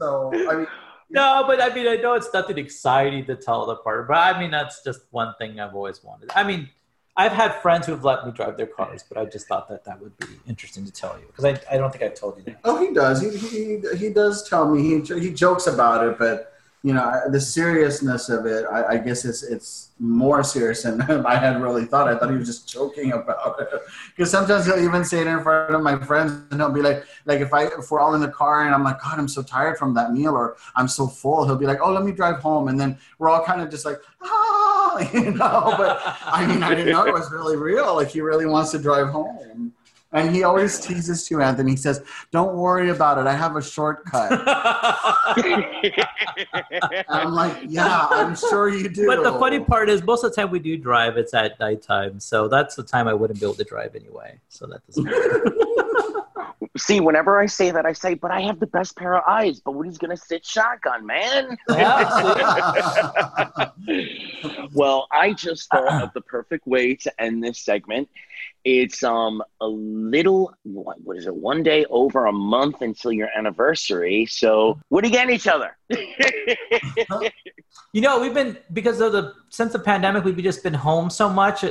so 0.00 0.30
I 0.50 0.56
mean. 0.56 0.66
No, 1.12 1.42
but 1.44 1.60
I 1.60 1.74
mean, 1.74 1.88
I 1.88 1.96
know 1.96 2.14
it's 2.14 2.32
nothing 2.32 2.56
exciting 2.56 3.24
to 3.26 3.34
tell 3.34 3.66
the 3.66 3.76
part, 3.76 4.06
but 4.06 4.16
I 4.16 4.38
mean, 4.38 4.52
that's 4.52 4.84
just 4.84 5.00
one 5.10 5.34
thing 5.38 5.58
I've 5.58 5.74
always 5.74 6.04
wanted. 6.04 6.30
I 6.36 6.44
mean, 6.44 6.68
I've 7.20 7.32
had 7.32 7.54
friends 7.56 7.84
who 7.84 7.92
have 7.92 8.02
let 8.02 8.24
me 8.24 8.32
drive 8.32 8.56
their 8.56 8.66
cars, 8.66 9.04
but 9.06 9.18
I 9.18 9.26
just 9.26 9.46
thought 9.46 9.68
that 9.68 9.84
that 9.84 10.00
would 10.00 10.16
be 10.16 10.26
interesting 10.48 10.86
to 10.86 10.92
tell 10.92 11.18
you 11.20 11.26
because 11.26 11.44
I, 11.44 11.60
I 11.70 11.76
don't 11.76 11.90
think 11.90 12.02
I've 12.02 12.14
told 12.14 12.38
you 12.38 12.44
that. 12.44 12.60
Oh, 12.64 12.80
he 12.80 12.94
does. 12.94 13.20
He, 13.20 13.36
he, 13.36 13.98
he 13.98 14.08
does 14.08 14.48
tell 14.48 14.74
me. 14.74 14.82
He, 14.82 15.20
he 15.20 15.30
jokes 15.30 15.66
about 15.66 16.06
it, 16.06 16.18
but 16.18 16.54
you 16.82 16.94
know 16.94 17.20
the 17.28 17.40
seriousness 17.40 18.30
of 18.30 18.46
it. 18.46 18.64
I, 18.64 18.94
I 18.94 18.96
guess 18.96 19.26
it's 19.26 19.42
it's 19.42 19.89
more 20.00 20.42
serious 20.42 20.82
than 20.82 21.02
I 21.26 21.36
had 21.36 21.60
really 21.60 21.84
thought. 21.84 22.08
I 22.08 22.16
thought 22.18 22.30
he 22.30 22.36
was 22.36 22.48
just 22.48 22.68
joking 22.68 23.12
about 23.12 23.60
it. 23.60 23.68
Because 24.08 24.30
sometimes 24.30 24.64
he'll 24.64 24.82
even 24.82 25.04
say 25.04 25.20
it 25.20 25.26
in 25.26 25.42
front 25.42 25.74
of 25.74 25.82
my 25.82 25.98
friends, 25.98 26.32
and 26.50 26.60
he'll 26.60 26.72
be 26.72 26.80
like, 26.80 27.04
like 27.26 27.40
if 27.40 27.52
I 27.52 27.66
if 27.66 27.90
we're 27.90 28.00
all 28.00 28.14
in 28.14 28.20
the 28.20 28.28
car 28.28 28.64
and 28.64 28.74
I'm 28.74 28.82
like, 28.82 29.00
God, 29.00 29.18
I'm 29.18 29.28
so 29.28 29.42
tired 29.42 29.76
from 29.78 29.92
that 29.94 30.12
meal, 30.12 30.34
or 30.34 30.56
I'm 30.74 30.88
so 30.88 31.06
full. 31.06 31.44
He'll 31.44 31.56
be 31.56 31.66
like, 31.66 31.80
Oh, 31.82 31.92
let 31.92 32.04
me 32.04 32.12
drive 32.12 32.40
home, 32.40 32.68
and 32.68 32.80
then 32.80 32.98
we're 33.18 33.28
all 33.28 33.44
kind 33.44 33.60
of 33.60 33.70
just 33.70 33.84
like, 33.84 33.98
ah, 34.22 34.98
you 35.12 35.32
know. 35.32 35.74
But 35.76 36.00
I 36.24 36.46
mean, 36.46 36.62
I 36.62 36.74
didn't 36.74 36.92
know 36.92 37.06
it 37.06 37.12
was 37.12 37.30
really 37.30 37.56
real. 37.56 37.94
Like 37.94 38.08
he 38.08 38.22
really 38.22 38.46
wants 38.46 38.70
to 38.70 38.78
drive 38.78 39.08
home. 39.10 39.74
And 40.12 40.34
he 40.34 40.42
always 40.42 40.80
teases 40.80 41.26
too, 41.26 41.40
Anthony. 41.40 41.72
He 41.72 41.76
says, 41.76 42.02
"Don't 42.32 42.56
worry 42.56 42.90
about 42.90 43.18
it. 43.18 43.28
I 43.28 43.34
have 43.34 43.54
a 43.54 43.62
shortcut." 43.62 44.32
And 44.32 44.42
I'm 47.08 47.32
like, 47.32 47.56
"Yeah, 47.68 48.08
I'm 48.10 48.34
sure 48.34 48.68
you 48.68 48.88
do." 48.88 49.06
But 49.06 49.22
the 49.22 49.38
funny 49.38 49.60
part 49.60 49.88
is, 49.88 50.02
most 50.02 50.24
of 50.24 50.34
the 50.34 50.42
time 50.42 50.50
we 50.50 50.58
do 50.58 50.76
drive, 50.76 51.16
it's 51.16 51.32
at 51.32 51.60
nighttime, 51.60 52.18
so 52.18 52.48
that's 52.48 52.74
the 52.74 52.82
time 52.82 53.06
I 53.06 53.14
wouldn't 53.14 53.38
be 53.38 53.46
able 53.46 53.54
to 53.54 53.64
drive 53.64 53.94
anyway. 53.94 54.40
So 54.48 54.66
that 54.66 54.84
doesn't. 54.86 55.04
Matter. 55.04 55.54
See, 56.76 57.00
whenever 57.00 57.38
I 57.38 57.46
say 57.46 57.70
that, 57.70 57.84
I 57.84 57.92
say, 57.92 58.14
but 58.14 58.30
I 58.30 58.40
have 58.42 58.60
the 58.60 58.66
best 58.66 58.96
pair 58.96 59.16
of 59.16 59.24
eyes. 59.26 59.60
But 59.60 59.72
Woody's 59.72 59.98
gonna 59.98 60.16
sit 60.16 60.44
shotgun, 60.46 61.04
man. 61.04 61.56
well, 64.72 65.06
I 65.12 65.34
just 65.34 65.68
thought 65.70 66.02
of 66.02 66.12
the 66.14 66.20
perfect 66.20 66.66
way 66.66 66.94
to 66.96 67.20
end 67.20 67.44
this 67.44 67.58
segment. 67.60 68.08
It's 68.64 69.02
um 69.02 69.42
a 69.60 69.66
little 69.66 70.54
what, 70.64 71.00
what 71.02 71.16
is 71.16 71.26
it? 71.26 71.34
One 71.34 71.62
day 71.62 71.86
over 71.90 72.26
a 72.26 72.32
month 72.32 72.82
until 72.82 73.12
your 73.12 73.28
anniversary. 73.36 74.26
So 74.26 74.78
what 74.90 75.02
are 75.02 75.06
you 75.06 75.12
getting 75.12 75.34
each 75.34 75.46
other? 75.48 75.76
You 77.92 78.00
know, 78.00 78.20
we've 78.20 78.34
been 78.34 78.56
because 78.72 79.00
of 79.00 79.12
the 79.12 79.34
since 79.48 79.72
the 79.72 79.78
pandemic, 79.78 80.24
we've 80.24 80.36
just 80.38 80.62
been 80.62 80.74
home 80.74 81.10
so 81.10 81.28
much. 81.28 81.64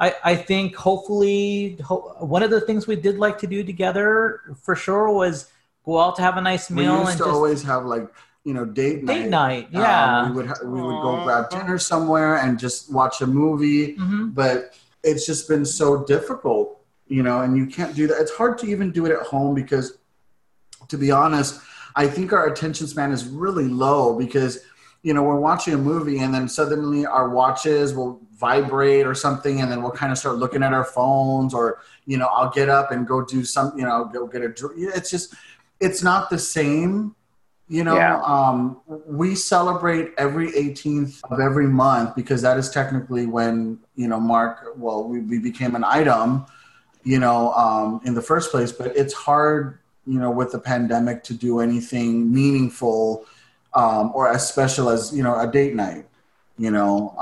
I, 0.00 0.14
I 0.24 0.34
think 0.36 0.74
hopefully 0.74 1.78
ho- 1.84 2.16
one 2.20 2.42
of 2.42 2.50
the 2.50 2.60
things 2.62 2.86
we 2.86 2.96
did 2.96 3.18
like 3.18 3.38
to 3.38 3.46
do 3.46 3.62
together 3.62 4.40
for 4.62 4.74
sure 4.74 5.10
was 5.10 5.50
go 5.84 5.98
out 6.00 6.16
to 6.16 6.22
have 6.22 6.36
a 6.36 6.40
nice 6.40 6.70
meal. 6.70 6.92
we 6.94 6.98
used 7.00 7.08
and 7.10 7.18
to 7.18 7.24
just 7.24 7.34
always 7.34 7.62
have 7.62 7.84
like 7.84 8.06
you 8.44 8.54
know 8.54 8.64
date 8.64 9.04
night. 9.04 9.22
date 9.24 9.28
night. 9.28 9.64
Um, 9.66 9.80
Yeah, 9.82 10.28
we 10.28 10.34
would 10.36 10.46
ha- 10.46 10.64
we 10.64 10.80
would 10.80 11.02
go 11.02 11.22
grab 11.24 11.50
dinner 11.50 11.78
somewhere 11.78 12.36
and 12.36 12.58
just 12.58 12.90
watch 12.92 13.20
a 13.20 13.26
movie. 13.26 13.96
Mhm. 13.96 14.34
But 14.34 14.74
it's 15.06 15.24
just 15.24 15.48
been 15.48 15.64
so 15.64 16.04
difficult, 16.04 16.80
you 17.06 17.22
know, 17.22 17.40
and 17.40 17.56
you 17.56 17.66
can't 17.66 17.94
do 17.94 18.06
that. 18.08 18.20
It's 18.20 18.32
hard 18.32 18.58
to 18.58 18.66
even 18.66 18.90
do 18.90 19.06
it 19.06 19.12
at 19.12 19.22
home 19.22 19.54
because, 19.54 19.98
to 20.88 20.98
be 20.98 21.10
honest, 21.10 21.60
I 21.94 22.06
think 22.06 22.32
our 22.32 22.46
attention 22.46 22.86
span 22.86 23.12
is 23.12 23.26
really 23.26 23.68
low 23.68 24.18
because 24.18 24.58
you 25.02 25.14
know 25.14 25.22
we're 25.22 25.40
watching 25.40 25.72
a 25.72 25.78
movie 25.78 26.18
and 26.18 26.34
then 26.34 26.48
suddenly 26.48 27.06
our 27.06 27.30
watches 27.30 27.94
will 27.94 28.20
vibrate 28.34 29.06
or 29.06 29.14
something 29.14 29.60
and 29.60 29.70
then 29.70 29.80
we'll 29.80 29.90
kind 29.90 30.12
of 30.12 30.18
start 30.18 30.36
looking 30.36 30.62
at 30.62 30.74
our 30.74 30.84
phones 30.84 31.54
or 31.54 31.80
you 32.04 32.18
know 32.18 32.26
i'll 32.26 32.50
get 32.50 32.68
up 32.68 32.90
and 32.90 33.06
go 33.06 33.24
do 33.24 33.44
some 33.44 33.72
you 33.78 33.84
know 33.84 34.10
go 34.12 34.26
get 34.26 34.42
a 34.42 34.48
drink. 34.48 34.74
it's 34.76 35.10
just 35.10 35.34
it's 35.80 36.02
not 36.02 36.28
the 36.28 36.38
same 36.38 37.14
you 37.68 37.82
know 37.84 37.96
Yeah. 37.96 38.20
um, 38.22 38.80
we 39.06 39.34
celebrate 39.34 40.12
every 40.18 40.52
18th 40.52 41.20
of 41.30 41.40
every 41.40 41.66
month 41.66 42.14
because 42.14 42.42
that 42.42 42.56
is 42.58 42.70
technically 42.70 43.26
when 43.26 43.78
you 43.96 44.08
know 44.08 44.20
mark 44.20 44.72
well 44.76 45.08
we, 45.08 45.20
we 45.20 45.38
became 45.38 45.74
an 45.74 45.84
item 45.84 46.46
you 47.02 47.18
know 47.18 47.52
um, 47.52 48.00
in 48.04 48.14
the 48.14 48.22
first 48.22 48.50
place 48.50 48.72
but 48.72 48.96
it's 48.96 49.12
hard 49.12 49.78
you 50.06 50.20
know, 50.20 50.30
with 50.30 50.52
the 50.52 50.58
pandemic 50.58 51.24
to 51.24 51.34
do 51.34 51.60
anything 51.60 52.32
meaningful 52.32 53.26
um, 53.74 54.12
or 54.14 54.30
as 54.30 54.48
special 54.48 54.88
as, 54.88 55.12
you 55.14 55.22
know, 55.22 55.38
a 55.38 55.50
date 55.50 55.74
night, 55.74 56.06
you 56.56 56.70
know. 56.70 57.14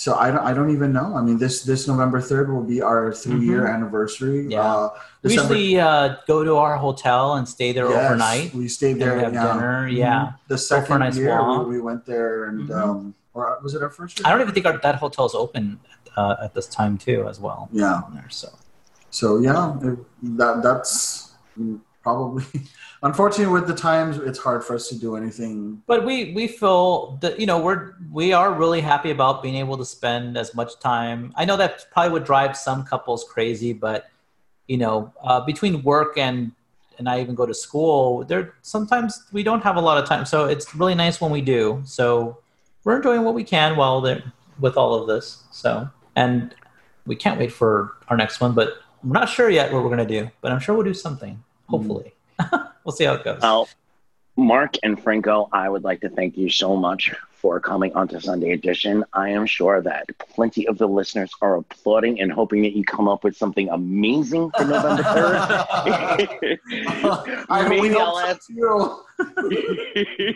So 0.00 0.14
I 0.14 0.30
don't, 0.30 0.40
I 0.40 0.54
don't 0.54 0.70
even 0.70 0.94
know. 0.94 1.14
I 1.14 1.20
mean, 1.20 1.36
this 1.36 1.62
this 1.62 1.86
November 1.86 2.22
third 2.22 2.50
will 2.50 2.64
be 2.64 2.80
our 2.80 3.12
three 3.12 3.44
year 3.44 3.64
mm-hmm. 3.64 3.74
anniversary. 3.76 4.46
Yeah. 4.48 4.64
Uh, 4.64 4.88
we 5.22 5.34
usually 5.34 5.78
uh, 5.78 6.16
go 6.26 6.42
to 6.42 6.56
our 6.56 6.78
hotel 6.78 7.34
and 7.34 7.46
stay 7.46 7.72
there 7.72 7.86
yes, 7.86 8.06
overnight. 8.06 8.54
We 8.54 8.66
stayed 8.68 8.98
there. 8.98 9.12
and 9.12 9.20
have 9.20 9.34
yeah. 9.34 9.52
dinner. 9.52 9.88
Mm-hmm. 9.88 9.96
Yeah. 9.98 10.32
The 10.48 10.56
second 10.56 11.00
nice 11.00 11.18
year 11.18 11.36
we, 11.44 11.76
we, 11.76 11.80
went 11.82 12.06
there, 12.06 12.46
and 12.46 12.66
mm-hmm. 12.66 12.90
um, 12.90 13.14
or 13.34 13.60
was 13.62 13.74
it 13.74 13.82
our 13.82 13.90
first 13.90 14.18
year? 14.18 14.26
I 14.26 14.30
don't 14.30 14.40
even 14.40 14.54
think 14.54 14.64
our, 14.64 14.78
that 14.78 14.94
hotel's 14.94 15.34
open 15.34 15.78
uh, 16.16 16.36
at 16.44 16.54
this 16.54 16.66
time 16.66 16.96
too, 16.96 17.28
as 17.28 17.38
well. 17.38 17.68
Yeah. 17.70 18.00
There, 18.14 18.30
so. 18.30 18.48
So 19.10 19.38
yeah, 19.38 19.76
it, 19.82 19.98
that 20.38 20.62
that's 20.62 21.32
probably 22.02 22.46
unfortunately 23.02 23.52
with 23.52 23.66
the 23.66 23.74
times 23.74 24.18
it's 24.18 24.38
hard 24.38 24.64
for 24.64 24.74
us 24.74 24.88
to 24.88 24.98
do 24.98 25.16
anything. 25.16 25.82
But 25.86 26.04
we 26.04 26.32
we 26.32 26.46
feel 26.46 27.18
that 27.22 27.40
you 27.40 27.46
know 27.46 27.58
we're 27.60 27.94
we 28.10 28.32
are 28.32 28.52
really 28.52 28.80
happy 28.80 29.10
about 29.10 29.42
being 29.42 29.56
able 29.56 29.76
to 29.78 29.84
spend 29.84 30.36
as 30.36 30.54
much 30.54 30.78
time. 30.80 31.32
I 31.36 31.44
know 31.44 31.56
that 31.56 31.86
probably 31.90 32.12
would 32.12 32.24
drive 32.24 32.56
some 32.56 32.84
couples 32.84 33.24
crazy 33.24 33.72
but 33.72 34.10
you 34.66 34.78
know 34.78 35.12
uh, 35.22 35.40
between 35.40 35.82
work 35.82 36.18
and 36.18 36.52
and 36.98 37.08
i 37.08 37.18
even 37.18 37.34
go 37.34 37.46
to 37.46 37.54
school 37.54 38.24
there 38.24 38.54
sometimes 38.60 39.24
we 39.32 39.42
don't 39.42 39.62
have 39.62 39.76
a 39.76 39.80
lot 39.80 39.98
of 39.98 40.08
time. 40.08 40.24
So 40.26 40.46
it's 40.46 40.74
really 40.74 40.94
nice 40.94 41.20
when 41.20 41.30
we 41.30 41.40
do. 41.40 41.82
So 41.84 42.38
we're 42.84 42.96
enjoying 42.96 43.24
what 43.24 43.34
we 43.34 43.44
can 43.44 43.76
while 43.76 44.00
they're 44.00 44.22
with 44.58 44.76
all 44.76 44.94
of 44.94 45.06
this. 45.06 45.44
So 45.50 45.88
and 46.16 46.54
we 47.06 47.16
can't 47.16 47.38
wait 47.38 47.52
for 47.52 47.96
our 48.08 48.16
next 48.16 48.40
one 48.40 48.52
but 48.52 48.74
we're 49.02 49.18
not 49.18 49.28
sure 49.28 49.48
yet 49.48 49.72
what 49.72 49.82
we're 49.82 49.88
going 49.88 50.06
to 50.06 50.20
do 50.20 50.30
but 50.42 50.52
i'm 50.52 50.60
sure 50.60 50.74
we'll 50.74 50.84
do 50.84 50.92
something 50.92 51.42
hopefully. 51.68 52.12
Mm. 52.38 52.69
We'll 52.84 52.92
see 52.92 53.04
how 53.04 53.14
it 53.14 53.24
goes 53.24 53.40
well 53.40 53.68
mark 54.36 54.74
and 54.82 55.02
franco 55.02 55.48
i 55.52 55.68
would 55.68 55.84
like 55.84 56.00
to 56.00 56.08
thank 56.08 56.36
you 56.36 56.48
so 56.48 56.76
much 56.76 57.12
for 57.40 57.58
coming 57.58 57.92
onto 57.94 58.20
Sunday 58.20 58.50
Edition. 58.52 59.02
I 59.14 59.30
am 59.30 59.46
sure 59.46 59.80
that 59.80 60.06
plenty 60.18 60.68
of 60.68 60.76
the 60.76 60.86
listeners 60.86 61.30
are 61.40 61.56
applauding 61.56 62.20
and 62.20 62.30
hoping 62.30 62.60
that 62.62 62.76
you 62.76 62.84
come 62.84 63.08
up 63.08 63.24
with 63.24 63.34
something 63.34 63.70
amazing 63.70 64.50
for 64.50 64.64
November 64.64 65.02
3rd. 65.02 66.58
I 67.48 67.66
Maybe 67.66 67.96
I'll 67.96 68.18
ask 68.18 68.46
you. 68.50 69.02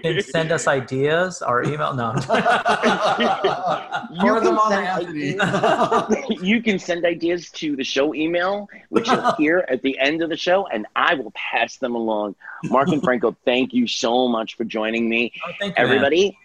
And 0.04 0.24
send 0.24 0.52
us 0.52 0.66
ideas 0.66 1.42
or 1.42 1.62
email. 1.64 1.94
No. 1.94 2.14
you, 4.10 4.40
can 4.40 4.58
send, 4.68 5.18
you 6.42 6.62
can 6.62 6.78
send 6.78 7.04
ideas 7.04 7.50
to 7.52 7.76
the 7.76 7.84
show 7.84 8.14
email, 8.14 8.68
which 8.88 9.08
is 9.10 9.18
here 9.38 9.64
at 9.68 9.82
the 9.82 9.98
end 9.98 10.22
of 10.22 10.28
the 10.28 10.36
show, 10.36 10.66
and 10.66 10.86
I 10.96 11.14
will 11.14 11.32
pass 11.32 11.76
them 11.78 11.94
along. 11.94 12.36
Mark 12.64 12.88
and 12.88 13.02
Franco, 13.02 13.36
thank 13.44 13.72
you 13.72 13.86
so 13.86 14.28
much 14.28 14.56
for 14.56 14.64
joining 14.64 15.08
me. 15.08 15.32
Oh, 15.46 15.66
you, 15.66 15.72
Everybody, 15.76 16.38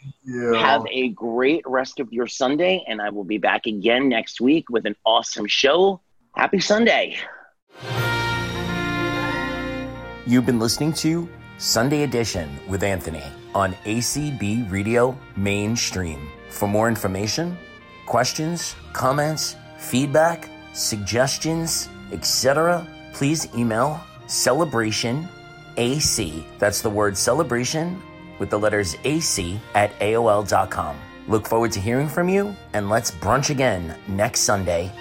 have 0.56 0.86
a 0.92 1.10
great 1.10 1.64
rest 1.66 2.00
of 2.00 2.12
your 2.12 2.28
Sunday, 2.28 2.84
and 2.88 3.02
I 3.02 3.10
will 3.10 3.24
be 3.24 3.38
back 3.38 3.66
again 3.66 4.10
next 4.10 4.42
week 4.42 4.70
with 4.70 4.86
an 4.86 4.96
awesome 5.06 5.48
show. 5.48 6.02
Happy 6.36 6.60
Sunday. 6.60 7.18
You've 10.26 10.46
been 10.46 10.60
listening 10.60 10.94
to 10.94 11.28
Sunday 11.60 12.04
Edition 12.04 12.50
with 12.70 12.84
Anthony 12.84 13.22
on 13.54 13.74
ACB 13.84 14.72
Radio 14.72 15.14
Mainstream. 15.36 16.30
For 16.50 16.70
more 16.70 16.88
information, 16.88 17.58
questions, 18.06 18.78
comments, 18.94 19.58
feedback, 19.78 20.50
suggestions, 20.72 21.90
etc., 22.14 22.88
please 23.12 23.54
email 23.54 24.00
celebration 24.28 25.28
AC. 25.76 26.46
That's 26.60 26.82
the 26.82 26.90
word 26.90 27.18
celebration 27.18 28.02
with 28.40 28.50
the 28.50 28.58
letters 28.58 28.96
AC 29.04 29.60
at 29.76 29.92
AOL.com. 30.00 30.96
Look 31.28 31.46
forward 31.46 31.74
to 31.74 31.82
hearing 31.82 32.08
from 32.08 32.30
you, 32.30 32.56
and 32.72 32.90
let's 32.90 33.12
brunch 33.12 33.50
again 33.50 33.98
next 34.08 34.42
Sunday 34.42 34.94